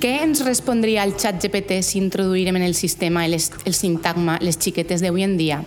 Què 0.00 0.14
ens 0.24 0.40
respondria 0.46 1.02
el 1.04 1.10
xat 1.20 1.42
GPT 1.44 1.82
si 1.84 1.98
introduïrem 2.00 2.56
en 2.56 2.62
el 2.64 2.72
sistema 2.72 3.26
el, 3.26 3.34
el 3.36 3.74
sintagma 3.76 4.38
les 4.40 4.56
xiquetes 4.56 5.04
d'avui 5.04 5.26
en 5.26 5.34
dia? 5.36 5.58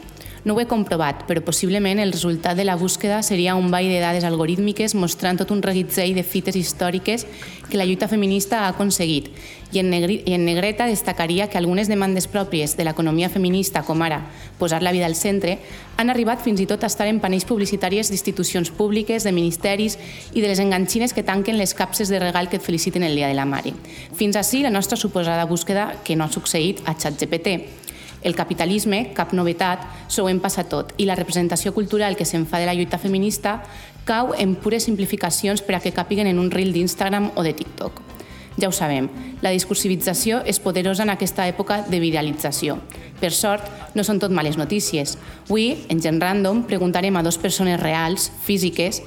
No 0.44 0.55
ho 0.55 0.60
he 0.60 0.68
comprovat, 0.68 1.21
però 1.23 1.39
possiblement 1.39 2.02
el 2.04 2.12
resultat 2.12 2.57
de 2.57 2.66
la 2.68 2.76
búsqueda 2.76 3.21
seria 3.23 3.55
un 3.55 3.70
ball 3.71 3.88
de 3.88 4.02
dades 4.04 4.26
algorítmiques 4.28 4.91
mostrant 4.94 5.38
tot 5.39 5.54
un 5.55 5.62
reguitzell 5.64 6.18
de 6.18 6.23
fites 6.27 6.58
històriques 6.59 7.23
que 7.70 7.77
la 7.80 7.86
lluita 7.88 8.09
feminista 8.12 8.66
ha 8.66 8.73
aconseguit. 8.73 9.30
I 9.71 9.80
en, 9.80 9.94
i 9.95 10.36
en 10.36 10.44
negreta 10.44 10.86
destacaria 10.86 11.48
que 11.48 11.58
algunes 11.58 11.88
demandes 11.88 12.27
pròpies 12.27 12.76
de 12.76 12.84
l'economia 12.84 13.30
feminista, 13.32 13.85
com 13.88 14.04
ara 14.04 14.20
posar 14.59 14.82
la 14.84 14.91
vida 14.91 15.08
al 15.08 15.16
centre, 15.16 15.62
han 15.95 16.12
arribat 16.12 16.44
fins 16.44 16.60
i 16.60 16.68
tot 16.68 16.84
a 16.84 16.90
estar 16.91 17.07
en 17.07 17.21
panells 17.23 17.48
publicitàries 17.48 18.12
d'institucions 18.12 18.70
públiques, 18.76 19.23
de 19.23 19.32
ministeris 19.32 19.96
i 20.34 20.44
de 20.44 20.52
les 20.52 20.60
enganxines 20.60 21.16
que 21.16 21.23
tanquen 21.23 21.57
les 21.57 21.73
capses 21.73 22.12
de 22.12 22.20
regal 22.20 22.52
que 22.52 22.60
et 22.60 22.68
feliciten 22.68 23.07
el 23.07 23.16
Dia 23.16 23.32
de 23.32 23.40
la 23.40 23.48
Mare. 23.48 23.71
Fins 24.12 24.35
així 24.35 24.60
la 24.60 24.76
nostra 24.76 24.99
suposada 24.99 25.48
búsqueda 25.48 26.04
que 26.04 26.20
no 26.20 26.27
ha 26.27 26.35
succeït 26.35 26.84
a 26.84 26.98
ChatGPT. 26.99 27.83
El 28.23 28.36
capitalisme, 28.36 29.12
cap 29.13 29.34
novetat, 29.34 29.84
s'ho 30.08 30.26
passat 30.41 30.70
tot 30.70 30.94
i 30.98 31.05
la 31.05 31.16
representació 31.16 31.73
cultural 31.73 32.16
que 32.16 32.26
se'n 32.26 32.46
fa 32.46 32.59
de 32.59 32.66
la 32.66 32.73
lluita 32.73 32.98
feminista 32.98 33.63
cau 34.05 34.34
en 34.38 34.55
pures 34.55 34.84
simplificacions 34.84 35.62
per 35.62 35.76
a 35.76 35.80
que 35.80 35.91
capiguen 35.91 36.27
en 36.27 36.40
un 36.40 36.52
reel 36.52 36.73
d'Instagram 36.73 37.32
o 37.36 37.44
de 37.44 37.54
TikTok. 37.54 38.02
Ja 38.59 38.68
ho 38.70 38.72
sabem, 38.72 39.09
la 39.41 39.49
discursivització 39.49 40.44
és 40.46 40.59
poderosa 40.62 41.04
en 41.04 41.09
aquesta 41.09 41.48
època 41.49 41.82
de 41.90 41.99
viralització. 41.99 42.77
Per 43.20 43.32
sort, 43.34 43.66
no 43.96 44.04
són 44.04 44.20
tot 44.22 44.32
males 44.32 44.57
notícies. 44.57 45.18
Avui, 45.48 45.85
en 45.90 46.01
Gen 46.01 46.21
Random, 46.21 46.63
preguntarem 46.70 47.16
a 47.18 47.24
dues 47.26 47.40
persones 47.41 47.79
reals, 47.82 48.29
físiques, 48.46 49.01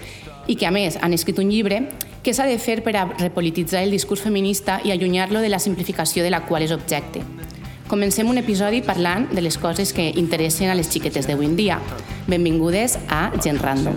i 0.46 0.56
que 0.56 0.66
a 0.66 0.74
més 0.74 0.98
han 1.00 1.14
escrit 1.14 1.38
un 1.38 1.50
llibre, 1.50 1.84
què 2.26 2.34
s'ha 2.34 2.46
de 2.50 2.58
fer 2.58 2.80
per 2.82 2.96
a 2.98 3.06
repolititzar 3.20 3.84
el 3.86 3.94
discurs 3.94 4.24
feminista 4.24 4.80
i 4.82 4.90
allunyar-lo 4.90 5.42
de 5.42 5.50
la 5.52 5.62
simplificació 5.62 6.26
de 6.26 6.34
la 6.34 6.42
qual 6.48 6.66
és 6.66 6.74
objecte. 6.74 7.22
Comencem 7.86 8.26
un 8.26 8.38
episodi 8.38 8.80
parlant 8.82 9.28
de 9.30 9.42
les 9.44 9.58
coses 9.62 9.92
que 9.94 10.08
interessen 10.18 10.72
a 10.72 10.74
les 10.74 10.90
xiquetes 10.90 11.28
d'avui 11.30 11.46
en 11.46 11.54
dia. 11.58 11.78
Benvingudes 12.26 12.98
a 13.06 13.30
Gent 13.38 13.62
Random. 13.62 13.94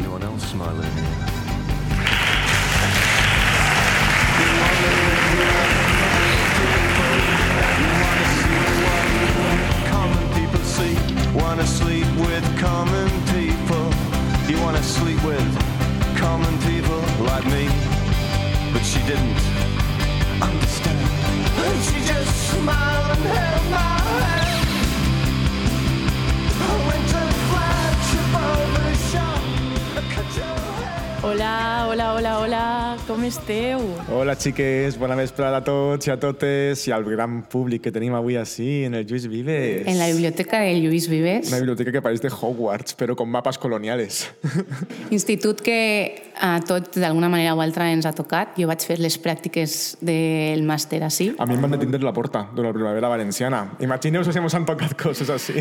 Hola, 31.29 31.85
hola, 31.87 32.13
hola, 32.15 32.39
hola, 32.39 32.97
com 33.05 33.23
esteu? 33.23 33.83
Hola, 34.09 34.33
xiques, 34.33 34.95
bona 34.97 35.13
vesprada 35.13 35.59
a 35.59 35.61
tots 35.61 36.07
i 36.07 36.09
a 36.09 36.15
totes 36.17 36.87
i 36.87 36.93
al 36.95 37.03
gran 37.05 37.43
públic 37.45 37.83
que 37.85 37.91
tenim 37.93 38.15
avui 38.17 38.33
així 38.39 38.87
en 38.87 38.97
el 38.97 39.05
Lluís 39.05 39.27
Vives. 39.29 39.85
En 39.85 39.99
la 39.99 40.07
biblioteca 40.09 40.63
del 40.65 40.81
Lluís 40.81 41.05
Vives. 41.05 41.51
Una 41.51 41.59
biblioteca 41.61 41.93
que 41.93 42.01
pareix 42.01 42.23
de 42.23 42.31
Hogwarts, 42.33 42.97
però 42.97 43.13
con 43.13 43.29
mapes 43.29 43.61
coloniales. 43.61 44.23
Institut 45.13 45.61
que 45.61 46.28
a 46.39 46.59
tot 46.63 46.95
d'alguna 46.95 47.27
manera 47.29 47.53
o 47.53 47.59
altra 47.61 47.89
ens 47.91 48.05
ha 48.07 48.13
tocat. 48.15 48.53
Jo 48.57 48.67
vaig 48.69 48.83
fer 48.87 48.95
les 48.99 49.17
pràctiques 49.21 49.97
del 50.01 50.63
màster 50.63 51.01
així. 51.03 51.33
A 51.37 51.45
mi 51.45 51.57
em 51.57 51.61
van 51.65 51.75
detindre 51.75 51.99
la 52.05 52.13
porta 52.15 52.45
de 52.55 52.63
la 52.63 52.71
primavera 52.73 53.09
valenciana. 53.11 53.65
Imagineu 53.83 54.23
si 54.23 54.31
ens 54.39 54.55
han 54.55 54.65
tocat 54.65 54.95
coses 54.99 55.29
així. 55.29 55.59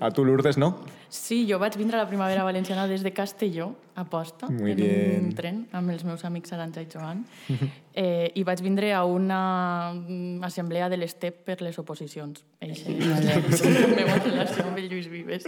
a 0.00 0.10
tu, 0.10 0.24
Lourdes, 0.24 0.56
no? 0.58 0.72
Sí, 1.08 1.44
jo 1.48 1.58
vaig 1.62 1.76
vindre 1.78 1.98
a 1.98 2.04
la 2.04 2.08
primavera 2.08 2.42
valenciana 2.44 2.86
des 2.88 3.02
de 3.04 3.12
Castelló, 3.12 3.74
a 3.94 4.04
posta, 4.04 4.48
Muy 4.48 4.72
en 4.72 4.76
bien. 4.76 5.24
un 5.28 5.34
tren 5.34 5.66
amb 5.72 5.90
els 5.90 6.02
meus 6.04 6.24
amics 6.24 6.52
Arantxa 6.52 6.82
i 6.82 6.88
Joan, 6.90 7.24
eh, 7.94 8.30
i 8.34 8.42
vaig 8.44 8.60
vindre 8.62 8.92
a 8.92 9.04
una 9.06 9.94
mm, 9.94 10.42
assemblea 10.44 10.90
de 10.90 10.98
l'ESTEP 10.98 11.44
per 11.46 11.60
les 11.62 11.78
oposicions. 11.78 12.42
Eixe 12.60 12.90
és 12.90 13.64
la 13.64 13.88
meva 13.94 14.18
relació 14.18 14.66
amb 14.66 14.82
el 14.82 14.90
Lluís 14.90 15.08
Vives. 15.12 15.46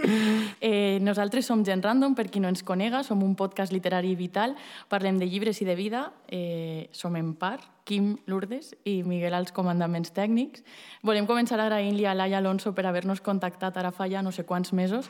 Eh, 0.61 0.97
nosaltres 1.03 1.45
som 1.45 1.63
Gent 1.67 1.83
Random, 1.83 2.15
per 2.15 2.29
qui 2.31 2.41
no 2.43 2.49
ens 2.49 2.63
conega, 2.63 3.03
som 3.03 3.23
un 3.23 3.35
podcast 3.35 3.75
literari 3.75 4.15
vital, 4.15 4.55
parlem 4.89 5.19
de 5.19 5.27
llibres 5.29 5.61
i 5.61 5.67
de 5.67 5.75
vida, 5.75 6.07
eh, 6.31 6.87
som 6.91 7.15
en 7.19 7.33
part, 7.35 7.67
Quim 7.87 8.17
Lourdes 8.27 8.73
i 8.83 8.99
Miguel 9.07 9.33
als 9.37 9.53
comandaments 9.55 10.11
tècnics. 10.11 10.65
Volem 11.07 11.27
començar 11.29 11.55
agraint-li 11.63 12.03
a 12.05 12.15
Laia 12.17 12.41
Alonso 12.41 12.73
per 12.75 12.85
haver-nos 12.85 13.23
contactat 13.23 13.79
ara 13.79 13.93
fa 13.95 14.09
ja 14.11 14.21
no 14.21 14.33
sé 14.35 14.43
quants 14.43 14.73
mesos 14.75 15.07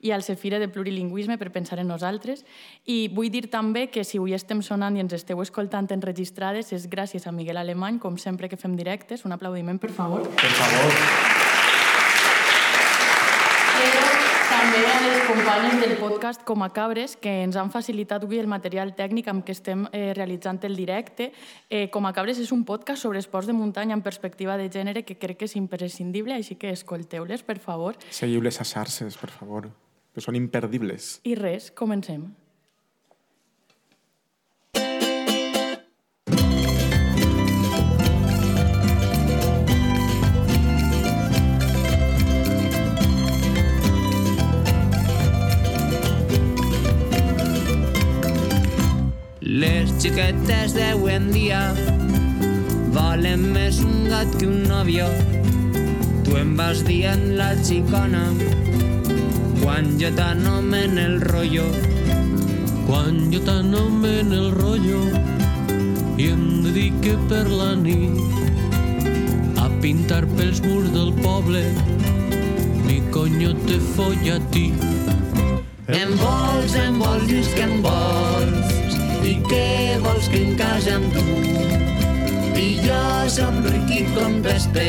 i 0.00 0.14
al 0.14 0.22
Cefire 0.22 0.62
de 0.62 0.70
Plurilingüisme 0.70 1.36
per 1.38 1.50
pensar 1.50 1.80
en 1.82 1.90
nosaltres. 1.90 2.46
I 2.86 3.10
vull 3.12 3.34
dir 3.34 3.48
també 3.50 3.88
que 3.90 4.06
si 4.06 4.22
avui 4.22 4.38
estem 4.38 4.62
sonant 4.62 4.96
i 4.96 5.02
ens 5.02 5.18
esteu 5.18 5.42
escoltant 5.42 5.90
enregistrades 5.90 6.70
és 6.72 6.86
gràcies 6.88 7.26
a 7.26 7.34
Miguel 7.34 7.58
Alemany, 7.58 7.98
com 7.98 8.16
sempre 8.16 8.48
que 8.48 8.60
fem 8.60 8.78
directes. 8.78 9.26
Un 9.26 9.34
aplaudiment, 9.34 9.82
per 9.82 9.90
favor. 9.90 10.28
Per 10.38 10.54
favor 10.62 11.49
també 14.80 14.92
a 14.92 15.00
les 15.12 15.26
companyes 15.28 15.80
del 15.82 15.96
podcast 16.00 16.42
Com 16.46 16.62
a 16.64 16.70
Cabres, 16.72 17.16
que 17.20 17.30
ens 17.44 17.56
han 17.60 17.68
facilitat 17.72 18.24
avui 18.24 18.38
el 18.40 18.48
material 18.48 18.94
tècnic 18.96 19.28
amb 19.28 19.44
què 19.44 19.52
estem 19.52 19.84
eh, 19.92 20.12
realitzant 20.16 20.60
el 20.64 20.76
directe. 20.78 21.30
Eh, 21.68 21.88
Com 21.92 22.06
a 22.08 22.14
Cabres 22.16 22.40
és 22.40 22.52
un 22.54 22.64
podcast 22.64 23.02
sobre 23.04 23.20
esports 23.20 23.50
de 23.50 23.56
muntanya 23.56 23.96
en 23.98 24.02
perspectiva 24.02 24.56
de 24.56 24.70
gènere 24.72 25.04
que 25.04 25.18
crec 25.20 25.42
que 25.42 25.50
és 25.50 25.56
imprescindible, 25.60 26.34
així 26.34 26.56
que 26.56 26.72
escolteu-les, 26.72 27.44
per 27.44 27.58
favor. 27.60 27.98
Seguiu-les 28.08 28.60
a 28.60 28.64
xarxes, 28.64 29.18
per 29.20 29.28
favor, 29.34 29.68
que 30.14 30.24
són 30.24 30.38
imperdibles. 30.38 31.18
I 31.28 31.36
res, 31.36 31.70
comencem. 31.70 32.30
Les 49.50 49.88
xiquetes 49.98 50.76
d'avui 50.76 51.10
en 51.10 51.24
dia 51.34 51.60
valen 52.94 53.48
més 53.50 53.80
un 53.82 54.04
gat 54.06 54.30
que 54.38 54.46
un 54.46 54.60
nòvio. 54.70 55.08
Tu 56.22 56.36
em 56.38 56.52
vas 56.54 56.84
dient 56.86 57.24
la 57.34 57.48
xicona 57.58 58.28
quan 59.58 59.90
jo 59.98 60.12
t'anomen 60.14 60.94
el 61.02 61.18
rollo. 61.32 61.66
Quan 62.86 63.18
jo 63.34 63.42
t'anomen 63.48 64.30
el 64.38 64.52
rollo 64.54 65.02
i 66.14 66.30
em 66.30 66.46
dedique 66.68 67.18
per 67.32 67.42
la 67.50 67.72
nit 67.74 69.58
a 69.58 69.66
pintar 69.82 70.28
pels 70.36 70.62
murs 70.62 70.94
del 70.94 71.10
poble 71.24 71.64
mi 72.86 73.02
coño 73.10 73.56
te 73.66 73.82
folla 73.96 74.38
a 74.38 74.44
ti. 74.54 74.68
Em 75.90 76.14
vols, 76.22 76.76
em 76.78 77.02
vols, 77.02 77.26
dius 77.26 77.50
que 77.56 77.66
em 77.66 77.82
vols 77.82 78.79
i 79.30 79.36
què 79.46 79.98
vols 80.02 80.26
que 80.32 80.40
em 80.42 80.56
casi 80.58 80.90
amb 80.94 81.12
tu? 81.14 81.22
I 82.58 82.66
jo 82.82 83.02
som 83.30 83.60
ric 83.62 83.92
i 83.94 84.00
contesté, 84.10 84.88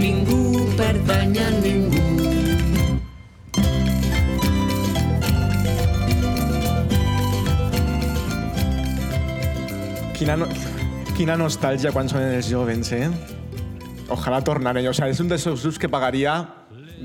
ningú 0.00 0.64
pertany 0.78 1.36
a 1.42 1.50
ningú. 1.58 2.02
Quina, 10.14 10.38
no, 10.40 10.48
quina 11.12 11.36
nostàlgia 11.36 11.92
quan 11.92 12.08
són 12.08 12.24
els 12.24 12.48
jovens, 12.48 12.94
eh? 12.96 13.10
Ojalà 14.14 14.40
tornaré. 14.46 14.86
O 14.88 14.94
sea, 14.96 15.10
és 15.12 15.20
un 15.20 15.28
dels 15.28 15.44
grups 15.44 15.80
que 15.80 15.90
pagaria 15.92 16.38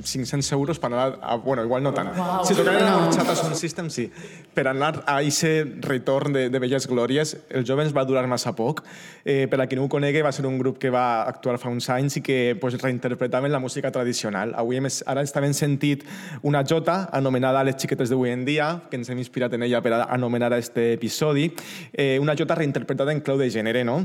500 0.04 0.52
euros 0.52 0.80
per 0.80 0.92
anar 0.92 1.20
a... 1.22 1.36
Bueno, 1.36 1.64
igual 1.64 1.84
no 1.84 1.94
tant. 1.94 2.16
Wow. 2.16 2.46
Si 2.46 2.56
tocaran 2.56 2.86
no. 2.86 3.10
a 3.10 3.10
Chata 3.10 3.36
Sound 3.36 3.56
System, 3.56 3.90
sí. 3.90 4.10
Per 4.54 4.68
anar 4.68 5.04
a 5.06 5.20
aquest 5.20 5.86
retorn 5.86 6.34
de, 6.34 6.50
de 6.50 6.60
Belles 6.60 6.88
Glòries, 6.90 7.36
els 7.50 7.68
jovens 7.68 7.94
va 7.96 8.06
durar 8.06 8.26
massa 8.28 8.56
poc. 8.56 8.84
Eh, 9.24 9.48
per 9.52 9.62
a 9.62 9.68
qui 9.68 9.78
no 9.78 9.86
ho 9.86 9.92
conegui, 9.92 10.24
va 10.26 10.32
ser 10.36 10.46
un 10.48 10.58
grup 10.60 10.80
que 10.82 10.92
va 10.94 11.24
actuar 11.30 11.58
fa 11.62 11.72
uns 11.72 11.90
anys 11.94 12.20
i 12.20 12.24
que 12.26 12.58
pues, 12.60 12.78
reinterpretaven 12.82 13.52
la 13.52 13.60
música 13.60 13.92
tradicional. 13.92 14.54
Avui 14.58 14.80
hem, 14.80 14.90
ara 15.06 15.24
hem 15.24 15.54
sentit 15.54 16.06
una 16.44 16.64
jota 16.64 17.10
anomenada 17.14 17.64
Les 17.64 17.76
xiquetes 17.76 18.10
d'avui 18.10 18.32
en 18.32 18.46
dia, 18.48 18.70
que 18.90 18.98
ens 18.98 19.10
hem 19.10 19.20
inspirat 19.20 19.54
en 19.54 19.64
ella 19.68 19.82
per 19.84 19.94
a 19.94 20.04
anomenar 20.16 20.54
aquest 20.54 20.78
episodi. 20.80 21.50
Eh, 21.94 22.18
una 22.20 22.36
jota 22.40 22.56
reinterpretada 22.56 23.12
en 23.12 23.22
clau 23.22 23.38
de 23.38 23.50
gènere, 23.52 23.84
no? 23.84 24.02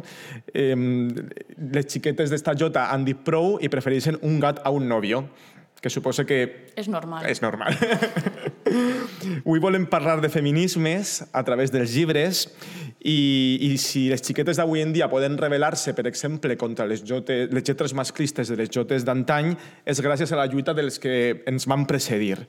Eh, 0.52 0.75
les 0.75 1.87
xiquetes 1.88 2.31
d'esta 2.31 2.56
jota 2.58 2.88
han 2.93 3.05
dit 3.06 3.20
prou 3.25 3.58
i 3.62 3.70
prefereixen 3.73 4.19
un 4.23 4.41
gat 4.43 4.61
a 4.64 4.73
un 4.75 4.88
nòvio 4.88 5.25
que 5.84 5.92
suposa 5.92 6.25
que... 6.25 6.72
És 6.81 6.88
normal. 6.88 7.26
És 7.28 7.42
normal. 7.44 7.76
Avui 9.44 9.60
volem 9.60 9.84
parlar 9.84 10.16
de 10.22 10.31
feminismes 10.32 11.19
a 11.28 11.42
través 11.44 11.69
dels 11.75 11.92
llibres 11.92 12.46
i, 13.04 13.19
i 13.69 13.75
si 13.76 14.06
les 14.08 14.25
xiquetes 14.25 14.56
d'avui 14.56 14.81
en 14.81 14.94
dia 14.96 15.10
poden 15.12 15.36
rebel·lar-se, 15.36 15.92
per 15.92 16.06
exemple, 16.08 16.56
contra 16.56 16.88
les, 16.88 17.04
jotes, 17.04 17.52
les 17.52 17.66
lletres 17.69 17.92
masclistes 17.92 18.48
de 18.48 18.56
les 18.62 18.72
jotes 18.72 19.04
d'antany, 19.04 19.52
és 19.84 20.00
gràcies 20.00 20.32
a 20.32 20.40
la 20.40 20.48
lluita 20.48 20.72
dels 20.72 20.96
que 21.02 21.44
ens 21.50 21.69
van 21.69 21.84
precedir. 21.90 22.40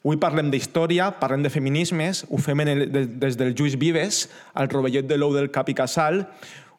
Avui 0.00 0.16
parlem 0.16 0.48
d'història, 0.50 1.10
parlem 1.20 1.44
de 1.44 1.52
feminismes, 1.52 2.24
ho 2.26 2.38
fem 2.40 2.64
en 2.64 2.72
el, 2.72 2.86
des 3.20 3.36
del 3.36 3.52
Lluís 3.52 3.76
Vives, 3.78 4.24
al 4.56 4.70
rovellet 4.72 5.06
de 5.06 5.18
l'ou 5.20 5.34
del 5.36 5.50
Cap 5.52 5.68
i 5.68 5.76
Casal, 5.76 6.24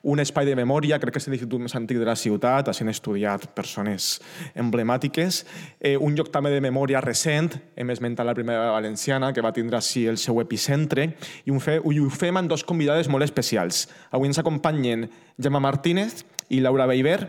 un 0.03 0.19
espai 0.19 0.48
de 0.48 0.56
memòria, 0.57 0.98
crec 1.00 1.13
que 1.13 1.21
és 1.21 1.27
l'institut 1.30 1.62
més 1.62 1.75
antic 1.77 2.00
de 2.01 2.07
la 2.07 2.15
ciutat, 2.18 2.69
així 2.71 2.81
han 2.83 2.89
estudiat 2.89 3.45
persones 3.56 4.15
emblemàtiques, 4.57 5.44
eh, 5.80 5.95
un 5.98 6.15
lloc 6.18 6.31
també 6.33 6.50
de 6.53 6.62
memòria 6.63 7.01
recent, 7.06 7.53
hem 7.75 7.94
esmentat 7.94 8.25
la 8.25 8.36
primera 8.38 8.71
valenciana, 8.74 9.31
que 9.33 9.45
va 9.45 9.53
tindre 9.53 9.77
així 9.77 10.07
el 10.09 10.18
seu 10.18 10.42
epicentre, 10.42 11.12
i 11.45 11.53
ho, 11.53 11.59
fe, 11.62 11.77
ho 11.77 12.09
fem 12.09 12.42
amb 12.42 12.50
dos 12.50 12.65
convidades 12.65 13.09
molt 13.09 13.27
especials. 13.27 13.88
Avui 14.12 14.31
ens 14.31 14.42
acompanyen 14.42 15.09
Gemma 15.38 15.62
Martínez 15.62 16.25
i 16.50 16.62
Laura 16.65 16.89
Beiber, 16.89 17.19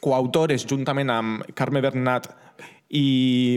coautores 0.00 0.66
juntament 0.68 1.10
amb 1.10 1.46
Carme 1.56 1.80
Bernat 1.80 2.28
i 2.92 3.56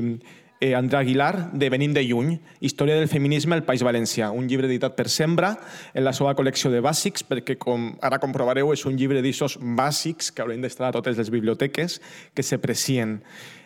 eh, 0.60 0.76
André 0.76 0.98
Aguilar, 1.00 1.52
de 1.54 1.70
Venim 1.70 1.94
de 1.94 2.04
Lluny, 2.04 2.40
Història 2.60 2.96
del 2.96 3.08
feminisme 3.08 3.56
al 3.56 3.64
País 3.64 3.84
Valencià, 3.84 4.32
un 4.32 4.48
llibre 4.48 4.68
editat 4.68 4.96
per 4.98 5.08
Sembra 5.10 5.54
en 5.94 6.04
la 6.04 6.14
seva 6.14 6.36
col·lecció 6.36 6.72
de 6.74 6.82
bàsics, 6.84 7.24
perquè 7.24 7.56
com 7.58 7.94
ara 8.04 8.20
comprovareu 8.20 8.74
és 8.76 8.84
un 8.86 9.00
llibre 9.00 9.24
d'aixòs 9.24 9.58
bàsics 9.62 10.34
que 10.34 10.44
haurien 10.44 10.62
d'estar 10.62 10.90
a 10.90 10.98
totes 11.00 11.18
les 11.18 11.32
biblioteques 11.32 12.00
que 12.36 12.44
s'aprecien. 12.44 13.20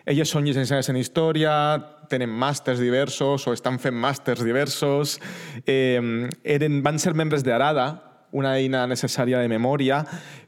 Elles 0.06 0.30
són 0.30 0.46
llicenciades 0.46 0.90
en 0.92 1.00
Història, 1.00 1.54
tenen 2.12 2.30
màsters 2.30 2.82
diversos 2.84 3.48
o 3.48 3.54
estan 3.56 3.80
fent 3.80 3.96
màsters 3.96 4.44
diversos, 4.44 5.20
eh, 5.66 6.00
eren, 6.44 6.82
van 6.84 7.00
ser 7.00 7.16
membres 7.16 7.44
d'Arada, 7.44 8.14
una 8.34 8.56
eina 8.58 8.84
necessària 8.90 9.40
de 9.40 9.48
memòria. 9.48 10.02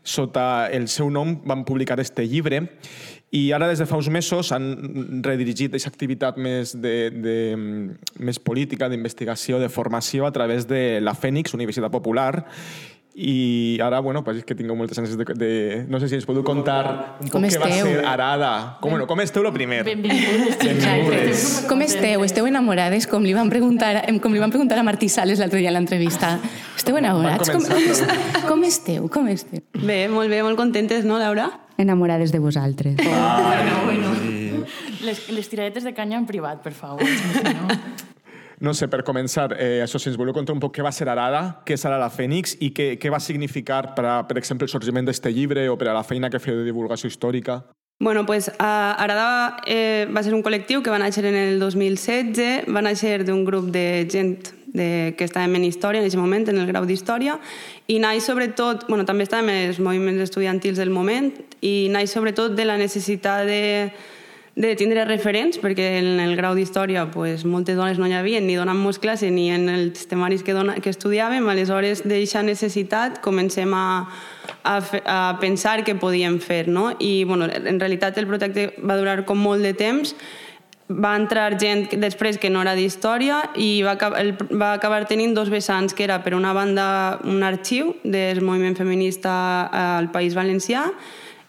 Sota 0.03 0.67
el 0.73 0.89
seu 0.89 1.11
nom 1.13 1.37
van 1.45 1.63
publicar 1.65 1.99
este 2.01 2.25
llibre 2.27 2.63
i 3.35 3.51
ara, 3.51 3.67
des 3.67 3.81
de 3.81 3.87
fa 3.89 3.97
uns 3.99 4.07
mesos, 4.13 4.53
han 4.55 5.21
redirigit 5.25 5.73
aquesta 5.73 5.91
activitat 5.91 6.37
més, 6.39 6.71
de, 6.79 6.95
de, 7.11 7.37
més 8.23 8.39
política, 8.39 8.87
d'investigació, 8.91 9.59
de 9.59 9.67
formació 9.67 10.27
a 10.27 10.31
través 10.35 10.69
de 10.69 11.01
la 11.03 11.15
Fènix, 11.19 11.55
Universitat 11.57 11.91
Popular, 11.91 12.45
i 13.15 13.79
ara, 13.79 14.01
bueno, 14.03 14.25
pues 14.25 14.41
és 14.41 14.45
que 14.47 14.55
tinc 14.59 14.71
moltes 14.75 14.99
ganes 14.99 15.15
de, 15.15 15.25
de... 15.39 15.51
No 15.87 16.01
sé 16.01 16.09
si 16.11 16.17
ens 16.17 16.27
podeu 16.27 16.43
contar 16.43 17.15
un 17.23 17.29
poc 17.31 17.45
què 17.47 17.59
va 17.61 17.69
ser 17.71 18.03
Arada. 18.03 18.51
Com, 18.83 18.91
bueno, 18.91 19.07
com 19.07 19.23
esteu, 19.23 19.43
lo 19.43 19.53
primer? 19.55 19.81
Benvingudes. 19.87 20.59
Benvingudes. 20.59 21.45
Com 21.69 21.83
esteu? 21.87 22.25
Esteu 22.27 22.47
enamorades? 22.51 23.07
Com 23.07 23.23
li 23.23 23.31
van 23.35 23.51
preguntar, 23.51 24.01
com 24.19 24.35
li 24.35 24.43
van 24.43 24.51
preguntar 24.51 24.79
a 24.79 24.87
Martí 24.87 25.07
Sales 25.11 25.39
l'altre 25.39 25.63
dia 25.63 25.71
a 25.71 25.75
l'entrevista. 25.75 26.35
Esteu 26.75 26.99
enamorats? 26.99 27.51
Com, 27.55 27.63
com 28.51 28.67
esteu? 28.67 29.07
Com 29.11 29.31
esteu? 29.31 29.63
Bé, 29.79 30.05
molt 30.11 30.31
bé, 30.31 30.43
molt 30.43 30.59
contentes, 30.59 31.07
no, 31.07 31.19
Laura? 31.19 31.53
Enamorades 31.77 32.31
de 32.31 32.39
vosaltres. 32.39 32.97
Ah, 33.07 33.83
bueno, 33.85 33.85
bueno. 33.85 34.65
Les, 35.05 35.29
les 35.29 35.49
tiradetes 35.49 35.83
de 35.83 35.93
canya 35.93 36.17
en 36.17 36.25
privat, 36.25 36.61
per 36.63 36.73
favor. 36.73 37.03
No, 37.05 37.67
no 38.59 38.73
sé, 38.73 38.87
per 38.87 39.03
començar, 39.03 39.51
eh, 39.59 39.81
això, 39.83 39.99
si 39.99 40.09
ens 40.09 40.17
voleu 40.17 40.33
contar 40.33 40.55
un 40.55 40.61
poc 40.63 40.73
què 40.77 40.83
va 40.85 40.93
ser 40.95 41.09
Arada, 41.11 41.61
què 41.67 41.77
serà 41.77 41.99
la 42.01 42.09
Fènix 42.09 42.55
i 42.63 42.71
què, 42.73 42.95
què 43.01 43.11
va 43.11 43.19
significar, 43.19 43.93
per, 43.95 44.05
a, 44.05 44.15
per 44.27 44.39
exemple, 44.39 44.65
el 44.65 44.71
sorgiment 44.71 45.05
d'este 45.05 45.31
llibre 45.31 45.67
o 45.69 45.77
per 45.77 45.91
a 45.91 45.97
la 45.97 46.05
feina 46.07 46.31
que 46.31 46.39
feu 46.39 46.61
de 46.61 46.67
divulgació 46.67 47.11
històrica? 47.11 47.61
Bueno, 47.99 48.25
pues, 48.25 48.49
uh, 48.49 48.55
Arada 48.59 49.57
eh, 49.67 50.07
va 50.11 50.23
ser 50.23 50.33
un 50.35 50.43
col·lectiu 50.43 50.81
que 50.83 50.91
va 50.91 50.99
néixer 50.99 51.23
en 51.29 51.35
el 51.39 51.61
2016, 51.61 52.67
va 52.67 52.83
néixer 52.83 53.21
d'un 53.23 53.45
grup 53.47 53.69
de 53.71 54.03
gent 54.11 54.35
de, 54.75 55.15
que 55.15 55.23
estàvem 55.23 55.55
en 55.55 55.63
història 55.63 56.01
en 56.01 56.07
aquest 56.07 56.19
moment, 56.19 56.43
en 56.51 56.59
el 56.59 56.67
grau 56.67 56.83
d'història, 56.87 57.37
i 57.87 58.01
naix 58.03 58.27
sobretot, 58.27 58.83
bueno, 58.89 59.05
també 59.07 59.23
estàvem 59.23 59.53
en 59.53 59.69
els 59.69 59.79
moviments 59.79 60.25
estudiantils 60.27 60.81
del 60.81 60.91
moment, 60.91 61.31
i 61.65 61.73
naix 61.93 62.13
sobretot 62.13 62.53
de 62.55 62.67
la 62.67 62.77
necessitat 62.77 63.45
de, 63.49 63.89
de 64.55 64.71
tindre 64.79 65.03
referents, 65.03 65.57
perquè 65.59 65.97
en 65.99 66.21
el 66.23 66.35
grau 66.39 66.55
d'història 66.55 67.07
pues, 67.11 67.43
moltes 67.43 67.75
dones 67.75 67.99
no 67.99 68.07
hi 68.07 68.15
havia, 68.15 68.39
ni 68.39 68.55
donant-nos 68.55 69.01
classe 69.03 69.27
ni 69.33 69.49
en 69.51 69.67
els 69.71 70.05
temaris 70.07 70.45
que, 70.47 70.55
dona, 70.55 70.77
que 70.79 70.93
estudiàvem, 70.93 71.43
aleshores 71.51 72.05
d'aquesta 72.07 72.45
necessitat 72.47 73.19
comencem 73.25 73.75
a, 73.75 73.85
a, 74.63 74.79
fe, 74.79 75.03
a 75.03 75.35
pensar 75.41 75.81
què 75.83 75.97
podíem 75.99 76.39
fer. 76.39 76.65
No? 76.71 76.93
I 77.03 77.25
bueno, 77.27 77.49
en 77.51 77.83
realitat 77.83 78.17
el 78.21 78.29
projecte 78.31 78.71
va 78.79 78.97
durar 79.01 79.23
com 79.27 79.43
molt 79.43 79.65
de 79.65 79.75
temps, 79.75 80.15
va 80.85 81.15
entrar 81.17 81.57
gent 81.57 81.87
després 81.97 82.37
que 82.37 82.51
no 82.53 82.61
era 82.61 82.75
d'història 82.77 83.41
i 83.57 83.81
va, 83.83 83.95
el, 84.21 84.35
va 84.53 84.75
acabar 84.77 85.07
tenint 85.09 85.33
dos 85.33 85.49
vessants, 85.49 85.97
que 85.97 86.05
era 86.05 86.21
per 86.23 86.35
una 86.37 86.53
banda 86.53 87.19
un 87.25 87.41
arxiu 87.43 87.95
del 88.03 88.41
moviment 88.45 88.77
feminista 88.77 89.35
al 89.97 90.11
País 90.13 90.37
Valencià, 90.37 90.85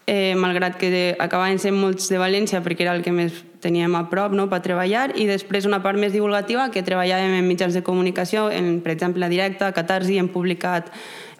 eh, 0.07 0.33
malgrat 0.39 0.79
que 0.79 1.15
acabaven 1.19 1.59
sent 1.59 1.75
molts 1.75 2.07
de 2.09 2.17
València 2.17 2.63
perquè 2.63 2.87
era 2.87 2.95
el 2.95 3.03
que 3.05 3.11
més 3.11 3.43
teníem 3.61 3.93
a 3.99 4.05
prop 4.09 4.31
no, 4.33 4.47
per 4.49 4.61
treballar, 4.63 5.11
i 5.19 5.27
després 5.27 5.67
una 5.67 5.81
part 5.83 5.99
més 5.99 6.15
divulgativa 6.15 6.69
que 6.71 6.85
treballàvem 6.87 7.35
en 7.37 7.45
mitjans 7.45 7.75
de 7.75 7.83
comunicació, 7.83 8.47
en, 8.49 8.79
per 8.81 8.95
exemple, 8.95 9.27
Directa, 9.29 9.73
Catarsi, 9.75 10.17
hem 10.17 10.31
publicat 10.31 10.89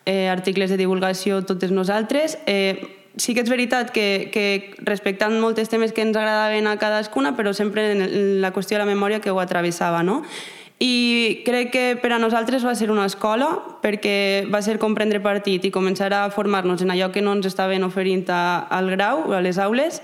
eh, 0.05 0.27
articles 0.29 0.69
de 0.69 0.77
divulgació 0.77 1.41
totes 1.47 1.71
nosaltres. 1.71 2.37
Eh, 2.45 2.83
sí 3.17 3.33
que 3.33 3.41
és 3.41 3.49
veritat 3.49 3.89
que, 3.95 4.29
que 4.33 4.75
respectant 4.85 5.39
moltes 5.41 5.71
temes 5.71 5.95
que 5.95 6.03
ens 6.05 6.17
agradaven 6.17 6.67
a 6.67 6.77
cadascuna, 6.77 7.33
però 7.39 7.55
sempre 7.55 7.91
en 7.95 8.05
la 8.43 8.53
qüestió 8.53 8.77
de 8.77 8.83
la 8.83 8.91
memòria 8.91 9.23
que 9.23 9.31
ho 9.31 9.39
atravessava, 9.41 10.03
no? 10.03 10.21
I 10.79 11.41
crec 11.41 11.71
que 11.74 11.85
per 11.97 12.12
a 12.13 12.19
nosaltres 12.21 12.62
va 12.62 12.75
ser 12.77 12.91
una 12.94 13.07
escola 13.09 13.47
perquè 13.81 14.45
va 14.53 14.62
ser 14.62 14.77
comprendre 14.77 15.24
partit 15.24 15.65
i 15.65 15.71
començar 15.74 16.12
a 16.13 16.27
formar-nos 16.29 16.83
en 16.85 16.94
allò 16.94 17.09
que 17.09 17.24
no 17.25 17.33
ens 17.33 17.50
estaven 17.50 17.83
oferint 17.88 18.27
al 18.29 18.91
grau, 18.94 19.31
a 19.33 19.41
les 19.41 19.57
aules, 19.57 20.03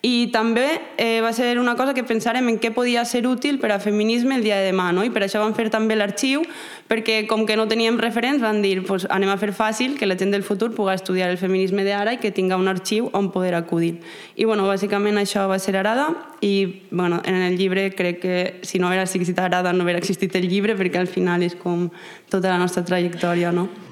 i 0.00 0.30
també 0.30 0.66
eh, 0.96 1.20
va 1.20 1.32
ser 1.34 1.58
una 1.58 1.74
cosa 1.74 1.90
que 1.90 2.04
pensàrem 2.06 2.46
en 2.46 2.58
què 2.62 2.70
podia 2.70 3.02
ser 3.04 3.24
útil 3.26 3.56
per 3.58 3.72
a 3.74 3.80
feminisme 3.82 4.36
el 4.36 4.44
dia 4.46 4.60
de 4.60 4.68
demà, 4.70 4.92
no? 4.94 5.02
i 5.02 5.10
per 5.10 5.24
això 5.26 5.40
vam 5.42 5.56
fer 5.56 5.66
també 5.74 5.96
l'arxiu, 5.98 6.44
perquè 6.86 7.24
com 7.26 7.42
que 7.48 7.56
no 7.58 7.66
teníem 7.66 7.98
referents 7.98 8.38
van 8.38 8.62
dir 8.62 8.84
pues, 8.86 9.08
anem 9.10 9.32
a 9.34 9.38
fer 9.42 9.50
fàcil 9.50 9.96
que 9.98 10.06
la 10.06 10.14
gent 10.14 10.30
del 10.30 10.46
futur 10.46 10.70
pugui 10.76 10.94
estudiar 10.94 11.32
el 11.32 11.40
feminisme 11.40 11.82
d'ara 11.82 12.14
i 12.14 12.22
que 12.22 12.30
tinga 12.30 12.56
un 12.56 12.70
arxiu 12.70 13.10
on 13.12 13.32
poder 13.34 13.56
acudir. 13.58 13.98
I 14.38 14.46
bueno, 14.46 14.68
bàsicament 14.70 15.18
això 15.18 15.48
va 15.50 15.58
ser 15.58 15.74
Arada 15.76 16.12
i 16.46 16.84
bueno, 16.92 17.18
en 17.26 17.42
el 17.42 17.58
llibre 17.58 17.90
crec 17.90 18.22
que 18.22 18.38
si 18.62 18.78
no 18.78 18.86
hagués 18.86 19.10
existit 19.10 19.42
Arada 19.42 19.72
no 19.72 19.82
hauria 19.82 19.98
existit 19.98 20.38
el 20.38 20.46
llibre 20.46 20.78
perquè 20.78 21.02
al 21.02 21.10
final 21.10 21.42
és 21.42 21.58
com 21.58 21.88
tota 22.30 22.54
la 22.54 22.62
nostra 22.62 22.86
trajectòria, 22.86 23.50
no? 23.50 23.87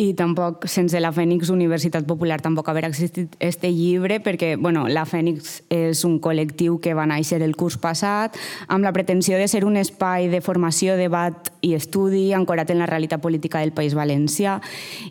I 0.00 0.14
tampoc 0.16 0.64
sense 0.70 0.96
la 1.02 1.10
Fènix 1.12 1.50
Universitat 1.52 2.06
Popular 2.08 2.38
tampoc 2.40 2.70
haver 2.72 2.86
existit 2.88 3.34
este 3.38 3.68
llibre 3.68 4.16
perquè 4.24 4.54
bueno, 4.56 4.86
la 4.88 5.04
Fènix 5.04 5.58
és 5.68 6.04
un 6.08 6.16
col·lectiu 6.24 6.78
que 6.80 6.94
va 6.96 7.04
néixer 7.10 7.42
el 7.44 7.52
curs 7.52 7.76
passat 7.76 8.38
amb 8.68 8.86
la 8.86 8.94
pretensió 8.96 9.36
de 9.36 9.48
ser 9.48 9.66
un 9.68 9.76
espai 9.76 10.30
de 10.32 10.40
formació, 10.40 10.96
debat 10.96 11.50
i 11.60 11.74
estudi 11.76 12.30
ancorat 12.32 12.70
en 12.72 12.80
la 12.80 12.88
realitat 12.88 13.20
política 13.20 13.60
del 13.60 13.74
País 13.76 13.92
Valencià 13.92 14.56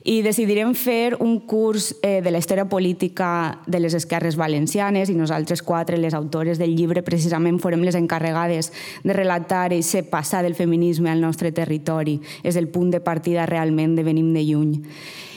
i 0.10 0.24
decidirem 0.26 0.74
fer 0.74 1.20
un 1.22 1.38
curs 1.46 1.92
eh, 2.02 2.24
de 2.26 2.34
la 2.34 2.42
història 2.42 2.66
política 2.66 3.60
de 3.68 3.84
les 3.84 3.94
esquerres 3.94 4.40
valencianes 4.42 5.14
i 5.14 5.18
nosaltres 5.20 5.62
quatre, 5.62 6.02
les 6.02 6.18
autores 6.18 6.58
del 6.58 6.74
llibre, 6.74 7.06
precisament 7.06 7.62
forem 7.62 7.86
les 7.86 8.00
encarregades 8.00 8.72
de 9.04 9.14
relatar 9.14 9.68
aquest 9.70 10.10
passat 10.10 10.48
del 10.48 10.58
feminisme 10.58 11.14
al 11.14 11.22
nostre 11.22 11.54
territori. 11.54 12.18
És 12.42 12.58
el 12.58 12.72
punt 12.74 12.90
de 12.90 13.06
partida 13.06 13.46
realment 13.46 13.94
de 13.94 14.08
Venim 14.08 14.34
de 14.34 14.48
Lluny. 14.50 14.79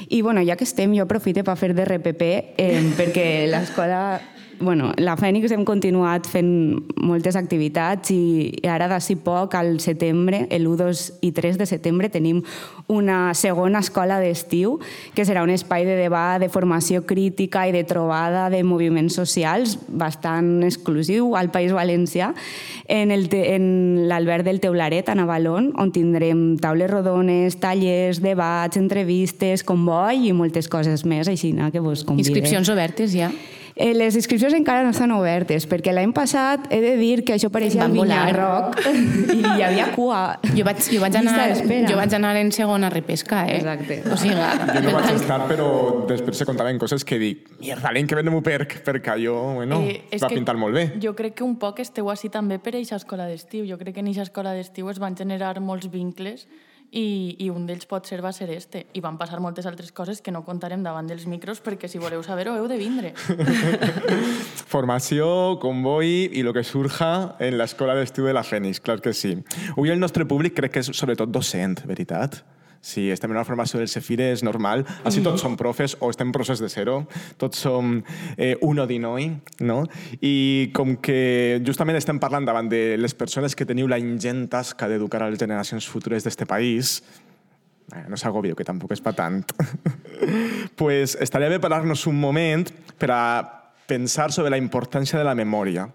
I 0.09 0.23
bueno, 0.23 0.43
ja 0.45 0.57
que 0.57 0.65
estem, 0.65 0.95
jo 0.97 1.07
aprofite 1.07 1.45
per 1.47 1.57
fer 1.57 1.73
de 1.77 1.87
RPP 1.87 2.29
eh, 2.61 2.83
perquè 2.99 3.27
l'escola 3.51 4.21
bueno, 4.63 4.93
la 4.97 5.17
Fènix 5.19 5.53
hem 5.53 5.65
continuat 5.67 6.27
fent 6.31 6.49
moltes 7.03 7.37
activitats 7.37 8.13
i 8.15 8.63
ara 8.71 8.87
d'ací 8.89 9.17
poc, 9.21 9.57
al 9.59 9.77
setembre, 9.83 10.47
el 10.51 10.67
1, 10.71 10.77
2 10.81 11.03
i 11.27 11.33
3 11.35 11.59
de 11.61 11.67
setembre, 11.67 12.09
tenim 12.13 12.43
una 12.93 13.35
segona 13.39 13.83
escola 13.83 14.21
d'estiu 14.23 14.79
que 15.17 15.27
serà 15.29 15.43
un 15.45 15.53
espai 15.53 15.87
de 15.89 15.97
debat, 15.99 16.41
de 16.41 16.51
formació 16.53 17.03
crítica 17.07 17.67
i 17.69 17.75
de 17.75 17.85
trobada 17.89 18.49
de 18.53 18.63
moviments 18.65 19.19
socials 19.19 19.77
bastant 19.89 20.63
exclusiu 20.67 21.35
al 21.37 21.51
País 21.53 21.75
Valencià 21.75 22.33
en 22.89 23.13
l'Albert 24.09 24.47
del 24.47 24.61
Teularet, 24.61 25.09
a 25.09 25.17
Navalón, 25.19 25.73
on 25.81 25.93
tindrem 25.93 26.57
taules 26.63 26.91
rodones, 26.91 27.59
tallers, 27.61 28.23
debats, 28.23 28.79
entrevistes, 28.81 29.67
comboi 29.67 30.29
i 30.29 30.37
moltes 30.37 30.71
coses 30.71 31.05
més, 31.05 31.29
així 31.29 31.53
que 31.73 31.83
vos 31.83 32.07
convidem. 32.07 32.33
Inscripcions 32.33 32.71
obertes 32.73 33.13
ja? 33.17 33.33
Eh, 33.83 33.95
les 33.99 34.15
inscripcions 34.15 34.55
encara 34.55 34.85
no 34.87 34.93
estan 34.95 35.11
obertes, 35.11 35.65
perquè 35.67 35.91
l'any 35.91 36.13
passat 36.15 36.69
he 36.71 36.79
de 36.85 36.93
dir 37.01 37.25
que 37.27 37.35
això 37.35 37.49
pareixia 37.51 37.89
el 37.89 37.97
Vinyarroc 37.97 38.79
i 39.35 39.41
hi 39.41 39.65
havia 39.67 39.89
cua. 39.97 40.21
Jo 40.55 40.63
vaig, 40.69 40.85
jo 40.87 41.01
vaig, 41.03 41.19
anar, 41.19 41.49
jo 41.59 41.97
vaig 41.99 42.15
anar 42.15 42.37
en 42.39 42.53
segona 42.55 42.93
repesca, 42.95 43.43
eh? 43.51 43.59
Exacte. 43.59 43.99
O 44.07 44.21
sigui, 44.21 44.39
jo 44.39 44.85
no 44.87 44.95
vaig 44.95 45.11
estar, 45.17 45.41
però 45.51 45.69
després 46.07 46.39
se 46.45 46.47
contaven 46.47 46.79
coses 46.79 47.03
que 47.03 47.19
dic, 47.19 47.49
mierda, 47.59 47.91
l'any 47.91 48.07
que 48.07 48.21
ve 48.21 48.23
no 48.29 48.39
perc, 48.47 48.79
perquè 48.87 49.17
allò, 49.17 49.39
bueno, 49.59 49.83
eh, 49.83 50.21
va 50.23 50.31
pintar 50.31 50.55
molt 50.63 50.79
bé. 50.79 50.87
Jo 51.03 51.17
crec 51.19 51.41
que 51.41 51.47
un 51.49 51.59
poc 51.59 51.83
esteu 51.83 52.07
així 52.13 52.31
també 52.31 52.63
per 52.63 52.77
a 52.77 52.79
aquesta 52.79 53.03
escola 53.03 53.27
d'estiu. 53.27 53.67
Jo 53.67 53.83
crec 53.83 53.99
que 53.99 54.07
en 54.07 54.13
aquesta 54.13 54.31
escola 54.31 54.55
d'estiu 54.55 54.95
es 54.95 55.03
van 55.03 55.19
generar 55.19 55.57
molts 55.59 55.91
vincles 55.91 56.47
i, 56.93 57.37
i 57.41 57.49
un 57.49 57.65
d'ells 57.67 57.89
pot 57.89 58.07
ser 58.07 58.21
va 58.25 58.35
ser 58.37 58.51
este. 58.53 58.85
I 58.93 59.01
van 59.01 59.17
passar 59.19 59.41
moltes 59.41 59.67
altres 59.69 59.93
coses 59.97 60.21
que 60.21 60.33
no 60.35 60.45
contarem 60.45 60.85
davant 60.85 61.09
dels 61.09 61.25
micros 61.27 61.63
perquè 61.65 61.89
si 61.89 62.01
voleu 62.03 62.23
saber-ho 62.23 62.55
heu 62.59 62.69
de 62.69 62.79
vindre. 62.81 63.15
Formació, 64.73 65.59
convoi 65.63 66.29
i 66.29 66.45
el 66.45 66.53
que 66.53 66.65
surja 66.69 67.13
en 67.41 67.57
l'escola 67.57 67.97
d'estiu 67.97 68.29
de 68.29 68.37
la 68.37 68.45
Fènix, 68.45 68.83
clar 68.85 69.01
que 69.01 69.17
sí. 69.17 69.39
Avui 69.73 69.93
el 69.93 70.01
nostre 70.01 70.29
públic 70.29 70.57
crec 70.59 70.77
que 70.77 70.85
és 70.85 70.93
sobretot 70.93 71.33
docent, 71.33 71.81
veritat? 71.89 72.43
Si 72.83 73.07
estem 73.15 73.31
en 73.31 73.37
una 73.39 73.47
formació 73.47 73.79
del 73.79 73.89
Cefire 73.89 74.33
és 74.35 74.43
normal. 74.43 74.83
Així 75.07 75.23
tots 75.23 75.41
som 75.45 75.55
profes 75.57 75.95
o 76.03 76.11
estem 76.11 76.29
en 76.33 76.35
procés 76.35 76.61
de 76.61 76.69
ser-ho. 76.69 76.99
Tots 77.39 77.63
som 77.65 77.95
eh, 78.37 78.57
uno 78.67 78.89
di 78.91 78.99
noi, 78.99 79.31
no? 79.63 79.85
I 80.21 80.73
com 80.75 80.97
que 80.99 81.63
justament 81.65 81.97
estem 82.01 82.19
parlant 82.21 82.49
davant 82.49 82.69
de 82.69 82.99
les 82.99 83.15
persones 83.15 83.55
que 83.55 83.69
teniu 83.69 83.87
la 83.89 84.01
ingent 84.03 84.49
tasca 84.51 84.91
d'educar 84.91 85.23
a 85.23 85.31
les 85.31 85.41
generacions 85.41 85.87
futures 85.87 86.27
d'este 86.27 86.45
país, 86.51 86.99
eh, 87.95 88.05
no 88.11 88.19
s'agobio, 88.19 88.59
que 88.59 88.67
tampoc 88.67 88.99
és 88.99 89.05
pa 89.05 89.15
tant, 89.15 89.45
pues 90.81 91.15
estaria 91.23 91.55
bé 91.55 91.63
parlar-nos 91.63 92.09
un 92.11 92.19
moment 92.19 92.67
per 92.99 93.15
a 93.15 93.25
pensar 93.87 94.33
sobre 94.35 94.51
la 94.51 94.59
importància 94.59 95.19
de 95.21 95.27
la 95.27 95.39
memòria 95.39 95.87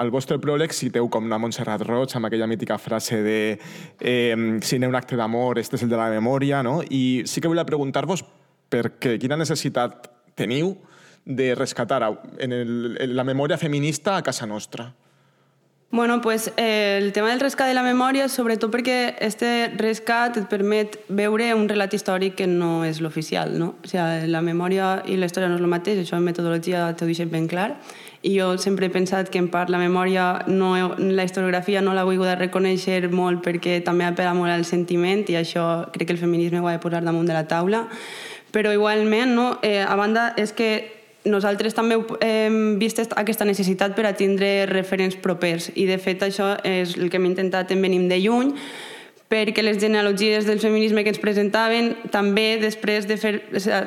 al 0.00 0.10
vostre 0.10 0.38
pròleg 0.40 0.72
citeu 0.72 1.08
com 1.12 1.28
la 1.28 1.38
Montserrat 1.40 1.84
Roig 1.84 2.14
amb 2.16 2.28
aquella 2.28 2.48
mítica 2.48 2.78
frase 2.80 3.20
de 3.22 3.40
eh, 4.00 4.32
ha 4.32 4.88
un 4.88 4.96
acte 4.96 5.16
d'amor, 5.16 5.58
este 5.58 5.76
és 5.76 5.84
el 5.84 5.90
de 5.92 5.98
la 6.00 6.08
memòria, 6.08 6.62
no? 6.62 6.80
I 6.82 7.22
sí 7.26 7.40
que 7.40 7.48
volia 7.48 7.68
preguntar-vos 7.68 8.24
perquè 8.70 9.18
quina 9.20 9.36
necessitat 9.36 10.08
teniu 10.38 10.76
de 11.24 11.54
rescatar 11.54 12.00
en, 12.38 12.52
el, 12.52 12.96
en 12.98 13.14
la 13.16 13.24
memòria 13.24 13.58
feminista 13.58 14.16
a 14.16 14.22
casa 14.22 14.46
nostra. 14.46 14.92
Bueno, 15.92 16.20
pues 16.20 16.52
eh, 16.56 16.98
el 17.02 17.12
tema 17.12 17.30
del 17.30 17.40
rescat 17.40 17.66
de 17.66 17.74
la 17.74 17.82
memòria, 17.82 18.28
sobretot 18.30 18.70
perquè 18.70 19.16
este 19.26 19.72
rescat 19.74 20.36
et 20.38 20.46
permet 20.46 21.00
veure 21.08 21.48
un 21.58 21.66
relat 21.68 21.96
històric 21.98 22.36
que 22.38 22.46
no 22.46 22.84
és 22.86 23.00
l'oficial, 23.02 23.56
no? 23.58 23.72
O 23.82 23.90
sigui, 23.90 24.30
la 24.30 24.38
memòria 24.38 25.00
i 25.10 25.18
la 25.18 25.26
història 25.26 25.50
no 25.50 25.58
és 25.58 25.64
el 25.64 25.72
mateix, 25.72 25.98
això 25.98 26.20
en 26.20 26.28
metodologia 26.28 26.92
t'ho 26.94 27.10
deixen 27.10 27.32
ben 27.32 27.50
clar, 27.50 27.72
i 28.22 28.34
jo 28.36 28.58
sempre 28.58 28.86
he 28.86 28.92
pensat 28.92 29.30
que 29.32 29.38
en 29.40 29.48
part 29.48 29.70
la 29.72 29.78
memòria, 29.80 30.44
no, 30.46 30.74
la 30.98 31.24
historiografia 31.24 31.80
no 31.80 31.94
l'ha 31.96 32.04
volgut 32.04 32.34
reconèixer 32.36 33.08
molt 33.08 33.40
perquè 33.44 33.78
també 33.84 34.04
apela 34.04 34.34
molt 34.36 34.52
al 34.52 34.66
sentiment 34.68 35.24
i 35.32 35.38
això 35.40 35.86
crec 35.94 36.10
que 36.10 36.16
el 36.18 36.20
feminisme 36.20 36.60
ho 36.60 36.68
ha 36.68 36.76
de 36.76 36.82
posar 36.82 37.00
damunt 37.04 37.28
de 37.28 37.36
la 37.36 37.46
taula. 37.48 37.86
Però 38.52 38.72
igualment, 38.74 39.32
no, 39.32 39.46
eh, 39.62 39.80
a 39.80 39.96
banda, 39.96 40.34
és 40.36 40.52
que 40.52 41.00
nosaltres 41.24 41.74
també 41.76 41.96
hem 42.24 42.78
vist 42.80 43.00
aquesta 43.16 43.44
necessitat 43.44 43.96
per 43.96 44.06
a 44.08 44.14
tindre 44.16 44.66
referents 44.68 45.16
propers 45.20 45.70
i 45.74 45.86
de 45.88 45.98
fet 46.00 46.22
això 46.24 46.54
és 46.64 46.96
el 46.96 47.10
que 47.10 47.20
hem 47.20 47.28
intentat 47.28 47.72
en 47.72 47.82
Venim 47.84 48.08
de 48.08 48.20
Lluny 48.20 48.54
perquè 49.30 49.62
les 49.62 49.78
genealogies 49.78 50.44
del 50.44 50.58
feminisme 50.58 51.04
que 51.06 51.12
ens 51.12 51.20
presentaven 51.22 51.92
també 52.10 52.58
després 52.58 53.06
de 53.06 53.14
fer... 53.14 53.36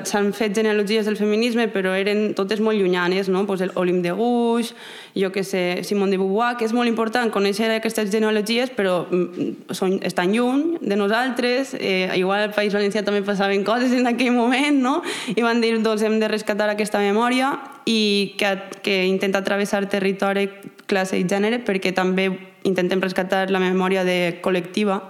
s'han 0.08 0.30
fet 0.32 0.54
genealogies 0.56 1.04
del 1.04 1.18
feminisme 1.20 1.66
però 1.68 1.92
eren 2.00 2.30
totes 2.38 2.62
molt 2.64 2.80
llunyanes, 2.80 3.28
no? 3.28 3.44
Pues 3.46 3.60
el 3.60 3.74
de 3.76 4.14
Guix, 4.16 4.72
jo 5.20 5.32
que 5.36 5.44
sé, 5.44 5.84
Simone 5.84 6.16
de 6.16 6.18
Beauvoir, 6.22 6.56
que 6.56 6.64
és 6.64 6.72
molt 6.72 6.88
important 6.88 7.28
conèixer 7.28 7.68
aquestes 7.76 8.08
genealogies 8.14 8.72
però 8.72 9.02
mm, 9.04 9.76
són, 9.76 9.98
estan 10.08 10.32
lluny 10.32 10.78
de 10.80 10.96
nosaltres, 10.96 11.76
eh, 11.76 12.08
igual 12.16 12.48
al 12.48 12.56
País 12.56 12.72
Valencià 12.72 13.04
també 13.04 13.20
passaven 13.22 13.68
coses 13.68 13.92
en 13.92 14.08
aquell 14.08 14.32
moment, 14.32 14.80
no? 14.80 15.02
I 15.36 15.44
van 15.44 15.60
dir, 15.60 15.76
doncs 15.84 16.08
hem 16.08 16.22
de 16.24 16.32
rescatar 16.32 16.70
aquesta 16.72 17.04
memòria 17.04 17.52
i 17.84 18.38
que, 18.40 18.56
que 18.80 19.02
intenta 19.12 19.44
travessar 19.44 19.90
territori, 19.92 20.48
classe 20.88 21.20
i 21.20 21.28
gènere 21.28 21.60
perquè 21.68 21.92
també 21.92 22.30
intentem 22.64 23.04
rescatar 23.04 23.50
la 23.52 23.60
memòria 23.60 24.08
de 24.08 24.40
col·lectiva 24.40 25.02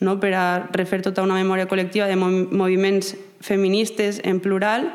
no? 0.00 0.18
per 0.20 0.34
a 0.34 0.44
refer 0.72 1.02
tota 1.04 1.22
una 1.22 1.38
memòria 1.38 1.68
col·lectiva 1.70 2.08
de 2.10 2.16
moviments 2.16 3.14
feministes 3.40 4.20
en 4.24 4.40
plural 4.40 4.90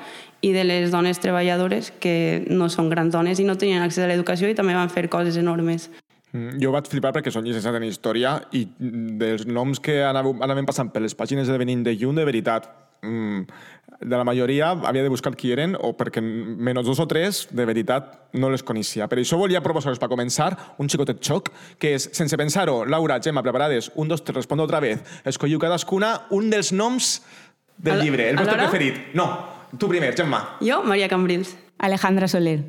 i 0.45 0.51
de 0.53 0.63
les 0.63 0.91
dones 0.93 1.19
treballadores 1.21 1.91
que 1.99 2.45
no 2.49 2.69
són 2.69 2.89
grans 2.91 3.13
dones 3.13 3.39
i 3.39 3.45
no 3.47 3.57
tenien 3.57 3.81
accés 3.81 4.03
a 4.05 4.09
l'educació 4.09 4.49
i 4.49 4.57
també 4.57 4.75
van 4.77 4.91
fer 4.93 5.07
coses 5.09 5.37
enormes. 5.41 5.89
Mm, 6.35 6.59
jo 6.61 6.73
vaig 6.75 6.89
flipar 6.91 7.13
perquè 7.15 7.31
són 7.31 7.45
llicenciat 7.47 7.77
en 7.79 7.85
història 7.87 8.35
i 8.53 8.65
dels 8.77 9.45
noms 9.47 9.79
que 9.79 10.01
anaven 10.03 10.67
passant 10.67 10.91
per 10.91 11.01
les 11.01 11.15
pàgines 11.15 11.47
de 11.47 11.57
Benin 11.57 11.85
de 11.85 11.95
Llum, 11.95 12.17
de 12.17 12.25
veritat, 12.27 12.67
mm, 12.67 12.84
de 13.01 14.17
la 14.17 14.23
majoria 14.23 14.71
havia 14.71 15.03
de 15.03 15.09
buscar 15.09 15.33
qui 15.35 15.51
eren 15.53 15.75
o 15.79 15.93
perquè 15.97 16.21
menys 16.21 16.85
dos 16.85 16.99
o 16.99 17.07
tres, 17.07 17.45
de 17.51 17.65
veritat, 17.65 18.11
no 18.33 18.49
les 18.51 18.63
coneixia. 18.63 19.07
Per 19.07 19.19
això 19.21 19.39
volia 19.39 19.63
proposar-vos, 19.63 19.99
per 20.01 20.09
començar, 20.11 20.51
un 20.81 20.89
xicotet 20.91 21.21
xoc, 21.23 21.51
que 21.79 21.95
és, 21.95 22.09
sense 22.13 22.37
pensar-ho, 22.37 22.83
Laura, 22.85 23.19
Gemma, 23.23 23.43
preparades, 23.45 23.91
un, 23.95 24.07
dos, 24.11 24.23
tres, 24.23 24.35
respondo 24.43 24.65
otra 24.67 24.81
vez. 24.83 25.03
Escolliu 25.25 25.59
cadascuna 25.59 26.27
un 26.35 26.49
dels 26.51 26.73
noms 26.73 27.19
del 27.77 28.01
llibre, 28.03 28.29
el 28.29 28.39
vostre 28.39 28.57
preferit. 28.57 29.13
No, 29.15 29.29
tu 29.79 29.89
primer, 29.91 30.15
Gemma. 30.15 30.57
Jo, 30.61 30.83
Maria 30.83 31.09
Cambrils. 31.11 31.55
Alejandra 31.77 32.27
Soler. 32.31 32.61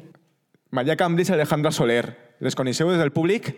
Maria 0.71 0.97
Cambrils 0.97 1.31
i 1.31 1.37
Alejandra 1.37 1.71
Soler. 1.71 2.05
Les 2.41 2.57
coneixeu 2.59 2.91
des 2.91 2.99
del 3.01 3.13
públic? 3.15 3.55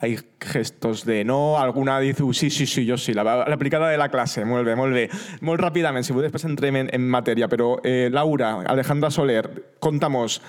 Hay 0.00 0.18
gestos 0.40 1.04
de 1.04 1.24
no, 1.24 1.58
alguna 1.58 2.00
dice, 2.00 2.22
uh, 2.22 2.32
sí, 2.32 2.50
sí, 2.50 2.66
sí, 2.66 2.86
yo 2.86 2.96
sí, 2.96 3.12
la, 3.12 3.22
la 3.22 3.54
aplicada 3.54 3.88
de 3.88 3.98
la 3.98 4.08
clase, 4.08 4.44
molt 4.44 4.64
bé, 4.64 4.74
molt 4.76 4.94
bé. 4.96 5.08
Molt 5.44 5.60
ràpidament, 5.60 6.06
si 6.06 6.16
després 6.16 6.46
entrem 6.48 6.78
en, 6.80 6.88
en 6.92 7.04
matèria, 7.12 7.50
però 7.52 7.74
eh, 7.84 8.08
Laura, 8.12 8.62
Alejandra 8.64 9.10
Soler, 9.12 9.44
contamos 9.78 10.40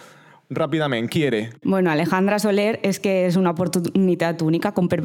ràpidament, 0.51 1.09
qui 1.11 1.23
era? 1.23 1.41
Bueno, 1.63 1.91
Alejandra 1.91 2.39
Soler 2.39 2.79
és 2.83 2.99
que 3.03 3.25
és 3.27 3.37
una 3.39 3.51
oportunitat 3.51 4.41
única 4.43 4.71
com 4.75 4.87
per 4.91 5.01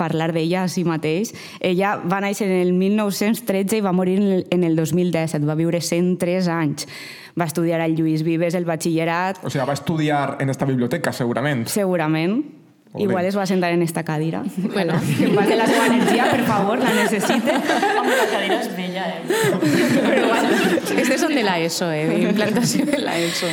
parlar 0.00 0.30
d'ella 0.32 0.64
a 0.64 0.68
si 0.68 0.84
mateix. 0.84 1.34
Ella 1.60 1.96
va 2.00 2.20
néixer 2.24 2.48
en 2.48 2.60
el 2.60 2.72
1913 2.76 3.80
i 3.80 3.84
va 3.84 3.92
morir 3.96 4.18
en 4.20 4.30
el, 4.38 4.46
en 4.50 4.64
el 4.64 4.76
2017, 4.76 5.44
va 5.48 5.58
viure 5.60 5.80
103 5.80 6.48
anys. 6.52 6.88
Va 7.36 7.48
estudiar 7.48 7.80
al 7.80 7.96
Lluís 7.96 8.24
Vives 8.24 8.56
el 8.56 8.68
batxillerat. 8.68 9.44
O 9.44 9.52
sigui, 9.52 9.64
va 9.68 9.76
estudiar 9.76 10.38
en 10.40 10.52
esta 10.52 10.68
biblioteca, 10.68 11.12
segurament. 11.16 11.68
Segurament 11.68 12.59
Ole. 12.92 13.04
Igual 13.04 13.24
es 13.24 13.36
va 13.36 13.42
a 13.42 13.46
sentar 13.46 13.72
en 13.72 13.82
esta 13.82 14.02
cadira. 14.02 14.42
Bueno, 14.72 14.94
que 15.18 15.28
pase 15.28 15.56
la 15.56 15.66
seva 15.66 15.86
energia, 15.86 16.30
per 16.30 16.44
favor, 16.44 16.78
la 16.78 16.92
necessite. 16.92 17.52
Home, 18.00 18.16
la 18.16 18.26
cadira 18.32 18.56
és 18.60 18.72
bella, 18.76 19.04
eh? 19.08 19.20
Però 19.28 20.24
bueno, 20.26 20.48
aquestes 20.96 21.20
són 21.22 21.36
de 21.38 21.44
la 21.46 21.60
ESO, 21.62 21.92
eh? 21.94 22.08
D'implantació 22.10 22.88
de 22.88 22.98
la 22.98 23.14
ESO. 23.18 23.46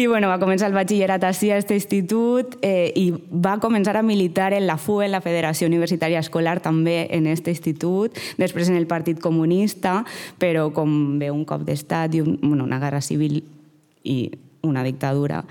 I 0.00 0.06
bueno, 0.06 0.30
va 0.30 0.38
començar 0.40 0.70
el 0.70 0.76
batxillerat 0.76 1.26
així 1.28 1.50
a 1.50 1.58
aquest 1.58 1.74
institut 1.74 2.54
eh, 2.64 2.88
i 2.96 3.10
va 3.12 3.58
començar 3.60 3.98
a 3.98 4.02
militar 4.06 4.54
en 4.56 4.64
la 4.64 4.78
FUE, 4.80 5.04
en 5.04 5.12
la 5.12 5.20
Federació 5.20 5.68
Universitària 5.68 6.22
Escolar, 6.24 6.56
també 6.64 7.02
en 7.10 7.26
aquest 7.28 7.50
institut, 7.52 8.16
després 8.40 8.70
en 8.70 8.78
el 8.80 8.86
Partit 8.88 9.20
Comunista, 9.20 9.98
però 10.40 10.70
com 10.72 11.18
ve 11.20 11.28
un 11.34 11.44
cop 11.44 11.66
d'estat 11.68 12.16
i 12.16 12.24
un, 12.24 12.38
bueno, 12.40 12.64
una 12.64 12.80
guerra 12.80 13.02
civil 13.04 13.42
i 14.04 14.18
una 14.64 14.84
dictadura, 14.86 15.42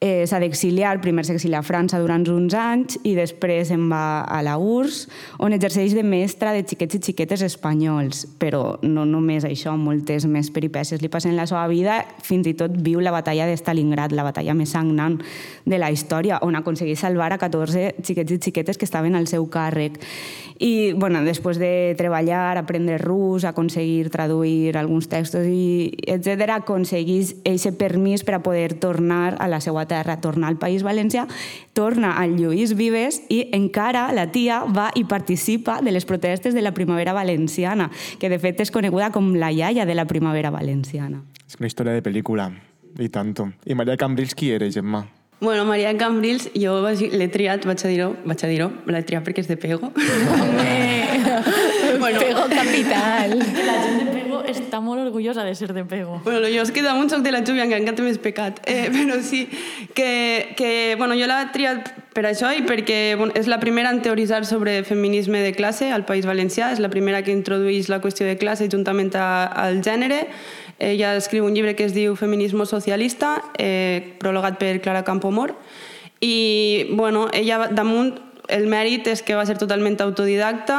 eh, 0.00 0.26
s'ha 0.26 0.38
d'exiliar, 0.40 1.00
primer 1.02 1.24
s'exilia 1.26 1.58
a 1.60 1.66
França 1.66 1.98
durant 1.98 2.24
uns 2.30 2.54
anys 2.54 2.98
i 3.06 3.14
després 3.18 3.68
se'n 3.72 3.88
va 3.90 4.22
a 4.22 4.40
la 4.46 4.56
URSS, 4.58 5.08
on 5.42 5.54
exerceix 5.56 5.94
de 5.96 6.04
mestra 6.06 6.52
de 6.54 6.64
xiquets 6.66 6.98
i 6.98 7.02
xiquetes 7.08 7.42
espanyols. 7.46 8.24
Però 8.38 8.78
no 8.82 9.06
només 9.08 9.46
això, 9.48 9.74
moltes 9.78 10.28
més 10.30 10.52
peripècies 10.54 11.02
li 11.02 11.10
passen 11.10 11.36
la 11.36 11.48
seva 11.50 11.66
vida, 11.70 12.00
fins 12.22 12.46
i 12.46 12.54
tot 12.58 12.74
viu 12.74 13.02
la 13.02 13.14
batalla 13.14 13.48
de 13.48 13.56
Stalingrad, 13.58 14.14
la 14.14 14.26
batalla 14.26 14.54
més 14.54 14.74
sagnant 14.76 15.18
de 15.66 15.78
la 15.78 15.90
història, 15.90 16.38
on 16.42 16.58
aconsegueix 16.58 17.00
salvar 17.02 17.32
a 17.32 17.40
14 17.40 17.94
xiquets 18.02 18.36
i 18.36 18.42
xiquetes 18.48 18.78
que 18.78 18.86
estaven 18.86 19.18
al 19.18 19.26
seu 19.26 19.48
càrrec. 19.50 19.98
I, 20.58 20.92
bueno, 20.92 21.22
després 21.22 21.58
de 21.58 21.94
treballar, 21.98 22.58
aprendre 22.58 22.98
rus, 22.98 23.44
aconseguir 23.46 24.10
traduir 24.10 24.76
alguns 24.76 25.06
textos, 25.06 25.46
i 25.46 25.94
etc 26.10 26.58
aconseguís 26.58 27.36
aquest 27.46 27.78
permís 27.78 28.24
per 28.26 28.38
a 28.38 28.42
poder 28.42 28.74
tornar 28.82 29.36
a 29.38 29.46
la 29.46 29.60
seva 29.62 29.86
terra, 29.88 30.20
tornar 30.20 30.52
al 30.52 30.60
País 30.60 30.84
Valencià, 30.86 31.26
torna 31.72 32.14
al 32.20 32.36
Lluís 32.38 32.76
Vives 32.78 33.22
i 33.32 33.42
encara 33.56 34.08
la 34.14 34.28
tia 34.30 34.62
va 34.64 34.90
i 34.94 35.04
participa 35.08 35.80
de 35.82 35.92
les 35.94 36.06
protestes 36.06 36.54
de 36.54 36.62
la 36.62 36.74
primavera 36.76 37.12
valenciana, 37.16 37.90
que 38.20 38.30
de 38.30 38.38
fet 38.38 38.60
és 38.62 38.72
coneguda 38.74 39.10
com 39.10 39.34
la 39.34 39.50
iaia 39.50 39.86
de 39.88 39.98
la 39.98 40.06
primavera 40.06 40.52
valenciana. 40.54 41.24
És 41.48 41.58
una 41.58 41.70
història 41.70 41.96
de 41.96 42.04
pel·lícula, 42.04 42.50
i 42.98 43.08
tanto. 43.08 43.50
I 43.66 43.74
Maria 43.74 43.96
Cambrils 43.96 44.34
qui 44.34 44.52
era, 44.52 44.68
Gemma? 44.70 45.06
Bueno, 45.40 45.64
Maria 45.64 45.96
Cambrils, 45.96 46.50
jo 46.58 46.72
l'he 46.82 47.28
triat, 47.30 47.62
vaig 47.62 47.82
a 47.86 47.90
dir-ho, 47.92 48.08
vaig 48.26 48.40
a 48.42 48.48
dir-ho, 48.50 48.66
l'he 48.90 49.02
triat 49.06 49.22
perquè 49.22 49.44
és 49.44 49.46
de 49.46 49.54
Pego. 49.54 49.92
bueno, 52.02 52.18
Pego 52.18 52.48
capital. 52.50 53.36
La 53.38 53.76
gent 53.84 54.02
de 54.02 54.16
Pego 54.16 54.40
està 54.50 54.82
molt 54.82 55.04
orgullosa 55.04 55.46
de 55.46 55.54
ser 55.54 55.70
de 55.76 55.86
Pego. 55.86 56.18
Bueno, 56.24 56.50
jo 56.50 56.66
és 56.66 56.74
que 56.74 56.82
damunt 56.82 57.14
soc 57.14 57.22
de 57.22 57.30
la 57.30 57.44
Júlia, 57.46 57.68
que 57.70 57.78
encara 57.78 58.02
més 58.02 58.18
pecat. 58.18 58.58
Eh, 58.66 58.90
però 58.96 59.22
sí, 59.22 59.46
que, 59.94 60.56
que 60.58 60.96
bueno, 60.98 61.14
jo 61.14 61.30
l'he 61.30 61.40
triat 61.54 61.94
per 62.18 62.26
això 62.26 62.50
i 62.50 62.66
perquè 62.66 63.14
bueno, 63.14 63.30
és 63.38 63.46
la 63.46 63.62
primera 63.62 63.94
en 63.94 64.02
teoritzar 64.02 64.42
sobre 64.42 64.80
feminisme 64.82 65.46
de 65.46 65.54
classe 65.54 65.94
al 65.94 66.02
País 66.02 66.26
Valencià, 66.26 66.74
és 66.74 66.82
la 66.82 66.90
primera 66.90 67.22
que 67.22 67.30
introdueix 67.30 67.86
la 67.86 68.02
qüestió 68.02 68.26
de 68.26 68.34
classe 68.42 68.66
juntament 68.66 69.14
a, 69.14 69.46
al 69.54 69.86
gènere. 69.86 70.24
Ella 70.78 71.16
escriu 71.16 71.46
un 71.46 71.54
llibre 71.54 71.74
que 71.74 71.84
es 71.84 71.94
diu 71.94 72.14
Feminismo 72.16 72.66
socialista, 72.66 73.42
eh, 73.58 74.14
prologat 74.18 74.58
per 74.58 74.80
Clara 74.80 75.04
Campomor, 75.04 75.56
i 76.20 76.86
bueno, 76.90 77.28
ella 77.32 77.68
damunt 77.70 78.16
el 78.48 78.64
mèrit 78.66 79.06
és 79.12 79.20
que 79.22 79.36
va 79.36 79.44
ser 79.46 79.58
totalment 79.60 79.98
autodidacta. 80.00 80.78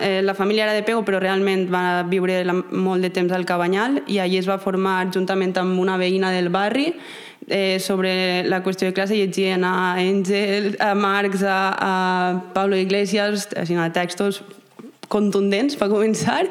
Eh, 0.00 0.20
la 0.24 0.34
família 0.34 0.64
era 0.64 0.72
de 0.72 0.82
Pego, 0.82 1.04
però 1.04 1.20
realment 1.20 1.66
va 1.72 2.02
viure 2.08 2.40
molt 2.48 3.04
de 3.04 3.10
temps 3.12 3.32
al 3.36 3.44
Cabanyal 3.44 4.00
i 4.08 4.18
allí 4.18 4.40
es 4.40 4.48
va 4.48 4.58
formar 4.58 5.10
juntament 5.12 5.52
amb 5.60 5.78
una 5.78 5.98
veïna 6.00 6.32
del 6.32 6.48
barri 6.48 6.94
eh, 7.46 7.78
sobre 7.78 8.44
la 8.48 8.62
qüestió 8.64 8.88
de 8.88 8.94
classe 8.96 9.18
llegien 9.18 9.64
a 9.64 10.00
Engel, 10.00 10.76
a 10.80 10.94
Marx, 10.94 11.42
a, 11.42 11.60
a 11.76 12.52
Pablo 12.54 12.76
Iglesias, 12.76 13.48
a 13.54 13.92
textos 13.92 14.42
contundents 15.10 15.76
per 15.76 15.90
començar 15.90 16.44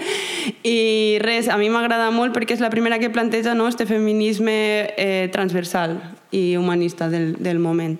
i 0.67 1.17
res, 1.23 1.47
a 1.47 1.57
mi 1.57 1.71
m'agrada 1.71 2.11
molt 2.13 2.35
perquè 2.35 2.57
és 2.57 2.63
la 2.63 2.69
primera 2.73 2.99
que 2.99 3.09
planteja 3.13 3.55
no, 3.55 3.69
este 3.71 3.87
feminisme 3.89 4.59
eh, 4.99 5.29
transversal 5.33 5.97
i 6.35 6.55
humanista 6.59 7.09
del, 7.09 7.33
del 7.39 7.59
moment. 7.63 7.97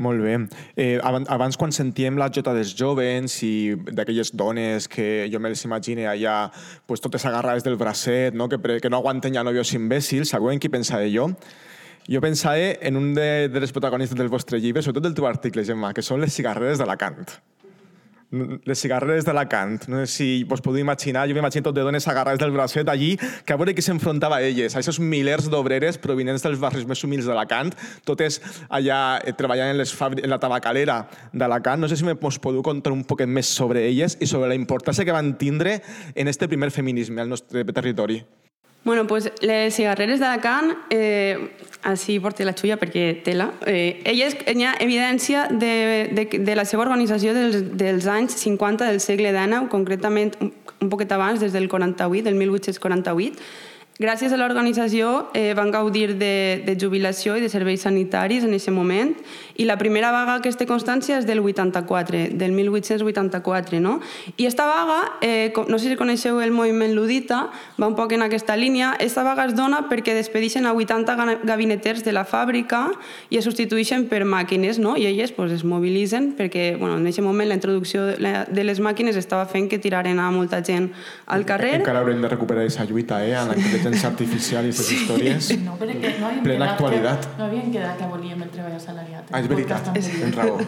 Molt 0.00 0.22
bé. 0.24 0.38
Eh, 0.80 0.96
abans, 1.04 1.58
quan 1.60 1.74
sentíem 1.76 2.16
la 2.16 2.30
jota 2.32 2.54
dels 2.56 2.72
jovens 2.72 3.34
i 3.44 3.76
d'aquelles 3.92 4.32
dones 4.32 4.88
que 4.88 5.28
jo 5.28 5.42
me 5.44 5.52
les 5.52 5.66
imagine 5.68 6.08
allà 6.08 6.48
pues, 6.88 7.04
totes 7.04 7.26
agarrades 7.28 7.66
del 7.68 7.76
bracet, 7.76 8.32
no? 8.32 8.48
Que, 8.48 8.80
que 8.80 8.88
no 8.88 9.02
aguanten 9.02 9.36
ja 9.36 9.44
novios 9.44 9.74
imbècils, 9.76 10.32
sabeu 10.32 10.54
en 10.54 10.62
qui 10.62 10.72
pensava 10.72 11.04
jo? 11.04 11.28
Jo 12.08 12.24
pensava 12.24 12.72
en 12.80 12.96
un 12.96 13.12
de, 13.12 13.50
de 13.52 13.60
les 13.60 13.76
protagonistes 13.76 14.16
del 14.16 14.32
vostre 14.32 14.58
llibre, 14.58 14.80
sobretot 14.80 15.04
del 15.04 15.20
teu 15.20 15.28
article, 15.28 15.68
Gemma, 15.68 15.92
que 15.92 16.02
són 16.02 16.24
les 16.24 16.32
cigarreres 16.32 16.80
d'Alacant 16.80 17.28
les 18.30 18.78
cigarreres 18.78 19.24
d'Alacant. 19.26 19.88
No 19.90 20.04
sé 20.04 20.10
si 20.12 20.28
vos 20.48 20.62
podeu 20.62 20.80
imaginar, 20.80 21.26
jo 21.28 21.34
m'imagino 21.34 21.66
tot 21.66 21.76
de 21.76 21.84
dones 21.86 22.06
agarrades 22.08 22.40
del 22.40 22.54
bracet 22.54 22.88
allí, 22.88 23.16
que 23.44 23.52
a 23.52 23.58
veure 23.58 23.74
qui 23.74 23.82
s'enfrontava 23.82 24.38
a 24.38 24.46
elles, 24.46 24.74
a 24.74 24.80
aquests 24.80 25.00
milers 25.02 25.50
d'obreres 25.50 25.98
provinents 25.98 26.42
dels 26.46 26.60
barris 26.62 26.86
més 26.86 27.02
humils 27.04 27.26
d'Alacant, 27.26 27.74
totes 28.06 28.40
allà 28.68 29.20
eh, 29.24 29.34
treballant 29.36 29.74
en, 29.74 29.80
les 29.80 29.94
en 30.10 30.30
la 30.30 30.40
tabacalera 30.42 31.02
d'Alacant. 31.32 31.82
No 31.82 31.90
sé 31.90 31.98
si 31.98 32.06
us 32.06 32.38
podeu 32.38 32.62
contar 32.62 32.92
un 32.94 33.04
poquet 33.04 33.28
més 33.28 33.50
sobre 33.50 33.86
elles 33.88 34.16
i 34.20 34.26
sobre 34.30 34.48
la 34.48 34.58
importància 34.58 35.04
que 35.04 35.16
van 35.16 35.34
tindre 35.38 35.80
en 36.14 36.28
este 36.28 36.48
primer 36.48 36.70
feminisme 36.70 37.20
al 37.20 37.28
nostre 37.28 37.64
territori. 37.64 38.22
Bueno, 38.82 39.06
pues 39.06 39.30
les 39.42 39.74
cigarreres 39.74 40.20
d'Alacant, 40.20 40.72
eh, 40.88 41.36
així 41.84 42.16
porta 42.20 42.46
la 42.48 42.54
xulla 42.56 42.78
perquè 42.80 43.20
tela, 43.24 43.50
eh, 43.68 44.00
elles, 44.08 44.38
hi 44.48 44.64
ha 44.64 44.72
evidència 44.80 45.48
de, 45.52 46.08
de, 46.16 46.24
de 46.40 46.54
la 46.56 46.64
seva 46.64 46.86
organització 46.86 47.34
dels, 47.36 47.60
dels 47.76 48.08
anys 48.08 48.38
50 48.40 48.88
del 48.88 49.00
segle 49.04 49.34
XIX, 49.36 49.68
concretament 49.68 50.32
un, 50.40 50.54
un 50.80 50.88
poquet 50.88 51.12
abans, 51.12 51.44
des 51.44 51.52
del 51.52 51.68
48, 51.68 52.24
del 52.24 52.40
1848, 52.40 53.36
Gràcies 54.00 54.32
a 54.32 54.38
l'organització 54.40 55.26
eh, 55.36 55.52
van 55.52 55.68
gaudir 55.68 56.14
de, 56.16 56.62
de 56.64 56.74
jubilació 56.80 57.34
i 57.36 57.42
de 57.44 57.50
serveis 57.52 57.82
sanitaris 57.84 58.46
en 58.46 58.54
aquest 58.56 58.72
moment 58.72 59.10
i 59.60 59.66
la 59.66 59.76
primera 59.76 60.10
vaga 60.10 60.38
que 60.40 60.48
es 60.48 60.56
té 60.56 60.64
constància 60.64 61.18
és 61.20 61.26
del 61.28 61.42
84, 61.44 62.30
del 62.40 62.52
1884, 62.56 63.76
no? 63.84 63.98
I 64.40 64.46
esta 64.48 64.64
vaga, 64.64 65.18
eh, 65.20 65.52
no 65.68 65.78
sé 65.78 65.90
si 65.90 65.98
coneixeu 66.00 66.40
el 66.40 66.48
moviment 66.50 66.94
ludita, 66.96 67.50
va 67.76 67.90
un 67.90 67.96
poc 67.98 68.14
en 68.16 68.24
aquesta 68.24 68.56
línia, 68.56 68.94
esta 68.98 69.20
vaga 69.22 69.44
es 69.44 69.52
dona 69.58 69.82
perquè 69.90 70.14
despedixen 70.16 70.64
a 70.64 70.72
80 70.72 71.44
gabineters 71.44 72.00
de 72.06 72.14
la 72.16 72.24
fàbrica 72.24 72.86
i 73.28 73.36
es 73.36 73.44
substitueixen 73.44 74.06
per 74.08 74.22
màquines, 74.24 74.80
no? 74.80 74.94
I 74.96 75.04
elles 75.10 75.36
pues, 75.36 75.52
es 75.52 75.66
mobilitzen 75.68 76.32
perquè, 76.38 76.78
bueno, 76.80 76.96
en 76.96 77.04
aquest 77.04 77.20
moment 77.20 77.52
la 77.52 77.60
introducció 77.60 78.06
de 78.16 78.64
les 78.64 78.80
màquines 78.80 79.20
estava 79.20 79.44
fent 79.44 79.68
que 79.68 79.76
tiraren 79.78 80.24
a 80.24 80.30
molta 80.32 80.62
gent 80.64 80.88
al 81.26 81.44
carrer. 81.44 81.74
Encara 81.82 82.00
haurem 82.00 82.24
de 82.24 82.32
recuperar 82.32 82.64
aquesta 82.64 82.88
lluita, 82.88 83.20
eh? 83.26 83.36
En 83.36 83.52
la 83.52 83.60
intel·ligència 83.60 84.08
artificial 84.08 84.64
i 84.64 84.72
aquestes 84.72 84.88
sí. 84.88 85.02
històries. 85.02 85.52
No, 85.66 85.76
perquè 85.76 86.16
no 86.16 86.32
plena 86.48 86.72
actualitat. 86.72 87.28
Que, 87.28 87.38
no 87.42 87.50
havien 87.50 87.70
quedat 87.76 88.00
que 88.00 88.08
volíem 88.08 88.48
el 88.48 88.50
treball 88.56 88.80
assalariat. 88.80 89.28
Ah, 89.28 89.44
és 89.44 89.49
veritat, 89.50 89.92
tens 89.94 90.36
raó. 90.36 90.60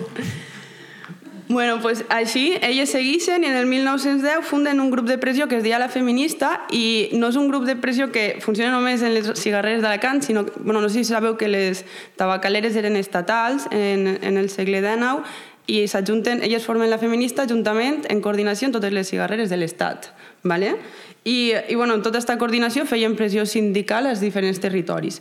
Bueno, 1.53 1.83
pues 1.83 2.05
així, 2.09 2.55
elles 2.65 2.89
segueixen 2.95 3.43
i 3.45 3.49
en 3.51 3.57
el 3.59 3.67
1910 3.69 4.47
funden 4.49 4.81
un 4.81 4.91
grup 4.91 5.05
de 5.05 5.19
pressió 5.21 5.49
que 5.51 5.59
es 5.59 5.63
deia 5.67 5.79
La 5.79 5.91
Feminista 5.93 6.63
i 6.73 7.11
no 7.13 7.29
és 7.29 7.37
un 7.37 7.51
grup 7.51 7.67
de 7.69 7.75
pressió 7.77 8.09
que 8.15 8.39
funciona 8.41 8.73
només 8.73 9.03
en 9.05 9.13
les 9.13 9.29
cigarreres 9.37 9.83
d'Alacant, 9.85 10.23
sinó 10.25 10.47
que, 10.47 10.55
bueno, 10.65 10.81
no 10.81 10.89
sé 10.89 11.03
si 11.03 11.13
sabeu 11.13 11.37
que 11.37 11.51
les 11.53 11.85
tabacaleres 12.17 12.79
eren 12.81 12.97
estatals 12.97 13.69
en, 13.71 14.07
en 14.23 14.41
el 14.41 14.49
segle 14.49 14.81
XIX 14.81 15.29
i 15.67 15.85
s'ajunten, 15.87 16.41
elles 16.43 16.65
formen 16.65 16.91
la 16.91 16.99
feminista 16.99 17.45
juntament 17.47 18.07
en 18.09 18.25
coordinació 18.25 18.71
amb 18.71 18.79
totes 18.81 18.95
les 18.97 19.13
cigarreres 19.13 19.53
de 19.53 19.61
l'Estat. 19.61 20.09
¿vale? 20.43 20.77
I, 21.25 21.53
i 21.69 21.75
bueno, 21.75 21.95
en 21.95 22.03
tota 22.03 22.19
aquesta 22.19 22.39
coordinació 22.39 22.87
feien 22.89 23.15
pressió 23.19 23.45
sindical 23.47 24.09
als 24.09 24.25
diferents 24.25 24.59
territoris. 24.59 25.21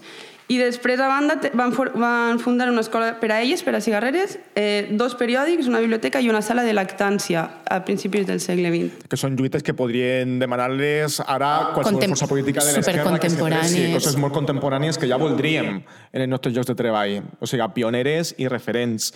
I 0.52 0.58
després, 0.60 1.00
a 1.00 1.08
banda, 1.08 1.38
van, 1.56 1.72
van 1.96 2.40
fundar 2.44 2.68
una 2.72 2.84
escola 2.84 3.14
per 3.22 3.32
a 3.32 3.40
elles, 3.42 3.64
per 3.64 3.76
a 3.78 3.82
cigarreres, 3.84 4.38
eh, 4.60 4.90
dos 4.92 5.16
periòdics, 5.16 5.70
una 5.72 5.80
biblioteca 5.80 6.20
i 6.20 6.28
una 6.30 6.42
sala 6.44 6.66
de 6.68 6.74
lactància 6.76 7.46
a 7.64 7.80
principis 7.88 8.28
del 8.28 8.42
segle 8.44 8.72
XX. 8.74 9.08
Que 9.08 9.20
són 9.20 9.38
lluites 9.40 9.64
que 9.64 9.76
podrien 9.78 10.38
demanar-les 10.42 11.22
ara 11.24 11.72
qualsevol 11.72 12.02
Contem 12.02 12.16
força 12.16 12.28
política 12.28 12.66
de 12.68 12.76
l'esquerra 12.76 13.20
que 13.22 13.30
sí, 13.32 13.86
coses 13.94 14.18
molt 14.20 14.36
contemporànies 14.36 15.00
que 15.00 15.08
ja 15.08 15.20
voldríem 15.22 15.80
en 16.12 16.26
els 16.26 16.32
nostres 16.32 16.56
llocs 16.56 16.68
de 16.68 16.76
treball. 16.76 17.22
O 17.40 17.48
sigui, 17.48 17.64
pioneres 17.76 18.34
i 18.42 18.50
referents. 18.52 19.12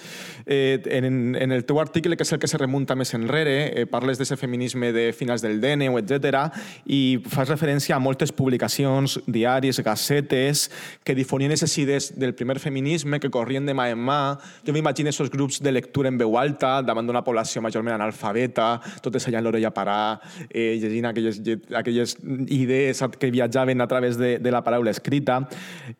Eh, 0.45 0.79
en, 0.97 1.35
en 1.35 1.51
el 1.51 1.65
teu 1.67 1.81
article, 1.83 2.15
que 2.15 2.23
és 2.23 2.31
el 2.31 2.39
que 2.39 2.47
se 2.47 2.59
remunta 2.61 2.95
més 2.95 3.11
enrere, 3.17 3.57
eh, 3.75 3.85
parles 3.89 4.21
d'aquest 4.21 4.39
feminisme 4.39 4.93
de 4.95 5.09
finals 5.13 5.43
del 5.43 5.59
DNU, 5.59 5.99
etc 5.99 6.45
i 6.85 7.17
fas 7.29 7.49
referència 7.49 7.95
a 7.95 8.01
moltes 8.01 8.31
publicacions, 8.35 9.17
diaris, 9.27 9.79
gacetes, 9.85 10.69
que 11.03 11.15
difonien 11.25 11.51
aquestes 11.51 11.75
idees 11.81 12.11
del 12.15 12.35
primer 12.37 12.59
feminisme 12.61 13.19
que 13.19 13.31
corrien 13.33 13.65
de 13.65 13.73
mà 13.73 13.89
en 13.89 13.99
mà. 13.99 14.37
Jo 14.65 14.73
m'imagino 14.75 15.09
aquests 15.09 15.33
grups 15.33 15.59
de 15.65 15.73
lectura 15.73 16.11
en 16.11 16.19
veu 16.21 16.37
alta 16.37 16.77
davant 16.85 17.07
d'una 17.07 17.23
població 17.25 17.63
majorment 17.65 17.97
analfabeta, 17.97 18.79
totes 19.01 19.25
allà 19.27 19.41
en 19.41 19.47
l'orella 19.47 19.73
parar, 19.73 20.21
eh, 20.49 20.77
llegint 20.81 21.09
aquelles, 21.09 21.41
aquelles 21.73 22.17
idees 22.47 23.01
que 23.19 23.31
viatjaven 23.31 23.81
a 23.81 23.87
través 23.87 24.17
de, 24.17 24.37
de 24.39 24.51
la 24.53 24.63
paraula 24.63 24.93
escrita. 24.93 25.41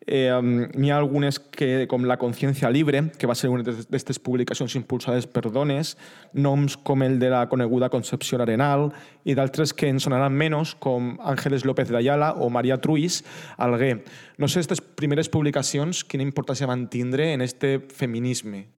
Eh, 0.06 0.30
N'hi 0.76 0.90
ha 0.90 0.98
algunes 1.00 1.38
que, 1.38 1.86
com 1.90 2.06
La 2.06 2.18
consciència 2.20 2.70
libre, 2.70 3.02
que 3.18 3.26
va 3.26 3.34
ser 3.34 3.50
una 3.50 3.64
d'aquestes 3.66 4.20
publicacions 4.22 4.76
impulsades 4.78 5.26
per 5.26 5.48
dones, 5.50 5.96
noms 6.32 6.76
com 6.76 7.02
el 7.02 7.18
de 7.18 7.32
la 7.32 7.46
coneguda 7.50 7.90
Concepció 7.90 8.38
Arenal 8.38 8.92
i 9.26 9.34
d'altres 9.34 9.74
que 9.74 9.90
ens 9.90 10.06
sonaran 10.06 10.34
menys, 10.38 10.76
com 10.78 11.16
Ángeles 11.18 11.66
López 11.66 11.90
de 11.90 11.98
Ayala 11.98 12.32
o 12.38 12.48
Maria 12.48 12.78
Truís 12.78 13.24
Alguer. 13.58 14.04
No 14.38 14.46
sé, 14.46 14.62
aquestes 14.62 14.80
primeres 14.80 15.28
publicacions, 15.28 16.04
quina 16.06 16.24
importància 16.24 16.70
van 16.70 16.86
tindre 16.92 17.32
en 17.34 17.42
este 17.42 17.80
feminisme? 17.90 18.75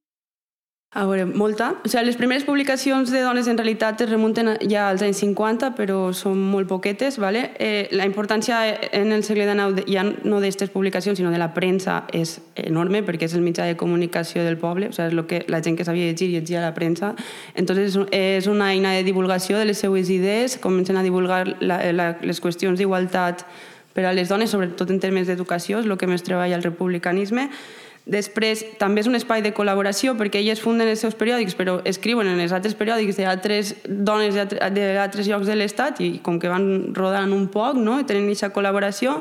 A 0.91 1.03
veure, 1.05 1.27
molta. 1.27 1.75
O 1.85 1.89
sigui, 1.93 2.07
les 2.07 2.17
primeres 2.17 2.47
publicacions 2.49 3.11
de 3.13 3.21
dones 3.21 3.45
en 3.51 3.59
realitat 3.59 4.01
es 4.01 4.09
remunten 4.09 4.55
ja 4.71 4.87
als 4.89 5.03
anys 5.05 5.19
50, 5.21 5.75
però 5.77 6.15
són 6.17 6.39
molt 6.41 6.65
poquetes. 6.71 7.19
¿vale? 7.21 7.51
Eh, 7.61 7.91
la 7.93 8.07
importància 8.09 8.63
en 8.97 9.13
el 9.13 9.21
segle 9.23 9.45
XIX 9.45 9.85
ja 9.85 10.07
no 10.09 10.39
d'aquestes 10.41 10.73
publicacions, 10.73 11.21
sinó 11.21 11.29
de 11.29 11.37
la 11.37 11.51
premsa 11.53 12.07
és 12.17 12.39
enorme, 12.57 13.03
perquè 13.05 13.29
és 13.29 13.37
el 13.37 13.45
mitjà 13.45 13.67
de 13.69 13.77
comunicació 13.77 14.47
del 14.47 14.57
poble, 14.57 14.89
o 14.89 14.97
sigui, 14.97 15.11
és 15.11 15.13
el 15.13 15.27
que 15.29 15.43
la 15.53 15.61
gent 15.61 15.77
que 15.77 15.85
sabia 15.85 16.07
llegir 16.09 16.31
llegia 16.33 16.65
la 16.65 16.73
premsa. 16.73 17.13
Entonces, 17.55 17.99
és 18.09 18.49
una 18.49 18.71
eina 18.73 18.95
de 18.97 19.03
divulgació 19.05 19.59
de 19.59 19.67
les 19.69 19.85
seues 19.85 20.09
idees, 20.09 20.57
comencen 20.57 20.97
a 20.97 21.03
divulgar 21.05 21.59
la, 21.61 21.83
la, 21.93 22.15
les 22.23 22.41
qüestions 22.41 22.81
d'igualtat 22.81 23.45
per 23.93 24.07
a 24.09 24.15
les 24.17 24.33
dones, 24.33 24.49
sobretot 24.49 24.89
en 24.89 25.05
termes 25.05 25.29
d'educació, 25.29 25.83
és 25.83 25.87
el 25.91 25.99
que 26.01 26.09
més 26.09 26.25
treballa 26.25 26.57
el 26.57 26.65
republicanisme. 26.65 27.51
Després, 28.09 28.63
també 28.81 29.03
és 29.03 29.09
un 29.11 29.19
espai 29.19 29.43
de 29.45 29.53
col·laboració 29.53 30.15
perquè 30.17 30.41
elles 30.41 30.63
funden 30.65 30.89
els 30.89 31.03
seus 31.05 31.17
periòdics, 31.19 31.53
però 31.59 31.77
escriuen 31.85 32.31
en 32.31 32.41
els 32.41 32.55
altres 32.57 32.73
periòdics 32.79 33.21
d'altres 33.21 33.75
dones 33.85 34.33
d'altres 34.35 35.29
llocs 35.29 35.49
de 35.51 35.57
l'Estat 35.59 36.01
i 36.01 36.15
com 36.25 36.39
que 36.41 36.49
van 36.49 36.95
rodant 36.97 37.35
un 37.37 37.51
poc, 37.53 37.77
no? 37.77 38.01
Tenen 38.09 38.31
aquesta 38.31 38.49
col·laboració. 38.55 39.19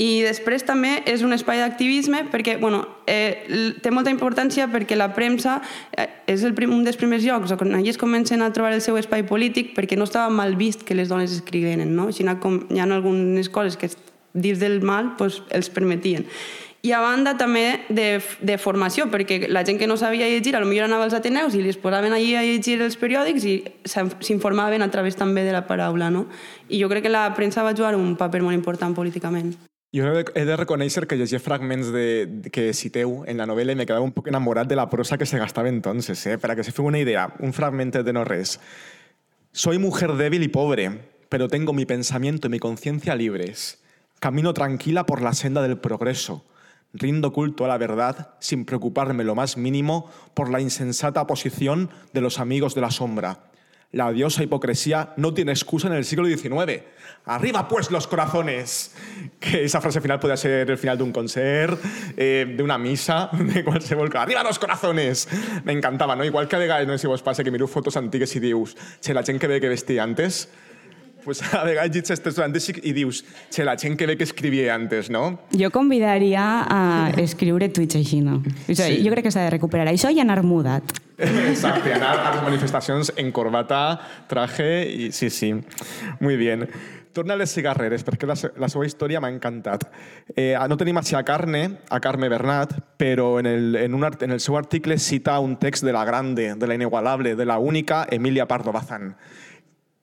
I 0.00 0.22
després 0.24 0.62
també 0.64 0.94
és 1.10 1.20
un 1.26 1.34
espai 1.34 1.58
d'activisme 1.60 2.22
perquè 2.32 2.54
bueno, 2.62 2.80
eh, 3.10 3.74
té 3.82 3.90
molta 3.92 4.14
importància 4.14 4.64
perquè 4.72 4.96
la 4.96 5.10
premsa 5.12 5.58
eh, 5.92 6.06
és 6.32 6.46
el 6.48 6.54
prim, 6.56 6.72
un 6.72 6.86
dels 6.86 6.96
primers 6.96 7.26
llocs 7.26 7.52
on 7.52 7.74
elles 7.76 8.00
comencen 8.00 8.40
a 8.40 8.48
trobar 8.56 8.72
el 8.72 8.80
seu 8.80 8.96
espai 8.96 9.26
polític 9.28 9.74
perquè 9.76 9.98
no 9.98 10.08
estava 10.08 10.32
mal 10.32 10.56
vist 10.56 10.86
que 10.88 10.96
les 10.96 11.10
dones 11.12 11.34
escrigueren. 11.34 11.92
No? 11.92 12.08
Així, 12.08 12.24
com 12.40 12.62
hi 12.70 12.80
ha 12.80 12.88
algunes 12.88 13.50
coses 13.52 13.76
que 13.76 13.90
dins 14.32 14.62
del 14.62 14.80
mal 14.80 15.16
pues, 15.18 15.42
els 15.50 15.68
permetien. 15.68 16.24
I 16.82 16.90
a 16.90 16.98
banda 16.98 17.36
també 17.38 17.84
de, 17.94 18.18
de 18.42 18.56
formació, 18.58 19.06
perquè 19.06 19.46
la 19.46 19.62
gent 19.62 19.78
que 19.78 19.86
no 19.86 19.94
sabia 19.96 20.26
llegir, 20.26 20.56
potser 20.58 20.82
anava 20.82 21.06
als 21.06 21.14
Ateneus 21.14 21.54
i 21.54 21.62
li 21.62 21.70
posaven 21.78 22.12
allí 22.12 22.34
a 22.34 22.42
llegir 22.42 22.80
els 22.82 22.96
periòdics 22.98 23.44
i 23.46 23.54
s'informaven 23.86 24.82
a 24.82 24.90
través 24.90 25.14
també 25.14 25.44
de 25.46 25.52
la 25.54 25.62
paraula, 25.68 26.10
no? 26.10 26.26
I 26.68 26.82
jo 26.82 26.88
crec 26.90 27.06
que 27.06 27.12
la 27.12 27.28
premsa 27.36 27.62
va 27.62 27.76
jugar 27.76 27.94
un 27.94 28.16
paper 28.18 28.42
molt 28.42 28.58
important 28.58 28.96
políticament. 28.98 29.54
Jo 29.94 30.08
he 30.10 30.44
de 30.48 30.56
reconèixer 30.56 31.06
que 31.06 31.18
llegia 31.20 31.38
fragments 31.38 31.92
de, 31.92 32.50
que 32.50 32.72
citeu 32.74 33.22
en 33.28 33.38
la 33.38 33.46
novel·la 33.46 33.76
i 33.76 33.78
me 33.78 33.86
quedava 33.86 34.02
un 34.02 34.14
poc 34.16 34.32
enamorat 34.32 34.66
de 34.66 34.74
la 34.74 34.88
prosa 34.90 35.18
que 35.20 35.26
se 35.26 35.38
gastava 35.38 35.68
entonces, 35.68 36.26
eh? 36.26 36.38
para 36.38 36.56
que 36.56 36.64
se 36.64 36.72
feu 36.72 36.88
una 36.88 36.98
idea, 36.98 37.28
un 37.38 37.52
fragment 37.52 37.94
de 37.94 38.12
no 38.12 38.24
res. 38.24 38.58
Soy 39.52 39.78
mujer 39.78 40.14
débil 40.14 40.42
y 40.42 40.48
pobre, 40.48 40.98
pero 41.28 41.46
tengo 41.46 41.74
mi 41.74 41.86
pensamiento 41.86 42.48
y 42.48 42.50
mi 42.50 42.58
conciencia 42.58 43.14
libres. 43.14 43.84
Camino 44.18 44.52
tranquila 44.52 45.06
por 45.06 45.22
la 45.22 45.34
senda 45.34 45.62
del 45.62 45.78
progreso. 45.78 46.42
Rindo 46.94 47.32
culto 47.32 47.64
a 47.64 47.68
la 47.68 47.78
verdad 47.78 48.34
sin 48.38 48.64
preocuparme 48.64 49.24
lo 49.24 49.34
más 49.34 49.56
mínimo 49.56 50.10
por 50.34 50.50
la 50.50 50.60
insensata 50.60 51.26
posición 51.26 51.90
de 52.12 52.20
los 52.20 52.38
amigos 52.38 52.74
de 52.74 52.82
la 52.82 52.90
sombra. 52.90 53.52
La 53.92 54.06
odiosa 54.06 54.42
hipocresía 54.42 55.12
no 55.18 55.34
tiene 55.34 55.52
excusa 55.52 55.86
en 55.88 55.92
el 55.92 56.06
siglo 56.06 56.26
XIX. 56.26 56.82
¡Arriba 57.26 57.68
pues 57.68 57.90
los 57.90 58.06
corazones! 58.06 58.94
Que 59.38 59.64
esa 59.64 59.82
frase 59.82 60.00
final 60.00 60.18
podría 60.18 60.38
ser 60.38 60.70
el 60.70 60.78
final 60.78 60.96
de 60.96 61.04
un 61.04 61.12
concert, 61.12 61.78
eh, 62.16 62.54
de 62.56 62.62
una 62.62 62.78
misa, 62.78 63.28
de 63.38 63.62
qualsevol 63.62 64.08
cosa. 64.08 64.22
¡Arriba 64.22 64.42
los 64.42 64.58
corazones! 64.58 65.28
Me 65.64 65.72
encantava, 65.72 66.16
no? 66.16 66.24
Igual 66.24 66.48
que 66.48 66.56
a 66.56 66.58
vegades, 66.58 66.86
no 66.86 66.94
sé 66.94 67.00
si 67.00 67.06
vos 67.06 67.22
passa, 67.22 67.44
que 67.44 67.50
miro 67.50 67.68
fotos 67.68 67.98
antigues 67.98 68.34
i 68.34 68.40
dius, 68.40 68.76
che, 69.00 69.12
la 69.12 69.22
gent 69.22 69.38
que 69.38 69.46
ve 69.46 69.60
que 69.60 69.68
vestia 69.68 70.02
antes, 70.02 70.48
pues 71.24 71.42
a 71.54 71.62
vegades 71.64 71.94
llegis 71.94 72.10
aquestes 72.10 72.38
antes 72.42 72.68
i 72.72 72.92
dius, 72.92 73.22
che, 73.50 73.64
la 73.64 73.76
gent 73.78 73.96
que 73.98 74.06
ve 74.06 74.16
que 74.16 74.24
escrivia 74.24 74.74
antes, 74.74 75.10
no? 75.10 75.38
Jo 75.58 75.70
convidaria 75.70 76.44
a 76.68 76.82
escriure 77.22 77.68
tuits 77.68 77.98
així, 78.00 78.20
no? 78.24 78.40
O 78.42 78.74
sigui, 78.74 78.98
sí. 78.98 79.02
Jo 79.04 79.12
crec 79.14 79.28
que 79.28 79.34
s'ha 79.34 79.46
de 79.46 79.52
recuperar 79.54 79.88
això 79.92 80.10
i 80.10 80.20
anar 80.22 80.42
mudat. 80.42 80.94
Exacte, 81.22 81.92
anar 81.94 82.16
a 82.18 82.32
les 82.34 82.42
manifestacions 82.42 83.12
en 83.16 83.30
corbata, 83.32 84.00
traje 84.28 84.72
i 84.90 85.12
sí, 85.12 85.30
sí. 85.30 85.54
Muy 86.20 86.36
bien. 86.36 86.68
Torna 87.12 87.34
a 87.34 87.36
les 87.36 87.52
cigarreres, 87.52 88.06
perquè 88.06 88.24
la, 88.24 88.34
la 88.56 88.68
seva 88.72 88.86
història 88.88 89.20
m'ha 89.20 89.28
encantat. 89.28 89.84
Eh, 90.32 90.56
no 90.68 90.78
tenim 90.80 90.96
així 90.96 91.14
a 91.14 91.20
Carne, 91.28 91.66
a 91.92 92.00
Carme 92.00 92.30
Bernat, 92.32 92.72
però 92.96 93.34
en 93.38 93.50
el, 93.50 93.76
en, 93.76 93.94
un, 93.94 94.06
en 94.08 94.32
el 94.32 94.40
seu 94.40 94.56
article 94.56 94.96
cita 94.98 95.38
un 95.44 95.58
text 95.60 95.84
de 95.84 95.92
la 95.92 96.06
grande, 96.08 96.54
de 96.56 96.66
la 96.66 96.74
inigualable, 96.74 97.36
de 97.36 97.44
la 97.44 97.58
única 97.58 98.06
Emilia 98.10 98.48
Pardo 98.48 98.72
Bazán, 98.72 99.12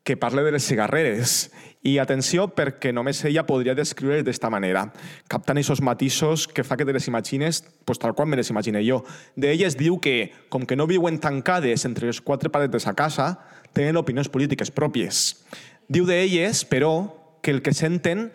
que 0.03 0.17
parla 0.17 0.43
de 0.43 0.51
les 0.51 0.65
cigarreres. 0.65 1.51
I 1.79 1.95
atenció, 2.01 2.49
perquè 2.51 2.91
només 2.91 3.21
ella 3.23 3.45
podria 3.47 3.75
descriure 3.75 4.19
d'esta 4.27 4.49
manera, 4.51 4.89
captant 5.31 5.61
aquests 5.61 5.83
matisos 5.85 6.43
que 6.47 6.65
fa 6.67 6.75
que 6.75 6.83
te 6.83 6.91
les 6.91 7.07
imagines 7.07 7.61
pues, 7.85 7.99
tal 7.99 8.15
qual 8.15 8.27
me 8.27 8.35
les 8.35 8.49
imagine 8.51 8.83
jo. 8.83 9.03
D'elles 9.39 9.77
diu 9.79 9.99
que, 10.03 10.33
com 10.49 10.65
que 10.67 10.75
no 10.75 10.89
viuen 10.91 11.21
tancades 11.23 11.85
entre 11.87 12.11
les 12.11 12.19
quatre 12.19 12.51
paredes 12.51 12.87
a 12.87 12.95
casa, 12.97 13.37
tenen 13.71 13.97
opinions 13.97 14.27
polítiques 14.27 14.71
pròpies. 14.75 15.39
Diu 15.87 16.05
d'elles, 16.05 16.65
però, 16.67 17.15
que 17.41 17.51
el 17.51 17.61
que 17.63 17.73
senten 17.73 18.31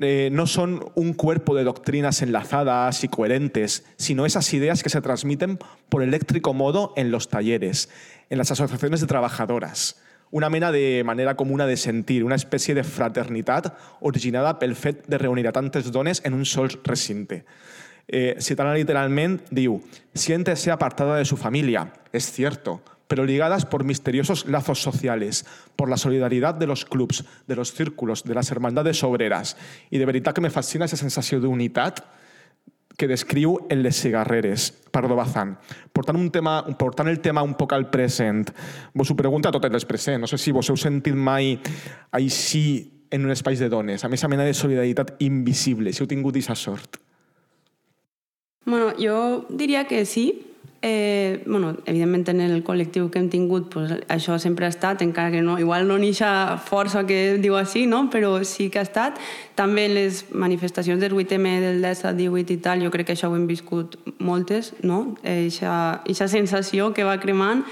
eh, 0.00 0.28
no 0.32 0.46
son 0.46 0.92
un 0.94 1.14
cuerpo 1.14 1.54
de 1.54 1.64
doctrinas 1.64 2.22
enlazadas 2.22 3.04
y 3.04 3.08
coherentes, 3.08 3.84
sino 3.96 4.26
esas 4.26 4.52
ideas 4.52 4.82
que 4.82 4.90
se 4.90 5.00
transmiten 5.00 5.58
por 5.88 6.02
eléctrico 6.02 6.52
modo 6.52 6.92
en 6.96 7.10
los 7.10 7.28
talleres, 7.28 7.88
en 8.30 8.38
las 8.38 8.50
asociaciones 8.50 9.00
de 9.00 9.06
trabajadoras. 9.06 10.03
Una 10.34 10.50
mena 10.50 10.72
de 10.72 11.04
manera 11.04 11.36
comuna 11.36 11.64
de 11.64 11.76
sentir, 11.76 12.24
una 12.26 12.34
espècie 12.34 12.74
de 12.74 12.82
fraternitat 12.82 13.68
originada 14.02 14.56
pel 14.58 14.72
fet 14.74 15.04
de 15.06 15.20
reunir 15.22 15.44
a 15.46 15.52
tantes 15.54 15.92
dones 15.94 16.18
en 16.26 16.34
un 16.34 16.42
sol 16.42 16.72
recinte. 16.82 17.44
Eh, 18.08 18.34
citant 18.42 18.72
literalment, 18.74 19.36
diu, 19.54 19.76
siéntese 20.10 20.72
apartada 20.74 21.20
de 21.20 21.24
su 21.24 21.38
familia, 21.38 21.92
es 22.10 22.32
cierto, 22.32 22.80
pero 23.06 23.22
ligadas 23.22 23.62
por 23.64 23.84
misteriosos 23.84 24.48
lazos 24.50 24.82
sociales, 24.82 25.46
por 25.76 25.88
la 25.88 25.96
solidaridad 25.96 26.56
de 26.56 26.66
los 26.66 26.84
clubs, 26.84 27.22
de 27.46 27.54
los 27.54 27.72
círculos, 27.72 28.24
de 28.24 28.34
las 28.34 28.50
hermandades 28.50 29.04
obreras. 29.04 29.56
I 29.90 30.02
de 30.02 30.10
veritat 30.10 30.34
que 30.34 30.42
me 30.42 30.50
fascina 30.50 30.90
aquesta 30.90 31.06
sensació 31.06 31.38
d'unitat 31.38 32.02
que 32.96 33.08
descriu 33.10 33.58
en 33.70 33.82
les 33.82 33.96
cigarreres, 33.98 34.70
Pardo 34.94 35.16
Bazán. 35.16 35.58
Portant, 35.92 36.16
un 36.18 36.30
tema, 36.30 36.62
portant 36.78 37.10
el 37.10 37.20
tema 37.20 37.42
un 37.42 37.56
poc 37.58 37.74
al 37.74 37.88
present, 37.90 38.46
vos 38.94 39.10
ho 39.10 39.16
pregunta 39.18 39.50
a 39.50 39.52
totes 39.52 39.72
les 39.72 39.84
presents. 39.84 40.20
No 40.20 40.30
sé 40.30 40.38
si 40.38 40.54
vos 40.54 40.70
heu 40.70 40.78
sentit 40.78 41.14
mai 41.14 41.56
així 42.14 42.92
en 43.10 43.26
un 43.26 43.34
espai 43.34 43.58
de 43.58 43.68
dones, 43.70 44.02
amb 44.02 44.12
aquesta 44.12 44.30
mena 44.30 44.46
de 44.46 44.54
solidaritat 44.54 45.16
invisible, 45.22 45.92
si 45.92 46.02
heu 46.02 46.10
tingut 46.10 46.38
aquesta 46.38 46.54
sort. 46.58 46.98
Bueno, 48.64 48.94
jo 48.98 49.46
diria 49.50 49.84
que 49.86 50.04
sí, 50.06 50.53
Eh, 50.86 51.42
bueno, 51.46 51.78
evidentment 51.86 52.28
en 52.28 52.40
el 52.44 52.58
col·lectiu 52.60 53.06
que 53.08 53.16
hem 53.16 53.30
tingut 53.32 53.70
pues, 53.72 53.94
això 54.12 54.34
sempre 54.36 54.66
ha 54.66 54.68
estat, 54.68 55.00
encara 55.00 55.30
que 55.32 55.40
no, 55.40 55.54
igual 55.56 55.88
no 55.88 55.96
n'hi 55.96 56.10
ha 56.20 56.58
força 56.60 57.06
que 57.08 57.38
diu 57.40 57.56
així, 57.56 57.86
no? 57.88 58.02
però 58.12 58.34
sí 58.44 58.66
que 58.68 58.82
ha 58.82 58.84
estat. 58.84 59.16
També 59.56 59.86
les 59.88 60.26
manifestacions 60.28 61.00
del 61.00 61.16
8M, 61.16 61.54
del 61.64 61.80
10 61.80 62.04
18 62.20 62.52
i 62.52 62.60
tal, 62.60 62.84
jo 62.84 62.92
crec 62.92 63.08
que 63.08 63.16
això 63.16 63.32
ho 63.32 63.38
hem 63.38 63.48
viscut 63.48 63.96
moltes, 64.18 64.74
no? 64.84 65.14
Eixa 65.24 66.28
sensació 66.28 66.92
que 66.92 67.08
va 67.08 67.16
cremant 67.16 67.64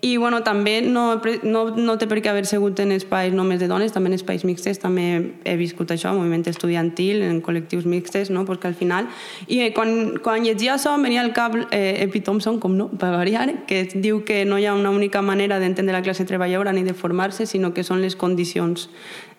i 0.00 0.16
bueno, 0.16 0.44
també 0.44 0.80
no, 0.80 1.20
no, 1.42 1.62
no 1.74 1.94
té 1.98 2.06
per 2.06 2.20
què 2.22 2.30
haver 2.30 2.44
segut 2.46 2.78
en 2.78 2.92
espais 2.94 3.32
només 3.34 3.58
de 3.58 3.66
dones, 3.66 3.90
també 3.90 4.12
en 4.12 4.14
espais 4.14 4.44
mixtes, 4.46 4.78
també 4.78 5.34
he 5.42 5.56
viscut 5.58 5.90
això, 5.90 6.12
moviment 6.14 6.46
estudiantil, 6.46 7.24
en 7.26 7.40
col·lectius 7.42 7.88
mixtes, 7.90 8.30
no? 8.30 8.44
perquè 8.46 8.70
al 8.70 8.78
final... 8.78 9.08
I 9.50 9.58
eh, 9.64 9.72
quan, 9.74 10.20
quan 10.22 10.46
llegia 10.46 10.76
això 10.76 10.94
em 10.94 11.08
venia 11.08 11.24
al 11.24 11.32
cap 11.34 11.56
eh, 11.74 12.04
Epi 12.06 12.22
Thompson, 12.22 12.60
com 12.62 12.78
no, 12.78 12.86
per 12.94 13.10
variar, 13.16 13.48
que 13.66 13.88
diu 13.90 14.22
que 14.22 14.44
no 14.46 14.62
hi 14.62 14.70
ha 14.70 14.78
una 14.78 14.94
única 14.94 15.22
manera 15.22 15.58
d'entendre 15.58 15.98
la 15.98 16.04
classe 16.06 16.28
treballadora 16.30 16.72
ni 16.72 16.86
de 16.86 16.94
formar-se, 16.94 17.50
sinó 17.50 17.74
que 17.74 17.82
són 17.82 17.98
les 18.04 18.14
condicions 18.14 18.86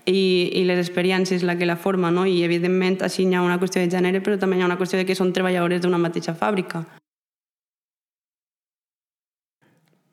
i, 0.03 0.51
i 0.59 0.67
les 0.67 0.83
experiències 0.83 1.47
la 1.47 1.55
que 1.55 1.71
la 1.71 1.79
forma, 1.79 2.11
no? 2.11 2.27
i 2.27 2.41
evidentment 2.43 2.99
així 3.07 3.23
hi 3.23 3.35
ha 3.35 3.47
una 3.47 3.61
qüestió 3.63 3.79
de 3.79 3.87
gènere, 3.87 4.19
però 4.19 4.35
també 4.35 4.59
hi 4.59 4.67
ha 4.67 4.71
una 4.73 4.79
qüestió 4.81 4.99
de 4.99 5.07
que 5.07 5.15
són 5.15 5.31
treballadores 5.31 5.85
d'una 5.85 6.01
mateixa 6.01 6.35
fàbrica. 6.35 6.83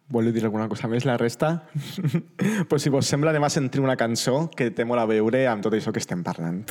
Voleu 0.08 0.30
dir 0.30 0.44
alguna 0.46 0.68
cosa 0.70 0.86
més, 0.86 1.04
la 1.04 1.16
resta? 1.18 1.66
pues 2.70 2.84
si 2.84 2.92
vos 2.94 3.08
sembla, 3.10 3.32
anem 3.34 3.46
a 3.48 3.50
sentir 3.50 3.82
una 3.82 3.96
cançó 3.98 4.44
que 4.54 4.70
té 4.70 4.86
molt 4.86 5.02
a 5.02 5.08
veure 5.10 5.46
amb 5.50 5.66
tot 5.66 5.74
això 5.74 5.90
que 5.94 6.02
estem 6.02 6.22
parlant. 6.26 6.62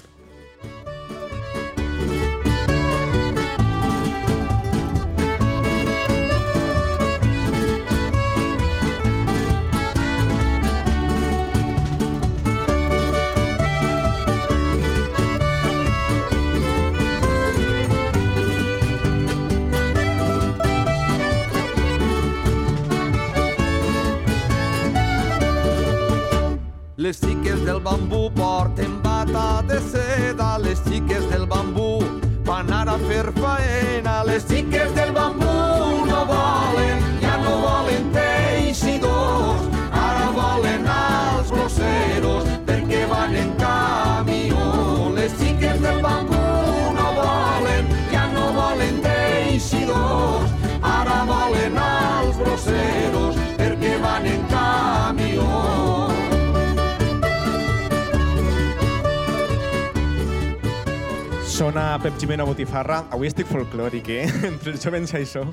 Sona 61.56 61.98
Pep 62.04 62.18
Jimeno 62.20 62.44
Botifarra. 62.44 62.98
Avui 63.16 63.30
estic 63.30 63.48
folclòric, 63.48 64.10
eh? 64.12 64.26
Entre 64.50 64.74
els 64.74 64.82
jovens 64.84 65.14
això. 65.16 65.46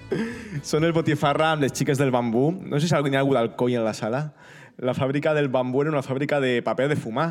Són 0.66 0.82
el 0.82 0.90
Botifarra 0.96 1.52
amb 1.54 1.62
les 1.62 1.70
xiques 1.78 2.00
del 2.00 2.10
bambú. 2.10 2.48
No 2.58 2.80
sé 2.80 2.88
si 2.88 2.90
hi 2.90 2.96
ha 2.96 3.20
algú 3.20 3.36
d'Alcoi 3.36 3.78
en 3.78 3.84
la 3.86 3.92
sala. 3.94 4.24
La 4.82 4.96
fàbrica 4.98 5.30
del 5.30 5.46
bambú 5.46 5.84
era 5.84 5.92
una 5.94 6.02
fàbrica 6.02 6.40
de 6.42 6.56
paper 6.66 6.88
de 6.90 6.96
fumar 6.98 7.28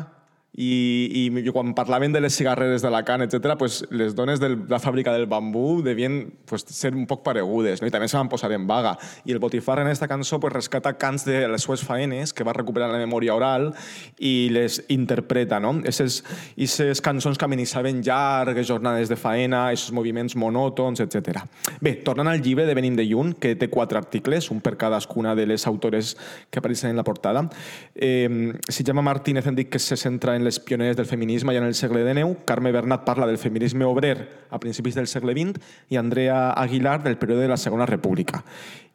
i, 0.54 1.30
i 1.32 1.50
quan 1.50 1.72
parlaven 1.72 2.12
de 2.12 2.20
les 2.20 2.34
cigarreres 2.36 2.82
d'Alacant, 2.84 3.24
etc., 3.24 3.54
pues, 3.58 3.82
les 3.90 4.14
dones 4.14 4.40
de 4.40 4.50
la 4.68 4.78
fàbrica 4.82 5.12
del 5.14 5.24
bambú 5.26 5.80
devien 5.82 6.26
pues, 6.44 6.66
ser 6.68 6.92
un 6.94 7.06
poc 7.08 7.22
paregudes, 7.24 7.80
no? 7.80 7.88
i 7.88 7.94
també 7.94 8.08
se 8.08 8.18
van 8.18 8.28
posar 8.28 8.50
en 8.52 8.66
vaga. 8.68 8.92
I 9.24 9.32
el 9.32 9.40
Botifar 9.40 9.78
en 9.80 9.88
aquesta 9.88 10.08
cançó 10.10 10.38
pues, 10.40 10.52
rescata 10.52 10.92
cants 11.00 11.24
de 11.24 11.46
les 11.48 11.64
sues 11.64 11.84
faenes 11.84 12.34
que 12.36 12.44
va 12.44 12.52
recuperar 12.52 12.90
la 12.92 13.00
memòria 13.00 13.34
oral 13.34 13.70
i 14.18 14.50
les 14.52 14.82
interpreta. 14.92 15.60
No? 15.60 15.78
Esses 15.88 17.00
cançons 17.00 17.40
que 17.40 17.48
amenissaven 17.48 18.02
llargues 18.04 18.68
jornades 18.68 19.08
de 19.08 19.16
faena, 19.16 19.68
aquests 19.70 19.94
moviments 19.96 20.36
monòtons, 20.36 21.00
etc. 21.00 21.46
Bé, 21.80 21.96
tornant 22.04 22.28
al 22.28 22.44
llibre 22.44 22.68
de 22.68 22.76
Venim 22.76 22.98
de 22.98 23.08
Lluny, 23.08 23.32
que 23.40 23.54
té 23.56 23.70
quatre 23.72 23.96
articles, 23.96 24.50
un 24.52 24.60
per 24.60 24.76
cadascuna 24.76 25.32
de 25.38 25.48
les 25.48 25.66
autores 25.66 26.12
que 26.50 26.60
apareixen 26.60 26.92
en 26.92 27.00
la 27.00 27.08
portada, 27.08 27.46
eh, 27.94 28.52
si 28.68 28.84
Gemma 28.84 29.00
Martínez 29.02 29.46
en 29.48 29.56
dic 29.56 29.72
que 29.72 29.80
se 29.80 29.96
centra 29.96 30.36
en 30.36 30.41
en 30.42 30.44
les 30.44 30.58
pioneres 30.60 30.96
del 30.96 31.06
feminisme 31.06 31.54
ja 31.54 31.60
en 31.62 31.68
el 31.70 31.74
segle 31.74 32.02
XIX, 32.02 32.42
Carme 32.44 32.72
Bernat 32.72 33.04
parla 33.06 33.26
del 33.26 33.38
feminisme 33.38 33.86
obrer 33.86 34.46
a 34.50 34.58
principis 34.58 34.96
del 34.98 35.06
segle 35.06 35.32
XX 35.32 35.62
i 35.88 35.96
Andrea 35.96 36.50
Aguilar 36.50 37.02
del 37.02 37.16
període 37.16 37.42
de 37.46 37.48
la 37.48 37.56
Segona 37.56 37.86
República. 37.86 38.42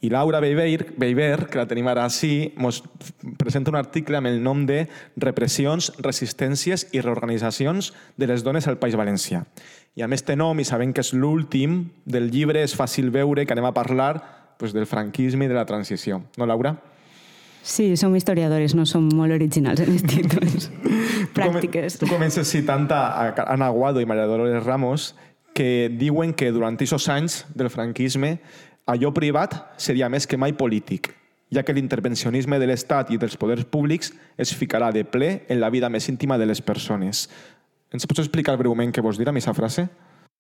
I 0.02 0.12
Laura 0.12 0.40
Beiber, 0.40 0.94
Beiber 0.98 1.48
que 1.48 1.58
la 1.58 1.66
tenim 1.66 1.88
ara 1.88 2.04
així, 2.06 2.52
ens 2.60 2.84
presenta 3.40 3.72
un 3.72 3.80
article 3.80 4.20
amb 4.20 4.30
el 4.30 4.44
nom 4.44 4.66
de 4.68 4.84
Repressions, 5.16 5.94
resistències 6.04 6.90
i 6.92 7.02
reorganitzacions 7.02 7.94
de 8.18 8.28
les 8.28 8.44
dones 8.44 8.68
al 8.68 8.78
País 8.78 9.00
Valencià. 9.00 9.46
I 9.98 10.04
amb 10.06 10.14
este 10.14 10.36
nom, 10.36 10.60
i 10.60 10.68
sabent 10.68 10.94
que 10.94 11.02
és 11.02 11.16
l'últim 11.16 11.88
del 12.06 12.30
llibre, 12.30 12.62
és 12.62 12.76
fàcil 12.78 13.10
veure 13.10 13.48
que 13.48 13.56
anem 13.56 13.72
a 13.72 13.74
parlar 13.74 14.20
pues, 14.60 14.76
del 14.76 14.86
franquisme 14.86 15.48
i 15.48 15.50
de 15.50 15.58
la 15.58 15.66
transició. 15.66 16.22
No, 16.38 16.46
Laura? 16.46 16.76
Sí, 17.62 17.96
som 17.98 18.15
historiadores, 18.15 18.76
no 18.76 18.86
som 18.86 19.10
molt 19.12 19.36
originals 19.36 19.82
en 19.84 19.91
els 19.91 20.06
títols 20.12 20.70
pràctiques. 21.36 22.00
Tu 22.00 22.10
comences 22.10 22.48
citant 22.48 22.88
a 22.96 23.34
Ana 23.48 23.67
Aguado 23.67 24.02
i 24.02 24.08
Maria 24.10 24.28
Dolores 24.30 24.63
Ramos 24.63 25.13
que 25.58 25.89
diuen 25.89 26.36
que 26.38 26.52
durant 26.54 26.78
aquests 26.78 27.10
anys 27.10 27.39
del 27.58 27.72
franquisme 27.74 28.38
allò 28.88 29.12
privat 29.13 29.58
seria 29.82 30.10
més 30.10 30.28
que 30.30 30.38
mai 30.38 30.54
polític, 30.54 31.10
ja 31.52 31.63
que 31.63 31.74
l'intervencionisme 31.74 32.60
de 32.62 32.67
l'Estat 32.70 33.10
i 33.12 33.17
dels 33.17 33.38
poders 33.41 33.65
públics 33.65 34.13
es 34.38 34.54
ficarà 34.54 34.91
de 34.93 35.04
ple 35.04 35.41
en 35.50 35.60
la 35.60 35.72
vida 35.74 35.89
més 35.89 36.08
íntima 36.10 36.38
de 36.38 36.46
les 36.46 36.62
persones. 36.62 37.28
Ens 37.91 38.06
pots 38.06 38.22
explicar 38.24 38.58
breument 38.60 38.93
què 38.93 39.02
vols 39.02 39.17
dir 39.17 39.28
amb 39.28 39.39
aquesta 39.39 39.56
frase? 39.58 39.88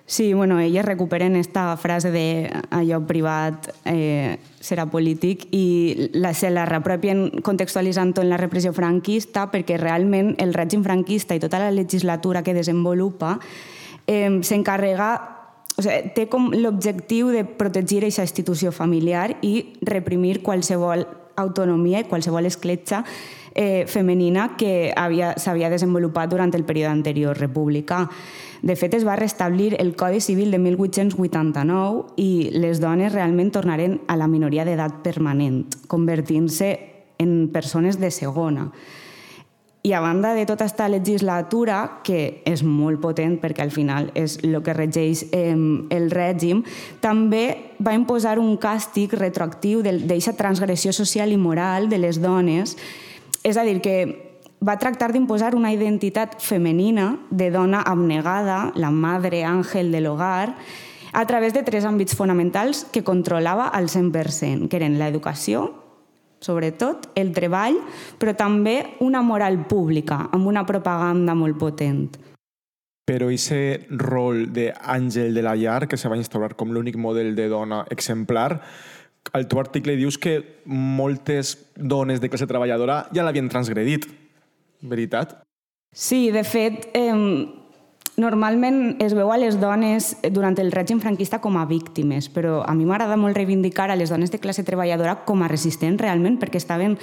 Sí, 0.09 0.33
bueno, 0.33 0.57
elles 0.61 0.85
recuperen 0.85 1.35
esta 1.35 1.75
frase 1.75 2.11
de 2.11 2.49
allò 2.71 3.01
privat 3.03 3.67
eh, 3.83 4.39
serà 4.63 4.85
polític 4.87 5.49
i 5.51 6.07
la, 6.15 6.31
se 6.31 6.47
la 6.47 6.63
repropien 6.63 7.41
contextualitzant 7.43 8.13
en 8.23 8.29
la 8.31 8.39
repressió 8.39 8.71
franquista 8.71 9.49
perquè 9.51 9.75
realment 9.75 10.37
el 10.39 10.55
règim 10.55 10.85
franquista 10.87 11.35
i 11.35 11.43
tota 11.43 11.59
la 11.59 11.73
legislatura 11.75 12.39
que 12.39 12.55
desenvolupa 12.55 13.33
eh, 14.07 14.39
s'encarrega 14.47 15.09
o 15.75 15.83
sigui, 15.83 16.13
té 16.15 16.29
com 16.31 16.53
l'objectiu 16.55 17.35
de 17.35 17.43
protegir 17.43 18.05
aquesta 18.05 18.23
institució 18.23 18.71
familiar 18.71 19.33
i 19.43 19.73
reprimir 19.83 20.39
qualsevol 20.39 21.03
autonomia 21.35 21.99
i 21.99 22.07
qualsevol 22.07 22.47
escletxa 22.47 23.03
eh, 23.57 23.85
femenina 23.89 24.53
que 24.55 24.93
s'havia 24.93 25.71
desenvolupat 25.73 26.29
durant 26.29 26.53
el 26.55 26.63
període 26.63 26.93
anterior 26.93 27.35
republicà. 27.35 28.05
De 28.61 28.75
fet, 28.77 28.93
es 28.93 29.05
va 29.05 29.17
restablir 29.17 29.75
el 29.81 29.95
Codi 29.95 30.21
Civil 30.21 30.51
de 30.51 30.59
1889 30.61 32.13
i 32.21 32.49
les 32.53 32.79
dones 32.79 33.13
realment 33.13 33.51
tornaren 33.51 33.99
a 34.07 34.15
la 34.15 34.29
minoria 34.29 34.65
d'edat 34.65 35.01
permanent, 35.03 35.65
convertint-se 35.89 36.71
en 37.17 37.49
persones 37.53 37.99
de 37.99 38.11
segona. 38.11 38.71
I 39.87 39.93
a 39.93 40.01
banda 40.01 40.33
de 40.33 40.45
tota 40.45 40.65
aquesta 40.65 40.89
legislatura, 40.89 42.01
que 42.03 42.41
és 42.49 42.63
molt 42.65 42.99
potent 42.99 43.37
perquè 43.39 43.63
al 43.63 43.71
final 43.71 44.09
és 44.19 44.35
el 44.43 44.57
que 44.65 44.73
regeix 44.75 45.27
eh, 45.31 45.53
el 45.95 46.09
règim, 46.11 46.63
també 46.99 47.75
va 47.79 47.93
imposar 47.95 48.35
un 48.41 48.57
càstig 48.59 49.13
retroactiu 49.15 49.85
d'aquesta 49.85 50.35
transgressió 50.35 50.91
social 50.91 51.31
i 51.31 51.37
moral 51.39 51.87
de 51.87 52.01
les 52.03 52.19
dones. 52.19 52.75
És 53.47 53.55
a 53.55 53.63
dir, 53.63 53.79
que 53.79 53.95
va 54.59 54.75
tractar 54.75 55.13
d'imposar 55.13 55.53
una 55.55 55.71
identitat 55.71 56.41
femenina 56.43 57.13
de 57.31 57.47
dona 57.53 57.79
abnegada, 57.87 58.73
la 58.75 58.91
madre 58.91 59.45
àngel 59.47 59.93
de 59.93 60.01
l'hogar, 60.03 60.57
a 61.13 61.23
través 61.25 61.53
de 61.55 61.63
tres 61.63 61.87
àmbits 61.87 62.17
fonamentals 62.17 62.83
que 62.91 63.05
controlava 63.07 63.69
al 63.71 63.87
100%, 63.87 64.67
que 64.67 64.81
eren 64.81 64.97
l'educació, 64.99 65.69
sobretot, 66.43 67.07
el 67.15 67.31
treball, 67.33 67.79
però 68.19 68.35
també 68.35 68.97
una 68.99 69.23
moral 69.23 69.61
pública, 69.65 70.25
amb 70.35 70.51
una 70.51 70.65
propaganda 70.67 71.33
molt 71.33 71.55
potent. 71.57 72.09
Però 73.07 73.31
aquest 73.31 73.87
rol 74.03 74.49
d'àngel 74.51 75.31
de 75.31 75.41
la 75.45 75.55
llar, 75.55 75.87
que 75.87 75.95
se 75.95 76.11
va 76.11 76.19
instaurar 76.19 76.57
com 76.59 76.75
l'únic 76.75 76.99
model 76.99 77.31
de 77.39 77.47
dona 77.47 77.85
exemplar, 77.95 78.59
al 79.33 79.47
teu 79.47 79.59
article 79.59 79.97
dius 79.99 80.17
que 80.17 80.61
moltes 80.65 81.55
dones 81.75 82.21
de 82.21 82.29
classe 82.29 82.47
treballadora 82.47 83.05
ja 83.13 83.25
l'havien 83.25 83.49
transgredit 83.49 84.07
veritat? 84.81 85.39
Sí, 85.93 86.29
de 86.31 86.43
fet, 86.43 86.89
eh, 86.93 87.13
normalment 88.17 88.97
es 89.01 89.13
veu 89.13 89.31
a 89.31 89.37
les 89.37 89.59
dones 89.61 90.15
durant 90.33 90.57
el 90.59 90.71
règim 90.73 90.99
franquista 90.99 91.39
com 91.39 91.57
a 91.57 91.65
víctimes, 91.69 92.29
però 92.33 92.63
a 92.65 92.73
mi 92.73 92.85
m'agrada 92.85 93.17
molt 93.17 93.37
reivindicar 93.37 93.91
a 93.91 93.95
les 93.95 94.09
dones 94.09 94.31
de 94.33 94.39
classe 94.39 94.65
treballadora 94.65 95.23
com 95.25 95.43
a 95.43 95.47
resistents 95.47 96.01
realment, 96.01 96.39
perquè 96.41 96.57
estaven 96.57 96.97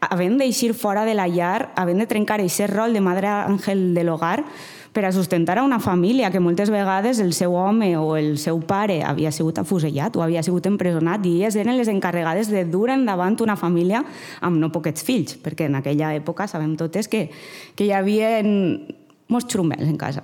havent 0.00 0.38
d'eixir 0.40 0.74
fora 0.74 1.04
de 1.04 1.14
la 1.14 1.28
llar, 1.28 1.72
havent 1.76 2.00
de 2.02 2.06
trencar 2.06 2.40
aquest 2.40 2.68
rol 2.72 2.92
de 2.92 3.00
madre 3.00 3.28
àngel 3.28 3.94
de 3.94 4.04
l'hogar, 4.04 4.44
per 4.94 5.04
a 5.04 5.12
sustentar 5.12 5.58
a 5.58 5.64
una 5.66 5.80
família 5.82 6.30
que 6.30 6.40
moltes 6.40 6.70
vegades 6.70 7.18
el 7.18 7.32
seu 7.34 7.56
home 7.58 7.96
o 7.98 8.14
el 8.16 8.38
seu 8.38 8.60
pare 8.62 9.00
havia 9.02 9.32
sigut 9.34 9.58
afusellat 9.58 10.14
o 10.14 10.22
havia 10.22 10.44
sigut 10.46 10.68
empresonat 10.70 11.26
i 11.26 11.32
elles 11.40 11.58
eren 11.58 11.74
les 11.76 11.90
encarregades 11.90 12.48
de 12.48 12.62
dur 12.64 12.92
endavant 12.94 13.34
una 13.42 13.58
família 13.58 14.04
amb 14.40 14.62
no 14.62 14.70
poquets 14.70 15.02
fills, 15.02 15.34
perquè 15.42 15.66
en 15.66 15.74
aquella 15.80 16.14
època 16.14 16.46
sabem 16.46 16.76
totes 16.78 17.10
que, 17.10 17.26
que 17.74 17.88
hi 17.88 17.92
havia 17.92 18.38
molts 18.46 19.50
xurumbels 19.50 19.90
en 19.90 19.98
casa. 19.98 20.22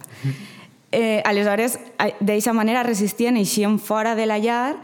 Eh, 0.93 1.19
aleshores, 1.27 1.77
d'aquesta 2.21 2.55
manera 2.55 2.87
resistien, 2.87 3.37
eixien 3.39 3.79
fora 3.79 4.15
de 4.15 4.27
la 4.27 4.39
llar 4.39 4.77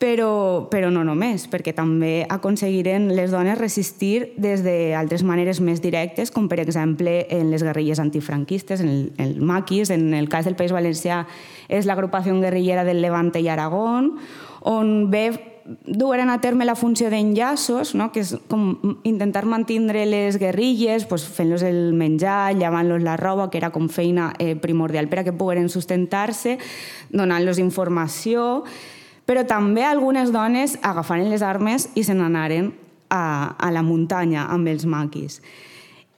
però, 0.00 0.68
però 0.72 0.88
no 0.88 1.02
només, 1.04 1.44
perquè 1.52 1.74
també 1.76 2.24
aconseguiren 2.32 3.10
les 3.12 3.34
dones 3.34 3.58
resistir 3.60 4.32
des 4.40 4.62
d'altres 4.64 5.20
maneres 5.28 5.60
més 5.60 5.82
directes, 5.84 6.32
com 6.32 6.48
per 6.48 6.56
exemple 6.62 7.26
en 7.28 7.50
les 7.52 7.60
guerrilles 7.62 8.00
antifranquistes, 8.00 8.80
en 8.80 8.88
el, 8.88 9.02
el 9.20 9.34
maquis, 9.44 9.92
en 9.92 10.14
el 10.16 10.30
cas 10.32 10.48
del 10.48 10.56
País 10.56 10.72
Valencià 10.72 11.26
és 11.68 11.84
l'agrupació 11.84 12.32
guerrillera 12.40 12.86
del 12.88 13.02
Levante 13.04 13.44
i 13.44 13.50
Aragón, 13.52 14.14
on 14.64 15.10
ve 15.12 15.28
dueren 15.84 16.30
a 16.30 16.40
terme 16.40 16.64
la 16.64 16.74
funció 16.74 17.10
d'enllaços, 17.12 17.92
no? 17.94 18.08
que 18.14 18.22
és 18.24 18.32
com 18.48 18.96
intentar 19.04 19.44
mantindre 19.44 20.06
les 20.08 20.38
guerrilles, 20.40 21.04
pues, 21.04 21.26
fent-los 21.28 21.60
el 21.62 21.92
menjar, 21.92 22.56
llevant-los 22.56 23.04
la 23.04 23.18
roba, 23.20 23.50
que 23.50 23.60
era 23.60 23.70
com 23.70 23.90
feina 23.92 24.32
eh, 24.38 24.56
primordial 24.56 25.12
per 25.12 25.20
a 25.20 25.26
que 25.28 25.36
pogueren 25.36 25.68
sustentar-se, 25.68 26.56
donant-los 27.12 27.60
informació, 27.60 28.64
però 29.30 29.44
també 29.46 29.84
algunes 29.86 30.32
dones 30.34 30.74
agafaren 30.82 31.28
les 31.30 31.42
armes 31.46 31.86
i 31.94 32.02
se 32.02 32.16
n'anaren 32.18 32.72
a, 33.14 33.54
a 33.54 33.68
la 33.70 33.84
muntanya 33.86 34.48
amb 34.50 34.66
els 34.66 34.82
maquis. 34.90 35.36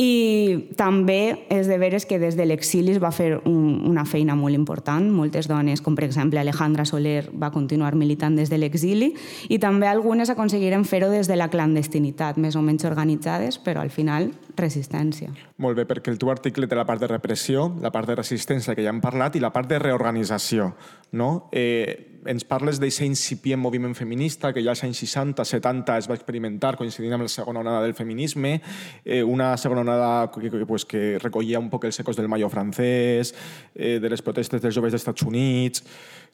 I 0.01 0.73
també 0.81 1.45
és 1.53 1.69
de 1.69 1.77
veres 1.77 2.07
que 2.09 2.17
des 2.19 2.39
de 2.39 2.47
l'exili 2.49 2.95
es 2.95 3.01
va 3.03 3.11
fer 3.13 3.35
un, 3.45 3.83
una 3.85 4.07
feina 4.09 4.33
molt 4.35 4.57
important. 4.57 5.11
Moltes 5.13 5.45
dones, 5.47 5.83
com 5.85 5.93
per 5.93 6.07
exemple 6.07 6.41
Alejandra 6.41 6.87
Soler, 6.89 7.27
va 7.37 7.51
continuar 7.53 7.93
militant 8.01 8.39
des 8.41 8.49
de 8.49 8.57
l'exili 8.57 9.11
i 9.53 9.59
també 9.61 9.91
algunes 9.91 10.33
aconseguiren 10.33 10.87
fer-ho 10.89 11.11
des 11.13 11.29
de 11.29 11.37
la 11.37 11.51
clandestinitat, 11.53 12.41
més 12.41 12.57
o 12.57 12.63
menys 12.65 12.89
organitzades, 12.89 13.61
però 13.61 13.85
al 13.85 13.93
final 13.93 14.31
resistència. 14.57 15.35
Molt 15.61 15.77
bé, 15.77 15.85
perquè 15.85 16.09
el 16.09 16.17
teu 16.17 16.33
article 16.33 16.65
té 16.65 16.81
la 16.81 16.89
part 16.89 17.05
de 17.05 17.13
repressió, 17.13 17.69
la 17.85 17.93
part 17.93 18.09
de 18.09 18.17
resistència 18.17 18.73
que 18.73 18.89
ja 18.89 18.97
hem 18.97 19.05
parlat 19.05 19.37
i 19.37 19.45
la 19.45 19.53
part 19.53 19.69
de 19.69 19.85
reorganització. 19.85 20.73
No? 21.13 21.51
Eh, 21.53 22.12
ens 22.27 22.45
parles 22.47 22.79
d'aquest 22.81 23.05
incipient 23.07 23.61
moviment 23.61 23.95
feminista 23.99 24.53
que 24.53 24.63
ja 24.63 24.73
als 24.73 24.83
anys 24.87 25.01
60, 25.03 25.45
70 25.45 25.97
es 25.99 26.09
va 26.11 26.17
experimentar 26.19 26.77
coincidint 26.79 27.17
amb 27.17 27.27
la 27.27 27.33
segona 27.33 27.63
onada 27.65 27.83
del 27.83 27.95
feminisme, 27.99 28.61
eh, 29.05 29.23
una 29.23 29.57
segona 29.57 29.83
onada 29.83 30.31
que, 30.31 30.51
que, 30.51 30.67
pues, 30.67 30.85
que 30.85 31.19
recollia 31.23 31.61
un 31.61 31.71
poc 31.71 31.89
els 31.89 31.99
ecos 32.01 32.17
del 32.17 32.29
mayo 32.29 32.49
francès, 32.53 33.35
eh, 33.75 33.99
de 33.99 34.11
les 34.11 34.23
protestes 34.23 34.63
dels 34.63 34.75
joves 34.75 34.93
dels 34.93 35.03
Estats 35.03 35.27
Units, 35.27 35.85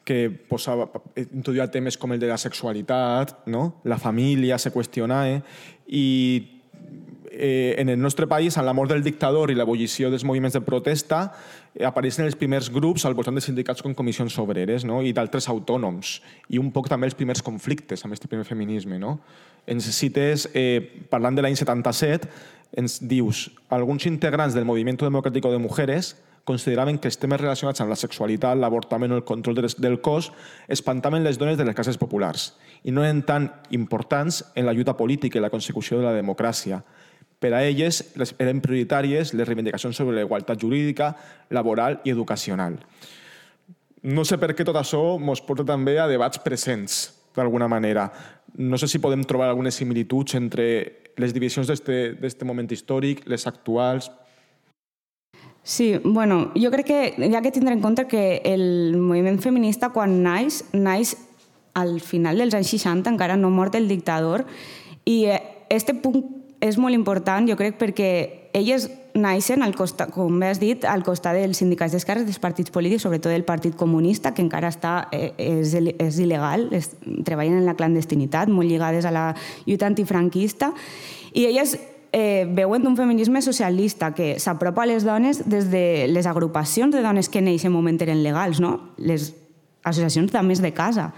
que 0.05 0.29
posava, 0.29 0.89
introduïa 1.15 1.69
temes 1.71 1.97
com 1.97 2.13
el 2.13 2.21
de 2.21 2.29
la 2.29 2.37
sexualitat, 2.37 3.47
no? 3.47 3.81
la 3.83 3.99
família 3.99 4.57
se 4.57 4.71
qüestionava, 4.73 5.41
i 5.89 6.58
eh, 7.31 7.75
en 7.77 7.89
el 7.89 7.99
nostre 7.99 8.27
país, 8.27 8.57
amb 8.57 8.67
la 8.67 8.73
mort 8.73 8.91
del 8.91 9.03
dictador 9.03 9.51
i 9.51 9.55
l'abolició 9.57 10.09
dels 10.11 10.25
moviments 10.27 10.55
de 10.57 10.61
protesta, 10.65 11.21
eh, 11.73 11.85
apareixen 11.87 12.25
els 12.25 12.37
primers 12.39 12.69
grups 12.73 13.05
al 13.05 13.15
voltant 13.17 13.35
de 13.37 13.43
sindicats 13.43 13.81
com 13.85 13.95
comissions 13.95 14.37
obreres 14.41 14.85
no? 14.85 15.01
i 15.01 15.13
d'altres 15.13 15.49
autònoms, 15.49 16.19
i 16.49 16.61
un 16.61 16.71
poc 16.75 16.89
també 16.89 17.09
els 17.09 17.17
primers 17.17 17.43
conflictes 17.45 18.05
amb 18.05 18.13
aquest 18.13 18.29
primer 18.29 18.47
feminisme. 18.47 18.99
No? 18.99 19.19
Ens 19.69 19.89
cites, 19.95 20.49
eh, 20.53 21.05
parlant 21.09 21.37
de 21.37 21.45
l'any 21.45 21.57
77, 21.59 22.29
ens 22.79 22.99
dius, 23.01 23.49
alguns 23.69 24.05
integrants 24.05 24.53
del 24.53 24.65
Movimiento 24.65 25.05
Democrático 25.05 25.51
de 25.51 25.57
Mujeres 25.57 26.15
consideraven 26.49 26.97
que 26.97 27.09
els 27.09 27.19
temes 27.21 27.41
relacionats 27.41 27.81
amb 27.83 27.91
la 27.93 27.99
sexualitat, 27.99 28.57
l'avortament 28.57 29.13
o 29.13 29.19
el 29.19 29.27
control 29.27 29.59
del 29.59 29.99
cos 30.01 30.31
espantaven 30.67 31.23
les 31.23 31.37
dones 31.37 31.59
de 31.59 31.65
les 31.67 31.75
classes 31.77 31.99
populars 32.01 32.53
i 32.83 32.93
no 32.95 33.03
eren 33.03 33.21
tan 33.27 33.49
importants 33.75 34.43
en 34.55 34.65
la 34.65 34.73
lluita 34.73 34.95
política 34.97 35.37
i 35.37 35.43
la 35.43 35.51
consecució 35.53 35.99
de 35.99 36.07
la 36.07 36.15
democràcia. 36.15 36.81
Per 37.39 37.53
a 37.55 37.61
elles 37.63 38.01
eren 38.37 38.59
prioritàries 38.59 39.33
les 39.33 39.47
reivindicacions 39.47 39.95
sobre 39.95 40.17
la 40.17 40.25
igualtat 40.27 40.59
jurídica, 40.59 41.13
laboral 41.49 42.01
i 42.03 42.11
educacional. 42.11 42.75
No 44.03 44.25
sé 44.27 44.37
per 44.39 44.53
què 44.55 44.65
tot 44.67 44.75
això 44.79 45.01
ens 45.17 45.43
porta 45.43 45.65
també 45.67 45.97
a 45.99 46.07
debats 46.07 46.39
presents, 46.43 47.01
d'alguna 47.35 47.67
manera. 47.71 48.09
No 48.59 48.77
sé 48.77 48.87
si 48.91 48.99
podem 48.99 49.23
trobar 49.23 49.49
algunes 49.49 49.75
similituds 49.79 50.35
entre 50.35 50.65
les 51.19 51.35
divisions 51.35 51.67
d'aquest 51.67 52.43
moment 52.47 52.67
històric, 52.71 53.25
les 53.27 53.47
actuals, 53.47 54.11
Sí, 55.69 55.99
bueno, 56.03 56.51
jo 56.55 56.71
crec 56.71 56.87
que 56.87 57.27
hi 57.27 57.35
ha 57.35 57.41
que 57.43 57.51
tindre 57.51 57.75
en 57.75 57.81
compte 57.83 58.07
que 58.07 58.41
el 58.47 58.95
moviment 58.97 59.37
feminista 59.43 59.91
quan 59.93 60.15
naix, 60.23 60.63
naix 60.73 61.11
al 61.77 61.99
final 62.01 62.39
dels 62.41 62.55
anys 62.57 62.71
60, 62.73 63.11
encara 63.11 63.35
no 63.37 63.51
mort 63.53 63.75
el 63.77 63.85
dictador, 63.91 64.47
i 65.05 65.27
este 65.69 65.93
punt 65.93 66.38
és 66.59 66.77
molt 66.77 66.95
important, 66.95 67.47
jo 67.47 67.55
crec, 67.59 67.77
perquè 67.79 68.09
elles 68.53 68.89
naixen, 69.15 69.63
al 69.63 69.75
costat, 69.75 70.11
com 70.13 70.41
has 70.43 70.59
dit, 70.61 70.83
al 70.85 71.03
costat 71.07 71.37
dels 71.37 71.59
sindicats 71.61 71.93
d'esquerres, 71.95 72.25
dels 72.27 72.39
partits 72.41 72.71
polítics, 72.71 73.03
sobretot 73.05 73.31
del 73.31 73.45
Partit 73.47 73.75
Comunista, 73.79 74.33
que 74.33 74.43
encara 74.43 74.71
està, 74.71 75.07
eh, 75.15 75.31
és, 75.37 75.73
és 75.73 76.19
il·legal, 76.19 76.67
es, 76.75 76.91
treballen 77.25 77.61
en 77.61 77.67
la 77.67 77.77
clandestinitat, 77.79 78.51
molt 78.51 78.69
lligades 78.69 79.05
a 79.05 79.13
la 79.15 79.25
lluita 79.65 79.87
antifranquista, 79.87 80.73
i 81.33 81.45
elles 81.47 81.77
eh, 82.11 82.45
veuen 82.49 82.83
d'un 82.83 82.97
feminisme 82.97 83.41
socialista 83.41 84.13
que 84.15 84.37
s'apropa 84.39 84.83
a 84.83 84.89
les 84.89 85.05
dones 85.05 85.43
des 85.49 85.69
de 85.71 86.07
les 86.09 86.27
agrupacions 86.27 86.93
de 86.93 87.03
dones 87.05 87.29
que 87.29 87.39
en 87.39 87.51
aquest 87.51 87.71
moment 87.73 88.01
eren 88.01 88.23
legals, 88.23 88.59
no? 88.59 88.79
les 88.97 89.33
associacions 89.83 90.31
també 90.31 90.55
de 90.59 90.73
casa. 90.73 91.13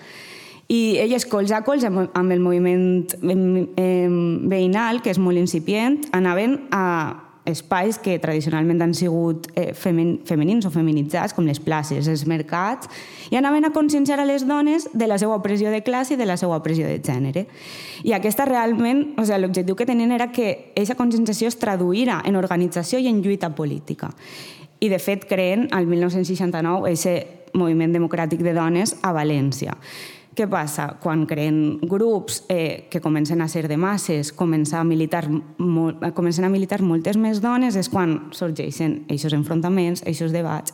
I 0.71 0.97
elles, 1.03 1.25
colze 1.27 1.51
a 1.57 1.65
colze, 1.67 1.89
amb 1.91 2.31
el 2.31 2.39
moviment 2.39 3.03
veïnal, 4.47 5.01
que 5.03 5.11
és 5.11 5.19
molt 5.19 5.41
incipient, 5.41 5.97
anaven 6.15 6.61
a 6.71 6.85
espais 7.45 7.97
que 7.97 8.19
tradicionalment 8.21 8.79
han 8.85 8.93
sigut 8.93 9.49
eh, 9.55 9.73
femen, 9.73 10.19
femenins 10.29 10.67
o 10.67 10.71
feminitzats, 10.71 11.33
com 11.35 11.47
les 11.49 11.59
places, 11.59 12.07
els 12.07 12.23
mercats, 12.29 12.87
i 13.33 13.35
anaven 13.39 13.65
a 13.65 13.73
conscienciar 13.73 14.19
a 14.21 14.27
les 14.29 14.45
dones 14.47 14.87
de 14.93 15.09
la 15.09 15.17
seva 15.19 15.35
opressió 15.35 15.73
de 15.73 15.81
classe 15.83 16.13
i 16.13 16.19
de 16.21 16.29
la 16.29 16.37
seva 16.39 16.59
opressió 16.61 16.87
de 16.87 17.01
gènere. 17.03 17.47
I 18.07 18.15
aquesta 18.15 18.45
realment, 18.47 19.17
o 19.17 19.25
sigui, 19.25 19.41
l'objectiu 19.41 19.75
que 19.75 19.89
tenien 19.89 20.13
era 20.15 20.31
que 20.31 20.71
aquesta 20.75 20.95
conscienciació 20.95 21.49
es 21.51 21.59
traduïra 21.59 22.21
en 22.23 22.39
organització 22.39 23.01
i 23.01 23.09
en 23.09 23.19
lluita 23.25 23.51
política. 23.57 24.13
I, 24.79 24.89
de 24.89 25.03
fet, 25.03 25.27
creen, 25.29 25.67
al 25.75 25.85
1969, 25.89 26.89
aquest 26.93 27.53
moviment 27.57 27.91
democràtic 27.91 28.39
de 28.45 28.55
dones 28.55 28.95
a 29.03 29.11
València. 29.13 29.75
Què 30.41 30.47
passa? 30.49 30.87
Quan 30.97 31.27
creen 31.29 31.77
grups 31.85 32.39
eh, 32.49 32.87
que 32.89 32.97
comencen 32.97 33.43
a 33.43 33.47
ser 33.47 33.67
de 33.69 33.75
masses, 33.77 34.31
comencen 34.33 34.79
a 34.79 34.83
militar, 34.83 35.27
molt, 35.29 35.99
comencen 36.17 36.47
a 36.47 36.49
militar 36.49 36.79
moltes 36.81 37.19
més 37.21 37.43
dones, 37.43 37.75
és 37.77 37.89
quan 37.93 38.15
sorgeixen 38.33 39.03
aquests 39.05 39.35
enfrontaments, 39.37 40.01
aquests 40.01 40.33
debats. 40.33 40.73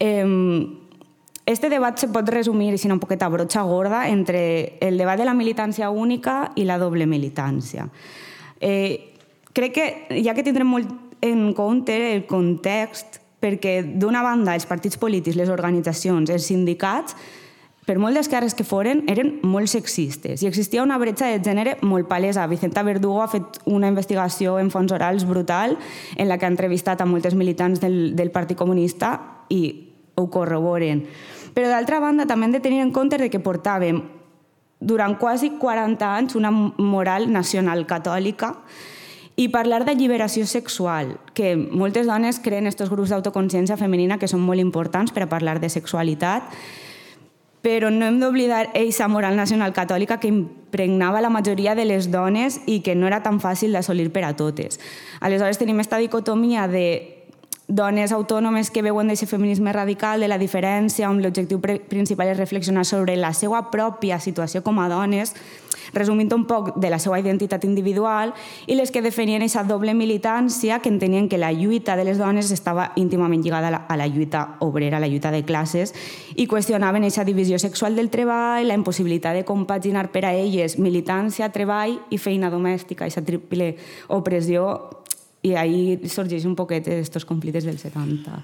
Eh, 0.00 0.24
este 1.44 1.68
debat 1.68 2.00
se 2.00 2.08
pot 2.14 2.30
resumir, 2.32 2.78
si 2.78 2.88
no 2.88 2.96
un 2.96 3.02
poquet 3.02 3.20
a 3.20 3.28
broxa 3.28 3.66
gorda, 3.68 4.06
entre 4.08 4.78
el 4.80 4.96
debat 4.96 5.20
de 5.20 5.26
la 5.28 5.34
militància 5.36 5.90
única 5.90 6.54
i 6.56 6.64
la 6.64 6.78
doble 6.80 7.04
militància. 7.04 7.90
Eh, 8.60 9.12
crec 9.52 9.74
que 9.76 10.24
ha 10.24 10.34
que 10.38 10.46
tindre 10.46 10.64
molt 10.64 10.88
en 11.20 11.52
compte 11.52 11.98
el 12.14 12.24
context 12.24 13.20
perquè, 13.36 13.82
d'una 14.00 14.24
banda, 14.24 14.56
els 14.56 14.64
partits 14.64 14.96
polítics, 14.96 15.36
les 15.36 15.52
organitzacions, 15.52 16.32
els 16.32 16.48
sindicats, 16.48 17.18
per 17.88 17.96
molt 17.96 18.18
d'esquerres 18.18 18.52
que 18.52 18.66
foren, 18.68 19.00
eren 19.08 19.38
molt 19.48 19.70
sexistes 19.72 20.42
i 20.44 20.48
existia 20.48 20.82
una 20.84 20.98
bretxa 21.00 21.30
de 21.32 21.38
gènere 21.40 21.78
molt 21.80 22.04
palesa. 22.10 22.44
Vicenta 22.50 22.82
Verdugo 22.84 23.22
ha 23.24 23.30
fet 23.32 23.62
una 23.64 23.88
investigació 23.88 24.58
en 24.60 24.68
fons 24.68 24.92
orals 24.92 25.24
brutal 25.24 25.78
en 26.16 26.28
la 26.28 26.36
que 26.36 26.44
ha 26.44 26.52
entrevistat 26.52 27.00
a 27.00 27.06
moltes 27.08 27.32
militants 27.32 27.80
del, 27.80 28.12
del 28.16 28.30
Partit 28.34 28.58
Comunista 28.60 29.14
i 29.48 29.62
ho 30.20 30.26
corroboren. 30.28 31.00
Però 31.56 31.70
d'altra 31.70 32.00
banda 32.04 32.26
també 32.28 32.50
hem 32.50 32.58
de 32.58 32.60
tenir 32.60 32.82
en 32.84 32.92
compte 32.92 33.16
de 33.16 33.30
que 33.32 33.40
portàvem 33.40 34.02
durant 34.78 35.16
quasi 35.16 35.54
40 35.56 36.10
anys 36.12 36.36
una 36.36 36.50
moral 36.52 37.30
nacional 37.32 37.86
catòlica 37.88 38.52
i 39.38 39.46
parlar 39.48 39.86
d'alliberació 39.86 40.44
sexual, 40.50 41.14
que 41.32 41.54
moltes 41.56 42.04
dones 42.10 42.42
creen 42.44 42.68
aquests 42.68 42.92
grups 42.92 43.14
d'autoconsciència 43.14 43.78
femenina 43.80 44.18
que 44.18 44.28
són 44.28 44.44
molt 44.44 44.60
importants 44.60 45.14
per 45.14 45.24
a 45.24 45.30
parlar 45.30 45.56
de 45.62 45.70
sexualitat, 45.72 46.52
però 47.62 47.90
no 47.90 48.06
hem 48.06 48.20
d'oblidar 48.20 48.68
eixa 48.78 49.08
moral 49.08 49.36
nacional 49.36 49.74
catòlica 49.74 50.20
que 50.22 50.30
impregnava 50.30 51.20
la 51.20 51.30
majoria 51.30 51.74
de 51.74 51.84
les 51.84 52.10
dones 52.10 52.60
i 52.66 52.80
que 52.86 52.94
no 52.94 53.06
era 53.06 53.22
tan 53.22 53.40
fàcil 53.42 53.72
d'assolir 53.72 54.12
per 54.14 54.24
a 54.24 54.34
totes. 54.36 54.78
Aleshores 55.20 55.58
tenim 55.58 55.76
aquesta 55.80 55.98
dicotomia 55.98 56.68
de 56.68 57.17
dones 57.68 58.12
autònomes 58.16 58.70
que 58.72 58.82
veuen 58.82 59.12
d'aquest 59.12 59.28
feminisme 59.28 59.72
radical, 59.76 60.24
de 60.24 60.28
la 60.32 60.40
diferència, 60.40 61.10
on 61.12 61.20
l'objectiu 61.20 61.60
principal 61.60 62.32
és 62.32 62.40
reflexionar 62.40 62.86
sobre 62.88 63.16
la 63.20 63.34
seva 63.36 63.66
pròpia 63.70 64.16
situació 64.18 64.64
com 64.64 64.80
a 64.80 64.88
dones, 64.88 65.34
resumint 65.92 66.32
un 66.32 66.46
poc 66.48 66.74
de 66.80 66.88
la 66.90 66.98
seva 66.98 67.18
identitat 67.20 67.64
individual, 67.68 68.32
i 68.66 68.76
les 68.76 68.90
que 68.90 69.02
definien 69.04 69.44
aquesta 69.44 69.66
doble 69.68 69.92
militància, 69.94 70.80
que 70.80 70.88
entenien 70.88 71.28
que 71.28 71.38
la 71.38 71.52
lluita 71.52 71.96
de 71.96 72.04
les 72.08 72.18
dones 72.18 72.50
estava 72.50 72.92
íntimament 72.96 73.44
lligada 73.44 73.68
a 73.68 73.70
la, 73.70 73.82
a 73.88 73.96
la 74.00 74.08
lluita 74.08 74.56
obrera, 74.64 74.96
a 74.96 75.00
la 75.00 75.08
lluita 75.08 75.30
de 75.30 75.44
classes, 75.44 75.92
i 76.36 76.48
qüestionaven 76.48 77.04
aquesta 77.04 77.24
divisió 77.28 77.58
sexual 77.60 77.96
del 77.96 78.08
treball, 78.08 78.68
la 78.68 78.76
impossibilitat 78.80 79.36
de 79.36 79.44
compaginar 79.44 80.08
per 80.12 80.24
a 80.24 80.32
elles 80.32 80.78
militància, 80.78 81.52
treball 81.52 81.98
i 82.08 82.16
feina 82.16 82.48
domèstica, 82.48 83.04
aquesta 83.04 83.24
triple 83.24 83.74
opressió, 84.08 85.04
i 85.42 85.54
ahí 85.54 86.08
sorgeix 86.10 86.46
un 86.48 86.56
poquet 86.58 86.88
aquests 86.88 87.28
conflictes 87.28 87.68
del 87.68 87.78
70. 87.78 88.42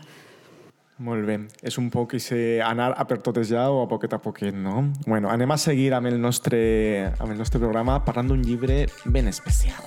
Molt 1.05 1.27
bé. 1.27 1.41
És 1.67 1.75
un 1.81 1.89
poc 1.91 2.15
ese 2.21 2.61
anar 2.63 2.93
a 2.95 3.07
per 3.11 3.19
totes 3.19 3.49
ja 3.51 3.67
o 3.71 3.83
a 3.83 3.89
poquet 3.91 4.15
a 4.15 4.21
poquet, 4.23 4.55
no? 4.55 4.93
Bueno, 5.09 5.31
anem 5.33 5.51
a 5.51 5.59
seguir 5.59 5.91
amb 5.95 6.07
el 6.07 6.21
nostre, 6.23 6.61
amb 7.19 7.33
el 7.33 7.39
nostre 7.39 7.59
programa 7.59 7.99
parlant 8.07 8.31
d'un 8.31 8.47
llibre 8.47 8.85
ben 9.07 9.27
especial. 9.27 9.83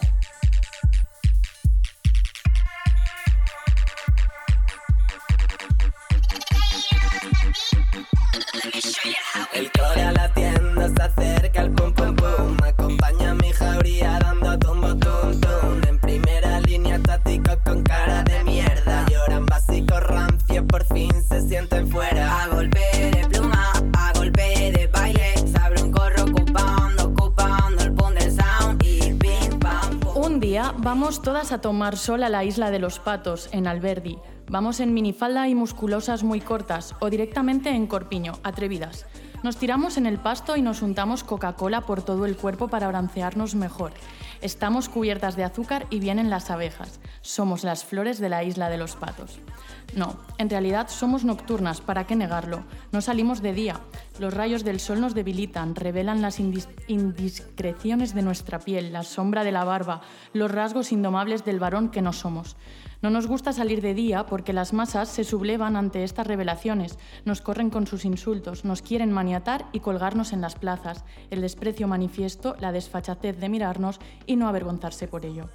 Un 30.16 30.40
día 30.40 30.74
vamos 30.78 31.22
todas 31.22 31.52
a 31.52 31.62
tomar 31.62 31.98
sol 31.98 32.24
a 32.24 32.30
la 32.30 32.44
isla 32.44 32.72
de 32.72 32.80
los 32.80 32.98
patos, 32.98 33.50
en 33.52 33.68
Alberdi. 33.68 34.18
Vamos 34.50 34.80
en 34.80 34.94
minifalda 34.94 35.48
y 35.48 35.54
musculosas 35.54 36.24
muy 36.24 36.42
cortas 36.42 36.96
o 37.00 37.12
directamente 37.12 37.70
en 37.70 37.86
corpiño, 37.86 38.34
atrevidas. 38.44 39.06
Nos 39.44 39.58
tiramos 39.58 39.98
en 39.98 40.08
el 40.08 40.18
pasto 40.18 40.58
y 40.58 40.64
nos 40.64 40.82
untamos 40.82 41.24
Coca-Cola 41.24 41.82
por 41.82 42.02
todo 42.02 42.26
el 42.26 42.36
cuerpo 42.36 42.70
para 42.70 42.88
broncearnos 42.88 43.54
mejor. 43.54 43.92
Estamos 44.42 44.90
cubiertas 44.90 45.36
de 45.36 45.44
azúcar 45.44 45.88
y 45.90 46.00
vienen 46.00 46.30
las 46.30 46.50
abejas. 46.50 47.00
Somos 47.22 47.64
las 47.64 47.84
flores 47.84 48.20
de 48.20 48.30
la 48.30 48.44
isla 48.44 48.70
de 48.70 48.78
los 48.78 48.96
patos. 48.96 49.40
No, 49.96 50.18
en 50.38 50.50
realidad 50.50 50.90
somos 50.90 51.24
nocturnas, 51.24 51.82
¿para 51.82 52.06
qué 52.06 52.16
negarlo? 52.16 52.64
No 52.92 53.02
salimos 53.02 53.42
de 53.42 53.54
día. 53.54 53.80
Los 54.20 54.34
rayos 54.34 54.64
del 54.64 54.80
sol 54.80 55.00
nos 55.00 55.16
debilitan, 55.16 55.76
revelan 55.76 56.22
las 56.22 56.40
indis 56.40 56.68
indiscreciones 56.88 58.14
de 58.14 58.22
nuestra 58.22 58.60
piel, 58.60 58.92
la 58.92 59.04
sombra 59.04 59.44
de 59.44 59.52
la 59.52 59.64
barba, 59.64 60.02
los 60.34 60.52
rasgos 60.52 60.92
indomables 60.92 61.46
del 61.46 61.60
varón 61.60 61.90
que 61.90 62.02
no 62.02 62.14
somos. 62.14 62.58
No 63.02 63.12
nos 63.12 63.28
gusta 63.28 63.54
salir 63.54 63.82
de 63.82 63.94
día 63.94 64.26
porque 64.26 64.54
las 64.54 64.74
masas 64.74 65.10
se 65.10 65.24
sublevan 65.24 65.76
ante 65.76 66.04
estas 66.04 66.26
revelaciones, 66.26 66.98
nos 67.26 67.42
corren 67.42 67.70
con 67.70 67.86
sus 67.86 68.06
insultos, 68.06 68.66
nos 68.66 68.82
quieren 68.82 69.12
maniatar 69.12 69.68
y 69.72 69.82
colgarnos 69.82 70.34
en 70.34 70.42
las 70.42 70.56
plazas, 70.56 71.06
el 71.30 71.42
desprecio 71.42 71.88
manifiesto, 71.88 72.56
la 72.60 72.72
desfachatez 72.72 73.40
de 73.40 73.50
mirarnos 73.50 74.00
y 74.26 74.36
no 74.36 74.48
avergonzarse 74.48 75.08
por 75.08 75.26
ello. 75.26 75.48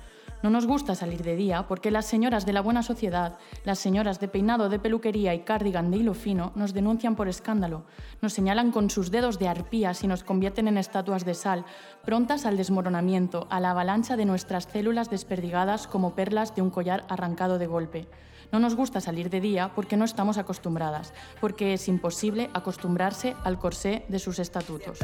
No 0.43 0.51
nos 0.51 0.67
gusta 0.67 0.97
salir 0.97 1.23
de 1.23 1.37
día 1.37 1.69
porque 1.69 1.93
las 1.93 2.07
señoras 2.07 2.45
de 2.45 2.53
la 2.53 2.63
buena 2.63 2.83
sociedad, 2.83 3.39
las 3.65 3.79
señoras 3.79 4.19
de 4.19 4.27
peinado 4.27 4.69
de 4.69 4.81
peluquería 4.81 5.35
y 5.35 5.45
cardigan 5.45 5.93
de 5.93 5.99
hilo 5.99 6.15
fino, 6.15 6.51
nos 6.57 6.75
denuncian 6.75 7.15
por 7.15 7.29
escándalo, 7.29 7.85
nos 8.21 8.33
señalan 8.33 8.73
con 8.73 8.91
sus 8.91 9.13
dedos 9.13 9.39
de 9.39 9.47
arpías 9.47 10.03
y 10.03 10.09
nos 10.09 10.25
convierten 10.25 10.67
en 10.67 10.79
estatuas 10.79 11.25
de 11.25 11.35
sal, 11.35 11.65
prontas 12.05 12.45
al 12.45 12.57
desmoronamiento, 12.57 13.47
a 13.51 13.61
la 13.61 13.71
avalancha 13.71 14.17
de 14.17 14.25
nuestras 14.25 14.65
células 14.65 15.11
desperdigadas 15.11 15.87
como 15.87 16.17
perlas 16.17 16.57
de 16.57 16.63
un 16.63 16.71
collar 16.71 17.05
arrancado 17.09 17.59
de 17.59 17.69
golpe. 17.69 18.09
No 18.51 18.59
nos 18.59 18.75
gusta 18.75 19.01
salir 19.01 19.31
de 19.31 19.41
día 19.41 19.71
porque 19.77 19.97
no 19.97 20.05
estamos 20.05 20.39
acostumbradas, 20.39 21.15
porque 21.41 21.73
es 21.73 21.87
imposible 21.87 22.51
acostumbrarse 22.53 23.37
al 23.45 23.59
corsé 23.61 24.05
de 24.09 24.19
sus 24.19 24.41
estatutos. 24.41 24.99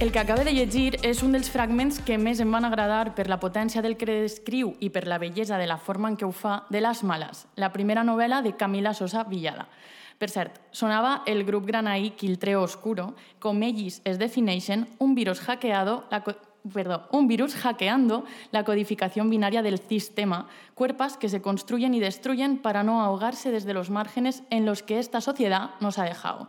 El 0.00 0.12
que 0.12 0.18
acabe 0.18 0.46
de 0.46 0.54
llegir 0.56 0.96
és 1.04 1.18
un 1.20 1.34
dels 1.36 1.50
fragments 1.52 1.98
que 2.00 2.16
més 2.16 2.38
em 2.40 2.48
van 2.48 2.64
agradar 2.64 3.10
per 3.12 3.26
la 3.28 3.36
potència 3.36 3.82
del 3.84 3.98
que 4.00 4.06
descriu 4.08 4.70
i 4.80 4.88
per 4.88 5.02
la 5.04 5.18
bellesa 5.20 5.58
de 5.60 5.66
la 5.68 5.76
forma 5.76 6.08
en 6.08 6.16
què 6.16 6.24
ho 6.24 6.32
de 6.70 6.80
Les 6.80 7.02
Males, 7.04 7.44
la 7.56 7.68
primera 7.70 8.02
novel·la 8.02 8.40
de 8.40 8.54
Camila 8.56 8.94
Sosa 8.94 9.24
Villada. 9.24 9.68
Per 10.16 10.30
cert, 10.30 10.56
sonava 10.72 11.22
el 11.26 11.44
grup 11.44 11.66
granaí 11.66 12.12
Quiltreo 12.16 12.62
Oscuro, 12.62 13.14
com 13.38 13.60
ells 13.62 14.00
es 14.04 14.18
defineixen, 14.18 14.88
un 14.98 15.14
virus 15.14 15.40
hackeado, 15.40 16.06
la, 16.10 16.24
perdó, 16.72 17.06
un 17.12 17.28
virus 17.28 17.54
hackeando 17.54 18.24
la 18.52 18.64
codificación 18.64 19.28
binaria 19.28 19.60
del 19.60 19.78
sistema, 19.80 20.48
cuerpos 20.74 21.18
que 21.18 21.28
se 21.28 21.42
construyen 21.42 21.92
y 21.92 22.00
destruyen 22.00 22.56
para 22.56 22.82
no 22.82 23.02
ahogarse 23.02 23.50
desde 23.50 23.74
los 23.74 23.90
márgenes 23.90 24.44
en 24.48 24.64
los 24.64 24.82
que 24.82 24.98
esta 24.98 25.20
sociedad 25.20 25.72
nos 25.80 25.98
ha 25.98 26.04
dejado. 26.04 26.48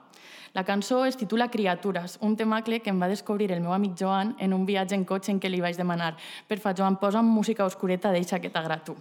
La 0.53 0.65
cançó 0.65 1.05
es 1.05 1.15
titula 1.15 1.47
Criatures, 1.49 2.17
un 2.19 2.35
temacle 2.35 2.81
que 2.83 2.91
em 2.91 2.97
va 2.99 3.07
descobrir 3.07 3.53
el 3.55 3.61
meu 3.63 3.71
amic 3.71 3.93
Joan 4.01 4.33
en 4.37 4.51
un 4.51 4.65
viatge 4.67 4.97
en 4.97 5.05
cotxe 5.07 5.31
en 5.31 5.39
què 5.39 5.47
li 5.47 5.61
vaig 5.63 5.77
demanar 5.79 6.17
per 6.49 6.57
fa 6.59 6.73
Joan, 6.75 6.97
posa'm 6.99 7.29
música 7.39 7.63
oscureta, 7.63 8.11
deixa 8.11 8.41
que 8.43 8.51
t'agrada 8.51 8.83
tu. 8.83 8.97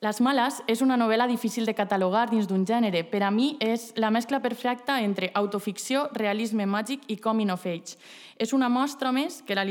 Les 0.00 0.16
males 0.24 0.62
és 0.64 0.80
una 0.80 0.96
novel·la 0.96 1.26
difícil 1.28 1.66
de 1.68 1.74
catalogar 1.76 2.22
dins 2.30 2.46
d'un 2.48 2.62
gènere. 2.64 3.02
Per 3.04 3.20
a 3.20 3.28
mi 3.28 3.50
és 3.60 3.90
la 4.00 4.08
mescla 4.08 4.38
perfecta 4.40 4.94
entre 5.04 5.28
autoficció, 5.36 6.06
realisme 6.16 6.64
màgic 6.64 7.04
i 7.12 7.18
coming 7.20 7.52
of 7.52 7.66
age. 7.68 7.98
És 8.40 8.54
una 8.56 8.70
mostra 8.72 9.12
més 9.12 9.42
que 9.44 9.52
la, 9.52 9.66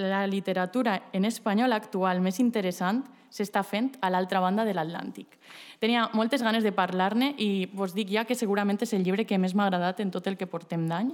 la 0.00 0.22
literatura 0.26 0.94
en 1.12 1.28
espanyol 1.28 1.76
actual 1.76 2.24
més 2.24 2.40
interessant 2.40 3.02
s'està 3.28 3.60
fent 3.60 3.90
a 4.00 4.08
l'altra 4.08 4.40
banda 4.40 4.64
de 4.64 4.72
l'Atlàntic. 4.72 5.36
Tenia 5.84 6.06
moltes 6.16 6.40
ganes 6.40 6.64
de 6.64 6.72
parlar-ne 6.72 7.34
i 7.36 7.68
vos 7.68 7.92
dic 7.92 8.08
ja 8.08 8.24
que 8.24 8.40
segurament 8.40 8.80
és 8.80 8.96
el 8.96 9.04
llibre 9.04 9.28
que 9.28 9.36
més 9.36 9.52
m'ha 9.52 9.68
agradat 9.68 10.00
en 10.00 10.10
tot 10.10 10.32
el 10.32 10.40
que 10.40 10.48
portem 10.48 10.88
d'any. 10.88 11.12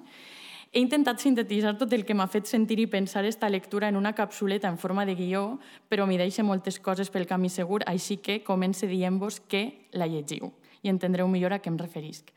He 0.75 0.81
intentat 0.83 1.21
sintetitzar 1.23 1.77
tot 1.79 1.93
el 1.95 2.03
que 2.03 2.17
m'ha 2.19 2.27
fet 2.27 2.49
sentir 2.51 2.81
i 2.83 2.89
pensar 2.91 3.21
esta 3.29 3.47
lectura 3.47 3.87
en 3.87 3.95
una 3.95 4.11
capsuleta 4.13 4.67
en 4.67 4.75
forma 4.77 5.05
de 5.07 5.15
guió, 5.15 5.61
però 5.87 6.03
m'hi 6.03 6.17
deixa 6.19 6.43
moltes 6.43 6.81
coses 6.83 7.13
pel 7.15 7.29
camí 7.31 7.47
segur, 7.47 7.85
així 7.87 8.17
que 8.19 8.41
comence 8.43 8.89
dient-vos 8.91 9.39
que 9.39 9.87
la 9.95 10.09
llegiu 10.11 10.51
i 10.83 10.91
entendreu 10.91 11.31
millor 11.31 11.55
a 11.55 11.61
què 11.63 11.71
em 11.71 11.79
referisc. 11.79 12.35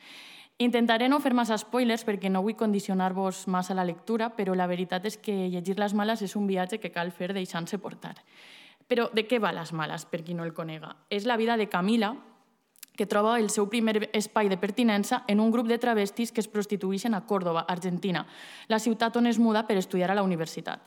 Intentaré 0.62 1.10
no 1.10 1.18
fer 1.18 1.34
massa 1.34 1.58
spoilers 1.58 2.06
perquè 2.06 2.30
no 2.30 2.44
vull 2.46 2.54
condicionar-vos 2.62 3.48
massa 3.50 3.74
la 3.74 3.88
lectura, 3.90 4.30
però 4.38 4.54
la 4.54 4.70
veritat 4.70 5.10
és 5.10 5.18
que 5.18 5.50
llegir 5.50 5.80
les 5.82 5.98
males 5.98 6.22
és 6.22 6.38
un 6.38 6.46
viatge 6.46 6.78
que 6.78 6.94
cal 6.94 7.10
fer 7.10 7.34
deixant-se 7.34 7.82
portar. 7.82 8.14
Però 8.86 9.10
de 9.18 9.26
què 9.26 9.42
va 9.42 9.50
les 9.50 9.74
males, 9.74 10.06
per 10.06 10.22
qui 10.22 10.38
no 10.38 10.46
el 10.46 10.54
conega? 10.54 10.94
És 11.10 11.26
la 11.26 11.42
vida 11.42 11.58
de 11.58 11.70
Camila, 11.74 12.14
que 12.98 13.06
troba 13.06 13.38
el 13.40 13.52
seu 13.54 13.70
primer 13.70 14.10
espai 14.12 14.50
de 14.50 14.58
pertinença 14.58 15.22
en 15.28 15.40
un 15.40 15.54
grup 15.54 15.70
de 15.70 15.78
travestis 15.78 16.34
que 16.34 16.42
es 16.42 16.50
prostitueixen 16.52 17.14
a 17.14 17.24
Còrdoba, 17.30 17.64
Argentina, 17.70 18.26
la 18.68 18.82
ciutat 18.84 19.16
on 19.16 19.30
es 19.30 19.40
muda 19.40 19.68
per 19.68 19.78
estudiar 19.78 20.12
a 20.12 20.18
la 20.18 20.26
universitat. 20.26 20.82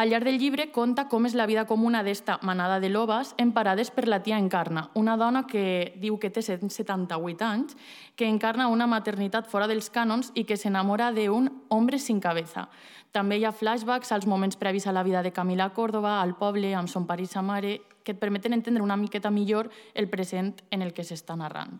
Al 0.00 0.08
llarg 0.08 0.24
del 0.24 0.38
llibre 0.38 0.70
conta 0.72 1.08
com 1.10 1.26
és 1.28 1.34
la 1.36 1.44
vida 1.50 1.66
comuna 1.68 2.00
d'esta 2.06 2.38
manada 2.46 2.78
de 2.80 2.88
lobes 2.88 3.34
emparades 3.36 3.90
per 3.90 4.06
la 4.08 4.22
tia 4.22 4.38
Encarna, 4.38 4.86
una 4.94 5.16
dona 5.20 5.42
que 5.50 5.92
diu 6.00 6.16
que 6.16 6.30
té 6.30 6.40
78 6.40 7.44
anys, 7.44 7.76
que 8.16 8.30
encarna 8.30 8.70
una 8.72 8.86
maternitat 8.86 9.50
fora 9.50 9.68
dels 9.68 9.90
cànons 9.92 10.30
i 10.32 10.46
que 10.48 10.56
s'enamora 10.56 11.10
d'un 11.12 11.50
hombre 11.68 11.98
sin 11.98 12.20
cabeza. 12.20 12.68
També 13.12 13.36
hi 13.36 13.44
ha 13.44 13.52
flashbacks 13.52 14.12
als 14.14 14.24
moments 14.24 14.56
previs 14.56 14.86
a 14.86 14.94
la 14.94 15.02
vida 15.02 15.22
de 15.22 15.34
Camila 15.34 15.66
a 15.66 15.74
Córdoba, 15.74 16.20
al 16.22 16.36
poble, 16.38 16.72
amb 16.74 16.88
son 16.88 17.04
pare 17.04 17.26
i 17.26 17.28
sa 17.28 17.42
mare, 17.42 17.80
que 18.10 18.16
et 18.18 18.20
permeten 18.20 18.52
entendre 18.52 18.82
una 18.82 18.98
miqueta 18.98 19.30
millor 19.30 19.70
el 19.94 20.10
present 20.10 20.58
en 20.70 20.82
el 20.82 20.92
que 20.92 21.06
s'està 21.06 21.36
narrant. 21.38 21.78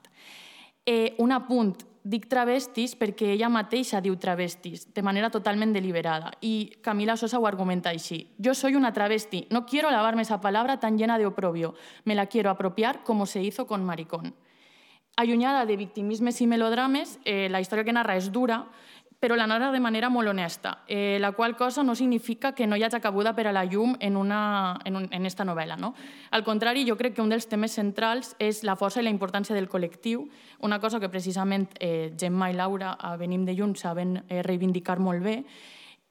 Eh, 0.86 1.16
un 1.18 1.32
apunt, 1.34 1.74
dic 2.02 2.28
travestis 2.30 2.94
perquè 2.96 3.34
ella 3.34 3.50
mateixa 3.52 4.00
diu 4.00 4.14
travestis, 4.16 4.86
de 4.94 5.02
manera 5.04 5.28
totalment 5.30 5.74
deliberada. 5.74 6.30
I 6.40 6.80
Camila 6.80 7.16
Sosa 7.20 7.38
ho 7.38 7.46
argumenta 7.46 7.90
així. 7.90 8.30
Yo 8.38 8.54
soy 8.54 8.76
una 8.76 8.92
travesti, 8.92 9.46
no 9.50 9.66
quiero 9.66 9.90
lavarme 9.90 10.22
esa 10.22 10.40
palabra 10.40 10.78
tan 10.80 10.96
llena 10.96 11.18
de 11.18 11.26
oprobio, 11.26 11.74
me 12.04 12.14
la 12.14 12.26
quiero 12.26 12.50
apropiar 12.50 13.02
como 13.02 13.26
se 13.26 13.42
hizo 13.42 13.66
con 13.66 13.84
maricón. 13.84 14.34
Allunyada 15.16 15.66
de 15.66 15.76
victimismes 15.76 16.40
i 16.40 16.46
melodrames, 16.46 17.18
eh, 17.24 17.48
la 17.50 17.60
història 17.60 17.84
que 17.84 17.92
narra 17.92 18.16
és 18.16 18.30
dura, 18.32 18.64
però 19.20 19.36
la 19.36 19.46
narra 19.46 19.68
de 19.70 19.80
manera 19.84 20.08
molt 20.08 20.30
honesta, 20.32 20.78
eh, 20.88 21.18
la 21.20 21.32
qual 21.32 21.54
cosa 21.54 21.82
no 21.84 21.94
significa 21.94 22.54
que 22.54 22.66
no 22.66 22.76
hi 22.76 22.82
hagi 22.82 23.02
cabuda 23.04 23.34
per 23.36 23.46
a 23.46 23.52
la 23.52 23.66
llum 23.68 23.94
en, 24.00 24.16
una, 24.16 24.80
en, 24.84 24.96
un, 24.96 25.08
en 25.12 25.26
esta 25.26 25.44
novel·la. 25.44 25.76
No? 25.76 25.92
Al 26.30 26.42
contrari, 26.42 26.86
jo 26.88 26.96
crec 26.96 27.14
que 27.14 27.22
un 27.22 27.28
dels 27.28 27.46
temes 27.46 27.76
centrals 27.76 28.32
és 28.40 28.62
la 28.64 28.78
força 28.80 29.02
i 29.02 29.04
la 29.04 29.12
importància 29.12 29.54
del 29.54 29.68
col·lectiu, 29.68 30.24
una 30.64 30.80
cosa 30.80 31.00
que 31.00 31.12
precisament 31.12 31.68
eh, 31.78 32.14
Gemma 32.16 32.48
i 32.50 32.56
Laura 32.56 32.94
a 32.96 33.12
Venim 33.20 33.44
de 33.44 33.54
Junts 33.58 33.84
saben 33.84 34.22
eh, 34.26 34.40
reivindicar 34.42 34.98
molt 34.98 35.22
bé, 35.22 35.36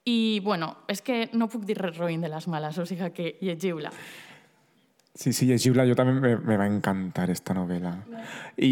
i, 0.06 0.40
bueno, 0.46 0.86
és 0.88 1.02
que 1.02 1.28
no 1.34 1.50
puc 1.50 1.66
dir 1.66 1.80
res 1.82 1.98
roïn 1.98 2.22
de 2.22 2.30
les 2.30 2.48
males, 2.48 2.78
o 2.78 2.86
sigui 2.86 3.10
que 3.14 3.36
llegiu-la. 3.42 3.92
Sí, 5.20 5.34
sí, 5.34 5.50
llegiu-la. 5.50 5.84
Jo 5.90 5.98
també 5.98 6.14
me, 6.14 6.38
me 6.38 6.58
va 6.62 6.70
encantar 6.70 7.28
esta 7.34 7.58
novel·la. 7.58 7.98
I 8.62 8.72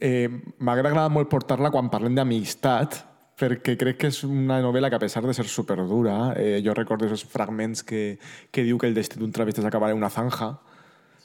eh, 0.00 0.28
m'ha 0.58 0.74
agradat 0.76 1.10
molt 1.12 1.30
portar-la 1.30 1.70
quan 1.74 1.90
parlem 1.92 2.14
d'amistat, 2.16 2.98
perquè 3.38 3.74
crec 3.80 3.98
que 3.98 4.10
és 4.12 4.22
una 4.26 4.60
novel·la 4.62 4.90
que, 4.90 4.98
a 4.98 5.02
pesar 5.02 5.24
de 5.26 5.34
ser 5.34 5.48
superdura, 5.50 6.34
eh, 6.36 6.60
jo 6.64 6.74
recordo 6.74 7.08
aquests 7.08 7.26
fragments 7.30 7.82
que, 7.82 8.18
que 8.50 8.62
diu 8.62 8.78
que 8.78 8.86
el 8.86 8.94
destí 8.94 9.18
d'un 9.18 9.32
travesti 9.32 9.62
és 9.62 9.66
acabar 9.66 9.90
en 9.90 9.98
una 9.98 10.10
zanja. 10.10 10.52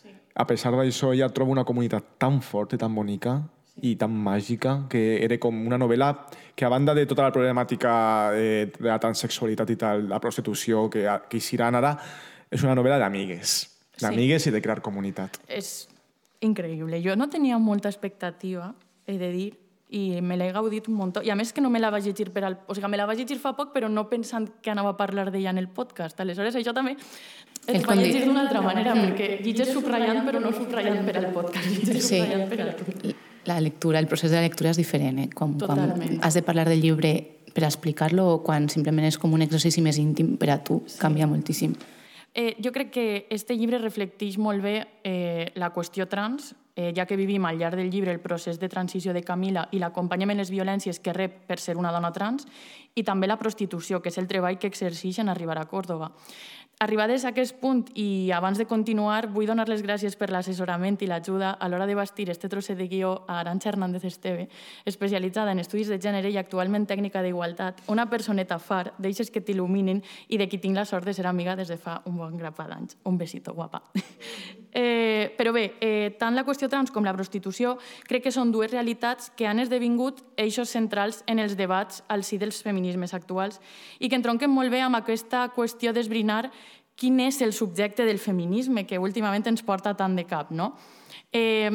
Sí. 0.02 0.14
A 0.36 0.48
pesar 0.48 0.74
d'això, 0.78 1.14
ella 1.14 1.30
troba 1.30 1.54
una 1.54 1.66
comunitat 1.68 2.18
tan 2.18 2.42
forta 2.42 2.78
i 2.78 2.82
tan 2.82 2.96
bonica 2.96 3.42
i 3.86 3.94
tan 3.96 4.10
màgica 4.10 4.88
que 4.90 5.20
era 5.22 5.38
com 5.38 5.60
una 5.68 5.78
novel·la 5.78 6.10
que 6.58 6.66
a 6.66 6.72
banda 6.74 6.96
de 6.98 7.06
tota 7.06 7.28
la 7.28 7.34
problemàtica 7.36 8.32
de, 8.34 8.72
de 8.74 8.90
la 8.90 8.98
transexualitat 8.98 9.70
i 9.70 9.78
tal, 9.78 10.08
la 10.10 10.22
prostitució 10.24 10.88
que, 10.90 11.06
que 11.30 11.38
hi 11.38 11.62
ara, 11.62 11.94
és 12.50 12.64
una 12.64 12.74
novel·la 12.74 12.98
d'amigues. 13.04 13.60
D'amigues 14.02 14.44
sí. 14.48 14.50
i 14.50 14.56
de 14.56 14.62
crear 14.62 14.82
comunitat. 14.82 15.38
És 15.46 15.90
increïble. 16.42 17.02
Jo 17.04 17.16
no 17.16 17.30
tenia 17.30 17.58
molta 17.58 17.90
expectativa, 17.90 18.74
he 19.08 19.18
de 19.18 19.32
dir, 19.32 19.50
i 19.90 20.20
me 20.22 20.36
l'he 20.36 20.50
gaudit 20.52 20.90
un 20.92 20.98
munt. 21.00 21.14
I 21.24 21.32
a 21.32 21.36
més 21.40 21.54
que 21.56 21.62
no 21.64 21.70
me 21.72 21.80
la 21.80 21.90
vaig 21.94 22.10
llegir 22.10 22.28
per 22.36 22.44
al... 22.44 22.58
O 22.68 22.76
sigui, 22.76 22.90
me 22.92 23.00
la 23.00 23.06
vaig 23.08 23.22
llegir 23.22 23.38
fa 23.40 23.54
poc, 23.56 23.72
però 23.76 23.88
no 23.88 24.08
pensant 24.10 24.50
que 24.62 24.72
anava 24.74 24.92
a 24.96 24.98
parlar 25.00 25.30
d'ella 25.32 25.54
en 25.54 25.62
el 25.62 25.70
podcast. 25.72 26.20
Aleshores, 26.20 26.58
això 26.60 26.74
també 26.76 26.98
es 26.98 27.88
va 27.88 27.96
llegir 27.96 28.26
d'una 28.26 28.44
altra 28.44 28.62
manera, 28.64 28.96
mm. 28.96 29.08
perquè 29.08 29.30
llitges 29.46 29.72
subratllant, 29.76 30.26
però 30.28 30.44
no 30.44 30.52
subratllant 30.56 31.08
per 31.08 31.16
al 31.22 31.32
podcast, 31.36 31.72
llitges 31.72 32.04
sí. 32.04 32.20
subratllant 32.20 32.52
per 32.52 32.62
al 32.66 33.16
La 33.48 33.62
lectura, 33.64 34.00
el 34.00 34.08
procés 34.12 34.32
de 34.32 34.44
lectura 34.44 34.74
és 34.76 34.80
diferent. 34.80 35.20
Eh? 35.24 35.30
Quan, 35.34 35.56
quan 35.60 36.20
has 36.20 36.36
de 36.36 36.44
parlar 36.44 36.68
del 36.68 36.84
llibre 36.84 37.14
per 37.56 37.64
explicar-lo 37.64 38.26
o 38.34 38.40
quan 38.44 38.68
simplement 38.70 39.08
és 39.08 39.18
com 39.18 39.32
un 39.34 39.42
exercici 39.46 39.82
més 39.82 39.98
íntim 40.04 40.36
per 40.38 40.52
a 40.52 40.60
tu, 40.60 40.82
sí. 40.86 41.00
canvia 41.00 41.30
moltíssim. 41.32 41.78
Eh, 42.40 42.56
jo 42.64 42.72
crec 42.72 42.92
que 42.94 43.26
este 43.34 43.56
llibre 43.58 43.80
reflecteix 43.82 44.36
molt 44.38 44.62
bé 44.62 44.76
eh, 45.02 45.50
la 45.58 45.72
qüestió 45.74 46.06
trans, 46.06 46.52
eh, 46.78 46.92
ja 46.94 47.08
que 47.10 47.18
vivim 47.18 47.48
al 47.50 47.58
llarg 47.58 47.80
del 47.80 47.90
llibre 47.90 48.14
el 48.14 48.20
procés 48.22 48.60
de 48.62 48.70
transició 48.70 49.10
de 49.10 49.24
Camila 49.26 49.64
i 49.74 49.80
l'acompanyament 49.82 50.38
les 50.38 50.52
violències 50.54 51.02
que 51.02 51.16
rep 51.18 51.40
per 51.50 51.58
ser 51.58 51.74
una 51.82 51.90
dona 51.90 52.12
trans, 52.14 52.46
i 52.94 53.02
també 53.02 53.26
la 53.26 53.40
prostitució, 53.42 54.04
que 54.04 54.14
és 54.14 54.22
el 54.22 54.30
treball 54.30 54.60
que 54.62 54.70
exerceix 54.70 55.18
en 55.18 55.34
arribar 55.34 55.58
a 55.58 55.66
Còrdoba. 55.66 56.12
Arribades 56.80 57.24
a 57.26 57.32
aquest 57.32 57.56
punt 57.58 57.88
i 57.98 58.30
abans 58.30 58.60
de 58.62 58.68
continuar, 58.70 59.32
vull 59.34 59.48
donar 59.50 59.64
les 59.66 59.80
gràcies 59.82 60.14
per 60.14 60.28
l'assessorament 60.30 61.00
i 61.02 61.08
l'ajuda 61.10 61.56
a 61.58 61.70
l'hora 61.72 61.88
de 61.90 61.96
bastir 61.98 62.28
este 62.30 62.52
trosset 62.54 62.78
de 62.78 62.86
guió 62.86 63.24
a 63.26 63.40
Aranxa 63.40 63.72
Hernández 63.72 64.06
Esteve, 64.06 64.46
especialitzada 64.86 65.56
en 65.56 65.64
estudis 65.64 65.90
de 65.90 65.98
gènere 65.98 66.30
i 66.30 66.38
actualment 66.38 66.86
tècnica 66.86 67.24
d'igualtat, 67.26 67.82
una 67.90 68.06
personeta 68.12 68.60
far, 68.62 68.94
d'eixes 69.02 69.34
que 69.34 69.42
t'il·luminin 69.42 70.04
i 70.30 70.38
de 70.38 70.46
qui 70.46 70.62
tinc 70.62 70.78
la 70.78 70.86
sort 70.86 71.10
de 71.10 71.18
ser 71.18 71.26
amiga 71.26 71.56
des 71.58 71.74
de 71.74 71.80
fa 71.82 72.04
un 72.06 72.22
bon 72.22 72.38
grapa 72.38 72.70
d'anys. 72.70 73.00
Un 73.10 73.18
besito, 73.18 73.58
guapa. 73.58 73.82
Eh, 74.78 75.34
però 75.34 75.50
bé, 75.56 75.72
eh, 75.82 76.14
tant 76.20 76.36
la 76.38 76.44
qüestió 76.46 76.68
trans 76.70 76.92
com 76.94 77.02
la 77.02 77.16
prostitució 77.16 77.80
crec 78.06 78.28
que 78.28 78.34
són 78.36 78.52
dues 78.54 78.70
realitats 78.70 79.32
que 79.34 79.48
han 79.50 79.58
esdevingut 79.58 80.20
eixos 80.38 80.70
centrals 80.70 81.24
en 81.26 81.42
els 81.42 81.56
debats 81.58 82.04
al 82.14 82.22
si 82.22 82.38
dels 82.38 82.60
feminismes 82.62 83.16
actuals 83.18 83.58
i 83.98 84.06
que 84.06 84.20
entronquen 84.20 84.54
molt 84.54 84.70
bé 84.70 84.84
amb 84.86 85.00
aquesta 85.00 85.48
qüestió 85.56 85.96
d'esbrinar 85.98 86.52
quin 86.94 87.18
és 87.26 87.42
el 87.42 87.56
subjecte 87.58 88.06
del 88.06 88.22
feminisme 88.22 88.86
que 88.86 89.02
últimament 89.02 89.50
ens 89.50 89.66
porta 89.66 89.96
tant 89.98 90.14
de 90.14 90.28
cap. 90.30 90.54
No? 90.54 90.76
Eh, 91.34 91.74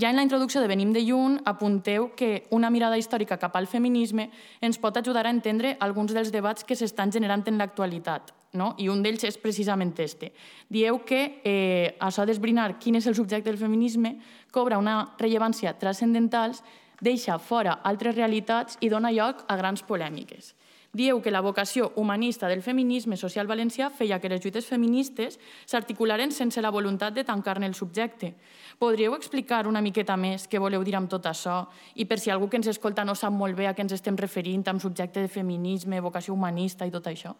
ja 0.00 0.10
en 0.10 0.16
la 0.16 0.22
introducció 0.22 0.60
de 0.60 0.68
Venim 0.68 0.92
de 0.92 1.02
Lluny 1.04 1.38
apunteu 1.44 2.10
que 2.16 2.46
una 2.50 2.70
mirada 2.70 2.98
històrica 2.98 3.38
cap 3.38 3.56
al 3.56 3.66
feminisme 3.66 4.30
ens 4.60 4.78
pot 4.78 4.96
ajudar 4.96 5.26
a 5.26 5.32
entendre 5.34 5.76
alguns 5.80 6.14
dels 6.14 6.32
debats 6.32 6.64
que 6.64 6.76
s'estan 6.76 7.12
generant 7.12 7.44
en 7.48 7.58
l'actualitat. 7.58 8.32
No? 8.54 8.74
I 8.78 8.88
un 8.88 9.02
d'ells 9.02 9.24
és 9.26 9.38
precisament 9.38 9.94
este. 9.98 10.32
Dieu 10.70 11.00
que 11.04 11.40
eh, 11.44 11.96
això 12.00 12.24
d'esbrinar 12.24 12.78
quin 12.78 12.96
és 12.96 13.06
el 13.06 13.16
subjecte 13.18 13.50
del 13.50 13.58
feminisme 13.58 14.16
cobra 14.52 14.78
una 14.78 15.14
rellevància 15.18 15.74
transcendental, 15.78 16.54
deixa 17.00 17.38
fora 17.38 17.80
altres 17.82 18.14
realitats 18.14 18.78
i 18.80 18.88
dona 18.88 19.10
lloc 19.10 19.42
a 19.48 19.56
grans 19.58 19.82
polèmiques 19.82 20.54
dieu 20.94 21.20
que 21.20 21.32
la 21.34 21.42
vocació 21.42 21.90
humanista 21.96 22.48
del 22.48 22.62
feminisme 22.62 23.18
social 23.18 23.48
valencià 23.50 23.90
feia 23.90 24.20
que 24.22 24.30
les 24.30 24.40
lluites 24.40 24.68
feministes 24.70 25.40
s'articularen 25.66 26.30
sense 26.32 26.62
la 26.62 26.70
voluntat 26.70 27.12
de 27.14 27.24
tancar-ne 27.26 27.66
el 27.66 27.74
subjecte. 27.74 28.34
Podríeu 28.78 29.16
explicar 29.18 29.66
una 29.66 29.82
miqueta 29.82 30.16
més 30.16 30.46
què 30.48 30.62
voleu 30.62 30.86
dir 30.86 30.94
amb 30.94 31.10
tot 31.10 31.26
això? 31.26 31.64
I 31.98 32.06
per 32.06 32.20
si 32.22 32.30
algú 32.30 32.48
que 32.48 32.62
ens 32.62 32.70
escolta 32.70 33.04
no 33.04 33.18
sap 33.18 33.34
molt 33.34 33.58
bé 33.58 33.66
a 33.66 33.74
què 33.74 33.82
ens 33.82 33.98
estem 33.98 34.16
referint 34.16 34.62
amb 34.70 34.80
subjecte 34.80 35.20
de 35.20 35.28
feminisme, 35.28 36.00
vocació 36.00 36.32
humanista 36.32 36.86
i 36.86 36.94
tot 36.94 37.10
això. 37.10 37.34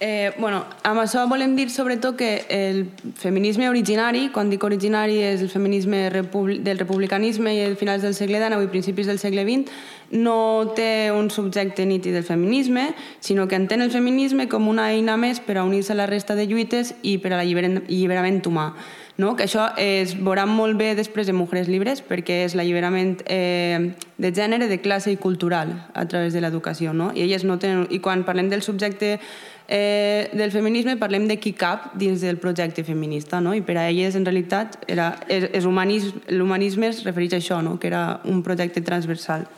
Eh, 0.00 0.32
bueno, 0.38 0.64
amb 0.82 0.98
això 1.04 1.22
volem 1.30 1.52
dir 1.54 1.68
sobretot 1.70 2.16
que 2.18 2.30
el 2.50 2.88
feminisme 3.14 3.68
originari, 3.70 4.26
quan 4.34 4.50
dic 4.50 4.64
originari 4.66 5.20
és 5.22 5.44
el 5.44 5.52
feminisme 5.52 6.08
del 6.10 6.80
republicanisme 6.80 7.52
i 7.54 7.60
el 7.62 7.76
finals 7.78 8.02
del 8.02 8.16
segle 8.18 8.40
XIX 8.42 8.66
i 8.66 8.72
principis 8.72 9.06
del 9.06 9.20
segle 9.22 9.44
XX, 9.46 9.70
no 10.10 10.74
té 10.74 11.12
un 11.14 11.30
subjecte 11.30 11.86
nítid 11.86 12.12
del 12.12 12.26
feminisme, 12.26 12.90
sinó 13.20 13.46
que 13.46 13.54
entén 13.54 13.82
el 13.82 13.94
feminisme 13.94 14.48
com 14.48 14.66
una 14.68 14.90
eina 14.90 15.16
més 15.16 15.38
per 15.38 15.60
a 15.60 15.64
unir-se 15.64 15.94
a 15.94 16.00
la 16.02 16.10
resta 16.10 16.34
de 16.34 16.48
lluites 16.50 16.96
i 17.02 17.16
per 17.22 17.32
a 17.32 17.38
l'alliberament 17.38 18.42
humà. 18.50 18.72
No? 19.16 19.36
que 19.38 19.44
això 19.44 19.68
es 19.78 20.16
veurà 20.18 20.42
molt 20.42 20.74
bé 20.74 20.96
després 20.98 21.28
de 21.28 21.32
Mujeres 21.32 21.68
Libres 21.70 22.00
perquè 22.02 22.40
és 22.48 22.56
l'alliberament 22.58 23.20
eh, 23.30 23.94
de 24.18 24.30
gènere, 24.34 24.66
de 24.66 24.80
classe 24.82 25.12
i 25.14 25.20
cultural 25.22 25.70
a 25.94 26.02
través 26.10 26.34
de 26.34 26.42
l'educació. 26.42 26.90
No? 26.92 27.12
I, 27.14 27.22
elles 27.22 27.46
no 27.46 27.60
tenen, 27.62 27.86
I 27.94 28.00
quan 28.02 28.24
parlem 28.26 28.50
del 28.50 28.66
subjecte 28.66 29.20
eh, 29.68 30.30
del 30.32 30.50
feminisme 30.52 30.96
parlem 31.00 31.28
de 31.28 31.38
qui 31.40 31.54
cap 31.56 31.92
dins 31.98 32.20
del 32.20 32.38
projecte 32.38 32.84
feminista, 32.84 33.40
no? 33.40 33.54
i 33.54 33.62
per 33.62 33.78
a 33.78 33.88
elles 33.90 34.16
en 34.16 34.26
realitat 34.26 34.78
era, 34.88 35.14
és, 35.28 35.48
és 35.52 35.64
humanisme, 35.64 36.20
l'humanisme 36.34 36.90
es 36.90 37.04
refereix 37.06 37.34
a 37.34 37.40
això, 37.42 37.62
no? 37.64 37.78
que 37.80 37.88
era 37.88 38.20
un 38.24 38.42
projecte 38.42 38.84
transversal. 38.84 39.48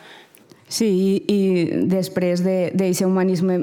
Sí, 0.68 0.86
i, 0.86 1.10
i 1.30 1.40
després 1.86 2.42
d'aquest 2.42 3.02
de, 3.02 3.06
humanisme 3.06 3.60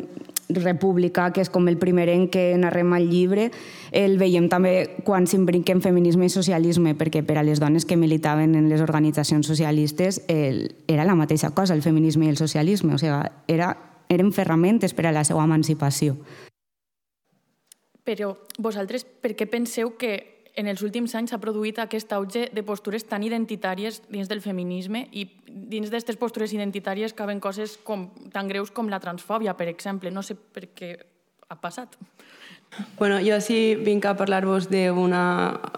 republicà, 0.53 1.31
que 1.33 1.41
és 1.41 1.49
com 1.49 1.67
el 1.71 1.77
primer 1.81 2.07
en 2.11 2.27
què 2.31 2.53
narrem 2.59 2.91
al 2.93 3.07
llibre, 3.09 3.49
el 3.95 4.17
veiem 4.19 4.49
també 4.51 4.99
quan 5.07 5.25
s'imbriquen 5.27 5.81
feminisme 5.81 6.27
i 6.27 6.33
socialisme, 6.33 6.93
perquè 6.99 7.23
per 7.25 7.39
a 7.39 7.45
les 7.47 7.61
dones 7.63 7.87
que 7.87 7.97
militaven 7.97 8.55
en 8.59 8.69
les 8.69 8.83
organitzacions 8.83 9.47
socialistes 9.47 10.21
el, 10.27 10.75
era 10.87 11.07
la 11.07 11.15
mateixa 11.15 11.51
cosa, 11.55 11.73
el 11.73 11.81
feminisme 11.81 12.27
i 12.27 12.33
el 12.33 12.37
socialisme, 12.37 12.93
o 12.93 13.01
sigui, 13.01 13.23
era 13.47 13.73
eren 14.09 14.31
ferramentes 14.33 14.93
per 14.93 15.07
a 15.07 15.13
la 15.15 15.23
seva 15.27 15.43
emancipació. 15.43 16.17
Però 18.03 18.33
vosaltres 18.59 19.05
per 19.05 19.31
què 19.37 19.47
penseu 19.47 19.93
que 19.97 20.13
en 20.55 20.67
els 20.69 20.83
últims 20.85 21.15
anys 21.17 21.33
s'ha 21.33 21.41
produït 21.41 21.79
aquest 21.81 22.11
auge 22.13 22.45
de 22.53 22.63
postures 22.65 23.05
tan 23.09 23.23
identitàries 23.25 24.01
dins 24.09 24.29
del 24.29 24.41
feminisme 24.43 25.07
i 25.11 25.25
dins 25.47 25.89
d'aquestes 25.89 26.19
postures 26.21 26.53
identitàries 26.53 27.15
caben 27.17 27.41
coses 27.41 27.77
com, 27.83 28.09
tan 28.33 28.51
greus 28.51 28.69
com 28.71 28.91
la 28.91 29.01
transfòbia, 29.01 29.55
per 29.57 29.67
exemple. 29.71 30.11
No 30.11 30.21
sé 30.21 30.35
per 30.35 30.69
què 30.75 30.93
ha 31.49 31.57
passat. 31.57 31.97
Bueno, 32.97 33.19
jo 33.21 33.39
sí 33.41 33.75
vinc 33.75 34.05
a 34.05 34.15
parlar-vos 34.17 34.69
d'una 34.71 35.23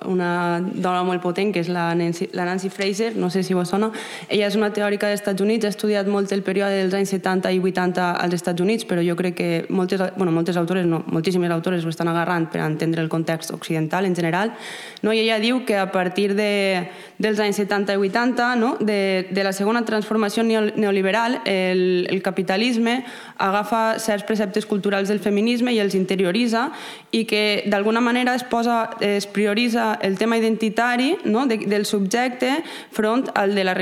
una 0.06 0.62
dona 0.62 1.04
molt 1.04 1.22
potent, 1.24 1.52
que 1.54 1.62
és 1.64 1.70
la 1.72 1.88
Nancy, 1.98 2.30
la 2.34 2.46
Nancy 2.46 2.70
Fraser, 2.70 3.16
no 3.18 3.30
sé 3.30 3.44
si 3.44 3.56
vos 3.58 3.70
sona. 3.70 3.92
Ella 4.30 4.48
és 4.48 4.56
una 4.56 4.72
teòrica 4.74 5.10
dels 5.10 5.22
Estats 5.22 5.42
Units, 5.42 5.66
ha 5.66 5.74
estudiat 5.74 6.08
molt 6.12 6.32
el 6.36 6.44
període 6.46 6.78
dels 6.84 6.94
anys 6.98 7.14
70 7.16 7.52
i 7.56 7.60
80 7.60 8.06
als 8.22 8.38
Estats 8.38 8.62
Units, 8.62 8.86
però 8.88 9.04
jo 9.06 9.16
crec 9.18 9.36
que 9.36 9.50
moltes, 9.70 10.02
bueno, 10.18 10.32
moltes 10.32 10.58
autores, 10.58 10.86
no, 10.86 11.04
moltíssimes 11.08 11.52
autores 11.52 11.86
ho 11.86 11.92
estan 11.92 12.12
agarrant 12.12 12.48
per 12.52 12.62
entendre 12.66 13.02
el 13.02 13.10
context 13.10 13.52
occidental 13.52 14.06
en 14.06 14.16
general. 14.16 14.54
No? 15.02 15.14
I 15.14 15.24
ella 15.26 15.40
diu 15.40 15.64
que 15.66 15.78
a 15.78 15.92
partir 15.92 16.36
de, 16.36 16.90
dels 17.18 17.40
anys 17.40 17.60
70 17.62 17.94
i 17.94 17.98
80, 17.98 18.56
no? 18.60 18.76
de, 18.80 19.28
de 19.32 19.44
la 19.44 19.54
segona 19.54 19.86
transformació 19.86 20.44
neoliberal, 20.44 21.40
el, 21.46 22.08
el 22.10 22.22
capitalisme 22.22 23.04
agafa 23.38 24.00
certs 24.00 24.26
preceptes 24.28 24.66
culturals 24.66 25.10
del 25.10 25.20
feminisme 25.20 25.74
i 25.74 25.80
els 25.80 25.96
interioritza 25.96 26.70
i 27.12 27.26
que 27.30 27.64
d'alguna 27.72 28.02
manera 28.02 28.36
es 28.36 28.44
posa, 28.44 28.98
es 29.00 29.28
prioritza 29.28 29.96
el 30.02 30.18
tema 30.18 30.38
identitari 30.38 31.16
no? 31.26 31.46
de, 31.48 31.58
del 31.58 31.86
subjecte 31.86 32.64
front 32.92 33.30
al 33.36 33.56
de 33.56 33.64
la, 33.64 33.76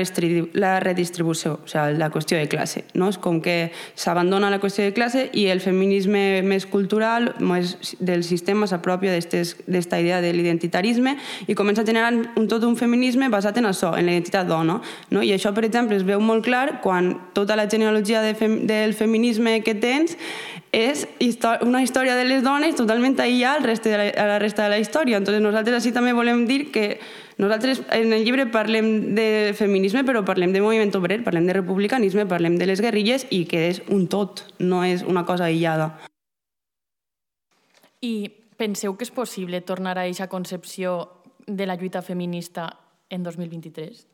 la 0.54 0.78
redistribució, 0.80 1.58
o 1.64 1.68
sigui, 1.68 1.98
la 1.98 2.10
qüestió 2.10 2.38
de 2.38 2.48
classe. 2.48 2.84
No? 2.94 3.10
És 3.10 3.18
com 3.18 3.40
que 3.42 3.72
s'abandona 3.98 4.50
la 4.52 4.60
qüestió 4.62 4.84
de 4.86 4.94
classe 4.94 5.28
i 5.32 5.46
el 5.52 5.62
feminisme 5.64 6.42
més 6.46 6.66
cultural 6.70 7.32
més 7.40 7.76
del 8.00 8.24
sistema 8.24 8.68
s'apropia 8.70 9.14
d'esta 9.14 10.00
idea 10.00 10.20
de 10.22 10.32
l'identitarisme 10.34 11.16
i 11.46 11.56
comença 11.58 11.82
a 11.82 11.88
generar 11.88 12.12
un, 12.14 12.48
tot 12.48 12.64
un 12.64 12.76
feminisme 12.76 13.23
basat 13.32 13.58
en 13.60 13.68
això, 13.70 13.92
en 13.98 14.06
la 14.06 14.14
identitat 14.16 14.48
dona. 14.48 14.80
No? 15.10 15.22
I 15.22 15.32
això, 15.36 15.54
per 15.54 15.64
exemple, 15.66 15.96
es 15.96 16.04
veu 16.06 16.20
molt 16.20 16.44
clar 16.44 16.80
quan 16.84 17.12
tota 17.36 17.56
la 17.56 17.68
genealogia 17.70 18.22
de 18.22 18.34
fem, 18.38 18.64
del 18.68 18.94
feminisme 18.94 19.60
que 19.64 19.74
tens 19.74 20.16
és 20.74 21.04
una 21.62 21.82
història 21.82 22.16
de 22.18 22.24
les 22.26 22.42
dones 22.42 22.74
totalment 22.74 23.14
aïllada 23.22 23.60
al 23.60 23.66
reste 23.68 23.92
de 23.92 23.98
la, 23.98 24.08
a 24.10 24.26
la 24.32 24.38
resta 24.42 24.64
de 24.64 24.72
la 24.74 24.78
història. 24.82 25.20
Entonces 25.20 25.42
nosaltres 25.42 25.78
així 25.78 25.92
també 25.94 26.12
volem 26.12 26.44
dir 26.50 26.72
que 26.74 26.98
nosaltres 27.38 27.82
en 27.94 28.12
el 28.12 28.24
llibre 28.24 28.46
parlem 28.50 29.14
de 29.14 29.54
feminisme, 29.58 30.04
però 30.04 30.24
parlem 30.26 30.52
de 30.52 30.62
moviment 30.62 30.94
obrer, 30.98 31.22
parlem 31.24 31.46
de 31.46 31.56
republicanisme, 31.56 32.26
parlem 32.26 32.58
de 32.58 32.66
les 32.66 32.82
guerrilles 32.82 33.26
i 33.30 33.44
que 33.50 33.68
és 33.70 33.82
un 33.88 34.08
tot, 34.10 34.44
no 34.58 34.84
és 34.84 35.06
una 35.06 35.24
cosa 35.24 35.46
aïllada. 35.46 35.92
I 38.02 38.30
penseu 38.58 38.94
que 38.96 39.06
és 39.06 39.14
possible 39.14 39.62
tornar 39.62 39.96
a 39.98 40.04
aquesta 40.04 40.28
concepció 40.28 40.98
de 41.46 41.66
la 41.66 41.76
lluita 41.76 42.02
feminista 42.02 42.70
en 43.10 43.22
2023? 43.22 44.06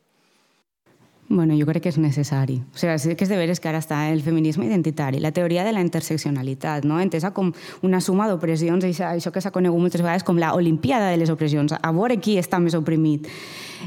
Bueno, 1.31 1.55
jo 1.55 1.63
crec 1.65 1.85
que 1.85 1.91
és 1.93 1.97
necessari. 2.01 2.57
O 2.73 2.79
sigui, 2.79 2.97
sí 2.99 3.13
que 3.15 3.23
és 3.23 3.29
de 3.31 3.37
veres 3.39 3.61
que 3.63 3.69
ara 3.69 3.79
està 3.79 4.01
el 4.11 4.19
feminisme 4.19 4.65
identitari, 4.67 5.21
la 5.23 5.31
teoria 5.31 5.63
de 5.63 5.71
la 5.71 5.79
interseccionalitat, 5.79 6.83
no? 6.83 6.99
entesa 6.99 7.31
com 7.31 7.53
una 7.87 8.01
suma 8.03 8.27
d'opressions, 8.27 8.83
això, 8.83 9.31
que 9.31 9.39
s'ha 9.39 9.53
conegut 9.55 9.79
moltes 9.79 10.03
vegades 10.03 10.27
com 10.27 10.41
la 10.41 10.51
olimpiada 10.57 11.07
de 11.07 11.21
les 11.21 11.31
opressions, 11.31 11.71
a 11.71 11.91
veure 11.95 12.19
qui 12.19 12.35
està 12.41 12.59
més 12.59 12.75
oprimit. 12.75 13.29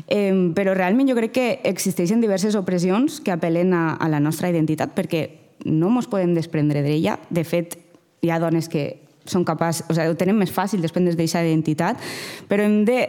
Eh, 0.09 0.33
però 0.57 0.73
realment 0.73 1.13
jo 1.13 1.19
crec 1.21 1.37
que 1.37 1.47
existeixen 1.69 2.25
diverses 2.25 2.57
opressions 2.57 3.21
que 3.21 3.37
apel·len 3.37 3.77
a, 3.77 3.85
a 4.01 4.09
la 4.09 4.25
nostra 4.25 4.49
identitat 4.49 4.97
perquè 4.97 5.27
no 5.69 5.93
ens 5.93 6.09
podem 6.09 6.33
desprendre 6.33 6.81
d'ella. 6.81 7.19
De 7.29 7.45
fet, 7.45 7.77
hi 8.25 8.33
ha 8.33 8.41
dones 8.41 8.73
que 8.73 9.05
són 9.29 9.45
capaces, 9.45 9.85
o 9.89 9.93
sigui, 9.93 10.09
ho 10.09 10.17
tenen 10.17 10.41
més 10.41 10.53
fàcil 10.53 10.81
desprendre's 10.81 11.17
d'aquesta 11.17 11.45
identitat, 11.45 12.01
però 12.49 12.65
hem 12.65 12.83
de 12.89 13.05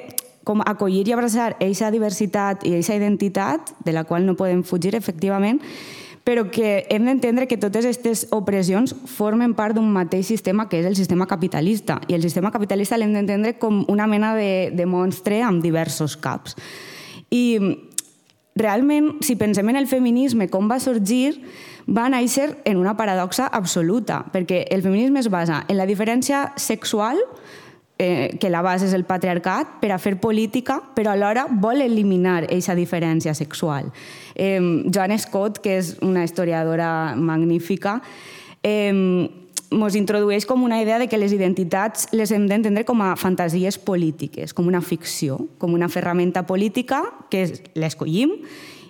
com 0.46 0.64
acollir 0.64 1.04
i 1.10 1.14
abraçar 1.18 1.56
aquesta 1.58 1.92
diversitat 1.92 2.64
i 2.64 2.78
aquesta 2.78 2.96
identitat, 2.96 3.74
de 3.84 3.94
la 3.98 4.06
qual 4.06 4.24
no 4.24 4.38
podem 4.38 4.64
fugir, 4.64 4.94
efectivament, 4.96 5.60
però 6.26 6.48
que 6.50 6.88
hem 6.90 7.06
d'entendre 7.06 7.46
que 7.46 7.58
totes 7.62 7.86
aquestes 7.86 8.26
opressions 8.34 8.96
formen 9.06 9.54
part 9.54 9.78
d'un 9.78 9.92
mateix 9.94 10.26
sistema 10.26 10.66
que 10.70 10.80
és 10.80 10.88
el 10.90 10.96
sistema 10.98 11.28
capitalista. 11.30 12.00
I 12.10 12.18
el 12.18 12.26
sistema 12.26 12.50
capitalista 12.52 12.98
l'hem 12.98 13.14
d'entendre 13.14 13.54
com 13.62 13.84
una 13.94 14.08
mena 14.10 14.34
de, 14.38 14.72
de 14.74 14.88
monstre 14.90 15.44
amb 15.46 15.62
diversos 15.62 16.18
caps. 16.18 16.58
I 17.30 17.60
realment, 18.58 19.20
si 19.22 19.36
pensem 19.38 19.70
en 19.70 19.78
el 19.78 19.86
feminisme, 19.86 20.50
com 20.50 20.70
va 20.72 20.80
sorgir, 20.82 21.44
va 21.86 22.08
néixer 22.10 22.56
en 22.66 22.82
una 22.82 22.96
paradoxa 22.98 23.46
absoluta, 23.46 24.24
perquè 24.34 24.64
el 24.74 24.82
feminisme 24.82 25.22
es 25.22 25.30
basa 25.30 25.62
en 25.68 25.78
la 25.78 25.86
diferència 25.86 26.48
sexual, 26.58 27.22
eh, 27.98 28.38
que 28.40 28.50
la 28.50 28.62
base 28.62 28.88
és 28.90 28.94
el 28.94 29.06
patriarcat, 29.08 29.80
per 29.82 29.92
a 29.96 30.00
fer 30.02 30.18
política, 30.20 30.82
però 30.96 31.14
alhora 31.14 31.46
vol 31.50 31.82
eliminar 31.82 32.44
aquesta 32.44 32.76
diferència 32.76 33.34
sexual. 33.34 33.92
Eh, 34.36 34.60
Joan 34.92 35.18
Scott, 35.20 35.62
que 35.64 35.78
és 35.80 35.96
una 36.02 36.24
historiadora 36.24 37.16
magnífica, 37.16 38.02
eh, 38.64 39.30
introdueix 39.96 40.46
com 40.46 40.64
una 40.64 40.82
idea 40.82 41.00
de 41.00 41.08
que 41.08 41.18
les 41.18 41.34
identitats 41.34 42.08
les 42.12 42.32
hem 42.32 42.48
d'entendre 42.48 42.86
com 42.86 43.02
a 43.02 43.16
fantasies 43.16 43.78
polítiques, 43.78 44.54
com 44.54 44.68
una 44.68 44.82
ficció, 44.82 45.48
com 45.58 45.74
una 45.74 45.90
ferramenta 45.90 46.46
política 46.46 47.04
que 47.30 47.62
l'escollim 47.76 48.32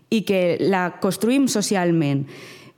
i 0.09 0.23
que 0.23 0.57
la 0.59 0.99
construïm 1.01 1.47
socialment. 1.47 2.25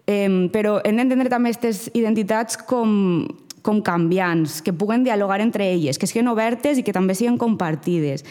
Eh, 0.08 0.50
però 0.54 0.80
hem 0.84 0.96
d'entendre 0.96 1.30
també 1.30 1.52
aquestes 1.52 1.90
identitats 1.94 2.58
com 2.58 3.28
com 3.68 3.82
canviants, 3.84 4.62
que 4.64 4.72
puguen 4.72 5.04
dialogar 5.04 5.42
entre 5.44 5.68
elles, 5.74 6.00
que 6.00 6.08
siguin 6.08 6.32
obertes 6.32 6.80
i 6.80 6.86
que 6.88 6.96
també 6.96 7.18
siguin 7.18 7.36
compartides. 7.42 8.24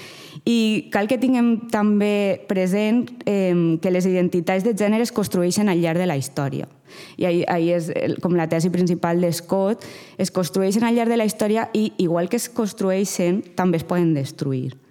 I 0.48 0.88
cal 0.94 1.10
que 1.10 1.20
tinguem 1.20 1.68
també 1.72 2.40
present 2.48 3.04
eh, 3.28 3.76
que 3.82 3.92
les 3.92 4.08
identitats 4.08 4.64
de 4.64 4.72
gènere 4.72 5.04
es 5.04 5.12
construeixen 5.12 5.68
al 5.68 5.84
llarg 5.84 6.00
de 6.00 6.08
la 6.08 6.16
història. 6.16 6.70
I 7.20 7.28
ahí, 7.28 7.44
ahí 7.52 7.70
és 7.74 7.90
com 8.24 8.38
la 8.38 8.48
tesi 8.48 8.70
principal 8.72 9.20
de 9.20 9.28
Scott, 9.34 9.84
es 10.16 10.32
construeixen 10.32 10.86
al 10.86 10.96
llarg 10.96 11.12
de 11.12 11.20
la 11.20 11.28
història 11.28 11.68
i, 11.76 11.90
igual 12.00 12.30
que 12.32 12.40
es 12.40 12.48
construeixen, 12.48 13.42
també 13.58 13.82
es 13.82 13.84
poden 13.84 14.14
destruir. 14.16 14.85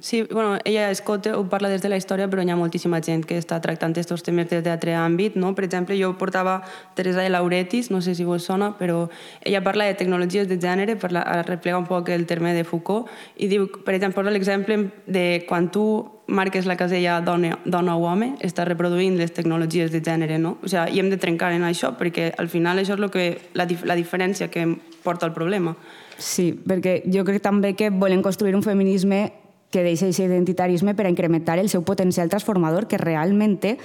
Sí, 0.00 0.22
bueno, 0.30 0.58
ella, 0.64 0.94
Scott, 0.94 1.26
ho 1.34 1.44
parla 1.48 1.68
des 1.68 1.82
de 1.82 1.88
la 1.88 1.96
història, 1.96 2.28
però 2.28 2.42
hi 2.42 2.50
ha 2.50 2.56
moltíssima 2.56 3.00
gent 3.02 3.24
que 3.26 3.38
està 3.38 3.60
tractant 3.60 3.94
aquests 3.96 4.22
temes 4.26 4.48
des 4.50 4.62
d'altre 4.64 4.94
àmbit, 4.94 5.36
no? 5.36 5.54
Per 5.54 5.64
exemple, 5.64 5.96
jo 5.98 6.12
portava 6.18 6.60
Teresa 6.94 7.24
de 7.24 7.30
Lauretis, 7.30 7.90
no 7.90 8.00
sé 8.02 8.14
si 8.14 8.24
vos 8.24 8.44
sona, 8.44 8.72
però 8.78 9.08
ella 9.42 9.62
parla 9.64 9.88
de 9.88 9.94
tecnologies 9.94 10.48
de 10.48 10.58
gènere, 10.58 10.96
parla, 10.96 11.24
replega 11.46 11.78
un 11.78 11.86
poc 11.86 12.08
el 12.14 12.26
terme 12.26 12.54
de 12.54 12.64
Foucault, 12.64 13.08
i 13.36 13.48
diu, 13.48 13.68
per 13.84 13.94
exemple, 13.94 14.22
posa 14.22 14.34
l'exemple 14.34 14.90
de 15.06 15.44
quan 15.48 15.70
tu 15.70 15.84
marques 16.28 16.66
la 16.66 16.76
casella 16.76 17.20
dona, 17.24 17.58
dona 17.64 17.96
o 17.96 18.04
home, 18.04 18.34
està 18.44 18.66
reproduint 18.68 19.16
les 19.16 19.32
tecnologies 19.32 19.90
de 19.90 20.02
gènere, 20.04 20.38
no? 20.38 20.58
O 20.62 20.68
sigui, 20.68 21.00
hem 21.00 21.08
de 21.10 21.18
trencar 21.18 21.50
en 21.56 21.64
això, 21.66 21.94
perquè 21.98 22.30
al 22.38 22.50
final 22.52 22.78
això 22.78 22.94
és 22.94 23.02
lo 23.02 23.10
que, 23.10 23.30
la, 23.54 23.66
la 23.88 23.96
diferència 23.96 24.50
que 24.52 24.66
porta 25.02 25.26
al 25.26 25.34
problema. 25.34 25.74
Sí, 26.18 26.50
perquè 26.52 27.00
jo 27.08 27.24
crec 27.24 27.42
també 27.42 27.72
que 27.78 27.90
volen 27.90 28.22
construir 28.22 28.54
un 28.58 28.64
feminisme 28.66 29.32
que 29.70 29.82
deixa 29.84 30.06
aquest 30.06 30.24
identitarisme 30.24 30.94
per 30.96 31.06
a 31.06 31.12
incrementar 31.12 31.58
el 31.58 31.68
seu 31.68 31.84
potencial 31.84 32.30
transformador 32.32 32.88
que 32.88 33.00
realment 33.00 33.58
té, 33.60 33.76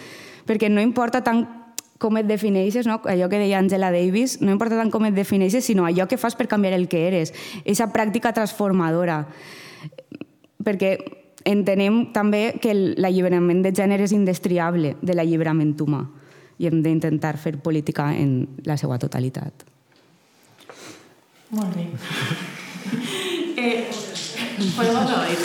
perquè 0.48 0.70
no 0.72 0.84
importa 0.84 1.24
tant 1.24 1.44
com 2.04 2.18
et 2.20 2.28
defineixes, 2.28 2.88
no? 2.88 3.00
allò 3.08 3.30
que 3.32 3.40
deia 3.40 3.60
Angela 3.60 3.92
Davis, 3.92 4.42
no 4.44 4.52
importa 4.52 4.76
tant 4.76 4.92
com 4.92 5.06
et 5.08 5.16
defineixes, 5.16 5.64
sinó 5.64 5.86
allò 5.88 6.08
que 6.12 6.20
fas 6.20 6.36
per 6.36 6.50
canviar 6.52 6.76
el 6.76 6.90
que 6.92 7.06
eres, 7.08 7.32
aquesta 7.62 7.88
pràctica 7.96 8.34
transformadora. 8.36 9.22
Perquè 10.64 10.98
entenem 11.48 12.10
també 12.16 12.58
que 12.64 12.74
l'alliberament 12.76 13.64
de 13.64 13.72
gènere 13.76 14.08
és 14.08 14.16
indestriable 14.16 14.98
de 15.02 15.16
l'alliberament 15.16 15.76
humà 15.84 16.04
i 16.60 16.68
hem 16.70 16.84
d'intentar 16.84 17.36
fer 17.42 17.58
política 17.64 18.12
en 18.16 18.60
la 18.68 18.78
seva 18.80 19.00
totalitat. 19.02 19.66
Molt 21.54 21.76
bé. 21.76 21.88
eh, 23.64 24.13
podem 24.76 24.98
aplaudir. 24.98 25.38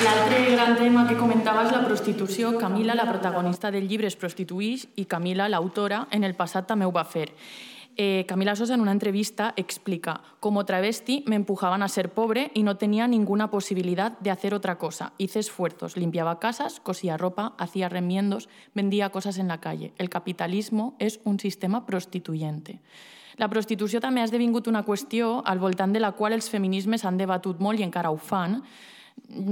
L'altre 0.00 0.38
gran 0.54 0.78
tema 0.78 1.02
que 1.04 1.16
comentava 1.18 1.66
és 1.66 1.74
la 1.74 1.82
prostitució. 1.84 2.54
Camila, 2.56 2.94
la 2.96 3.04
protagonista 3.04 3.70
del 3.70 3.84
llibre, 3.88 4.08
es 4.08 4.16
prostitueix 4.16 4.86
i 4.96 5.04
Camila, 5.04 5.48
l'autora, 5.52 6.06
en 6.10 6.24
el 6.24 6.32
passat 6.38 6.70
també 6.70 6.88
ho 6.88 6.94
va 6.94 7.04
fer. 7.04 7.26
Eh, 7.96 8.24
Camila 8.26 8.56
Sosa 8.56 8.74
en 8.74 8.80
una 8.80 8.92
entrevista 8.92 9.52
explica, 9.56 10.22
como 10.38 10.64
travesti 10.64 11.24
me 11.26 11.36
empujaban 11.36 11.82
a 11.82 11.88
ser 11.88 12.12
pobre 12.14 12.50
y 12.54 12.62
no 12.62 12.76
tenía 12.76 13.06
ninguna 13.06 13.50
posibilidad 13.50 14.18
de 14.20 14.30
hacer 14.30 14.54
otra 14.54 14.78
cosa. 14.78 15.12
Hice 15.18 15.40
esfuerzos, 15.40 15.96
limpiaba 15.96 16.38
casas, 16.38 16.80
cosía 16.80 17.16
ropa, 17.16 17.54
hacía 17.58 17.88
remiendos, 17.88 18.48
vendía 18.74 19.10
cosas 19.10 19.38
en 19.38 19.48
la 19.48 19.60
calle. 19.60 19.92
El 19.98 20.08
capitalismo 20.08 20.94
és 20.98 21.20
un 21.24 21.38
sistema 21.38 21.84
prostituyente. 21.84 22.80
La 23.36 23.48
prostitució 23.48 24.00
també 24.00 24.20
ha 24.20 24.28
esdevingut 24.28 24.68
una 24.68 24.84
qüestió 24.84 25.40
al 25.44 25.58
voltant 25.58 25.92
de 25.92 26.00
la 26.00 26.12
qual 26.12 26.34
els 26.36 26.50
feminismes 26.50 27.04
han 27.04 27.16
debatut 27.16 27.60
molt 27.60 27.80
i 27.80 27.86
encara 27.86 28.10
ho 28.10 28.18
fan. 28.18 28.60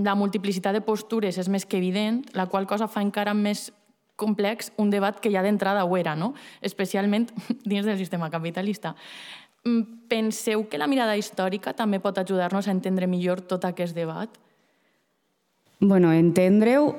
La 0.04 0.14
multiplicitat 0.14 0.76
de 0.76 0.82
postures 0.84 1.38
és 1.38 1.48
més 1.48 1.64
que 1.66 1.78
evident, 1.78 2.22
la 2.32 2.46
qual 2.46 2.66
cosa 2.66 2.88
fa 2.88 3.02
encara 3.04 3.34
més 3.34 3.72
complex 4.18 4.72
un 4.76 4.90
debat 4.90 5.16
que 5.22 5.30
ja 5.32 5.44
d'entrada 5.46 5.86
ho 5.86 5.96
era, 5.96 6.16
no? 6.18 6.34
especialment 6.60 7.30
dins 7.64 7.86
del 7.86 7.96
sistema 7.96 8.28
capitalista. 8.28 8.96
Mm, 9.64 10.08
penseu 10.10 10.66
que 10.68 10.80
la 10.80 10.90
mirada 10.90 11.16
històrica 11.16 11.72
també 11.78 12.02
pot 12.02 12.18
ajudar-nos 12.18 12.68
a 12.68 12.74
entendre 12.74 13.08
millor 13.08 13.40
tot 13.46 13.64
aquest 13.64 13.96
debat? 13.96 14.28
Bueno, 15.80 16.12
entendre-ho, 16.12 16.92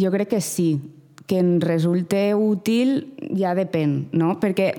jo 0.00 0.10
crec 0.10 0.34
que 0.36 0.40
sí. 0.40 0.80
Que 1.28 1.38
en 1.38 1.60
resulte 1.62 2.32
útil 2.34 3.14
ja 3.38 3.52
depèn, 3.54 4.08
no? 4.18 4.34
Perquè 4.40 4.72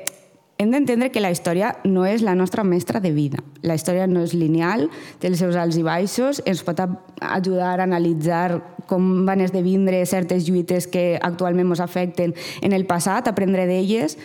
hem 0.64 0.72
d'entendre 0.74 1.12
que 1.12 1.22
la 1.22 1.32
història 1.32 1.74
no 1.84 2.06
és 2.08 2.24
la 2.26 2.34
nostra 2.36 2.64
mestra 2.64 3.02
de 3.04 3.12
vida. 3.12 3.44
La 3.62 3.76
història 3.76 4.08
no 4.08 4.24
és 4.24 4.34
lineal, 4.34 4.88
té 5.20 5.30
els 5.30 5.42
seus 5.44 5.58
alts 5.60 5.78
i 5.78 5.84
baixos, 5.86 6.42
ens 6.50 6.64
pot 6.66 6.80
ajudar 6.80 7.76
a 7.78 7.86
analitzar 7.86 8.62
com 8.88 9.26
van 9.28 9.44
esdevindre 9.44 10.02
certes 10.10 10.48
lluites 10.48 10.88
que 10.88 11.20
actualment 11.22 11.72
ens 11.72 11.84
afecten 11.84 12.34
en 12.62 12.74
el 12.74 12.88
passat, 12.90 13.28
aprendre 13.28 13.68
d'elles, 13.70 14.18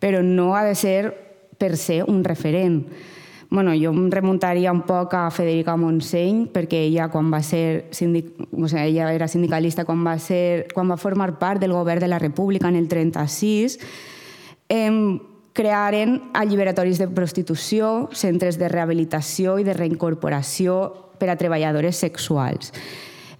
però 0.00 0.22
no 0.24 0.54
ha 0.56 0.64
de 0.64 0.74
ser 0.74 1.14
per 1.60 1.76
ser 1.76 2.04
un 2.08 2.24
referent. 2.24 2.84
Bueno, 3.50 3.72
jo 3.74 3.90
em 3.90 4.04
remuntaria 4.14 4.70
un 4.70 4.84
poc 4.86 5.16
a 5.18 5.24
Federica 5.34 5.74
Montseny, 5.76 6.44
perquè 6.54 6.84
ella, 6.86 7.08
quan 7.10 7.32
va 7.34 7.42
ser 7.42 7.90
sindic... 7.90 8.30
o 8.54 8.68
sigui, 8.70 8.84
ella 8.92 9.10
era 9.10 9.26
sindicalista 9.28 9.84
quan 9.84 10.04
va, 10.06 10.14
ser... 10.22 10.68
quan 10.72 10.86
va 10.90 10.96
formar 10.96 11.32
part 11.40 11.58
del 11.60 11.74
govern 11.74 12.00
de 12.00 12.08
la 12.08 12.20
República 12.22 12.70
en 12.70 12.78
el 12.78 12.86
36, 12.88 13.80
eh, 14.70 15.18
crearen 15.60 16.16
alliberatoris 16.32 16.96
de 16.96 17.10
prostitució, 17.12 18.08
centres 18.16 18.56
de 18.56 18.70
rehabilitació 18.72 19.58
i 19.60 19.66
de 19.66 19.74
reincorporació 19.76 20.80
per 21.20 21.28
a 21.28 21.36
treballadores 21.36 22.00
sexuals. 22.00 22.72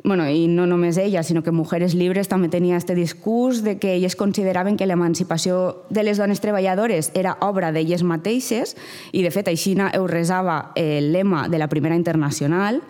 Bueno, 0.04 0.26
I 0.28 0.46
no 0.48 0.66
només 0.68 0.96
ella, 1.00 1.22
sinó 1.22 1.42
que 1.42 1.52
Mujeres 1.52 1.94
Libres 1.94 2.28
també 2.28 2.48
tenia 2.52 2.76
aquest 2.76 2.92
discurs 2.96 3.62
de 3.64 3.78
que 3.80 3.94
elles 3.94 4.16
consideraven 4.16 4.76
que 4.76 4.88
l'emancipació 4.88 5.84
de 5.88 6.04
les 6.04 6.20
dones 6.20 6.40
treballadores 6.40 7.10
era 7.14 7.36
obra 7.40 7.72
d'elles 7.72 8.04
mateixes 8.04 8.76
i, 9.12 9.24
de 9.24 9.32
fet, 9.32 9.48
així 9.48 9.76
ho 9.76 10.06
resava 10.06 10.72
el 10.76 11.12
lema 11.12 11.48
de 11.48 11.58
la 11.58 11.68
Primera 11.68 11.96
Internacional, 11.96 12.80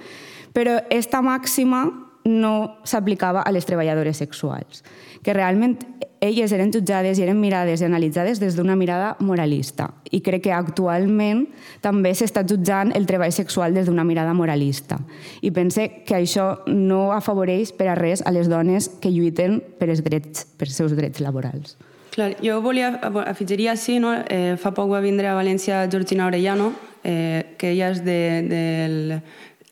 però 0.54 0.80
esta 0.90 1.22
màxima 1.22 2.09
no 2.24 2.80
s'aplicava 2.84 3.42
a 3.42 3.52
les 3.52 3.66
treballadores 3.66 4.20
sexuals, 4.20 4.84
que 5.22 5.34
realment 5.34 5.78
elles 6.20 6.52
eren 6.52 6.72
jutjades 6.72 7.18
i 7.18 7.24
eren 7.24 7.40
mirades 7.40 7.80
i 7.80 7.86
analitzades 7.86 8.40
des 8.40 8.56
d'una 8.56 8.76
mirada 8.76 9.14
moralista. 9.24 9.88
I 10.12 10.20
crec 10.20 10.44
que 10.44 10.52
actualment 10.52 11.46
també 11.80 12.12
s'està 12.14 12.44
jutjant 12.44 12.92
el 12.96 13.08
treball 13.08 13.32
sexual 13.32 13.74
des 13.74 13.88
d'una 13.88 14.04
mirada 14.04 14.34
moralista. 14.36 15.00
I 15.40 15.50
pense 15.50 15.88
que 16.04 16.18
això 16.18 16.60
no 16.68 17.10
afavoreix 17.16 17.72
per 17.72 17.88
a 17.88 17.96
res 17.96 18.20
a 18.24 18.32
les 18.36 18.52
dones 18.52 18.90
que 19.00 19.12
lluiten 19.12 19.62
per 19.78 19.88
els 19.88 20.04
drets, 20.04 20.44
per 20.58 20.68
els 20.68 20.76
seus 20.76 20.92
drets 20.96 21.24
laborals. 21.24 21.78
Clar, 22.10 22.34
jo 22.42 22.60
volia, 22.60 22.98
afegiria 23.26 23.76
sí, 23.78 24.00
no? 24.02 24.12
eh, 24.28 24.56
fa 24.58 24.74
poc 24.74 24.90
va 24.90 25.00
vindre 25.00 25.30
a 25.30 25.36
València 25.38 25.84
Georgina 25.88 26.26
Orellano, 26.26 26.72
eh, 27.04 27.54
que 27.56 27.70
ella 27.70 27.92
és 27.94 28.02
de, 28.04 28.20
del 28.50 28.96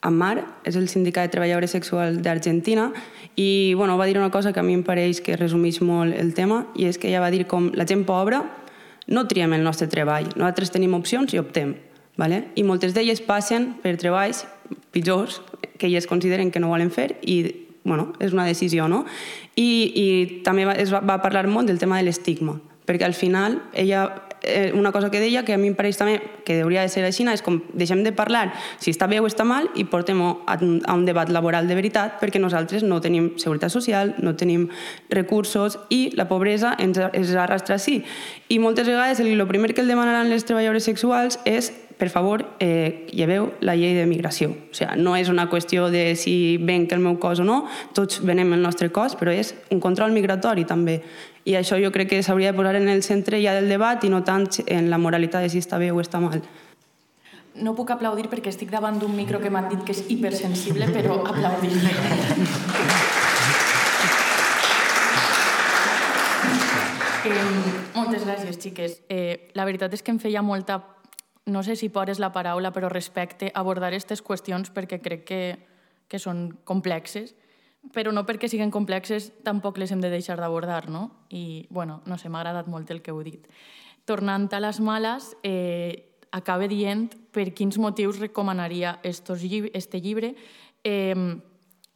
AMAR, 0.03 0.45
és 0.65 0.77
el 0.79 0.89
Sindicat 0.89 1.27
de 1.27 1.35
Treballadores 1.35 1.75
Sexuals 1.75 2.21
d'Argentina, 2.23 2.93
i 3.35 3.75
bueno, 3.75 3.99
va 3.99 4.07
dir 4.07 4.19
una 4.19 4.31
cosa 4.31 4.53
que 4.53 4.61
a 4.61 4.67
mi 4.67 4.77
em 4.79 4.85
pareix 4.87 5.21
que 5.25 5.37
resumeix 5.37 5.81
molt 5.83 6.15
el 6.15 6.35
tema, 6.35 6.67
i 6.79 6.87
és 6.87 6.99
que 6.99 7.11
ella 7.11 7.25
va 7.25 7.33
dir 7.35 7.47
com 7.51 7.73
la 7.75 7.87
gent 7.87 8.05
pobra 8.07 8.45
no 9.09 9.27
triem 9.27 9.55
el 9.57 9.65
nostre 9.65 9.89
treball, 9.89 10.29
nosaltres 10.37 10.71
tenim 10.71 10.95
opcions 10.95 11.33
i 11.33 11.41
optem. 11.41 11.75
Vale? 12.19 12.49
I 12.59 12.65
moltes 12.67 12.95
d'elles 12.97 13.23
passen 13.23 13.77
per 13.83 13.95
treballs 13.97 14.43
pitjors 14.93 15.39
que 15.79 15.87
elles 15.87 16.09
consideren 16.11 16.51
que 16.51 16.59
no 16.59 16.73
volen 16.73 16.91
fer 16.91 17.13
i 17.23 17.69
bueno, 17.85 18.13
és 18.21 18.35
una 18.35 18.45
decisió, 18.45 18.89
no? 18.91 19.05
I, 19.57 19.69
i 19.95 20.07
també 20.45 20.67
va, 20.69 20.75
es 20.77 20.91
va, 20.93 21.01
va 21.01 21.23
parlar 21.23 21.47
molt 21.49 21.71
del 21.71 21.79
tema 21.81 21.97
de 21.97 22.05
l'estigma, 22.05 22.59
perquè 22.85 23.07
al 23.07 23.17
final 23.17 23.63
ella 23.73 24.03
eh, 24.43 24.73
una 24.75 24.93
cosa 24.93 25.11
que 25.11 25.21
deia 25.21 25.45
que 25.45 25.55
a 25.55 25.59
mi 25.59 25.69
em 25.69 25.77
pareix 25.77 25.99
també 25.99 26.19
que 26.45 26.61
hauria 26.63 26.83
de 26.83 26.93
ser 26.93 27.05
així 27.05 27.27
és 27.29 27.43
com 27.43 27.61
deixem 27.75 28.03
de 28.05 28.13
parlar 28.13 28.53
si 28.79 28.91
està 28.91 29.09
bé 29.09 29.21
o 29.21 29.27
està 29.27 29.45
mal 29.45 29.69
i 29.75 29.85
portem 29.85 30.21
a, 30.23 30.35
a 30.47 30.95
un 30.95 31.05
debat 31.07 31.29
laboral 31.29 31.69
de 31.69 31.75
veritat 31.75 32.21
perquè 32.21 32.41
nosaltres 32.41 32.83
no 32.83 33.01
tenim 33.01 33.33
seguretat 33.39 33.71
social, 33.71 34.15
no 34.19 34.35
tenim 34.37 34.69
recursos 35.11 35.79
i 35.91 36.11
la 36.17 36.29
pobresa 36.29 36.77
ens, 36.79 36.99
ens 36.99 37.35
arrastra 37.35 37.77
així. 37.77 38.03
I 38.49 38.59
moltes 38.59 38.87
vegades 38.87 39.21
el, 39.21 39.35
el 39.35 39.47
primer 39.47 39.75
que 39.75 39.83
el 39.83 39.89
demanaran 39.89 40.31
les 40.31 40.45
treballadores 40.45 40.85
sexuals 40.85 41.41
és 41.45 41.73
per 41.99 42.09
favor, 42.11 42.47
eh, 42.61 43.07
lleveu 43.11 43.51
la 43.61 43.75
llei 43.75 43.93
de 43.99 44.07
migració. 44.07 44.53
O 44.55 44.75
sigui, 44.75 45.03
no 45.03 45.17
és 45.19 45.29
una 45.29 45.49
qüestió 45.51 45.91
de 45.91 46.15
si 46.17 46.57
venc 46.63 46.95
el 46.95 47.03
meu 47.03 47.19
cos 47.19 47.43
o 47.43 47.45
no, 47.45 47.65
tots 47.93 48.23
venem 48.23 48.55
el 48.55 48.63
nostre 48.63 48.93
cos, 48.95 49.17
però 49.19 49.35
és 49.35 49.51
un 49.75 49.83
control 49.83 50.15
migratori 50.15 50.65
també. 50.65 51.01
I 51.49 51.55
això 51.57 51.79
jo 51.81 51.89
crec 51.89 52.11
que 52.11 52.23
s'hauria 52.23 52.51
de 52.53 52.59
posar 52.59 52.77
en 52.77 52.91
el 52.93 53.03
centre 53.03 53.39
ja 53.41 53.55
del 53.57 53.71
debat 53.73 54.03
i 54.05 54.11
no 54.13 54.21
tant 54.21 54.45
en 54.67 54.91
la 54.93 54.99
moralitat 55.01 55.41
de 55.47 55.49
si 55.49 55.63
està 55.63 55.79
bé 55.81 55.89
o 55.89 56.01
està 56.03 56.21
mal. 56.21 56.43
No 57.57 57.73
puc 57.75 57.89
aplaudir 57.95 58.29
perquè 58.29 58.53
estic 58.53 58.69
davant 58.71 59.01
d'un 59.01 59.17
micro 59.17 59.41
que 59.41 59.49
m'han 59.51 59.71
dit 59.71 59.81
que 59.81 59.97
és 59.97 60.05
hipersensible, 60.13 60.91
però 60.93 61.17
aplaudir. 61.25 61.73
eh, 67.25 67.49
moltes 67.97 68.29
gràcies, 68.29 68.61
xiques. 68.61 69.01
Eh, 69.09 69.49
la 69.57 69.65
veritat 69.65 69.97
és 69.97 70.05
que 70.05 70.13
em 70.13 70.21
feia 70.21 70.45
molta, 70.45 70.83
no 71.47 71.65
sé 71.65 71.81
si 71.81 71.89
por 71.89 72.13
és 72.13 72.21
la 72.21 72.29
paraula, 72.37 72.77
però 72.77 72.93
respecte 72.93 73.51
abordar 73.55 73.89
aquestes 73.89 74.21
qüestions 74.21 74.69
perquè 74.69 75.01
crec 75.01 75.25
que, 75.25 75.43
que 76.13 76.19
són 76.21 76.51
complexes 76.69 77.33
però 77.95 78.13
no 78.13 78.25
perquè 78.27 78.49
siguin 78.51 78.73
complexes 78.75 79.31
tampoc 79.47 79.79
les 79.79 79.93
hem 79.93 80.03
de 80.03 80.11
deixar 80.13 80.39
d'abordar, 80.41 80.89
no? 80.91 81.27
I, 81.31 81.67
bueno, 81.71 82.03
no 82.07 82.19
sé, 82.19 82.29
m'ha 82.29 82.43
agradat 82.43 82.69
molt 82.69 82.91
el 82.91 83.03
que 83.03 83.15
heu 83.15 83.23
dit. 83.25 83.47
Tornant 84.09 84.49
a 84.53 84.61
les 84.61 84.81
males, 84.81 85.35
eh, 85.43 86.19
acaba 86.33 86.69
dient 86.69 87.09
per 87.33 87.53
quins 87.55 87.79
motius 87.79 88.19
recomanaria 88.21 88.99
estos 89.03 89.43
llib 89.43 89.71
este 89.75 90.01
llibre. 90.01 90.35
Eh, 90.85 91.15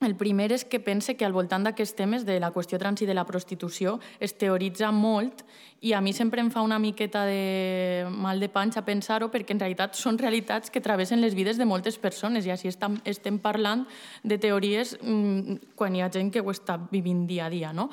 el 0.05 0.16
primer 0.16 0.50
és 0.53 0.64
que 0.64 0.80
pense 0.80 1.16
que 1.16 1.26
al 1.26 1.34
voltant 1.34 1.64
d'aquests 1.66 1.96
temes 1.98 2.26
de 2.28 2.38
la 2.40 2.53
qüestió 2.55 2.78
trans 2.78 3.03
i 3.03 3.09
de 3.09 3.14
la 3.14 3.26
prostitució 3.28 3.98
es 4.20 4.34
teoritza 4.38 4.90
molt 4.92 5.44
i 5.82 5.92
a 5.92 6.00
mi 6.00 6.12
sempre 6.14 6.40
em 6.40 6.50
fa 6.50 6.62
una 6.62 6.78
miqueta 6.78 7.24
de 7.26 8.07
mal 8.09 8.38
de 8.38 8.48
panxa 8.48 8.84
pensar-ho 8.86 9.32
perquè 9.32 9.57
en 9.57 9.62
realitat 9.62 9.98
són 9.98 10.18
realitats 10.18 10.70
que 10.70 10.80
travessen 10.80 11.20
les 11.20 11.34
vides 11.34 11.59
de 11.59 11.66
moltes 11.66 11.98
persones 11.98 12.46
i 12.46 12.53
així 12.55 12.70
estem, 12.70 13.00
estem 13.05 13.40
parlant 13.42 13.82
de 14.22 14.38
teories 14.38 14.94
mmm, 15.00 15.74
quan 15.74 15.96
hi 15.96 16.05
ha 16.05 16.11
gent 16.12 16.30
que 16.30 16.40
ho 16.40 16.55
està 16.55 16.78
vivint 16.92 17.26
dia 17.26 17.48
a 17.48 17.50
dia. 17.50 17.72
No? 17.74 17.90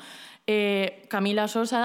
Eh, 0.52 1.06
Camila 1.06 1.44
Sosa 1.46 1.80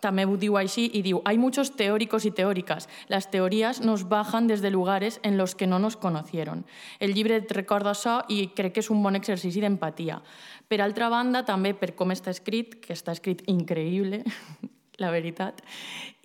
també 0.00 0.24
ho 0.24 0.38
diu 0.40 0.54
així 0.56 0.86
y 0.88 1.02
diu, 1.04 1.18
hay 1.28 1.36
muchos 1.36 1.76
teóricos 1.76 2.24
y 2.24 2.30
teóricas. 2.30 2.88
Las 3.08 3.30
teorías 3.30 3.82
nos 3.82 4.08
bajan 4.08 4.46
desde 4.46 4.70
lugares 4.70 5.20
en 5.22 5.36
los 5.36 5.54
que 5.54 5.66
no 5.66 5.78
nos 5.78 5.98
conocieron. 5.98 6.64
El 6.98 7.12
llibre 7.12 7.36
et 7.36 7.52
recorda 7.52 7.92
això 7.92 8.22
i 8.32 8.54
crec 8.56 8.72
que 8.72 8.80
és 8.80 8.88
un 8.88 9.02
bon 9.04 9.20
exercici 9.20 9.60
d'empatia. 9.60 10.22
Per 10.64 10.80
altra 10.80 11.10
banda, 11.12 11.44
també 11.44 11.74
per 11.76 11.92
com 11.92 12.14
està 12.14 12.32
escrit, 12.32 12.78
que 12.80 12.96
està 12.96 13.12
escrit 13.12 13.44
increïble, 13.52 14.24
la 14.98 15.10
veritat. 15.10 15.62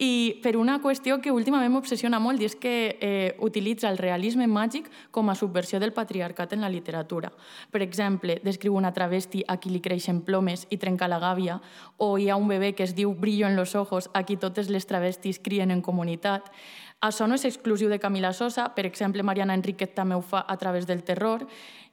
I 0.02 0.40
per 0.42 0.56
una 0.58 0.80
qüestió 0.82 1.20
que 1.22 1.34
últimament 1.34 1.72
m'obsessiona 1.74 2.20
molt 2.24 2.42
i 2.42 2.48
és 2.48 2.56
que 2.56 2.74
eh, 2.98 3.36
utilitza 3.44 3.90
el 3.92 4.00
realisme 4.00 4.48
màgic 4.48 4.90
com 5.12 5.30
a 5.30 5.36
subversió 5.36 5.80
del 5.80 5.94
patriarcat 5.94 6.54
en 6.56 6.62
la 6.62 6.70
literatura. 6.74 7.32
Per 7.72 7.84
exemple, 7.84 8.40
descriu 8.44 8.76
una 8.76 8.94
travesti 8.94 9.44
a 9.48 9.58
qui 9.62 9.74
li 9.74 9.82
creixen 9.84 10.24
plomes 10.26 10.66
i 10.70 10.80
trenca 10.82 11.10
la 11.12 11.20
gàbia, 11.20 11.60
o 11.98 12.18
hi 12.18 12.30
ha 12.30 12.40
un 12.40 12.48
bebè 12.48 12.74
que 12.74 12.88
es 12.88 12.96
diu 12.96 13.14
brillo 13.14 13.48
en 13.48 13.56
los 13.56 13.76
ojos, 13.76 14.10
a 14.14 14.24
qui 14.24 14.38
totes 14.38 14.70
les 14.70 14.88
travestis 14.88 15.40
crien 15.40 15.72
en 15.72 15.82
comunitat. 15.82 16.50
Això 17.02 17.26
no 17.28 17.34
és 17.34 17.46
exclusiu 17.50 17.90
de 17.90 17.98
Camila 18.00 18.30
Sosa, 18.34 18.68
per 18.76 18.86
exemple, 18.86 19.24
Mariana 19.26 19.56
Enriquet 19.58 19.96
també 19.98 20.16
ho 20.16 20.22
fa 20.22 20.46
a 20.48 20.58
través 20.62 20.86
del 20.86 21.02
terror, 21.04 21.48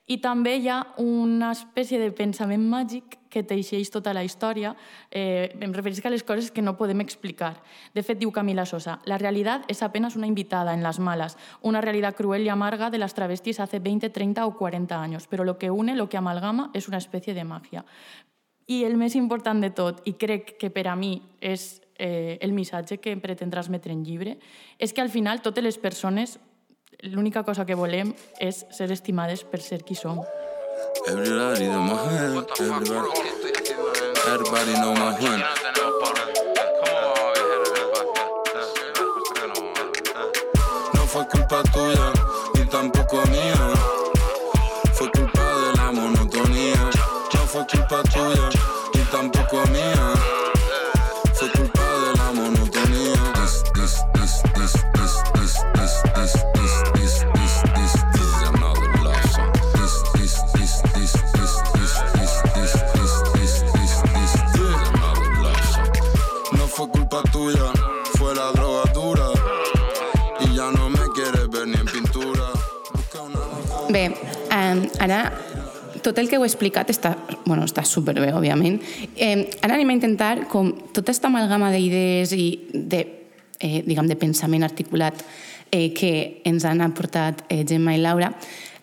i 0.09 0.19
també 0.25 0.57
hi 0.57 0.69
ha 0.73 0.81
una 1.05 1.53
espècie 1.53 2.01
de 2.01 2.09
pensament 2.17 2.65
màgic 2.65 3.19
que 3.29 3.43
teixeix 3.45 3.91
tota 3.93 4.15
la 4.17 4.25
història. 4.25 4.73
Eh, 5.11 5.53
em 5.61 5.73
referisc 5.77 6.07
a 6.09 6.13
les 6.13 6.25
coses 6.25 6.51
que 6.51 6.65
no 6.65 6.79
podem 6.79 7.03
explicar. 7.05 7.53
De 7.95 8.03
fet, 8.03 8.19
diu 8.19 8.33
Camila 8.33 8.65
Sosa, 8.67 8.99
la 9.05 9.19
realidad 9.19 9.67
es 9.69 9.83
apenas 9.83 10.17
una 10.17 10.27
invitada 10.27 10.73
en 10.73 10.83
las 10.83 10.99
malas, 10.99 11.37
una 11.61 11.83
realidad 11.83 12.17
cruel 12.17 12.43
y 12.43 12.49
amarga 12.49 12.91
de 12.91 12.99
las 12.99 13.15
travestis 13.15 13.61
hace 13.61 13.81
20, 13.81 14.09
30 14.11 14.47
o 14.47 14.57
40 14.57 15.01
años, 15.01 15.27
pero 15.29 15.45
lo 15.45 15.59
que 15.59 15.71
une, 15.71 15.95
lo 15.95 16.09
que 16.09 16.17
amalgama, 16.17 16.71
es 16.73 16.89
una 16.89 16.99
especie 16.99 17.35
de 17.35 17.45
magia. 17.45 17.85
I 18.69 18.83
el 18.85 18.99
més 19.01 19.15
important 19.17 19.63
de 19.65 19.71
tot, 19.73 20.03
i 20.05 20.13
crec 20.21 20.59
que 20.61 20.69
per 20.69 20.91
a 20.93 20.97
mi 20.97 21.15
és 21.41 21.81
eh, 21.97 22.37
el 22.45 22.53
missatge 22.53 22.99
que 23.01 23.15
pretén 23.17 23.49
transmetre 23.49 23.95
en 23.97 24.03
llibre, 24.05 24.37
és 24.77 24.93
que 24.93 25.01
al 25.01 25.09
final 25.09 25.41
totes 25.41 25.65
les 25.65 25.79
persones 25.81 26.37
l'única 27.03 27.45
cosa 27.45 27.65
que 27.65 27.77
volem 27.79 28.15
és 28.41 28.65
ser 28.75 28.91
estimades 28.93 29.45
per 29.45 29.61
ser 29.63 29.83
qui 29.85 29.95
som. 29.95 30.21
Everybody 31.07 31.67
know 31.67 31.83
my 31.83 31.95
hand. 31.95 32.47
Everybody, 32.59 32.91
everybody 34.27 34.73
know 34.73 34.95
my 34.95 35.13
hand. 35.21 35.88
Tot 76.09 76.19
el 76.23 76.31
que 76.31 76.39
heu 76.39 76.47
explicat 76.47 76.89
està, 76.89 77.13
bueno, 77.45 77.67
està 77.69 77.85
superbé, 77.85 78.31
òbviament. 78.33 78.81
Eh, 79.15 79.51
ara 79.61 79.77
anem 79.77 79.93
a 79.93 79.99
intentar, 79.99 80.33
com 80.49 80.73
tota 80.89 81.11
aquesta 81.11 81.29
amalgama 81.29 81.71
d'idees 81.75 82.33
i 82.33 82.49
de, 82.73 83.05
eh, 83.61 83.83
diguem, 83.85 84.09
de 84.09 84.17
pensament 84.17 84.65
articulat 84.65 85.21
eh, 85.71 85.93
que 85.93 86.41
ens 86.49 86.65
han 86.65 86.81
aportat 86.85 87.45
eh, 87.49 87.65
Gemma 87.69 87.95
i 87.97 88.01
Laura, 88.01 88.33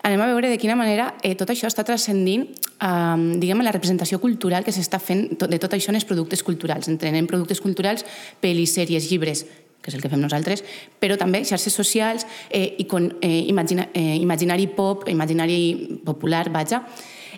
anem 0.06 0.22
a 0.22 0.30
veure 0.30 0.52
de 0.52 0.58
quina 0.62 0.78
manera 0.78 1.10
eh, 1.26 1.34
tot 1.34 1.50
això 1.50 1.66
està 1.66 1.82
transcendint 1.86 2.46
eh, 2.46 3.38
diguem, 3.42 3.64
la 3.66 3.74
representació 3.74 4.20
cultural 4.22 4.64
que 4.64 4.74
s'està 4.74 5.02
fent 5.02 5.32
de 5.34 5.58
tot 5.58 5.74
això 5.74 5.90
en 5.90 5.98
els 5.98 6.06
productes 6.06 6.46
culturals. 6.46 6.86
Entenem 6.92 7.26
productes 7.26 7.62
culturals, 7.64 8.06
pel·lis, 8.42 8.76
sèries, 8.78 9.10
llibres, 9.10 9.46
que 9.82 9.90
és 9.90 9.98
el 9.98 10.02
que 10.02 10.10
fem 10.10 10.22
nosaltres, 10.22 10.64
però 10.98 11.14
també 11.18 11.44
xarxes 11.46 11.74
socials 11.74 12.26
eh, 12.50 12.74
i 12.82 12.86
con, 12.90 13.12
eh, 13.22 13.44
imagina, 13.46 13.88
eh, 13.94 14.16
imaginari 14.18 14.66
pop, 14.66 15.06
imaginari 15.10 16.00
popular, 16.04 16.48
vaja. 16.50 16.82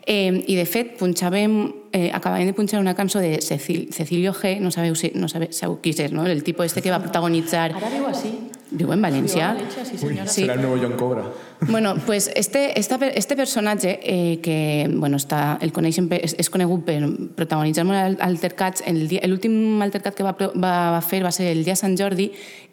Eh, 0.09 0.45
I, 0.49 0.55
de 0.57 0.65
fet, 0.65 0.95
punxàvem, 0.97 1.55
eh, 1.93 2.09
acabàvem 2.17 2.49
de 2.49 2.55
punxar 2.57 2.79
una 2.81 2.95
cançó 2.97 3.21
de 3.21 3.43
Cecil, 3.45 3.91
Cecilio 3.93 4.33
G, 4.33 4.55
no 4.57 4.71
sabeu, 4.73 4.95
si, 4.97 5.11
no 5.15 5.29
sabeu, 5.29 5.53
sabeu 5.53 5.75
qui 5.83 5.93
és, 5.93 6.15
no? 6.17 6.25
el 6.25 6.41
tipus 6.47 6.71
este 6.71 6.81
que 6.81 6.89
va 6.89 6.97
protagonitzar... 7.03 7.75
Ara 7.77 7.91
viu 7.93 8.07
així. 8.09 8.33
Viu 8.71 8.89
en 8.97 9.05
València. 9.05 9.51
Viu 9.53 9.59
a 9.59 9.59
València, 9.59 9.85
sí, 9.85 10.01
senyora. 10.01 10.33
Sí. 10.33 10.47
Serà 10.47 10.57
el 10.57 10.65
nuevo 10.65 10.81
John 10.81 10.97
Cobra. 10.97 11.27
Bueno, 11.61 11.97
pues 12.07 12.31
este, 12.37 12.79
esta, 12.79 12.95
este 13.09 13.35
personatge 13.35 13.99
eh, 14.03 14.39
que 14.41 14.89
bueno, 14.95 15.17
està, 15.19 15.59
el 15.61 15.73
coneixen, 15.75 16.07
és, 16.15 16.37
és 16.39 16.49
conegut 16.55 16.85
per 16.87 16.95
protagonitzar 17.35 17.83
molt 17.85 17.99
al- 17.99 18.17
altercats, 18.23 18.85
l'últim 19.27 19.83
altercat 19.83 20.15
que 20.15 20.23
va, 20.23 20.37
pro- 20.39 20.53
va 20.55 21.01
fer 21.03 21.19
va 21.27 21.33
ser 21.35 21.49
el 21.51 21.65
dia 21.67 21.75
de 21.75 21.81
Sant 21.81 21.97
Jordi 21.99 22.29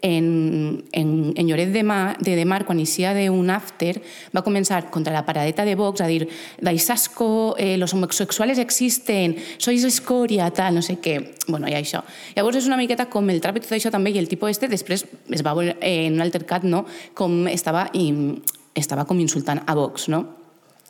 en, 0.05 0.83
en, 0.93 1.33
en 1.35 1.47
Lloret 1.49 1.73
de 1.73 1.81
Mar, 1.83 2.15
de, 2.21 2.35
de 2.37 2.45
Mar, 2.45 2.61
quan 2.67 2.77
inicia 2.77 3.15
d'un 3.17 3.49
after, 3.49 3.97
va 4.37 4.43
començar 4.45 4.83
contra 4.93 5.15
la 5.17 5.25
paradeta 5.25 5.65
de 5.65 5.73
Vox 5.75 6.05
a 6.05 6.07
dir 6.07 6.27
dais 6.61 6.85
asco, 6.93 7.55
eh, 7.57 7.77
los 7.81 7.95
homosexuales 7.97 8.59
existen, 8.61 9.33
sois 9.57 9.83
escoria, 9.83 10.51
tal, 10.53 10.75
no 10.77 10.83
sé 10.85 10.99
què. 11.01 11.17
Bueno, 11.47 11.65
i 11.67 11.73
això. 11.73 12.03
Llavors 12.37 12.61
és 12.61 12.69
una 12.69 12.77
miqueta 12.77 13.09
com 13.09 13.33
el 13.33 13.41
trap 13.41 13.57
i 13.57 13.65
tot 13.65 13.73
això 13.79 13.89
també, 13.89 14.13
i 14.13 14.21
el 14.21 14.29
tipus 14.29 14.53
este 14.53 14.69
després 14.69 15.07
es 15.09 15.41
va 15.43 15.55
veure 15.57 15.73
eh, 15.81 16.05
en 16.05 16.21
un 16.21 16.21
altercat, 16.21 16.63
no?, 16.69 16.85
com 17.17 17.47
estava, 17.49 17.87
i, 17.97 18.11
estava 18.75 19.05
com 19.05 19.19
insultant 19.19 19.63
a 19.65 19.75
Vox, 19.77 20.09
no? 20.11 20.25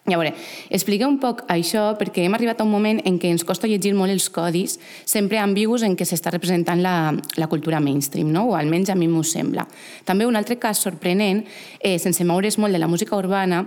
Llavors, 0.05 0.37
explica 0.69 1.07
un 1.09 1.15
poc 1.17 1.39
això 1.49 1.87
perquè 1.97 2.27
hem 2.27 2.35
arribat 2.37 2.59
a 2.61 2.65
un 2.67 2.69
moment 2.69 2.99
en 3.09 3.15
què 3.17 3.31
ens 3.33 3.41
costa 3.41 3.65
llegir 3.65 3.95
molt 3.97 4.13
els 4.13 4.27
codis, 4.29 4.75
sempre 5.01 5.39
ambigus 5.41 5.81
en 5.81 5.95
què 5.97 6.05
s'està 6.05 6.29
representant 6.29 6.83
la, 6.83 7.09
la 7.41 7.47
cultura 7.49 7.79
mainstream, 7.81 8.29
no? 8.29 8.43
o 8.51 8.53
almenys 8.53 8.91
a 8.93 8.95
mi 8.99 9.07
m'ho 9.09 9.23
sembla. 9.25 9.65
També 10.05 10.27
un 10.29 10.37
altre 10.37 10.59
cas 10.61 10.83
sorprenent, 10.85 11.41
eh, 11.79 11.97
sense 11.97 12.21
moure's 12.21 12.59
molt 12.61 12.77
de 12.77 12.83
la 12.83 12.91
música 12.91 13.17
urbana, 13.17 13.63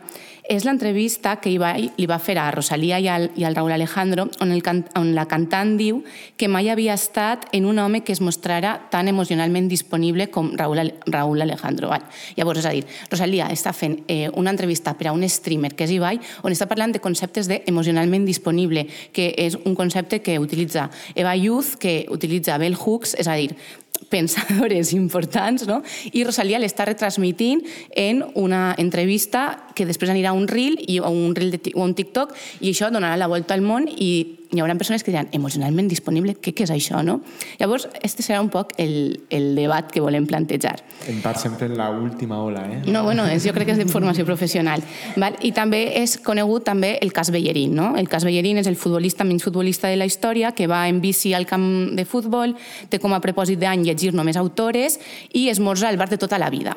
és 0.48 0.64
l'entrevista 0.64 1.34
que 1.42 1.50
Ibai 1.52 1.90
li 1.98 2.06
va 2.08 2.16
fer 2.18 2.38
a 2.40 2.48
Rosalia 2.50 2.96
i 2.98 3.06
al, 3.12 3.28
i 3.36 3.44
al 3.44 3.54
Raúl 3.54 3.74
Alejandro, 3.76 4.24
on, 4.40 4.52
el 4.54 4.62
can, 4.64 4.80
on 4.96 5.12
la 5.14 5.26
cantant 5.28 5.74
diu 5.76 6.00
que 6.40 6.48
mai 6.48 6.70
havia 6.72 6.96
estat 6.96 7.44
en 7.52 7.66
un 7.68 7.78
home 7.78 8.00
que 8.00 8.14
es 8.16 8.22
mostrara 8.24 8.72
tan 8.90 9.10
emocionalment 9.12 9.68
disponible 9.68 10.30
com 10.32 10.54
Raúl, 10.56 10.80
Raúl 11.06 11.44
Alejandro. 11.44 11.90
Val? 11.92 12.06
Llavors, 12.38 12.62
és 12.64 12.68
a 12.68 12.72
dir, 12.72 12.86
Rosalia 13.12 13.50
està 13.52 13.74
fent 13.76 13.98
eh, 14.08 14.30
una 14.40 14.54
entrevista 14.56 14.96
per 14.96 15.10
a 15.10 15.12
un 15.12 15.26
streamer 15.28 15.74
que 15.76 15.84
és 15.84 15.92
Ibai, 15.98 16.20
on 16.42 16.56
està 16.56 16.66
parlant 16.70 16.96
de 16.96 17.02
conceptes 17.04 17.50
d'emocionalment 17.52 18.24
disponible, 18.24 18.86
que 19.12 19.34
és 19.36 19.58
un 19.64 19.76
concepte 19.76 20.22
que 20.24 20.38
utilitza 20.40 20.88
Eva 21.14 21.36
Youth, 21.36 21.76
que 21.78 22.06
utilitza 22.08 22.56
Bell 22.56 22.78
Hooks, 22.78 23.18
és 23.20 23.28
a 23.28 23.36
dir, 23.36 23.52
pensadores 24.08 24.92
importants, 25.02 25.66
no? 25.68 25.82
i 26.12 26.24
Rosalia 26.24 26.60
l'està 26.60 26.86
retransmitint 26.88 27.64
en 27.96 28.24
una 28.38 28.74
entrevista 28.78 29.48
que 29.78 29.86
després 29.86 30.10
anirà 30.12 30.34
a 30.34 30.38
un 30.38 30.48
reel 30.50 30.76
i, 30.86 30.98
o 30.98 31.12
un 31.14 31.36
reel 31.38 31.54
de, 31.54 31.62
o 31.74 31.86
un 31.86 31.94
TikTok 31.94 32.34
i 32.60 32.74
això 32.74 32.90
donarà 32.90 33.16
la 33.20 33.30
volta 33.30 33.54
al 33.54 33.62
món 33.62 33.86
i 33.88 34.38
hi 34.48 34.62
haurà 34.62 34.74
persones 34.80 35.04
que 35.04 35.12
diran 35.12 35.28
emocionalment 35.36 35.90
disponible, 35.90 36.32
què, 36.40 36.54
què 36.56 36.64
és 36.64 36.72
això? 36.72 37.02
No? 37.04 37.18
Llavors, 37.60 37.84
este 38.04 38.24
serà 38.24 38.40
un 38.40 38.48
poc 38.52 38.72
el, 38.80 39.20
el 39.34 39.50
debat 39.58 39.90
que 39.92 40.00
volem 40.00 40.24
plantejar. 40.28 40.78
En 41.10 41.20
part 41.24 41.40
sempre 41.42 41.68
en 41.68 41.76
la 41.76 41.90
última 41.92 42.40
ola, 42.40 42.64
eh? 42.64 42.80
No, 42.88 43.04
bueno, 43.04 43.26
és, 43.28 43.44
jo 43.44 43.52
crec 43.56 43.68
que 43.68 43.76
és 43.76 43.82
de 43.82 43.88
formació 43.92 44.24
professional. 44.28 44.84
Val? 45.20 45.36
I 45.44 45.52
també 45.56 45.82
és 46.00 46.16
conegut 46.24 46.64
també 46.70 46.94
el 47.04 47.12
cas 47.12 47.32
Bellerín. 47.34 47.76
No? 47.76 47.92
El 48.00 48.08
cas 48.08 48.24
Bellerín 48.24 48.62
és 48.62 48.70
el 48.70 48.80
futbolista 48.80 49.26
menys 49.28 49.44
futbolista 49.44 49.92
de 49.92 50.00
la 50.00 50.08
història 50.08 50.54
que 50.56 50.68
va 50.70 50.86
en 50.88 51.02
bici 51.04 51.34
al 51.36 51.46
camp 51.48 51.92
de 51.98 52.08
futbol, 52.08 52.56
té 52.88 53.02
com 53.02 53.12
a 53.12 53.20
propòsit 53.24 53.60
d'any 53.60 53.84
llegir 53.84 54.14
només 54.16 54.40
autores 54.40 54.96
i 55.36 55.50
esmorza 55.52 55.92
al 55.92 56.00
bar 56.00 56.08
de 56.08 56.16
tota 56.16 56.40
la 56.40 56.48
vida. 56.48 56.76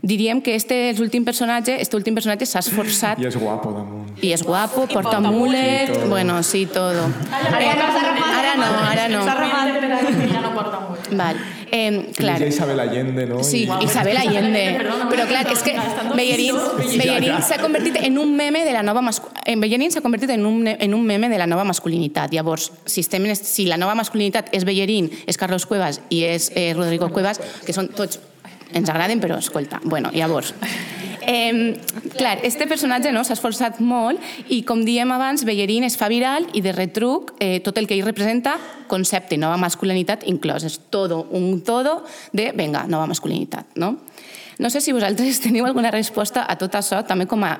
Diríem 0.00 0.40
que 0.40 0.54
este 0.56 0.88
és 0.90 0.98
l'últim 0.98 1.24
personatge, 1.24 1.76
este 1.80 1.96
últim 1.96 2.14
personatge 2.16 2.46
s'ha 2.48 2.62
esforçat 2.64 3.20
I 3.20 3.28
és 3.28 3.36
guapo 3.36 3.72
damunt. 3.76 4.12
I 4.22 4.32
és 4.32 4.42
guapo, 4.42 4.86
porta 4.88 5.20
mulet, 5.20 5.92
bueno, 6.08 6.42
sí, 6.42 6.66
todo. 6.66 7.08
Ara 7.32 8.54
no, 8.56 8.70
ara 8.88 9.08
no. 9.08 9.24
S'ha 9.24 9.34
remat 9.36 10.32
ja 10.32 10.40
no 10.40 10.54
porta 10.54 10.80
molt. 10.80 11.10
Val. 11.12 11.36
Eh, 11.74 12.12
clar, 12.16 12.36
Ella 12.36 12.48
Isabel 12.48 12.80
Allende, 12.80 13.26
no? 13.26 13.42
Sí, 13.42 13.62
I- 13.64 13.84
Isabel 13.84 14.16
Allende. 14.16 14.78
Però 15.08 15.26
clar, 15.26 15.46
és 15.52 15.62
que 15.64 15.72
Bellerín, 16.14 16.56
Bellerín 16.98 17.40
s'ha 17.42 17.58
convertit 17.62 17.96
en 18.02 18.18
un 18.18 18.34
meme 18.36 18.64
de 18.64 18.72
la 18.72 18.82
nova 18.82 19.00
en 19.46 19.60
Bellerín 19.60 19.90
s'ha 19.90 20.02
convertit 20.02 20.30
en 20.30 20.44
un, 20.46 20.68
en 20.68 20.94
un 20.94 21.06
meme 21.06 21.28
de 21.30 21.38
la 21.38 21.46
nova 21.46 21.64
masculinitat. 21.64 22.32
Llavors, 22.32 22.72
si, 22.84 23.00
estem 23.00 23.24
si 23.34 23.64
la 23.66 23.78
nova 23.78 23.94
masculinitat 23.94 24.52
és 24.52 24.64
Bellerín, 24.64 25.10
és 25.26 25.38
Carlos 25.38 25.64
Cuevas 25.66 26.02
i 26.10 26.24
és 26.24 26.52
eh, 26.54 26.74
Rodrigo 26.76 27.08
Cuevas, 27.08 27.40
que 27.64 27.72
són 27.72 27.88
tots 27.88 28.20
ens 28.74 28.90
agraden, 28.90 29.20
però 29.22 29.38
escolta, 29.38 29.80
bueno, 29.84 30.10
llavors... 30.14 30.54
Eh, 31.22 31.78
clar, 32.16 32.40
este 32.42 32.66
personatge 32.66 33.12
no, 33.14 33.20
s'ha 33.22 33.36
esforçat 33.36 33.78
molt 33.78 34.18
i, 34.50 34.64
com 34.66 34.80
diem 34.82 35.12
abans, 35.14 35.44
Bellerín 35.46 35.86
es 35.86 35.94
fa 35.94 36.08
viral 36.10 36.48
i 36.58 36.62
de 36.64 36.72
retruc 36.74 37.30
eh, 37.38 37.60
tot 37.62 37.78
el 37.78 37.86
que 37.86 37.94
ell 37.94 38.02
representa, 38.02 38.56
concepte, 38.90 39.38
nova 39.38 39.54
masculinitat 39.62 40.26
inclòs. 40.26 40.66
És 40.66 40.80
todo, 40.90 41.20
un 41.30 41.60
todo 41.62 42.00
de, 42.34 42.50
venga, 42.58 42.88
nova 42.90 43.06
masculinitat, 43.06 43.76
no? 43.78 43.94
No 44.58 44.70
sé 44.70 44.82
si 44.82 44.94
vosaltres 44.94 45.40
teniu 45.44 45.66
alguna 45.68 45.94
resposta 45.94 46.42
a 46.42 46.58
tot 46.58 46.74
això, 46.74 47.04
també 47.06 47.30
com 47.30 47.46
a 47.46 47.54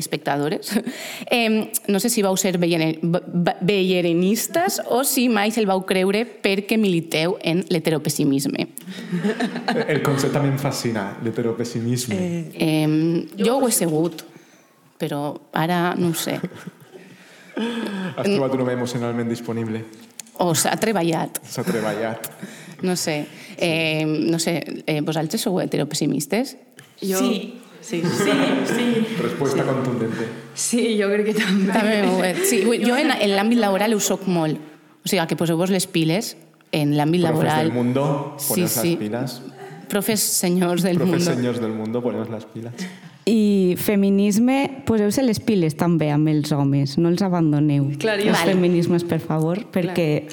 espectadores. 0.00 0.72
Eh, 1.30 1.70
no 1.86 2.00
sé 2.00 2.08
si 2.10 2.22
vau 2.24 2.34
ser 2.40 2.56
bellene- 2.58 2.98
be- 3.02 3.20
be- 3.26 3.54
bellerinistes 3.60 4.80
o 4.90 5.04
si 5.04 5.28
mai 5.28 5.52
se'l 5.54 5.66
vau 5.68 5.84
creure 5.86 6.24
perquè 6.26 6.78
militeu 6.80 7.36
en 7.46 7.60
l'heteropessimisme. 7.68 8.66
El 9.86 10.00
concepte 10.02 10.32
també 10.34 10.48
em 10.50 10.58
fascina, 10.58 11.18
l'heteropessimisme. 11.22 12.16
Eh. 12.18 12.44
Eh, 12.56 13.26
jo 13.38 13.58
ho 13.60 13.68
he 13.68 13.72
segut, 13.76 14.24
però 14.98 15.36
ara 15.52 15.94
no 15.96 16.10
ho 16.10 16.14
sé. 16.18 16.40
Has 18.16 18.24
trobat 18.26 18.54
un 18.56 18.60
home 18.64 18.72
emocionalment 18.74 19.28
disponible. 19.30 19.84
O 20.40 20.54
s'ha 20.56 20.72
treballat, 20.80 21.38
S'ha 21.44 21.62
treballat. 21.66 22.30
no 22.82 22.96
sé. 22.96 23.26
Eh, 23.58 24.06
no 24.06 24.38
sé, 24.40 24.82
eh, 24.86 25.00
vosaltres 25.04 25.42
sou 25.44 25.60
heteropessimistes? 25.60 26.56
Jo... 27.02 27.18
Sí. 27.18 27.59
Sí. 27.80 28.02
Sí, 28.02 28.32
sí. 28.74 29.06
Respuesta 29.22 29.64
contundente. 29.64 30.26
sí, 30.54 30.98
jo 31.00 31.08
crec 31.08 31.26
que 31.30 31.34
també. 31.34 31.72
També 31.72 32.02
ho 32.06 32.44
sí, 32.44 32.62
jo 32.86 32.96
en, 32.96 33.10
en 33.16 33.34
l'àmbit 33.36 33.58
laboral 33.58 33.94
ho 33.94 34.00
soc 34.00 34.26
molt. 34.28 34.58
O 35.04 35.08
sigui, 35.08 35.24
que 35.26 35.36
poseu-vos 35.36 35.70
les 35.72 35.86
piles 35.88 36.34
en 36.72 36.92
l'àmbit 36.98 37.22
Profes 37.24 37.32
laboral. 37.44 37.64
del 37.66 37.72
mundo, 37.72 38.34
Sí, 38.38 38.66
sí. 38.68 38.90
las 38.92 38.98
pilas. 39.00 39.42
Profes 39.88 40.20
senyors 40.20 40.82
del 40.82 40.96
Profes 40.98 41.24
mundo. 41.24 41.34
senyors 41.34 41.60
del 41.60 41.72
mundo, 41.72 42.02
poneos 42.02 42.28
las 42.30 42.44
pilas. 42.44 42.74
I 43.26 43.74
feminisme, 43.76 44.82
poseu-se 44.86 45.22
les 45.22 45.40
piles 45.40 45.74
també 45.76 46.10
amb 46.10 46.28
els 46.28 46.52
homes, 46.52 46.96
no 46.98 47.08
els 47.10 47.22
abandoneu. 47.22 47.90
Clar, 47.98 48.18
els 48.20 48.30
Val. 48.38 48.52
feminismes, 48.54 49.04
per 49.04 49.18
favor, 49.20 49.64
perquè... 49.72 50.26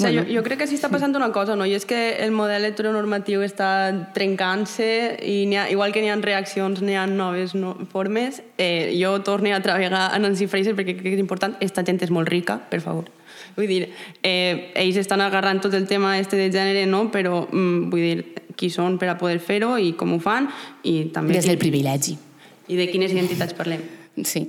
O 0.00 0.08
sigui, 0.08 0.18
jo, 0.18 0.40
jo 0.40 0.42
crec 0.46 0.62
que 0.62 0.66
sí 0.70 0.78
està 0.78 0.88
passant 0.92 1.14
una 1.16 1.30
cosa, 1.34 1.56
no? 1.58 1.66
I 1.68 1.74
és 1.76 1.86
que 1.88 1.98
el 2.24 2.32
model 2.32 2.64
heteronormatiu 2.70 3.44
està 3.44 3.68
trencant-se 4.16 4.88
i 5.26 5.38
ha, 5.54 5.68
igual 5.72 5.92
que 5.92 6.02
n'hi 6.02 6.10
ha 6.12 6.18
reaccions, 6.20 6.82
n'hi 6.82 6.96
ha 6.96 7.06
noves 7.10 7.54
no, 7.54 7.76
formes. 7.92 8.42
Eh, 8.58 8.96
jo 8.96 9.18
torno 9.26 9.52
a 9.54 9.62
travegar 9.62 10.08
a 10.08 10.18
Nancy 10.18 10.48
Fraser 10.48 10.74
perquè 10.78 10.96
crec 10.96 11.12
que 11.12 11.18
és 11.18 11.22
important. 11.22 11.56
Esta 11.60 11.84
gent 11.86 12.02
és 12.02 12.12
molt 12.14 12.28
rica, 12.32 12.58
per 12.70 12.80
favor. 12.84 13.10
Vull 13.56 13.68
dir, 13.68 13.88
eh, 14.22 14.72
ells 14.78 14.98
estan 15.00 15.20
agarrant 15.20 15.60
tot 15.60 15.74
el 15.74 15.86
tema 15.90 16.18
este 16.18 16.36
de 16.36 16.50
gènere, 16.50 16.86
no? 16.86 17.10
Però, 17.10 17.46
mm, 17.50 17.90
vull 17.90 18.00
dir, 18.00 18.24
qui 18.56 18.70
són 18.70 18.98
per 18.98 19.08
a 19.08 19.18
poder 19.18 19.40
fer-ho 19.40 19.76
i 19.78 19.94
com 19.96 20.14
ho 20.14 20.20
fan 20.20 20.48
i 20.82 21.10
també... 21.14 21.34
Des 21.34 21.48
del 21.48 21.58
privilegi. 21.58 22.16
I 22.68 22.76
de 22.76 22.86
quines 22.90 23.12
identitats 23.12 23.56
parlem. 23.56 23.82
Sí. 24.22 24.44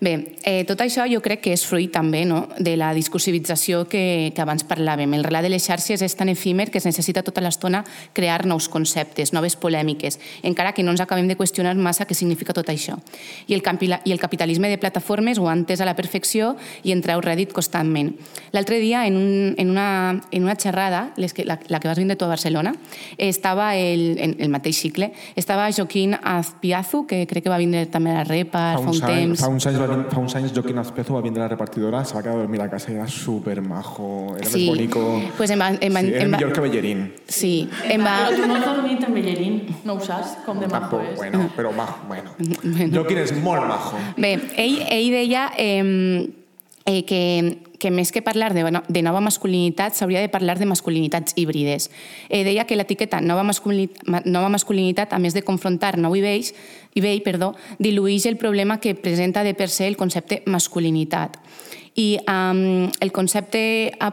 Bé, 0.00 0.36
eh, 0.42 0.64
tot 0.68 0.80
això 0.84 1.06
jo 1.10 1.20
crec 1.24 1.42
que 1.44 1.52
és 1.54 1.64
fruit 1.66 1.92
també 1.92 2.24
no? 2.28 2.48
de 2.58 2.76
la 2.76 2.92
discursivització 2.94 3.84
que, 3.88 4.32
que 4.34 4.42
abans 4.42 4.64
parlàvem. 4.66 5.14
El 5.14 5.24
relat 5.24 5.44
de 5.46 5.52
les 5.52 5.64
xarxes 5.64 6.02
és 6.02 6.16
tan 6.16 6.28
efímer 6.28 6.70
que 6.70 6.78
es 6.78 6.86
necessita 6.88 7.22
tota 7.22 7.42
l'estona 7.44 7.84
crear 8.12 8.44
nous 8.46 8.68
conceptes, 8.68 9.32
noves 9.32 9.56
polèmiques, 9.56 10.18
encara 10.42 10.72
que 10.72 10.82
no 10.82 10.94
ens 10.94 11.02
acabem 11.04 11.28
de 11.28 11.36
qüestionar 11.38 11.74
massa 11.76 12.06
què 12.06 12.16
significa 12.16 12.54
tot 12.56 12.68
això. 12.72 12.98
I 13.48 13.54
el, 13.56 13.62
i 14.04 14.12
el 14.12 14.20
capitalisme 14.20 14.68
de 14.70 14.78
plataformes 14.78 15.38
ho 15.38 15.48
ha 15.48 15.56
entès 15.56 15.80
a 15.80 15.88
la 15.88 15.96
perfecció 15.96 16.54
i 16.82 16.92
en 16.94 17.02
treu 17.04 17.22
rèdit 17.24 17.52
constantment. 17.52 18.14
L'altre 18.52 18.78
dia, 18.82 19.06
en, 19.06 19.16
un, 19.16 19.54
en, 19.58 19.70
una, 19.70 20.20
en 20.30 20.44
una 20.44 20.56
xerrada, 20.56 21.12
les 21.16 21.34
que, 21.34 21.44
la, 21.44 21.58
la 21.68 21.80
que 21.80 21.88
vas 21.88 21.98
vindre 21.98 22.16
tu 22.16 22.24
a 22.24 22.32
Barcelona, 22.32 22.74
estava 23.18 23.74
el, 23.76 24.16
en 24.18 24.36
el 24.38 24.52
mateix 24.52 24.78
cicle, 24.78 25.12
estava 25.36 25.70
Joaquín 25.72 26.16
Azpiazu, 26.20 27.04
que 27.06 27.24
crec 27.30 27.44
que 27.44 27.52
va 27.52 27.60
vindre 27.60 27.86
també 27.90 28.12
a 28.14 28.22
la 28.22 28.24
REPA 28.28 28.64
Fa 28.78 28.82
fa 28.82 28.90
un 28.92 29.00
temps. 29.00 29.40
fa, 29.40 29.50
uns 29.52 29.63
anys, 29.66 29.78
va 29.80 29.86
vin- 29.86 30.04
fa 30.10 30.18
uns 30.20 30.34
anys 30.36 30.52
Joaquín 30.54 30.78
Azpezo 30.78 31.14
va 31.14 31.20
vindre 31.20 31.42
a 31.42 31.44
la 31.44 31.48
repartidora, 31.48 32.04
se 32.04 32.14
va 32.14 32.22
quedar 32.22 32.36
a 32.36 32.38
dormir 32.40 32.60
a 32.60 32.68
casa 32.70 32.90
i 32.92 32.94
era 32.94 33.06
super 33.08 33.60
majo, 33.62 34.36
era 34.36 34.48
Sí. 34.48 34.58
més 34.58 34.68
bonico. 34.76 35.22
Pues 35.36 35.50
em 35.50 35.60
va, 35.60 35.70
sí, 35.72 35.78
em 35.80 35.94
va, 35.94 36.02
millor 36.02 36.52
que 36.52 36.60
Bellerín. 36.60 37.12
sí, 37.28 37.68
em 37.88 38.00
va, 38.04 38.28
Però 38.30 38.36
tu 38.42 38.46
no 38.48 38.54
has 38.56 38.64
dormit 38.64 39.02
en 39.04 39.14
Bellerín, 39.14 39.62
no 39.84 39.94
ho 39.94 40.00
saps, 40.00 40.36
com 40.46 40.58
de 40.60 40.66
Tampoc, 40.68 41.02
és. 41.12 41.16
bueno, 41.16 41.50
però 41.56 41.72
majo, 41.72 41.98
bueno. 42.08 42.30
Joaquín 42.92 43.18
és 43.18 43.32
molt 43.42 43.66
majo. 43.68 43.96
Bé, 44.16 44.34
ell, 44.56 44.78
ell 44.90 45.10
deia 45.10 45.50
eh, 45.56 46.30
eh, 46.86 47.04
que, 47.04 47.58
que 47.84 47.92
més 47.92 48.08
que 48.14 48.22
parlar 48.24 48.54
de, 48.56 48.64
de 48.64 49.02
nova 49.04 49.20
masculinitat 49.20 49.98
s'hauria 49.98 50.22
de 50.24 50.32
parlar 50.32 50.56
de 50.56 50.68
masculinitats 50.70 51.36
híbrides. 51.36 51.90
Eh, 52.30 52.40
deia 52.46 52.64
que 52.64 52.78
l'etiqueta 52.78 53.20
nova, 53.20 53.44
nova 54.24 54.48
masculinitat, 54.48 55.12
a 55.12 55.20
més 55.20 55.36
de 55.36 55.44
confrontar 55.44 55.98
nou 56.00 56.16
i 56.16 56.24
vells, 56.24 56.54
i 56.96 57.04
vell, 57.04 57.20
perdó, 57.26 57.52
diluïx 57.82 58.24
el 58.30 58.40
problema 58.40 58.78
que 58.80 58.94
presenta 58.96 59.44
de 59.44 59.52
per 59.58 59.68
se 59.68 59.88
el 59.90 59.98
concepte 60.00 60.40
masculinitat. 60.46 61.36
I 61.94 62.18
um, 62.26 62.90
el 63.00 63.12
concepte 63.14 63.92
a, 64.02 64.10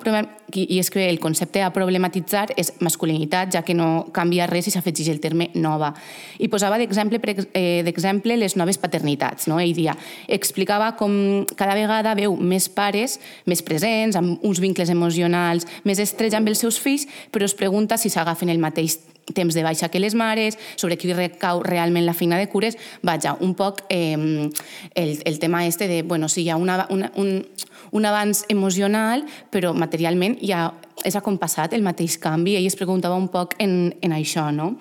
i 0.53 0.77
és 0.77 0.89
que 0.93 1.07
el 1.09 1.17
concepte 1.19 1.63
a 1.65 1.71
problematitzar 1.73 2.51
és 2.59 2.73
masculinitat, 2.83 3.49
ja 3.55 3.63
que 3.65 3.73
no 3.73 4.11
canvia 4.13 4.45
res 4.49 4.67
i 4.69 4.73
s'afegeix 4.73 5.09
el 5.09 5.21
terme 5.23 5.49
nova. 5.55 5.89
I 6.37 6.49
posava 6.51 6.77
eh, 6.77 7.81
d'exemple 7.81 8.37
les 8.37 8.55
noves 8.55 8.77
paternitats. 8.77 9.47
No? 9.49 9.59
Ell 9.59 9.73
dia, 9.73 9.95
explicava 10.27 10.91
com 10.99 11.45
cada 11.55 11.73
vegada 11.73 12.13
veu 12.13 12.35
més 12.37 12.69
pares 12.69 13.17
més 13.49 13.63
presents, 13.65 14.15
amb 14.15 14.43
uns 14.45 14.61
vincles 14.61 14.89
emocionals 14.89 15.65
més 15.83 15.99
estrets 15.99 16.37
amb 16.37 16.47
els 16.47 16.61
seus 16.61 16.77
fills, 16.77 17.07
però 17.31 17.49
es 17.49 17.57
pregunta 17.57 17.97
si 17.97 18.13
s'agafen 18.13 18.53
el 18.53 18.61
mateix 18.61 18.99
temps 19.33 19.53
de 19.53 19.63
baixa 19.63 19.89
que 19.89 19.99
les 19.99 20.15
mares, 20.17 20.57
sobre 20.75 20.97
qui 20.97 21.13
recau 21.13 21.61
realment 21.63 22.05
la 22.05 22.15
feina 22.17 22.39
de 22.41 22.49
cures, 22.49 22.77
vaja, 23.05 23.35
un 23.39 23.53
poc 23.55 23.83
eh, 23.89 24.49
el, 24.95 25.11
el 25.23 25.39
tema 25.39 25.65
este 25.65 25.87
de, 25.87 26.01
bueno, 26.03 26.29
si 26.29 26.43
hi 26.43 26.49
ha 26.49 26.57
una, 26.57 26.85
una, 26.89 27.11
un, 27.15 27.45
un 27.91 28.05
avanç 28.07 28.45
emocional, 28.49 29.25
però 29.51 29.73
materialment 29.75 30.37
ja 30.41 30.69
és 31.05 31.15
acompassat 31.17 31.73
el 31.73 31.83
mateix 31.83 32.17
canvi. 32.21 32.55
Ell 32.55 32.67
es 32.69 32.77
preguntava 32.79 33.19
un 33.19 33.27
poc 33.31 33.55
en, 33.59 33.93
en 34.01 34.15
això, 34.15 34.49
no? 34.55 34.75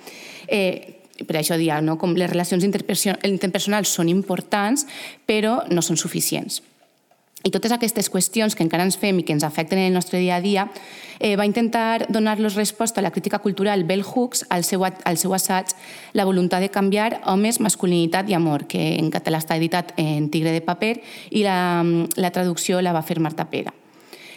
Eh, 0.46 0.96
per 1.26 1.36
això 1.36 1.58
dia, 1.60 1.80
no? 1.84 1.98
com 2.00 2.14
les 2.16 2.30
relacions 2.30 2.64
interperso- 2.64 3.18
interpersonals 3.28 3.92
són 3.92 4.08
importants, 4.08 4.86
però 5.28 5.60
no 5.68 5.82
són 5.84 5.98
suficients. 6.00 6.62
I 7.42 7.50
totes 7.50 7.72
aquestes 7.72 8.10
qüestions 8.12 8.54
que 8.56 8.64
encara 8.66 8.84
ens 8.84 8.98
fem 9.00 9.20
i 9.20 9.24
que 9.24 9.32
ens 9.32 9.44
afecten 9.46 9.80
en 9.80 9.88
el 9.88 9.96
nostre 9.96 10.18
dia 10.20 10.36
a 10.36 10.44
dia, 10.44 10.66
eh, 11.18 11.36
va 11.36 11.46
intentar 11.46 12.06
donar-los 12.12 12.54
resposta 12.54 13.00
a 13.00 13.02
la 13.02 13.12
crítica 13.12 13.38
cultural 13.38 13.84
Bell 13.84 14.04
Hooks 14.04 14.44
al 14.50 14.64
seu, 14.64 14.84
al 14.84 15.16
seu 15.16 15.34
assaig 15.34 15.72
La 16.12 16.24
voluntat 16.24 16.60
de 16.60 16.70
canviar 16.70 17.22
homes, 17.24 17.60
masculinitat 17.60 18.28
i 18.28 18.34
amor, 18.34 18.66
que 18.66 18.98
en 18.98 19.10
català 19.10 19.38
està 19.38 19.56
editat 19.56 19.94
en 19.96 20.28
Tigre 20.28 20.52
de 20.52 20.60
paper 20.60 21.00
i 21.30 21.44
la, 21.44 21.84
la 22.16 22.30
traducció 22.30 22.82
la 22.82 22.92
va 22.92 23.02
fer 23.02 23.20
Marta 23.20 23.48
Pera. 23.48 23.72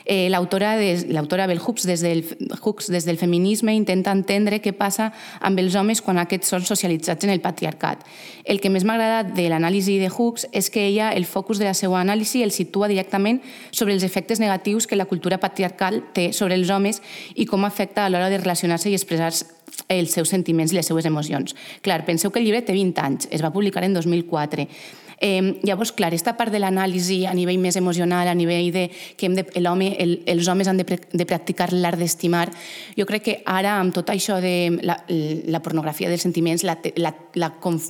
Eh, 0.05 0.29
L'autora 0.29 0.75
l'autora 1.07 1.47
Bell 1.47 1.61
Hooks 1.61 1.85
des, 1.87 2.01
del, 2.03 2.23
Hooks 2.61 2.89
des 2.91 3.05
del 3.05 3.17
feminisme 3.17 3.73
intenta 3.75 4.11
entendre 4.11 4.59
què 4.63 4.73
passa 4.75 5.11
amb 5.39 5.59
els 5.59 5.75
homes 5.79 6.01
quan 6.03 6.19
aquests 6.19 6.51
són 6.53 6.67
socialitzats 6.67 7.23
en 7.23 7.31
el 7.31 7.41
patriarcat. 7.41 8.03
El 8.43 8.59
que 8.59 8.71
més 8.73 8.83
m'ha 8.83 8.97
agradat 8.97 9.33
de 9.37 9.47
l'anàlisi 9.51 9.99
de 10.01 10.11
Hooks 10.11 10.47
és 10.51 10.69
que 10.69 10.87
ella, 10.87 11.11
el 11.15 11.25
focus 11.25 11.61
de 11.61 11.69
la 11.69 11.73
seva 11.77 12.01
anàlisi, 12.01 12.43
el 12.43 12.51
situa 12.51 12.91
directament 12.91 13.41
sobre 13.71 13.93
els 13.95 14.03
efectes 14.03 14.43
negatius 14.43 14.87
que 14.87 14.99
la 14.99 15.07
cultura 15.07 15.39
patriarcal 15.39 16.01
té 16.13 16.31
sobre 16.33 16.59
els 16.59 16.69
homes 16.69 17.01
i 17.35 17.47
com 17.47 17.63
afecta 17.65 18.05
a 18.05 18.09
l'hora 18.09 18.29
de 18.29 18.41
relacionar-se 18.43 18.91
i 18.91 18.97
expressar 18.97 19.31
els 19.89 20.11
seus 20.13 20.29
sentiments 20.29 20.71
i 20.71 20.77
les 20.77 20.87
seues 20.87 21.05
emocions. 21.05 21.55
Clar, 21.81 22.03
penseu 22.05 22.31
que 22.31 22.39
el 22.39 22.45
llibre 22.45 22.61
té 22.65 22.75
20 22.75 23.01
anys, 23.03 23.27
es 23.31 23.43
va 23.43 23.53
publicar 23.53 23.83
en 23.83 23.95
2004. 23.95 24.67
Eh, 25.23 25.59
llavors, 25.63 25.93
clar, 25.95 26.09
aquesta 26.11 26.33
part 26.35 26.51
de 26.51 26.59
l'anàlisi 26.59 27.21
a 27.23 27.31
nivell 27.31 27.61
més 27.63 27.77
emocional, 27.79 28.27
a 28.27 28.35
nivell 28.35 28.73
de 28.75 28.89
que 29.15 29.29
hem 29.29 29.37
de, 29.37 29.45
l'home, 29.63 29.93
el, 30.03 30.17
els 30.27 30.49
homes 30.51 30.67
han 30.67 30.81
de, 30.81 30.83
pre, 30.83 30.97
de 30.99 31.25
practicar 31.29 31.69
l'art 31.71 31.95
d'estimar, 31.95 32.49
jo 32.97 33.05
crec 33.07 33.23
que 33.23 33.35
ara, 33.47 33.77
amb 33.79 33.95
tot 33.95 34.11
això 34.11 34.41
de 34.43 34.81
la, 34.83 34.97
la 35.47 35.61
pornografia 35.63 36.11
dels 36.11 36.25
sentiments, 36.27 36.65
la, 36.67 36.75
la, 36.99 37.13
la, 37.39 37.53
conf, 37.63 37.87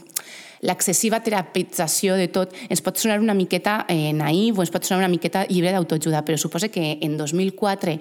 l'excessiva 0.61 1.23
terapització 1.25 2.19
de 2.21 2.29
tot 2.29 2.53
ens 2.69 2.85
pot 2.85 3.01
sonar 3.01 3.17
una 3.23 3.33
miqueta 3.33 3.79
eh, 3.89 4.13
naïf 4.13 4.61
o 4.61 4.67
ens 4.67 4.71
pot 4.71 4.85
sonar 4.85 5.01
una 5.01 5.11
miqueta 5.11 5.47
llibre 5.49 5.73
d'autoajuda, 5.73 6.21
però 6.27 6.37
suposa 6.37 6.69
que 6.69 6.99
en 7.01 7.17
2004 7.17 7.97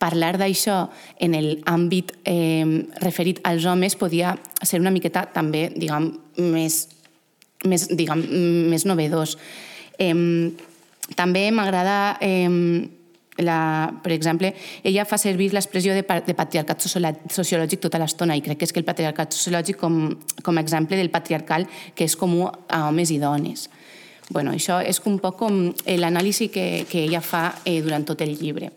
parlar 0.00 0.34
d'això 0.40 0.80
en 1.20 1.36
l'àmbit 1.36 2.16
eh, 2.24 2.64
referit 3.04 3.44
als 3.44 3.68
homes 3.68 4.00
podia 4.00 4.32
ser 4.64 4.80
una 4.80 4.96
miqueta 4.96 5.28
també, 5.30 5.68
diguem, 5.76 6.08
més, 6.40 6.86
més, 7.68 7.88
diguem, 7.90 8.24
més 8.72 8.86
novedós. 8.88 9.36
Eh, 9.98 10.14
també 11.16 11.48
m'agrada 11.52 12.16
eh, 12.20 12.48
la, 13.38 13.92
per 14.02 14.12
exemple, 14.12 14.52
ella 14.84 15.04
fa 15.08 15.18
servir 15.18 15.50
l'expressió 15.52 15.94
de, 15.96 16.02
de 16.02 16.34
patriarcat 16.36 16.84
sociològic 16.84 17.80
tota 17.80 18.00
l'estona 18.02 18.36
i 18.36 18.42
crec 18.44 18.60
que 18.60 18.68
és 18.68 18.74
que 18.74 18.82
el 18.82 18.88
patriarcat 18.88 19.32
sociològic 19.32 19.78
com, 19.80 20.02
com 20.44 20.58
a 20.58 20.64
exemple 20.64 20.98
del 21.00 21.10
patriarcal 21.10 21.66
que 21.96 22.04
és 22.04 22.16
comú 22.16 22.48
a 22.48 22.84
homes 22.88 23.10
i 23.10 23.18
dones. 23.22 23.70
bueno, 24.32 24.52
això 24.52 24.80
és 24.80 25.00
un 25.04 25.18
poc 25.20 25.36
com 25.36 25.74
l'anàlisi 25.84 26.48
que, 26.48 26.86
que 26.88 27.04
ella 27.04 27.20
fa 27.20 27.60
eh, 27.64 27.82
durant 27.82 28.04
tot 28.04 28.20
el 28.22 28.36
llibre. 28.38 28.70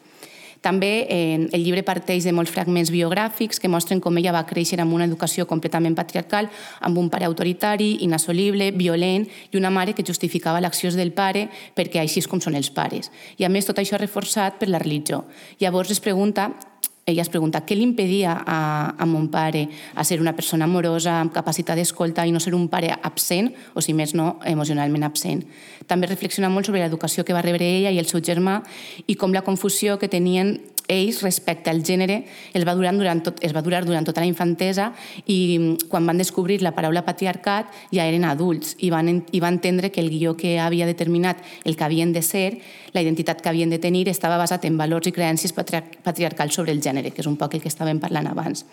També 0.65 1.05
eh, 1.05 1.45
el 1.53 1.61
llibre 1.61 1.83
parteix 1.85 2.25
de 2.25 2.33
molts 2.33 2.49
fragments 2.49 2.89
biogràfics 2.89 3.61
que 3.61 3.69
mostren 3.69 4.01
com 4.01 4.17
ella 4.17 4.33
va 4.33 4.45
créixer 4.49 4.79
amb 4.81 4.95
una 4.97 5.05
educació 5.05 5.45
completament 5.45 5.93
patriarcal, 5.93 6.49
amb 6.81 6.97
un 6.97 7.11
pare 7.13 7.27
autoritari, 7.29 7.99
inassolible, 8.07 8.71
violent 8.73 9.27
i 9.51 9.59
una 9.61 9.69
mare 9.69 9.93
que 9.93 10.05
justificava 10.05 10.63
l'accions 10.63 10.97
del 10.97 11.13
pare 11.13 11.47
perquè 11.77 12.01
així 12.01 12.23
és 12.23 12.29
com 12.31 12.41
són 12.41 12.57
els 12.57 12.71
pares. 12.73 13.11
I 13.37 13.45
a 13.45 13.51
més 13.53 13.69
tot 13.69 13.77
això 13.77 14.01
reforçat 14.01 14.57
per 14.57 14.71
la 14.71 14.81
religió. 14.81 15.27
Llavors 15.61 15.93
es 15.93 16.01
pregunta 16.01 16.49
ella 17.05 17.21
es 17.21 17.29
pregunta 17.29 17.59
què 17.61 17.75
li 17.77 17.83
impedia 17.85 18.31
a, 18.33 18.59
a 18.97 19.05
mon 19.05 19.27
pare 19.29 19.67
a 19.93 20.03
ser 20.03 20.17
una 20.17 20.33
persona 20.33 20.65
amorosa, 20.65 21.19
amb 21.21 21.33
capacitat 21.35 21.77
d'escolta 21.77 22.25
i 22.25 22.33
no 22.33 22.41
ser 22.41 22.55
un 22.57 22.65
pare 22.65 22.89
absent, 22.97 23.51
o 23.77 23.83
si 23.85 23.93
més 23.93 24.15
no, 24.17 24.39
emocionalment 24.49 25.05
absent. 25.05 25.43
També 25.85 26.09
reflexiona 26.09 26.49
molt 26.49 26.65
sobre 26.65 26.81
l'educació 26.81 27.21
que 27.21 27.35
va 27.37 27.45
rebre 27.45 27.67
ella 27.67 27.93
i 27.93 28.01
el 28.01 28.09
seu 28.09 28.23
germà 28.25 28.63
i 29.05 29.19
com 29.21 29.37
la 29.37 29.45
confusió 29.45 29.99
que 30.01 30.09
tenien 30.09 30.55
ells 30.87 31.21
respecte 31.23 31.69
al 31.69 31.83
gènere 31.85 32.21
es 32.53 32.65
va 32.67 32.75
durar 32.75 32.93
durant, 32.95 33.21
tot, 33.23 33.39
es 33.45 33.53
va 33.55 33.63
durar 33.65 33.83
durant 33.85 34.05
tota 34.05 34.21
la 34.21 34.29
infantesa 34.29 34.91
i 35.25 35.57
mm, 35.57 35.89
quan 35.89 36.05
van 36.05 36.19
descobrir 36.21 36.61
la 36.61 36.73
paraula 36.75 37.05
patriarcat 37.05 37.71
ja 37.93 38.05
eren 38.05 38.25
adults 38.29 38.75
i 38.79 38.91
van, 38.93 39.09
i 39.31 39.41
van 39.43 39.55
entendre 39.55 39.91
que 39.91 40.01
el 40.01 40.09
guió 40.09 40.35
que 40.37 40.57
havia 40.59 40.85
determinat 40.85 41.41
el 41.63 41.75
que 41.75 41.83
havien 41.83 42.13
de 42.13 42.21
ser, 42.21 42.59
la 42.93 43.01
identitat 43.01 43.41
que 43.41 43.49
havien 43.49 43.69
de 43.69 43.79
tenir, 43.79 44.07
estava 44.09 44.37
basat 44.37 44.65
en 44.65 44.77
valors 44.77 45.07
i 45.07 45.15
creences 45.15 45.53
patriarcals 45.55 46.53
sobre 46.53 46.73
el 46.75 46.81
gènere, 46.81 47.11
que 47.11 47.23
és 47.23 47.29
un 47.29 47.37
poc 47.39 47.55
el 47.55 47.63
que 47.63 47.71
estàvem 47.71 47.99
parlant 48.03 48.29
abans. 48.31 48.65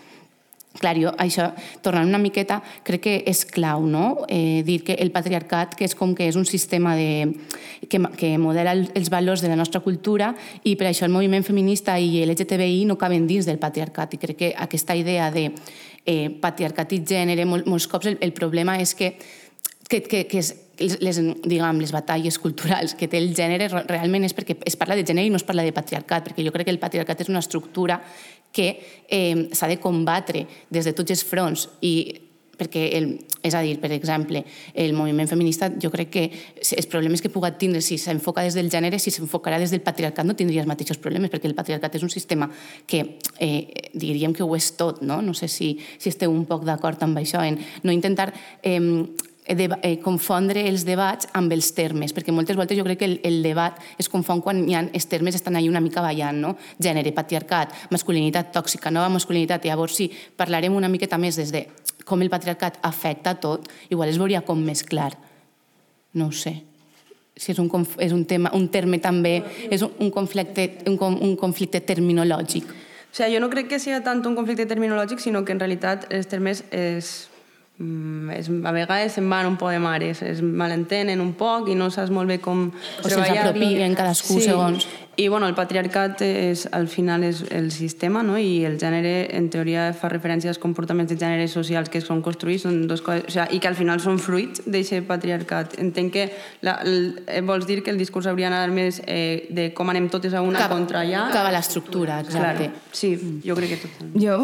Clar, 0.73 0.95
jo 0.97 1.11
això, 1.21 1.51
tornant 1.85 2.09
una 2.09 2.21
miqueta, 2.21 2.63
crec 2.87 3.03
que 3.05 3.15
és 3.29 3.43
clau, 3.45 3.85
no? 3.85 4.25
Eh, 4.33 4.63
dir 4.65 4.79
que 4.87 4.97
el 5.05 5.13
patriarcat, 5.13 5.77
que 5.77 5.85
és 5.85 5.95
com 5.99 6.15
que 6.17 6.25
és 6.31 6.39
un 6.39 6.47
sistema 6.49 6.95
de, 6.97 7.35
que, 7.89 8.01
que 8.17 8.33
modela 8.41 8.73
els 8.73 9.11
valors 9.13 9.45
de 9.45 9.51
la 9.53 9.59
nostra 9.61 9.83
cultura 9.85 10.33
i 10.65 10.75
per 10.81 10.89
això 10.89 11.05
el 11.05 11.13
moviment 11.13 11.45
feminista 11.45 11.99
i 12.01 12.25
l'LGTBI 12.25 12.87
no 12.89 12.97
caben 12.97 13.29
dins 13.29 13.47
del 13.49 13.61
patriarcat 13.61 14.17
i 14.17 14.23
crec 14.23 14.41
que 14.41 14.51
aquesta 14.57 14.97
idea 14.97 15.29
de 15.35 15.51
eh, 16.07 16.31
patriarcat 16.41 16.97
i 16.97 17.03
gènere, 17.05 17.45
mol, 17.45 17.67
molts 17.69 17.87
cops 17.87 18.09
el, 18.09 18.19
el 18.25 18.33
problema 18.33 18.81
és 18.81 18.97
que 18.97 19.13
que, 19.93 20.01
que, 20.09 20.23
que 20.25 20.41
és, 20.41 20.55
les, 21.05 21.19
diguem, 21.45 21.81
les 21.83 21.93
batalles 21.93 22.39
culturals 22.41 22.95
que 22.97 23.09
té 23.13 23.19
el 23.21 23.35
gènere 23.37 23.69
realment 23.69 24.25
és 24.25 24.33
perquè 24.33 24.57
es 24.65 24.79
parla 24.81 24.97
de 24.97 25.05
gènere 25.05 25.29
i 25.29 25.33
no 25.33 25.37
es 25.37 25.45
parla 25.45 25.67
de 25.67 25.75
patriarcat, 25.77 26.31
perquè 26.31 26.47
jo 26.47 26.53
crec 26.55 26.71
que 26.71 26.73
el 26.73 26.81
patriarcat 26.81 27.21
és 27.21 27.29
una 27.29 27.43
estructura 27.45 28.01
que 28.53 28.69
eh, 29.09 29.49
s'ha 29.53 29.71
de 29.71 29.81
combatre 29.81 30.47
des 30.71 30.85
de 30.85 30.93
tots 30.93 31.11
els 31.11 31.25
fronts 31.25 31.69
i 31.81 31.95
perquè, 32.63 32.83
el, 32.99 33.07
és 33.43 33.55
a 33.57 33.63
dir, 33.65 33.79
per 33.83 33.91
exemple, 33.95 34.45
el 34.79 34.93
moviment 34.95 35.27
feminista, 35.27 35.71
jo 35.83 35.91
crec 35.91 36.11
que 36.13 36.25
els 36.61 36.87
problemes 36.91 37.23
que 37.23 37.31
puga 37.33 37.51
tindre 37.59 37.81
si 37.83 37.99
s'enfoca 37.99 38.45
des 38.47 38.55
del 38.55 38.71
gènere, 38.71 39.01
si 39.03 39.11
s'enfocarà 39.11 39.59
des 39.59 39.73
del 39.75 39.83
patriarcat, 39.83 40.27
no 40.29 40.37
tindria 40.39 40.63
els 40.63 40.71
mateixos 40.71 41.01
problemes, 41.03 41.33
perquè 41.33 41.51
el 41.51 41.57
patriarcat 41.59 41.99
és 41.99 42.07
un 42.07 42.13
sistema 42.13 42.51
que 42.87 43.19
eh, 43.41 43.91
diríem 43.95 44.37
que 44.37 44.47
ho 44.47 44.55
és 44.55 44.73
tot, 44.79 45.03
no? 45.03 45.21
No 45.25 45.35
sé 45.35 45.49
si, 45.51 45.75
si 45.99 46.13
esteu 46.13 46.31
un 46.31 46.47
poc 46.47 46.67
d'acord 46.69 47.03
amb 47.03 47.19
això, 47.19 47.43
en 47.43 47.59
no 47.83 47.95
intentar 47.95 48.31
eh, 48.63 48.79
de, 49.47 49.69
eh, 49.83 49.99
confondre 49.99 50.63
els 50.69 50.85
debats 50.87 51.27
amb 51.35 51.53
els 51.53 51.73
termes, 51.75 52.15
perquè 52.15 52.33
moltes 52.33 52.57
voltes 52.57 52.79
jo 52.79 52.85
crec 52.87 53.01
que 53.01 53.09
el, 53.09 53.21
el 53.27 53.43
debat 53.43 53.79
es 53.99 54.09
confon 54.09 54.41
quan 54.41 54.63
hi 54.69 54.77
ha, 54.79 54.85
els 54.95 55.07
termes 55.11 55.35
estan 55.35 55.57
ahí 55.57 55.69
una 55.69 55.81
mica 55.83 56.03
ballant, 56.03 56.39
no? 56.39 56.55
Gènere, 56.79 57.13
patriarcat, 57.13 57.75
masculinitat 57.91 58.53
tòxica, 58.55 58.93
nova 58.95 59.09
masculinitat, 59.11 59.65
i 59.65 59.73
llavors 59.73 59.97
sí, 59.99 60.11
parlarem 60.37 60.75
una 60.75 60.91
miqueta 60.93 61.19
més 61.19 61.37
des 61.37 61.51
de 61.53 61.67
com 62.07 62.23
el 62.23 62.31
patriarcat 62.31 62.79
afecta 62.83 63.35
tot, 63.35 63.67
igual 63.91 64.11
es 64.11 64.19
veuria 64.19 64.43
com 64.47 64.63
més 64.63 64.85
clar. 64.87 65.13
No 66.15 66.29
ho 66.29 66.33
sé. 66.33 66.63
Si 67.35 67.51
és 67.51 67.59
un, 67.59 67.71
és 67.99 68.13
un, 68.13 68.25
tema, 68.29 68.53
un 68.55 68.69
terme 68.69 69.01
també, 69.01 69.41
és 69.71 69.83
un, 69.83 69.91
un, 69.99 70.11
conflicte, 70.13 70.85
un, 70.87 70.99
un 71.01 71.37
conflicte 71.41 71.81
terminològic. 71.81 72.69
O 73.13 73.17
sigui, 73.17 73.35
jo 73.35 73.41
no 73.43 73.51
crec 73.51 73.69
que 73.73 73.81
sigui 73.83 73.99
tant 74.05 74.23
un 74.29 74.37
conflicte 74.37 74.69
terminològic, 74.69 75.21
sinó 75.21 75.43
que 75.45 75.53
en 75.57 75.61
realitat 75.61 76.07
els 76.13 76.29
termes 76.31 76.63
Mm, 76.73 77.32
és, 78.35 78.49
a 78.49 78.73
vegades 78.75 79.17
se'n 79.17 79.29
van 79.31 79.49
un 79.49 79.57
poc 79.61 79.73
de 79.75 79.81
mares, 79.83 80.23
es 80.27 80.43
malentenen 80.43 81.21
un 81.23 81.33
poc 81.39 81.71
i 81.73 81.77
no 81.79 81.91
saps 81.91 82.13
molt 82.15 82.31
bé 82.31 82.39
com 82.43 82.69
o 82.69 83.07
treballar-lo. 83.07 83.55
cadascú 83.99 84.39
sí. 84.39 84.51
segons. 84.51 84.87
I 85.21 85.27
bueno, 85.29 85.45
el 85.47 85.53
patriarcat 85.53 86.23
és, 86.25 86.63
al 86.73 86.87
final 86.89 87.25
és 87.27 87.43
el 87.53 87.69
sistema 87.71 88.23
no? 88.25 88.39
i 88.41 88.63
el 88.65 88.79
gènere 88.81 89.27
en 89.37 89.51
teoria 89.53 89.91
fa 89.93 90.09
referència 90.09 90.49
als 90.49 90.61
comportaments 90.63 91.13
de 91.13 91.19
gènere 91.21 91.51
socials 91.53 91.91
que 91.93 92.01
són 92.01 92.23
construïts 92.25 92.65
són 92.65 92.87
dos 92.89 93.03
coses, 93.05 93.27
o 93.29 93.35
sigui, 93.35 93.59
i 93.59 93.61
que 93.61 93.69
al 93.69 93.77
final 93.77 94.01
són 94.01 94.17
fruits 94.23 94.65
d'aquest 94.65 95.05
patriarcat. 95.11 95.77
Entenc 95.83 96.15
que 96.17 96.25
la, 96.65 96.79
el, 96.87 97.19
eh, 97.27 97.43
vols 97.45 97.69
dir 97.69 97.83
que 97.85 97.93
el 97.93 98.01
discurs 98.01 98.31
hauria 98.31 98.49
d'anar 98.49 98.73
més 98.73 99.03
eh, 99.05 99.49
de 99.53 99.69
com 99.77 99.93
anem 99.93 100.09
totes 100.13 100.33
a 100.33 100.41
una 100.41 100.65
cap, 100.65 100.73
contra 100.73 101.03
allà. 101.05 101.27
Cap 101.35 101.51
a 101.51 101.53
l'estructura, 101.53 102.23
exacte. 102.25 102.71
Claro, 102.71 102.97
sí, 102.97 103.13
jo 103.45 103.59
crec 103.59 103.77
que 103.77 103.83
tot. 103.85 104.17
Jo 104.17 104.41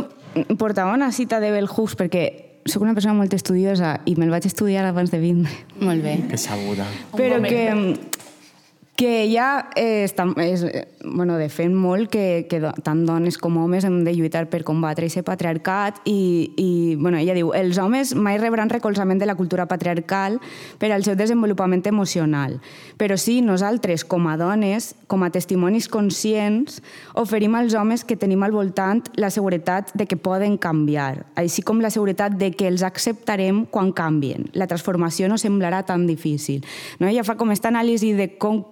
portava 0.61 0.93
una 0.93 1.12
cita 1.16 1.41
de 1.41 1.51
Bell 1.55 1.70
Hooks 1.70 1.97
perquè 1.97 2.48
sóc 2.67 2.83
una 2.83 2.95
persona 2.97 3.15
molt 3.15 3.35
estudiosa 3.35 3.99
i 4.07 4.17
me'l 4.19 4.33
vaig 4.33 4.49
estudiar 4.49 4.87
abans 4.89 5.13
de 5.15 5.21
vindre. 5.23 5.53
Molt 5.81 6.03
bé. 6.05 6.19
Que 6.31 6.41
sabuda. 6.41 6.87
Però 7.15 7.43
que 7.45 7.69
que 8.99 9.23
ella 9.23 9.69
eh, 9.79 10.03
està, 10.03 10.27
és, 10.43 10.65
bueno, 11.15 11.39
defèn 11.41 11.75
molt 11.75 12.11
que, 12.13 12.47
que 12.51 12.61
tant 12.85 13.05
dones 13.07 13.39
com 13.39 13.57
homes 13.61 13.87
hem 13.87 14.03
de 14.07 14.15
lluitar 14.17 14.47
per 14.51 14.63
combatre 14.67 15.09
aquest 15.09 15.27
patriarcat 15.27 16.01
i, 16.09 16.53
i 16.57 16.71
bueno, 17.01 17.19
ella 17.19 17.37
diu 17.37 17.53
els 17.57 17.79
homes 17.81 18.15
mai 18.15 18.39
rebran 18.39 18.71
recolzament 18.73 19.21
de 19.21 19.29
la 19.29 19.37
cultura 19.39 19.67
patriarcal 19.71 20.39
per 20.79 20.93
al 20.93 21.05
seu 21.07 21.17
desenvolupament 21.19 21.87
emocional, 21.89 22.59
però 22.99 23.17
sí 23.21 23.41
nosaltres 23.43 24.05
com 24.05 24.27
a 24.29 24.37
dones, 24.41 24.95
com 25.07 25.23
a 25.25 25.31
testimonis 25.35 25.89
conscients, 25.89 26.83
oferim 27.15 27.55
als 27.59 27.77
homes 27.79 28.05
que 28.05 28.17
tenim 28.17 28.43
al 28.43 28.55
voltant 28.55 29.05
la 29.17 29.31
seguretat 29.31 29.93
de 29.95 30.07
que 30.07 30.19
poden 30.19 30.59
canviar, 30.59 31.27
així 31.39 31.63
com 31.63 31.83
la 31.83 31.93
seguretat 31.95 32.39
de 32.39 32.51
que 32.53 32.69
els 32.69 32.85
acceptarem 32.87 33.65
quan 33.71 33.93
canvien. 33.93 34.49
La 34.53 34.67
transformació 34.67 35.29
no 35.29 35.39
semblarà 35.39 35.85
tan 35.87 36.07
difícil. 36.07 36.65
No? 36.99 37.09
Ella 37.09 37.25
fa 37.25 37.39
com 37.39 37.51
aquesta 37.51 37.73
anàlisi 37.73 38.15
de 38.19 38.33
com 38.41 38.65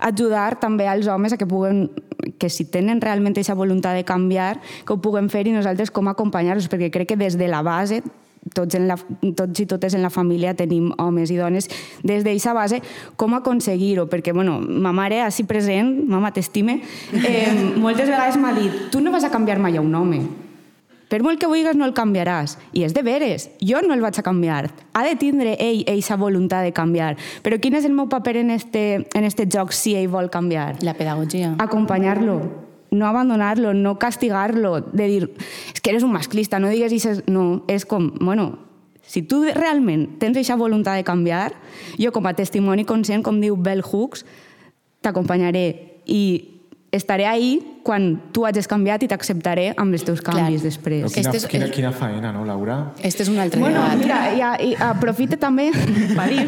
ajudar 0.00 0.58
també 0.60 0.88
als 0.88 1.06
homes 1.06 1.32
a 1.32 1.40
que 1.40 1.46
puguen 1.46 1.90
que 2.38 2.50
si 2.50 2.64
tenen 2.64 3.00
realment 3.00 3.36
aquesta 3.36 3.54
voluntat 3.54 3.96
de 3.96 4.04
canviar, 4.04 4.60
que 4.84 4.94
ho 4.94 5.00
puguem 5.00 5.30
fer 5.32 5.46
i 5.46 5.54
nosaltres 5.54 5.90
com 5.90 6.08
acompanyar-los, 6.08 6.68
perquè 6.72 6.90
crec 6.92 7.14
que 7.14 7.20
des 7.20 7.38
de 7.38 7.48
la 7.48 7.62
base 7.66 8.02
tots, 8.54 8.76
en 8.78 8.86
la, 8.88 8.96
tots 9.36 9.60
i 9.60 9.66
totes 9.66 9.96
en 9.96 10.04
la 10.04 10.10
família 10.12 10.54
tenim 10.54 10.92
homes 11.02 11.32
i 11.34 11.38
dones, 11.38 11.68
des 12.06 12.24
d'aquesta 12.24 12.54
base, 12.54 12.80
com 13.18 13.34
aconseguir-ho? 13.34 14.06
Perquè, 14.10 14.34
bueno, 14.36 14.58
ma 14.60 14.92
mare, 14.96 15.20
així 15.24 15.46
present, 15.48 15.90
mama, 16.08 16.32
t'estime, 16.34 16.80
eh, 17.16 17.52
moltes 17.84 18.08
vegades 18.08 18.38
m'ha 18.40 18.54
dit, 18.56 18.86
tu 18.92 19.02
no 19.02 19.14
vas 19.14 19.26
a 19.26 19.32
canviar 19.34 19.58
mai 19.62 19.76
a 19.76 19.82
un 19.82 19.94
home, 19.94 20.22
per 21.08 21.22
molt 21.22 21.38
que 21.38 21.46
vulguis, 21.46 21.76
no 21.78 21.86
el 21.86 21.94
canviaràs. 21.94 22.56
I 22.74 22.82
és 22.86 22.94
de 22.94 23.02
veres. 23.06 23.48
Jo 23.62 23.80
no 23.84 23.94
el 23.94 24.02
vaig 24.02 24.18
a 24.18 24.24
canviar. 24.26 24.72
Ha 24.92 25.04
de 25.06 25.14
tindre 25.20 25.54
ell 25.62 25.84
eixa 25.86 26.18
voluntat 26.18 26.66
de 26.66 26.72
canviar. 26.74 27.14
Però 27.46 27.58
quin 27.62 27.78
és 27.78 27.86
el 27.86 27.94
meu 27.94 28.08
paper 28.10 28.38
en 28.42 28.50
este, 28.50 29.06
en 29.14 29.24
este 29.24 29.46
joc 29.46 29.72
si 29.72 29.94
ell 29.94 30.10
vol 30.10 30.30
canviar? 30.30 30.82
La 30.82 30.94
pedagogia. 30.98 31.54
Acompanyar-lo. 31.62 32.40
No 32.90 33.06
abandonar-lo, 33.06 33.74
no 33.74 33.98
castigar-lo, 33.98 34.80
de 34.80 35.06
dir, 35.10 35.24
és 35.74 35.82
que 35.82 35.90
eres 35.90 36.04
un 36.06 36.12
masclista, 36.14 36.60
no 36.62 36.70
digues 36.70 36.94
això. 36.94 37.16
No, 37.26 37.64
és 37.68 37.84
com, 37.84 38.12
bueno, 38.20 38.52
si 39.06 39.22
tu 39.22 39.42
realment 39.44 40.06
tens 40.18 40.38
aquesta 40.38 40.56
voluntat 40.58 40.98
de 40.98 41.04
canviar, 41.06 41.50
jo 41.98 42.12
com 42.14 42.26
a 42.26 42.34
testimoni 42.38 42.86
conscient, 42.86 43.22
com 43.26 43.42
diu 43.42 43.58
Bell 43.58 43.82
Hooks, 43.84 44.24
t'acompanyaré 45.02 45.66
i 46.06 46.22
estaré 46.96 47.26
ahí 47.26 47.60
quan 47.86 48.16
tu 48.34 48.42
hagis 48.42 48.66
canviat 48.66 49.04
i 49.06 49.08
t'acceptaré 49.10 49.68
amb 49.78 49.94
els 49.94 50.02
teus 50.02 50.18
canvis 50.24 50.58
Clar. 50.58 50.64
després. 50.64 51.04
Però 51.04 51.10
quina, 51.14 51.32
este 51.36 51.50
quina, 51.52 51.68
quina 51.70 51.92
faena, 51.94 52.32
no, 52.34 52.42
Laura? 52.44 52.78
Este 52.98 53.22
és 53.22 53.30
un 53.30 53.38
altre 53.38 53.60
bueno, 53.62 53.78
debat. 53.84 54.00
Mira, 54.00 54.18
ja, 54.34 54.48
i 54.58 54.72
aprofite 54.74 55.38
també 55.38 55.68
per 56.18 56.26
dir... 56.32 56.46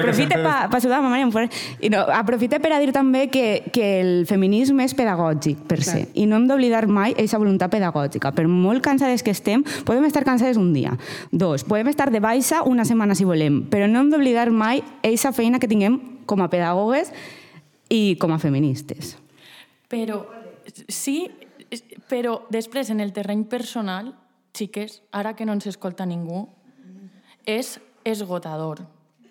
aprofite 0.00 0.34
per 0.34 0.56
pa 0.72 0.80
saludar 0.82 0.98
ma 1.04 1.12
mare. 1.14 1.46
I 1.78 1.92
no, 1.94 2.02
aprofite 2.10 2.58
per 2.64 2.74
a 2.74 2.80
dir 2.82 2.90
també 2.96 3.28
que, 3.30 3.70
que 3.70 3.86
el 4.00 4.12
feminisme 4.26 4.84
és 4.88 4.96
pedagògic, 4.98 5.62
per 5.70 5.78
se. 5.86 6.08
I 6.18 6.26
no 6.26 6.40
hem 6.40 6.48
d'oblidar 6.50 6.88
mai 6.90 7.14
aquesta 7.14 7.38
voluntat 7.38 7.70
pedagògica. 7.70 8.34
Per 8.34 8.48
molt 8.50 8.82
cansades 8.82 9.22
que 9.22 9.30
estem, 9.30 9.62
podem 9.86 10.10
estar 10.10 10.24
cansades 10.26 10.58
un 10.58 10.72
dia. 10.74 10.98
Dos, 11.30 11.62
podem 11.62 11.92
estar 11.94 12.10
de 12.10 12.18
baixa 12.24 12.64
una 12.66 12.84
setmana 12.88 13.14
si 13.14 13.28
volem, 13.28 13.62
però 13.70 13.86
no 13.86 14.02
hem 14.02 14.10
d'oblidar 14.10 14.50
mai 14.50 14.82
aquesta 15.04 15.30
feina 15.36 15.62
que 15.62 15.70
tinguem 15.70 16.00
com 16.26 16.42
a 16.42 16.50
pedagogues 16.50 17.12
i 17.92 18.16
com 18.18 18.32
a 18.34 18.40
feministes. 18.42 19.14
Però 19.88 20.24
sí, 20.88 21.30
però 22.08 22.40
després 22.50 22.90
en 22.90 23.00
el 23.00 23.12
terreny 23.12 23.44
personal, 23.50 24.14
xiques, 24.54 25.02
ara 25.12 25.34
que 25.36 25.46
no 25.46 25.54
ens 25.56 25.66
escolta 25.70 26.06
ningú, 26.06 26.46
és 27.44 27.78
esgotador. 28.04 28.84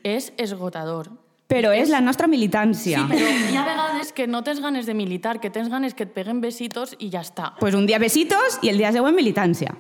És 0.04 0.32
esgotador. 0.38 1.10
Però 1.48 1.74
és 1.76 1.92
la 1.92 2.02
nostra 2.02 2.28
militància. 2.28 3.04
Sí, 3.04 3.10
però 3.12 3.32
hi 3.52 3.58
ha 3.58 3.66
vegades 3.68 4.14
que 4.16 4.28
no 4.28 4.44
tens 4.44 4.62
ganes 4.64 4.88
de 4.90 4.96
militar, 4.98 5.40
que 5.40 5.52
tens 5.54 5.70
ganes 5.70 5.94
que 5.94 6.08
et 6.08 6.14
peguen 6.16 6.42
besitos 6.42 6.96
i 7.00 7.12
ja 7.14 7.22
està. 7.22 7.54
Pues 7.60 7.76
un 7.78 7.86
dia 7.86 8.00
besitos 8.02 8.60
i 8.64 8.72
el 8.74 8.82
dia 8.82 8.94
següent 8.96 9.16
militància. 9.16 9.76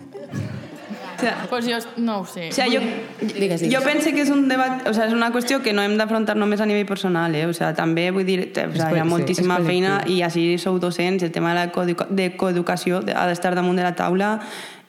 Sea, 1.23 1.45
Pues 1.49 1.65
jo 1.65 1.77
no 1.97 2.19
ho 2.19 2.25
sé. 2.25 2.49
o 2.49 2.51
sea, 2.51 2.65
jo, 2.65 2.79
Digues, 3.21 3.61
digues. 3.61 3.73
jo 3.73 3.81
penso 3.83 4.11
que 4.11 4.21
és 4.21 4.29
un 4.29 4.47
debat, 4.47 4.87
o 4.87 4.93
sea, 4.93 5.07
és 5.07 5.13
una 5.13 5.31
qüestió 5.31 5.61
que 5.63 5.73
no 5.73 5.81
hem 5.81 5.97
d'afrontar 5.97 6.35
només 6.35 6.61
a 6.61 6.65
nivell 6.69 6.85
personal, 6.85 7.33
eh? 7.35 7.45
o 7.47 7.53
sea, 7.53 7.73
també 7.73 8.09
vull 8.11 8.25
dir, 8.25 8.51
o 8.51 8.53
sea, 8.75 8.91
hi 8.91 8.99
ha 8.99 9.03
sí, 9.03 9.09
moltíssima 9.09 9.57
és 9.61 9.65
feina 9.67 9.97
i 10.07 10.21
així 10.21 10.57
sou 10.61 10.79
docents, 10.79 11.23
el 11.23 11.31
tema 11.31 11.53
de 11.53 11.59
la 11.61 11.71
coeduca- 11.71 12.07
de 12.09 12.35
coeducació 12.37 13.01
ha 13.15 13.27
d'estar 13.27 13.55
damunt 13.55 13.77
de 13.77 13.83
la 13.83 13.95
taula 13.95 14.39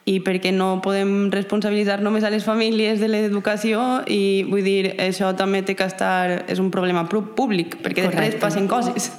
i 0.06 0.18
perquè 0.20 0.50
no 0.52 0.82
podem 0.84 1.30
responsabilitzar 1.32 2.02
només 2.04 2.24
a 2.24 2.30
les 2.30 2.44
famílies 2.44 3.00
de 3.00 3.08
l'educació 3.08 4.02
i 4.06 4.42
vull 4.44 4.60
dir, 4.66 4.96
això 5.00 5.30
també 5.36 5.62
té 5.64 5.74
que 5.78 5.86
estar, 5.88 6.44
és 6.46 6.58
un 6.60 6.70
problema 6.70 7.06
públic, 7.08 7.78
perquè 7.80 8.02
després 8.04 8.14
Correcte. 8.34 8.40
passen 8.42 8.68
coses. 8.68 9.12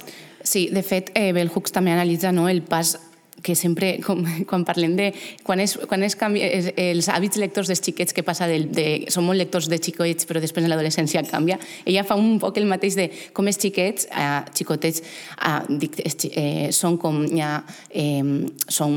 Sí, 0.46 0.68
de 0.70 0.84
fet, 0.86 1.10
eh, 1.18 1.32
Bell 1.34 1.50
Hooks 1.52 1.72
també 1.74 1.90
analitza 1.90 2.30
no, 2.30 2.48
el 2.48 2.62
pas 2.62 3.00
que 3.46 3.54
sempre, 3.54 3.92
com, 4.02 4.24
quan 4.50 4.66
parlem 4.66 4.96
de... 4.98 5.12
Quan, 5.46 5.62
és, 5.62 5.76
quan 5.86 6.02
és 6.02 6.18
canvi, 6.18 6.42
és, 6.42 6.72
els 6.74 7.06
hàbits 7.12 7.38
lectors 7.38 7.70
dels 7.70 7.84
xiquets 7.84 8.16
que 8.16 8.26
passa 8.26 8.50
del, 8.50 8.66
de... 8.74 9.06
Som 9.14 9.28
molt 9.30 9.38
lectors 9.38 9.70
de 9.70 9.78
xicoets, 9.78 10.26
però 10.26 10.42
després 10.42 10.66
en 10.66 10.72
l'adolescència 10.72 11.22
canvia. 11.30 11.60
Ella 11.86 12.02
fa 12.08 12.18
un 12.18 12.40
poc 12.42 12.58
el 12.58 12.66
mateix 12.66 12.98
de 12.98 13.08
com 13.36 13.46
els 13.46 13.60
xiquets, 13.62 14.10
eh, 14.10 14.40
xicotets, 14.58 15.04
eh, 15.38 15.58
dic, 15.78 16.00
es, 16.02 16.18
eh, 16.32 16.72
són 16.74 16.98
com 16.98 17.22
ja... 17.30 17.60
Eh, 17.94 18.24
són 18.66 18.96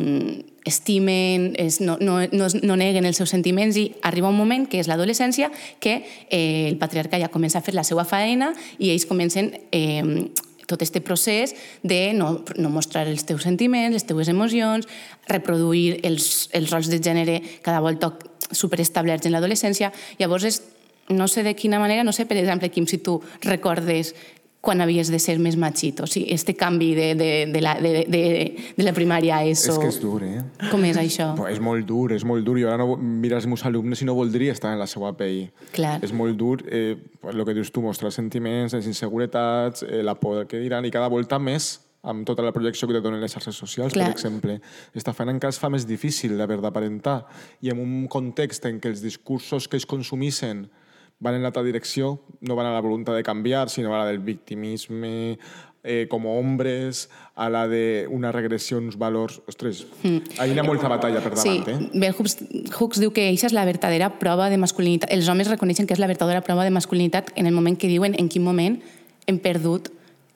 estimen, 0.70 1.54
es, 1.58 1.80
no, 1.82 1.96
no, 2.00 2.20
no, 2.30 2.48
no 2.62 2.76
neguen 2.78 3.08
els 3.08 3.18
seus 3.18 3.32
sentiments 3.34 3.78
i 3.80 3.88
arriba 4.06 4.30
un 4.30 4.38
moment, 4.38 4.68
que 4.70 4.82
és 4.82 4.90
l'adolescència, 4.92 5.50
que 5.82 6.02
eh, 6.30 6.68
el 6.68 6.78
patriarca 6.78 7.18
ja 7.22 7.32
comença 7.34 7.62
a 7.62 7.66
fer 7.66 7.74
la 7.74 7.86
seva 7.88 8.06
faena 8.06 8.52
i 8.78 8.92
ells 8.94 9.08
comencen 9.10 9.54
eh, 9.72 10.30
tot 10.70 10.86
este 10.86 11.02
procés 11.02 11.56
de 11.82 12.14
no, 12.14 12.46
no 12.62 12.70
mostrar 12.70 13.08
els 13.10 13.26
teus 13.26 13.44
sentiments, 13.48 13.96
les 13.96 14.06
teues 14.06 14.30
emocions, 14.30 14.86
reproduir 15.28 16.00
els, 16.06 16.48
els 16.54 16.70
rols 16.70 16.92
de 16.92 17.02
gènere 17.02 17.40
cada 17.66 17.82
volta 17.82 18.14
superestablerts 18.52 19.26
en 19.26 19.34
l'adolescència. 19.34 19.92
Llavors, 20.22 20.46
és, 20.46 20.62
no 21.10 21.28
sé 21.28 21.42
de 21.44 21.56
quina 21.58 21.82
manera, 21.82 22.06
no 22.06 22.14
sé, 22.14 22.28
per 22.30 22.38
exemple, 22.38 22.70
Quim, 22.70 22.86
si 22.86 23.02
tu 23.02 23.18
recordes 23.42 24.14
quan 24.62 24.82
havies 24.82 25.08
de 25.08 25.20
ser 25.24 25.38
més 25.40 25.56
machito, 25.56 26.04
o 26.04 26.10
sigui, 26.10 26.34
este 26.36 26.54
canvi 26.60 26.92
de, 26.96 27.14
de, 27.16 27.30
de, 27.48 27.62
la, 27.64 27.78
de, 27.80 28.04
de, 28.12 28.24
de 28.76 28.84
la 28.84 28.92
primària 28.96 29.38
a 29.38 29.46
ESO. 29.48 29.72
És 29.72 29.80
que 29.80 29.92
és 29.94 30.00
dur, 30.04 30.20
eh? 30.28 30.42
Com 30.68 30.84
és 30.84 31.00
això? 31.00 31.30
Però 31.38 31.48
és 31.48 31.62
molt 31.64 31.88
dur, 31.88 32.12
és 32.12 32.26
molt 32.28 32.44
dur. 32.44 32.58
Jo 32.60 32.68
ara 32.68 32.80
no, 32.82 32.98
mira 33.00 33.40
els 33.40 33.48
meus 33.48 33.64
alumnes 33.68 34.04
i 34.04 34.08
no 34.10 34.18
voldria 34.18 34.56
estar 34.56 34.74
en 34.76 34.82
la 34.82 34.88
seva 34.90 35.14
pell. 35.16 35.46
Clar. 35.76 35.98
És 36.04 36.12
molt 36.12 36.36
dur, 36.40 36.58
eh, 36.68 36.98
el 37.32 37.46
que 37.48 37.56
dius 37.56 37.72
tu, 37.72 37.84
mostrar 37.86 38.12
sentiments, 38.12 38.76
les 38.76 38.90
inseguretats, 38.92 39.86
eh, 39.88 40.04
la 40.04 40.18
por 40.20 40.44
que 40.50 40.60
diran, 40.60 40.84
i 40.84 40.92
cada 40.92 41.08
volta 41.08 41.40
més 41.40 41.78
amb 42.04 42.26
tota 42.28 42.44
la 42.44 42.52
projecció 42.56 42.88
que 42.88 42.96
te 42.96 43.02
donen 43.04 43.20
les 43.20 43.32
xarxes 43.32 43.56
socials, 43.56 43.94
Clar. 43.96 44.08
per 44.08 44.16
exemple. 44.16 44.60
Està 44.96 45.14
fent 45.16 45.32
encara 45.32 45.56
es 45.56 45.60
fa 45.60 45.72
més 45.72 45.88
difícil 45.88 46.36
d'haver 46.40 46.60
d'aparentar. 46.64 47.22
I 47.64 47.72
en 47.72 47.80
un 47.84 48.08
context 48.12 48.68
en 48.68 48.80
què 48.80 48.92
els 48.92 49.04
discursos 49.04 49.68
que 49.68 49.80
ells 49.80 49.88
consumissen 49.88 50.68
van 51.20 51.36
en 51.36 51.44
l'altra 51.44 51.64
direcció, 51.64 52.18
no 52.42 52.56
van 52.56 52.70
a 52.70 52.74
la 52.74 52.84
voluntat 52.84 53.16
de 53.16 53.24
canviar, 53.24 53.70
sinó 53.70 53.94
a 53.94 54.04
la 54.04 54.06
del 54.08 54.20
victimisme, 54.20 55.38
eh, 55.84 56.08
com 56.10 56.26
hombres, 56.26 57.10
a 57.36 57.50
la 57.50 57.68
de 57.68 58.08
una 58.10 58.32
regressió 58.32 58.78
uns 58.78 58.98
valors... 58.98 59.42
Ostres, 59.48 59.86
mm. 60.04 60.40
hi 60.40 60.60
ha 60.60 60.64
molta 60.64 60.92
batalla 60.92 61.22
per 61.24 61.34
davant, 61.36 61.44
sí, 61.44 61.64
eh? 61.68 61.92
Bell 61.94 62.16
Hooks, 62.16 62.38
Hooks 62.78 63.04
diu 63.04 63.14
que 63.16 63.30
això 63.32 63.50
és 63.50 63.56
la 63.56 63.68
verdadera 63.68 64.12
prova 64.20 64.50
de 64.52 64.60
masculinitat. 64.60 65.12
Els 65.16 65.30
homes 65.32 65.52
reconeixen 65.52 65.88
que 65.88 65.96
és 65.96 66.02
la 66.02 66.10
verdadera 66.12 66.44
prova 66.46 66.68
de 66.68 66.74
masculinitat 66.76 67.32
en 67.36 67.48
el 67.48 67.56
moment 67.56 67.80
que 67.80 67.92
diuen 67.92 68.16
en 68.20 68.32
quin 68.32 68.44
moment 68.44 68.80
hem 69.28 69.40
perdut 69.40 69.92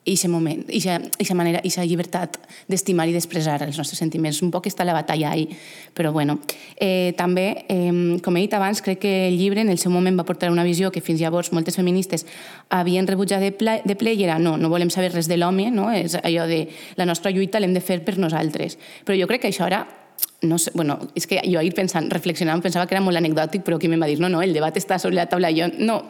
ixe 0.05 0.27
moment, 0.27 0.65
ixa, 0.67 0.97
ixa 1.19 1.35
manera, 1.35 1.61
ixa 1.63 1.85
llibertat 1.87 2.35
d'estimar 2.67 3.05
i 3.07 3.13
d'expressar 3.15 3.61
els 3.63 3.77
nostres 3.79 3.99
sentiments. 4.01 4.41
Un 4.43 4.51
poc 4.51 4.67
està 4.67 4.83
la 4.83 4.95
batalla 4.95 5.31
ahí, 5.31 5.47
però 5.95 6.11
bueno. 6.11 6.39
Eh, 6.75 7.13
també, 7.17 7.65
eh, 7.69 8.19
com 8.23 8.35
he 8.35 8.43
dit 8.43 8.53
abans, 8.53 8.81
crec 8.83 8.99
que 8.99 9.13
el 9.29 9.37
llibre 9.39 9.61
en 9.61 9.69
el 9.69 9.79
seu 9.79 9.91
moment 9.91 10.19
va 10.19 10.27
portar 10.27 10.51
una 10.51 10.67
visió 10.67 10.91
que 10.91 11.01
fins 11.01 11.21
llavors 11.21 11.53
moltes 11.53 11.79
feministes 11.79 12.25
havien 12.69 13.07
rebutjat 13.07 13.41
de, 13.41 13.53
ple, 13.55 13.79
de 13.85 13.95
ple 13.95 14.13
i 14.13 14.23
era 14.23 14.39
no, 14.39 14.57
no 14.57 14.69
volem 14.69 14.91
saber 14.91 15.13
res 15.13 15.31
de 15.31 15.37
l'home, 15.37 15.71
no? 15.71 15.89
és 15.91 16.17
allò 16.19 16.47
de 16.47 16.67
la 16.99 17.05
nostra 17.05 17.31
lluita 17.31 17.59
l'hem 17.59 17.73
de 17.73 17.81
fer 17.81 18.03
per 18.03 18.17
nosaltres. 18.17 18.77
Però 19.05 19.15
jo 19.15 19.27
crec 19.27 19.45
que 19.45 19.53
això 19.53 19.69
ara 19.69 19.85
no 20.43 20.57
sé, 20.59 20.71
bueno, 20.75 20.99
és 21.15 21.25
que 21.25 21.39
jo 21.47 21.57
ahir 21.59 21.71
pensant, 21.73 22.09
reflexionant, 22.11 22.61
pensava 22.61 22.85
que 22.85 22.95
era 22.97 23.01
molt 23.03 23.17
anecdòtic, 23.17 23.63
però 23.63 23.79
qui 23.79 23.87
em 23.87 23.95
va 24.01 24.09
dir, 24.11 24.19
no, 24.19 24.27
no, 24.27 24.41
el 24.43 24.51
debat 24.53 24.75
està 24.75 24.99
sobre 24.99 25.15
la 25.15 25.29
taula. 25.31 25.53
Jo 25.55 25.69
no, 25.79 26.01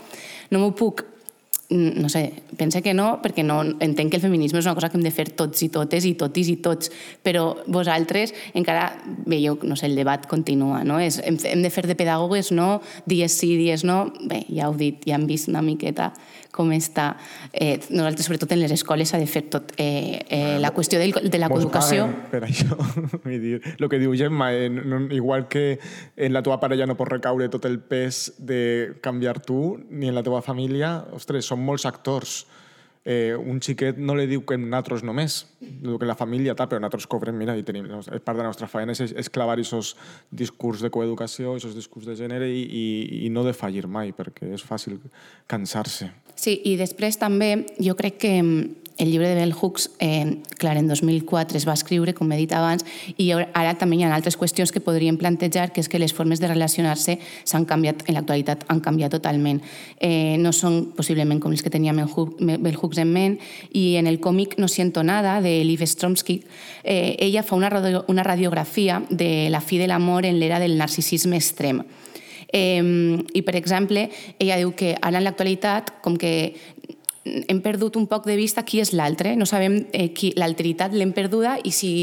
no 0.49 0.59
m'ho 0.59 0.71
puc 0.73 1.05
no 1.74 2.09
sé, 2.09 2.24
pense 2.57 2.82
que 2.86 2.93
no, 2.93 3.17
perquè 3.24 3.43
no 3.45 3.59
entenc 3.63 4.13
que 4.13 4.19
el 4.19 4.24
feminisme 4.24 4.61
és 4.61 4.67
una 4.67 4.76
cosa 4.78 4.89
que 4.91 4.99
hem 4.99 5.05
de 5.05 5.13
fer 5.13 5.28
tots 5.34 5.65
i 5.65 5.69
totes 5.74 6.05
i 6.05 6.13
totis 6.19 6.51
i 6.53 6.57
tots, 6.63 6.91
però 7.26 7.47
vosaltres 7.67 8.36
encara 8.53 8.91
veieu, 9.26 9.57
no 9.63 9.78
sé, 9.80 9.89
el 9.89 9.97
debat 9.97 10.28
continua, 10.30 10.84
no? 10.88 10.99
És, 11.01 11.19
hem, 11.24 11.39
hem 11.49 11.65
de 11.65 11.74
fer 11.74 11.88
de 11.89 11.97
pedagogues, 11.99 12.53
no? 12.53 12.82
Dies 13.09 13.36
sí, 13.39 13.55
dies 13.57 13.84
no. 13.88 14.05
Bé, 14.30 14.43
ja 14.49 14.69
heu 14.69 14.78
dit, 14.78 15.01
ja 15.07 15.17
hem 15.17 15.28
vist 15.30 15.49
una 15.51 15.65
miqueta 15.65 16.11
com 16.54 16.72
està. 16.76 17.10
Eh, 17.51 17.80
nosaltres, 17.89 18.28
sobretot 18.30 18.54
en 18.54 18.62
les 18.62 18.74
escoles, 18.76 19.10
s'ha 19.10 19.20
de 19.22 19.28
fer 19.30 19.43
tot. 19.51 19.74
Eh, 19.82 20.22
eh, 20.30 20.58
la 20.62 20.72
qüestió 20.76 21.01
del, 21.01 21.16
de 21.26 21.41
la 21.41 21.49
coeducació... 21.51 22.06
Per 22.32 22.43
això, 22.45 22.78
vull 23.26 23.39
dir, 23.41 23.60
el 23.74 23.89
que 23.89 23.99
diu 24.01 24.14
Gemma, 24.18 24.51
eh, 24.54 24.70
no, 24.70 25.04
igual 25.12 25.47
que 25.49 25.80
en 26.16 26.34
la 26.36 26.43
teva 26.45 26.60
parella 26.62 26.88
no 26.89 26.97
pot 26.99 27.10
recaure 27.10 27.49
tot 27.49 27.66
el 27.70 27.80
pes 27.82 28.28
de 28.38 28.93
canviar 29.01 29.39
tu, 29.41 29.80
ni 29.89 30.12
en 30.12 30.16
la 30.16 30.24
teva 30.24 30.43
família, 30.45 30.99
ostres, 31.18 31.49
són 31.49 31.66
molts 31.66 31.89
actors. 31.89 32.43
Eh, 33.04 33.36
un 33.36 33.58
xiquet 33.60 33.97
no 33.99 34.14
li 34.16 34.24
diu 34.30 34.45
que 34.47 34.56
nosaltres 34.56 35.01
només, 35.04 35.41
diu 35.60 35.97
que 35.99 36.08
la 36.08 36.16
família 36.16 36.54
tal, 36.56 36.70
però 36.72 36.80
nosaltres 36.80 37.10
cobrem, 37.12 37.36
mira, 37.36 37.58
i 37.60 37.66
tenim, 37.68 37.89
és 37.99 38.08
part 38.24 38.38
de 38.38 38.45
la 38.45 38.51
nostra 38.54 38.70
feina, 38.72 38.95
és, 38.95 39.12
és 39.12 39.32
clavar 39.34 39.58
aquests 39.58 39.97
discurs 40.32 40.86
de 40.86 40.91
coeducació, 40.93 41.58
aquests 41.58 41.76
discurs 41.76 42.08
de 42.08 42.16
gènere 42.16 42.47
i, 42.47 42.64
i, 42.64 42.86
i 43.26 43.34
no 43.34 43.43
de 43.43 43.51
fallir 43.58 43.89
mai, 43.91 44.14
perquè 44.16 44.54
és 44.56 44.64
fàcil 44.64 45.01
cansar-se. 45.51 46.14
Sí, 46.36 46.59
i 46.65 46.77
després 46.79 47.19
també 47.21 47.65
jo 47.79 47.95
crec 47.95 48.17
que 48.23 48.34
mm, 48.41 48.84
el 48.97 49.11
llibre 49.11 49.27
de 49.27 49.36
Bell 49.36 49.53
Hooks, 49.53 49.91
eh, 49.99 50.38
clar, 50.57 50.77
en 50.77 50.88
2004 50.88 51.57
es 51.57 51.65
va 51.67 51.73
escriure, 51.73 52.13
com 52.13 52.31
he 52.31 52.38
dit 52.38 52.51
abans, 52.53 52.86
i 53.17 53.31
ara 53.34 53.73
també 53.79 53.97
hi 53.97 54.03
ha 54.05 54.11
altres 54.13 54.38
qüestions 54.38 54.71
que 54.71 54.84
podríem 54.84 55.17
plantejar, 55.17 55.71
que 55.73 55.81
és 55.81 55.89
que 55.89 55.99
les 55.99 56.13
formes 56.13 56.39
de 56.39 56.47
relacionar-se 56.47 57.17
s'han 57.43 57.65
canviat, 57.65 58.05
en 58.07 58.17
l'actualitat 58.17 58.65
han 58.69 58.81
canviat 58.86 59.15
totalment. 59.17 59.61
Eh, 59.97 60.38
no 60.38 60.53
són 60.53 60.93
possiblement 60.95 61.41
com 61.41 61.51
els 61.51 61.63
que 61.63 61.73
tenia 61.73 61.93
Bell 61.93 62.77
Hooks 62.77 63.01
en 63.01 63.11
ment, 63.13 63.39
i 63.71 63.95
en 63.97 64.07
el 64.07 64.19
còmic 64.19 64.57
No 64.57 64.67
siento 64.67 65.03
nada, 65.03 65.41
de 65.41 65.63
Liv 65.63 65.81
Stromsky, 65.86 66.43
eh, 66.84 67.15
ella 67.19 67.43
fa 67.43 67.55
una, 67.55 67.69
radio, 67.69 68.05
una 68.07 68.23
radiografia 68.23 69.01
de 69.09 69.49
la 69.49 69.61
fi 69.61 69.77
de 69.77 69.88
l'amor 69.88 70.25
en 70.25 70.39
l'era 70.39 70.59
del 70.59 70.77
narcisisme 70.77 71.36
extrem. 71.36 71.84
Eh, 72.54 73.18
I, 73.34 73.41
per 73.41 73.58
exemple, 73.58 74.08
ella 74.39 74.62
diu 74.62 74.72
que 74.78 74.93
ara 75.01 75.20
en 75.20 75.26
l'actualitat, 75.26 75.97
com 76.06 76.16
que 76.22 76.54
hem 77.24 77.62
perdut 77.64 77.95
un 77.95 78.06
poc 78.12 78.26
de 78.28 78.36
vista 78.36 78.66
qui 78.68 78.82
és 78.84 78.91
l'altre, 78.91 79.38
no 79.39 79.47
sabem 79.47 79.86
eh, 79.95 80.10
qui 80.16 80.34
l'alteritat 80.36 80.93
l'hem 80.93 81.14
perduda 81.16 81.56
i 81.64 81.72
si, 81.72 81.93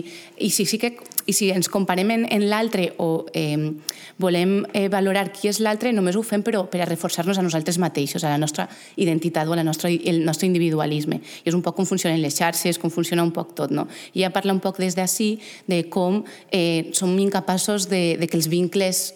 i 0.41 0.49
si 0.51 0.65
sí 0.65 0.81
que 0.81 0.95
i 1.29 1.35
si 1.37 1.51
ens 1.53 1.69
comparem 1.71 2.09
en, 2.11 2.25
en 2.33 2.47
l'altre 2.51 2.89
o 2.99 3.27
eh, 3.37 3.71
volem 4.19 4.65
eh, 4.73 4.89
valorar 4.91 5.29
qui 5.35 5.51
és 5.51 5.61
l'altre, 5.63 5.93
només 5.95 6.17
ho 6.17 6.25
fem 6.27 6.43
però 6.43 6.65
per 6.73 6.81
a 6.83 6.89
reforçar-nos 6.89 7.39
a 7.39 7.45
nosaltres 7.45 7.79
mateixos, 7.79 8.25
a 8.25 8.33
la 8.33 8.41
nostra 8.41 8.67
identitat 8.97 9.47
o 9.47 9.55
a 9.55 9.61
la 9.61 9.67
nostra, 9.67 9.91
el 9.93 10.25
nostre 10.25 10.49
individualisme. 10.49 11.21
I 11.45 11.53
és 11.53 11.55
un 11.55 11.63
poc 11.63 11.77
com 11.77 11.87
funcionen 11.87 12.19
les 12.25 12.35
xarxes, 12.41 12.81
com 12.81 12.91
funciona 12.91 13.23
un 13.23 13.35
poc 13.37 13.55
tot. 13.55 13.71
No? 13.71 13.87
I 14.15 14.25
ella 14.25 14.35
parla 14.35 14.57
un 14.57 14.65
poc 14.65 14.81
des 14.81 14.97
d'ací 14.99 15.35
de 15.69 15.85
com 15.93 16.25
eh, 16.51 16.91
som 16.97 17.13
incapaços 17.21 17.91
de, 17.93 18.17
de 18.19 18.27
que 18.27 18.41
els 18.41 18.49
vincles 18.51 19.11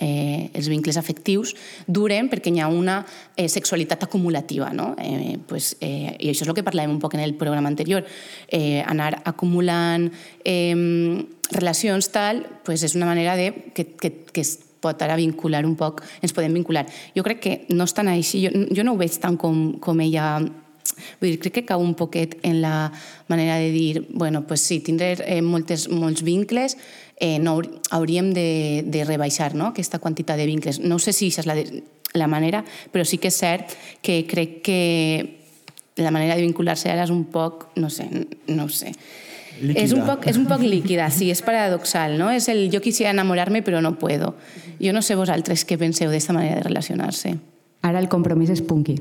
eh, 0.00 0.50
els 0.54 0.68
vincles 0.72 0.96
afectius 0.96 1.54
duren 1.86 2.30
perquè 2.32 2.52
hi 2.52 2.62
ha 2.62 2.68
una 2.72 3.00
eh, 3.36 3.48
sexualitat 3.48 4.08
acumulativa. 4.08 4.72
No? 4.72 4.94
Eh, 4.98 5.36
pues, 5.46 5.76
eh, 5.80 6.16
I 6.18 6.32
això 6.32 6.46
és 6.46 6.48
el 6.48 6.56
que 6.56 6.66
parlàvem 6.66 6.96
un 6.96 7.02
poc 7.02 7.14
en 7.14 7.24
el 7.26 7.36
programa 7.38 7.68
anterior. 7.68 8.06
Eh, 8.48 8.82
anar 8.86 9.20
acumulant 9.24 10.08
eh, 10.44 11.26
relacions 11.50 12.10
tal 12.14 12.44
pues 12.64 12.82
és 12.86 12.94
una 12.94 13.10
manera 13.10 13.36
de, 13.36 13.52
que, 13.74 13.92
que, 13.98 14.12
que 14.32 14.44
es 14.44 14.58
pot 14.80 15.02
ara 15.04 15.18
vincular 15.20 15.66
un 15.68 15.76
poc, 15.76 16.00
ens 16.24 16.32
podem 16.32 16.54
vincular. 16.56 16.86
Jo 17.12 17.24
crec 17.26 17.44
que 17.44 17.54
no 17.68 17.84
és 17.84 17.94
tan 17.94 18.08
així, 18.08 18.46
jo, 18.46 18.64
jo 18.72 18.86
no 18.86 18.96
ho 18.96 19.00
veig 19.00 19.20
tant 19.20 19.36
com, 19.40 19.76
com 19.82 20.00
ella 20.00 20.32
Vull 21.20 21.30
dir, 21.30 21.38
crec 21.40 21.54
que 21.54 21.62
cau 21.68 21.80
un 21.80 21.94
poquet 21.96 22.34
en 22.42 22.60
la 22.60 22.90
manera 23.28 23.56
de 23.56 23.70
dir, 23.70 24.06
bueno, 24.10 24.42
pues 24.46 24.60
sí, 24.60 24.80
tindré 24.84 25.14
eh, 25.24 25.40
moltes, 25.40 25.86
molts 25.88 26.24
vincles, 26.26 26.76
eh, 27.20 27.38
no, 27.38 27.60
hauríem 27.90 28.32
de, 28.34 28.82
de 28.86 29.04
rebaixar 29.04 29.54
no? 29.54 29.70
aquesta 29.70 30.00
quantitat 30.00 30.40
de 30.40 30.48
vincles. 30.48 30.80
No 30.80 30.98
sé 30.98 31.12
si 31.12 31.28
això 31.30 31.44
és 31.44 31.48
la, 31.48 31.54
de, 31.54 31.82
la 32.16 32.26
manera, 32.26 32.64
però 32.90 33.04
sí 33.04 33.20
que 33.20 33.30
és 33.30 33.38
cert 33.38 33.76
que 34.02 34.24
crec 34.26 34.60
que 34.66 34.80
la 36.00 36.10
manera 36.10 36.34
de 36.34 36.42
vincular-se 36.42 36.90
ara 36.90 37.04
és 37.04 37.12
un 37.12 37.26
poc, 37.30 37.68
no 37.76 37.90
sé, 37.92 38.08
no 38.48 38.68
sé. 38.72 38.94
Líquida. 39.60 39.84
És 39.84 39.92
un, 39.92 40.06
poc, 40.08 40.24
és 40.30 40.38
un 40.40 40.46
poc 40.48 40.64
líquida, 40.64 41.10
sí, 41.12 41.28
és 41.28 41.42
paradoxal, 41.44 42.16
no? 42.16 42.30
És 42.32 42.48
el 42.48 42.70
jo 42.72 42.80
quisiera 42.80 43.12
enamorarme 43.12 43.60
però 43.60 43.82
no 43.84 43.98
puedo. 44.00 44.32
Jo 44.80 44.94
no 44.96 45.04
sé 45.04 45.18
vosaltres 45.20 45.66
què 45.68 45.76
penseu 45.78 46.08
d'esta 46.10 46.32
manera 46.32 46.62
de 46.62 46.68
relacionar-se. 46.70 47.36
Ara 47.82 48.00
el 48.02 48.08
compromís 48.12 48.50
és 48.52 48.60
punky. 48.60 48.98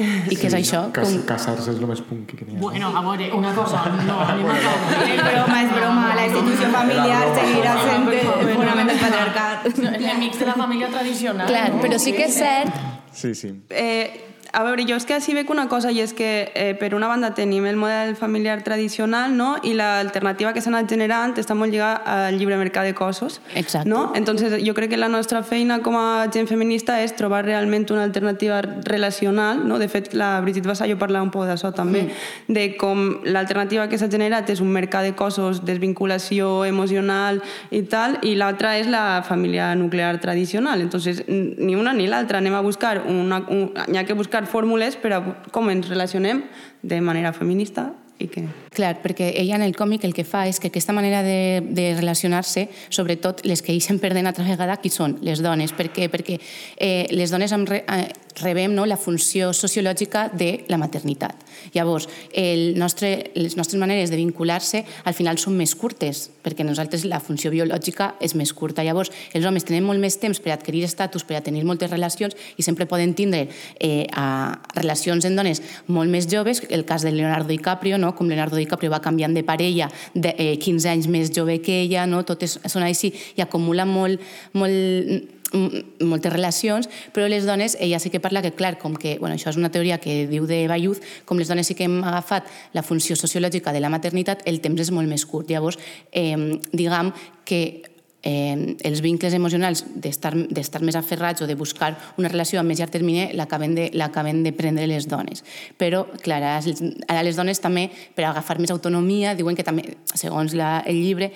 I 0.00 0.36
què 0.38 0.46
és 0.48 0.54
això? 0.54 0.84
Cas, 0.94 1.10
Com... 1.10 1.24
Casar-se 1.28 1.72
és 1.74 1.80
el 1.80 1.88
més 1.90 2.00
punky 2.06 2.38
que 2.38 2.46
n'hi 2.46 2.54
ha. 2.54 2.60
Bueno, 2.62 2.92
a 2.94 3.02
veure, 3.04 3.26
una 3.36 3.50
cosa, 3.56 3.82
no, 4.06 4.20
a 4.22 4.36
És 4.38 5.18
broma, 5.18 5.58
és 5.64 5.74
broma. 5.74 6.06
La 6.16 6.28
institució 6.28 6.70
familiar 6.76 7.20
seguirà 7.34 7.74
sent 7.82 8.08
el 8.14 8.54
fonament 8.54 8.92
del 8.92 9.02
patriarcat. 9.02 9.68
Enemics 9.90 10.40
de 10.40 10.48
la 10.48 10.56
família 10.62 10.88
tradicional. 10.94 11.50
Clar, 11.50 11.68
però 11.82 11.98
sí 11.98 12.14
que 12.16 12.30
és 12.30 12.38
cert 12.38 12.88
Sí, 13.12 13.34
sí. 13.34 13.50
Eh, 13.68 14.29
a 14.52 14.62
veure, 14.64 14.84
jo 14.88 14.96
és 14.98 15.06
que 15.06 15.14
així 15.14 15.34
veig 15.36 15.50
una 15.52 15.68
cosa 15.70 15.92
i 15.94 16.00
és 16.02 16.12
que 16.16 16.50
eh, 16.54 16.72
per 16.78 16.92
una 16.96 17.08
banda 17.10 17.30
tenim 17.36 17.66
el 17.70 17.76
model 17.78 18.16
familiar 18.18 18.62
tradicional 18.66 19.36
no? 19.36 19.52
i 19.62 19.74
l'alternativa 19.78 20.52
que 20.52 20.62
s'ha 20.62 20.72
anat 20.72 20.90
generant 20.90 21.36
està 21.38 21.54
molt 21.54 21.70
lligada 21.70 22.26
al 22.26 22.38
llibre 22.38 22.58
mercat 22.58 22.88
de 22.88 22.94
cossos. 22.94 23.40
Exacte. 23.54 23.88
No? 23.88 24.10
Entonces, 24.18 24.58
jo 24.66 24.74
crec 24.74 24.90
que 24.90 24.98
la 24.98 25.08
nostra 25.08 25.42
feina 25.46 25.80
com 25.84 25.96
a 25.98 26.26
gent 26.34 26.48
feminista 26.50 26.98
és 27.04 27.14
trobar 27.16 27.44
realment 27.46 27.86
una 27.94 28.02
alternativa 28.04 28.60
relacional. 28.62 29.62
No? 29.68 29.78
De 29.78 29.88
fet, 29.88 30.12
la 30.14 30.40
Brigitte 30.40 30.68
Vassallo 30.68 30.98
parla 30.98 31.22
un 31.22 31.30
poc 31.30 31.46
d'això 31.46 31.70
també, 31.76 32.08
mm. 32.08 32.54
de 32.54 32.66
com 32.80 33.20
l'alternativa 33.24 33.86
que 33.88 33.98
s'ha 34.00 34.10
generat 34.10 34.50
és 34.50 34.60
un 34.64 34.72
mercat 34.74 35.06
de 35.06 35.14
cossos, 35.14 35.62
desvinculació 35.66 36.64
emocional 36.66 37.40
i 37.70 37.84
tal, 37.86 38.18
i 38.26 38.34
l'altra 38.34 38.76
és 38.80 38.90
la 38.90 39.22
família 39.26 39.70
nuclear 39.78 40.18
tradicional. 40.20 40.82
Entonces, 40.82 41.22
ni 41.28 41.76
una 41.76 41.94
ni 41.94 42.10
l'altra. 42.10 42.38
Anem 42.40 42.54
a 42.54 42.64
buscar 42.64 43.04
una, 43.06 43.44
un, 43.48 43.70
hi 43.86 43.98
ha 43.98 44.04
que 44.08 44.14
buscar 44.16 44.39
fórmules 44.48 44.96
per 45.00 45.12
a 45.16 45.20
com 45.52 45.68
ens 45.72 45.88
relacionem 45.90 46.44
de 46.82 47.00
manera 47.04 47.34
feminista 47.36 47.90
i 48.20 48.28
que... 48.28 48.44
Clar, 48.76 48.94
perquè 49.02 49.30
ella 49.40 49.56
en 49.56 49.64
el 49.64 49.74
còmic 49.76 50.04
el 50.04 50.14
que 50.14 50.26
fa 50.28 50.44
és 50.48 50.60
que 50.60 50.68
aquesta 50.70 50.94
manera 50.96 51.22
de, 51.24 51.62
de 51.64 51.86
relacionar-se, 51.96 52.68
sobretot 52.92 53.42
les 53.48 53.64
que 53.64 53.72
eixen 53.72 53.98
perdent 54.02 54.28
altra 54.28 54.44
vegada, 54.46 54.76
qui 54.82 54.92
són? 54.92 55.16
Les 55.24 55.40
dones. 55.42 55.72
Per 55.76 55.88
què? 55.94 56.10
Perquè 56.12 56.36
eh, 56.76 57.08
les 57.16 57.32
dones 57.32 57.52
em 57.56 57.64
re, 57.68 57.82
eh, 57.88 58.29
rebem 58.40 58.74
no, 58.74 58.86
la 58.86 58.96
funció 58.96 59.52
sociològica 59.56 60.28
de 60.32 60.64
la 60.68 60.78
maternitat. 60.78 61.34
Llavors, 61.74 62.08
el 62.32 62.78
nostre, 62.78 63.30
les 63.34 63.56
nostres 63.56 63.80
maneres 63.80 64.10
de 64.10 64.18
vincular-se 64.20 64.84
al 65.04 65.16
final 65.16 65.38
són 65.38 65.56
més 65.58 65.74
curtes, 65.78 66.28
perquè 66.44 66.64
nosaltres 66.64 67.04
la 67.08 67.20
funció 67.20 67.50
biològica 67.52 68.14
és 68.20 68.34
més 68.38 68.52
curta. 68.56 68.84
Llavors, 68.86 69.12
els 69.34 69.46
homes 69.46 69.66
tenen 69.66 69.84
molt 69.86 70.00
més 70.00 70.18
temps 70.20 70.40
per 70.40 70.54
adquirir 70.54 70.84
estatus, 70.86 71.24
per 71.26 71.38
a 71.38 71.44
tenir 71.44 71.64
moltes 71.68 71.90
relacions 71.90 72.36
i 72.56 72.66
sempre 72.66 72.88
poden 72.90 73.14
tindre 73.18 73.46
eh, 73.78 74.06
a 74.12 74.60
relacions 74.76 75.26
en 75.26 75.36
dones 75.36 75.62
molt 75.88 76.10
més 76.10 76.28
joves, 76.30 76.62
el 76.70 76.86
cas 76.88 77.04
de 77.06 77.12
Leonardo 77.12 77.50
DiCaprio, 77.50 77.98
no? 77.98 78.14
com 78.16 78.30
Leonardo 78.30 78.56
DiCaprio 78.56 78.92
va 78.92 79.02
canviant 79.04 79.34
de 79.34 79.44
parella 79.44 79.90
de 80.14 80.34
eh, 80.36 80.54
15 80.60 80.94
anys 80.94 81.10
més 81.10 81.34
jove 81.34 81.60
que 81.64 81.82
ella, 81.82 82.06
no? 82.06 82.24
totes 82.24 82.58
són 82.66 82.86
així 82.86 83.12
i 83.36 83.44
acumula 83.44 83.86
molt, 83.88 84.22
molt 84.54 85.39
moltes 85.52 86.32
relacions, 86.32 86.88
però 87.14 87.28
les 87.28 87.46
dones, 87.46 87.76
ella 87.80 87.98
sí 87.98 88.10
que 88.10 88.20
parla 88.20 88.42
que, 88.42 88.52
clar, 88.56 88.76
com 88.78 88.96
que, 88.96 89.16
bueno, 89.18 89.34
això 89.36 89.50
és 89.50 89.58
una 89.60 89.72
teoria 89.72 89.98
que 89.98 90.26
diu 90.30 90.46
de 90.46 90.62
Bayuz, 90.70 91.00
com 91.26 91.38
les 91.38 91.50
dones 91.50 91.66
sí 91.66 91.74
que 91.74 91.88
hem 91.88 92.00
agafat 92.04 92.48
la 92.76 92.84
funció 92.86 93.16
sociològica 93.16 93.72
de 93.72 93.82
la 93.82 93.90
maternitat, 93.92 94.44
el 94.46 94.60
temps 94.60 94.80
és 94.80 94.92
molt 94.94 95.10
més 95.10 95.26
curt. 95.26 95.50
Llavors, 95.50 95.78
eh, 96.12 96.36
diguem 96.72 97.12
que 97.44 97.89
eh, 98.22 98.76
els 98.84 99.00
vincles 99.00 99.34
emocionals 99.34 99.84
d'estar 99.94 100.82
més 100.82 100.96
aferrats 100.98 101.42
o 101.42 101.48
de 101.48 101.56
buscar 101.56 101.92
una 102.18 102.28
relació 102.28 102.60
a 102.60 102.64
més 102.66 102.80
llarg 102.80 102.92
termini 102.92 103.30
l'acaben 103.34 103.74
de, 103.74 103.90
de 103.90 104.52
prendre 104.56 104.86
les 104.86 105.08
dones. 105.08 105.44
Però, 105.78 106.04
clar, 106.22 106.40
ara 106.42 107.24
les 107.24 107.36
dones 107.36 107.60
també, 107.60 107.88
per 108.14 108.26
agafar 108.28 108.58
més 108.60 108.72
autonomia, 108.74 109.34
diuen 109.34 109.56
que 109.56 109.64
també, 109.66 109.96
segons 110.14 110.54
la, 110.58 110.80
el 110.86 111.00
llibre, 111.00 111.30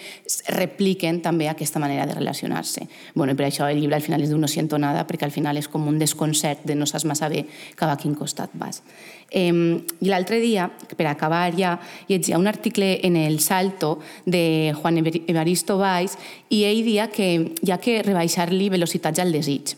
repliquen 0.54 1.22
també 1.24 1.48
aquesta 1.48 1.82
manera 1.82 2.06
de 2.06 2.18
relacionar-se. 2.18 2.88
Bueno, 3.14 3.32
i 3.32 3.38
per 3.38 3.48
això 3.48 3.68
el 3.70 3.80
llibre 3.80 3.98
al 3.98 4.04
final 4.04 4.22
és 4.22 4.32
diu 4.32 4.40
no 4.40 4.50
siento 4.50 4.78
nada, 4.78 5.06
perquè 5.08 5.28
al 5.28 5.34
final 5.34 5.58
és 5.60 5.68
com 5.68 5.88
un 5.88 5.98
desconcert 5.98 6.64
de 6.68 6.76
no 6.76 6.88
saps 6.90 7.08
massa 7.08 7.30
bé 7.32 7.46
cap 7.76 7.90
a 7.90 7.98
quin 8.00 8.14
costat 8.18 8.52
vas. 8.60 8.82
Eh, 9.30 9.52
I 9.52 10.08
l'altre 10.10 10.40
dia, 10.40 10.68
per 10.96 11.06
acabar 11.06 11.52
ja, 11.56 11.78
llegia 12.08 12.38
un 12.38 12.46
article 12.46 13.00
en 13.02 13.16
el 13.16 13.40
Salto 13.40 13.98
de 14.24 14.74
Juan 14.80 15.00
Evaristo 15.04 15.78
Valls 15.78 16.18
i 16.50 16.64
ell 16.64 16.84
dia 16.84 17.08
que 17.10 17.30
hi 17.60 17.72
ha 17.72 17.80
que 17.82 18.02
rebaixar-li 18.02 18.70
velocitats 18.72 19.20
al 19.20 19.32
desig 19.32 19.76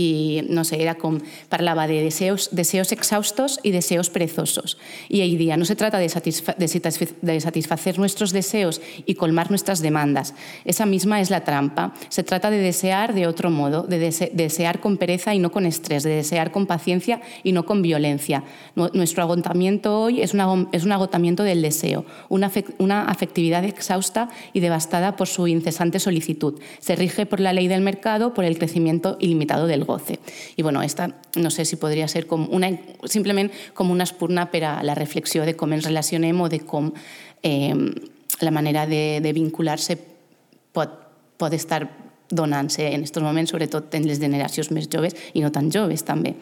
i 0.00 0.46
no 0.48 0.64
sé, 0.64 0.80
era 0.82 0.96
com, 0.96 1.18
parlava 1.48 1.86
de 1.86 2.00
deseos, 2.02 2.48
deseos 2.52 2.92
exhaustos 2.92 3.60
y 3.62 3.70
deseos 3.70 4.10
perezosos. 4.10 4.78
Y 5.08 5.20
ell 5.20 5.36
dia, 5.36 5.56
no 5.56 5.64
se 5.64 5.76
trata 5.76 5.98
de, 5.98 6.08
satisfa 6.08 6.54
de, 6.58 6.66
de 7.22 7.40
satisfacer 7.40 7.98
nuestros 7.98 8.32
deseos 8.32 8.80
y 9.06 9.14
colmar 9.14 9.50
nuestras 9.50 9.80
demandas. 9.80 10.34
Esa 10.64 10.86
misma 10.86 11.20
es 11.20 11.30
la 11.30 11.44
trampa. 11.44 11.94
Se 12.08 12.22
trata 12.22 12.50
de 12.50 12.58
desear 12.58 13.14
de 13.14 13.26
otro 13.26 13.50
modo, 13.50 13.82
de 13.82 13.98
dese 13.98 14.30
desear 14.34 14.80
con 14.80 14.96
pereza 14.96 15.34
y 15.34 15.38
no 15.38 15.50
con 15.50 15.66
estrés, 15.66 16.02
de 16.02 16.10
desear 16.10 16.50
con 16.50 16.66
paciencia 16.66 17.20
y 17.42 17.52
no 17.52 17.64
con 17.66 17.82
violencia. 17.82 18.44
Nuestro 18.74 19.22
agotamiento 19.22 20.00
hoy 20.00 20.22
es, 20.22 20.34
una, 20.34 20.68
es 20.72 20.84
un 20.84 20.92
agotamiento 20.92 21.42
del 21.42 21.62
deseo, 21.62 22.04
una, 22.28 22.50
una 22.78 23.04
afectividad 23.04 23.64
exhausta 23.64 24.28
y 24.52 24.60
devastada 24.60 25.16
por 25.16 25.28
su 25.28 25.46
incesante 25.46 25.98
solicitud. 25.98 26.60
Se 26.78 26.96
rige 26.96 27.26
por 27.26 27.40
la 27.40 27.52
ley 27.52 27.68
del 27.68 27.80
mercado, 27.80 28.34
por 28.34 28.44
el 28.44 28.58
crecimiento 28.58 29.16
ilimitado 29.20 29.66
del 29.66 29.84
goce. 29.90 30.20
I 30.56 30.62
bueno, 30.62 30.82
esta 30.82 31.10
no 31.36 31.50
sé 31.50 31.64
si 31.64 31.76
podria 31.76 32.08
ser 32.08 32.26
com 32.30 32.46
una, 32.54 32.70
simplement 33.04 33.50
com 33.74 33.90
una 33.90 34.06
espurna 34.06 34.46
per 34.50 34.64
a 34.64 34.76
la 34.86 34.94
reflexió 34.94 35.44
de 35.44 35.56
com 35.58 35.74
ens 35.74 35.90
relacionem 35.90 36.40
o 36.40 36.48
de 36.48 36.62
com 36.62 36.92
eh, 37.42 37.74
la 38.40 38.54
manera 38.54 38.86
de, 38.86 39.20
de 39.20 39.34
vincular-se 39.34 39.98
pot, 40.72 40.94
pot 41.36 41.52
estar 41.52 41.82
donant-se 42.30 42.86
en 42.86 43.02
aquests 43.02 43.24
moments, 43.24 43.50
sobretot 43.50 43.94
en 43.98 44.06
les 44.06 44.22
generacions 44.22 44.70
més 44.70 44.86
joves 44.88 45.18
i 45.34 45.42
no 45.42 45.50
tan 45.50 45.72
joves 45.74 46.06
també. 46.06 46.36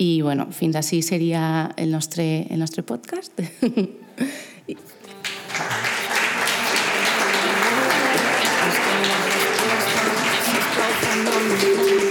I 0.00 0.20
bueno, 0.24 0.46
fins 0.52 0.76
així 0.80 1.02
seria 1.02 1.72
el 1.76 1.90
nostre, 1.92 2.46
el 2.50 2.60
nostre 2.60 2.84
podcast. 2.84 3.40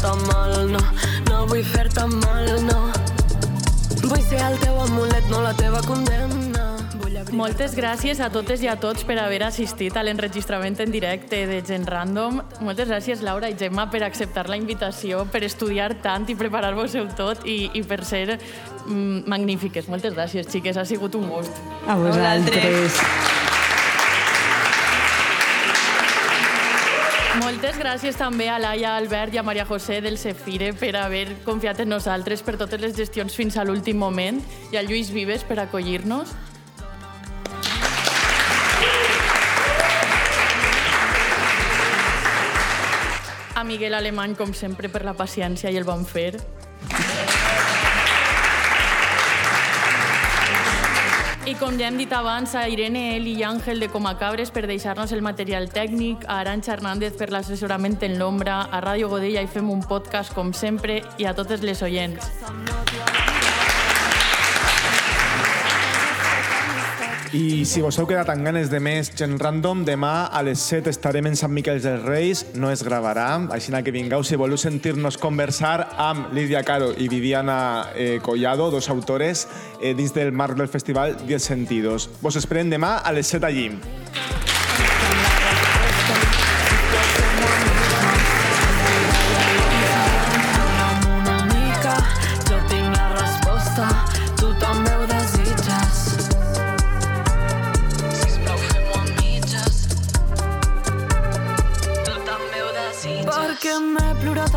tan 0.00 0.18
mal, 2.22 2.46
no. 2.64 2.92
Vull 4.02 4.22
ser 4.24 4.40
el 4.40 4.56
teu 4.62 4.78
amulet, 4.80 5.26
no 5.30 5.42
la 5.44 5.52
teva 5.58 5.82
condemna. 5.84 6.68
Moltes 7.36 7.74
gràcies 7.76 8.20
a 8.24 8.30
totes 8.32 8.62
i 8.64 8.68
a 8.70 8.76
tots 8.80 9.04
per 9.06 9.18
haver 9.22 9.42
assistit 9.46 9.96
a 9.96 10.02
l'enregistrament 10.02 10.80
en 10.82 10.90
directe 10.90 11.44
de 11.46 11.60
Gen 11.66 11.84
Random. 11.86 12.40
Moltes 12.64 12.88
gràcies, 12.90 13.22
Laura 13.22 13.50
i 13.52 13.56
Gemma, 13.60 13.86
per 13.92 14.02
acceptar 14.06 14.48
la 14.50 14.58
invitació, 14.58 15.26
per 15.30 15.44
estudiar 15.46 15.92
tant 16.02 16.26
i 16.32 16.38
preparar-vos-ho 16.38 17.04
tot 17.18 17.46
i, 17.46 17.70
i 17.76 17.84
per 17.84 18.02
ser 18.08 18.38
mm, 18.38 19.28
magnífiques. 19.30 19.88
Moltes 19.92 20.16
gràcies, 20.16 20.48
xiques. 20.50 20.80
Ha 20.80 20.88
sigut 20.88 21.14
un 21.20 21.28
gust. 21.30 21.62
A 21.86 21.98
vosaltres. 22.00 22.98
Moltes 22.98 23.39
gràcies 27.80 28.16
també 28.18 28.44
a 28.52 28.58
Laia 28.60 28.90
Albert 28.98 29.32
i 29.32 29.38
a 29.40 29.42
Maria 29.42 29.64
José 29.64 30.02
del 30.04 30.18
Cefire 30.20 30.74
per 30.76 30.90
haver 31.00 31.38
confiat 31.46 31.80
en 31.80 31.88
nosaltres 31.88 32.42
per 32.44 32.58
totes 32.60 32.80
les 32.82 32.92
gestions 32.96 33.32
fins 33.32 33.56
a 33.56 33.64
l'últim 33.64 33.96
moment 33.96 34.42
i 34.68 34.76
a 34.76 34.82
Lluís 34.84 35.08
Vives 35.14 35.46
per 35.48 35.56
acollir-nos. 35.62 36.34
A 43.56 43.64
Miguel 43.64 43.96
Alemany, 43.96 44.36
com 44.36 44.52
sempre, 44.52 44.92
per 44.92 45.04
la 45.08 45.16
paciència 45.16 45.72
i 45.72 45.80
el 45.80 45.88
bon 45.88 46.04
fer. 46.04 46.34
I 51.50 51.56
com 51.58 51.74
ja 51.74 51.88
hem 51.88 51.96
dit 51.98 52.12
abans, 52.14 52.52
a 52.54 52.60
Irene, 52.70 53.16
Eli 53.16 53.32
i 53.40 53.42
Àngel 53.42 53.82
de 53.82 53.88
Comacabres 53.90 54.52
per 54.54 54.62
deixar-nos 54.70 55.10
el 55.16 55.24
material 55.26 55.66
tècnic, 55.74 56.22
a 56.28 56.36
Aranxa 56.44 56.76
Hernández 56.76 57.18
per 57.18 57.32
l'assessorament 57.34 57.98
en 58.06 58.20
l'ombra, 58.22 58.60
a 58.70 58.78
Ràdio 58.84 59.10
Godella 59.10 59.42
i 59.42 59.50
fem 59.50 59.72
un 59.74 59.82
podcast 59.82 60.30
com 60.36 60.54
sempre 60.54 61.00
i 61.18 61.26
a 61.26 61.34
totes 61.34 61.66
les 61.66 61.82
oients. 61.82 62.30
I 67.32 67.64
si 67.64 67.78
vos 67.78 67.94
heu 67.94 68.08
quedat 68.10 68.26
amb 68.32 68.42
ganes 68.42 68.72
de 68.72 68.80
més 68.82 69.12
gent 69.14 69.36
random, 69.38 69.84
demà 69.86 70.24
a 70.34 70.40
les 70.42 70.58
7 70.66 70.90
estarem 70.90 71.28
en 71.30 71.38
Sant 71.38 71.52
Miquel 71.54 71.78
dels 71.78 72.02
Reis, 72.02 72.42
no 72.58 72.72
es 72.74 72.82
gravarà, 72.82 73.28
així 73.54 73.70
que 73.70 73.94
vingueu 73.94 74.24
si 74.26 74.34
voleu 74.34 74.58
sentir-nos 74.58 75.16
conversar 75.16 75.94
amb 75.96 76.34
Lídia 76.34 76.64
Caro 76.66 76.90
i 76.98 77.06
Viviana 77.06 77.86
eh, 77.94 78.18
Collado, 78.20 78.72
dos 78.72 78.90
autores, 78.90 79.46
eh, 79.80 79.94
dins 79.94 80.12
del 80.12 80.32
marc 80.32 80.58
del 80.58 80.66
festival 80.66 81.16
10 81.24 81.42
Sentidos. 81.42 82.10
Vos 82.20 82.34
esperem 82.34 82.68
demà 82.68 82.96
a 82.98 83.12
les 83.14 83.30
7 83.30 83.46
allí. 83.46 83.70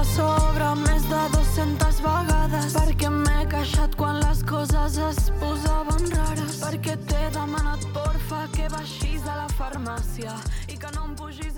sobre 0.06 0.68
més 0.82 1.04
de 1.10 1.22
200 1.36 2.00
vegades. 2.04 2.74
Perquè 2.76 3.10
m'he 3.14 3.46
queixat 3.52 3.96
quan 4.00 4.20
les 4.22 4.44
coses 4.50 4.98
es 5.10 5.20
posaven 5.42 6.10
rares. 6.16 6.60
Perquè 6.64 6.98
t'he 7.10 7.24
demanat 7.36 7.86
porfa 7.96 8.44
que 8.56 8.70
baixis 8.74 9.24
de 9.24 9.38
la 9.42 9.48
farmàcia 9.58 10.36
i 10.68 10.78
que 10.78 10.92
no 10.96 11.08
em 11.10 11.16
pugis 11.20 11.53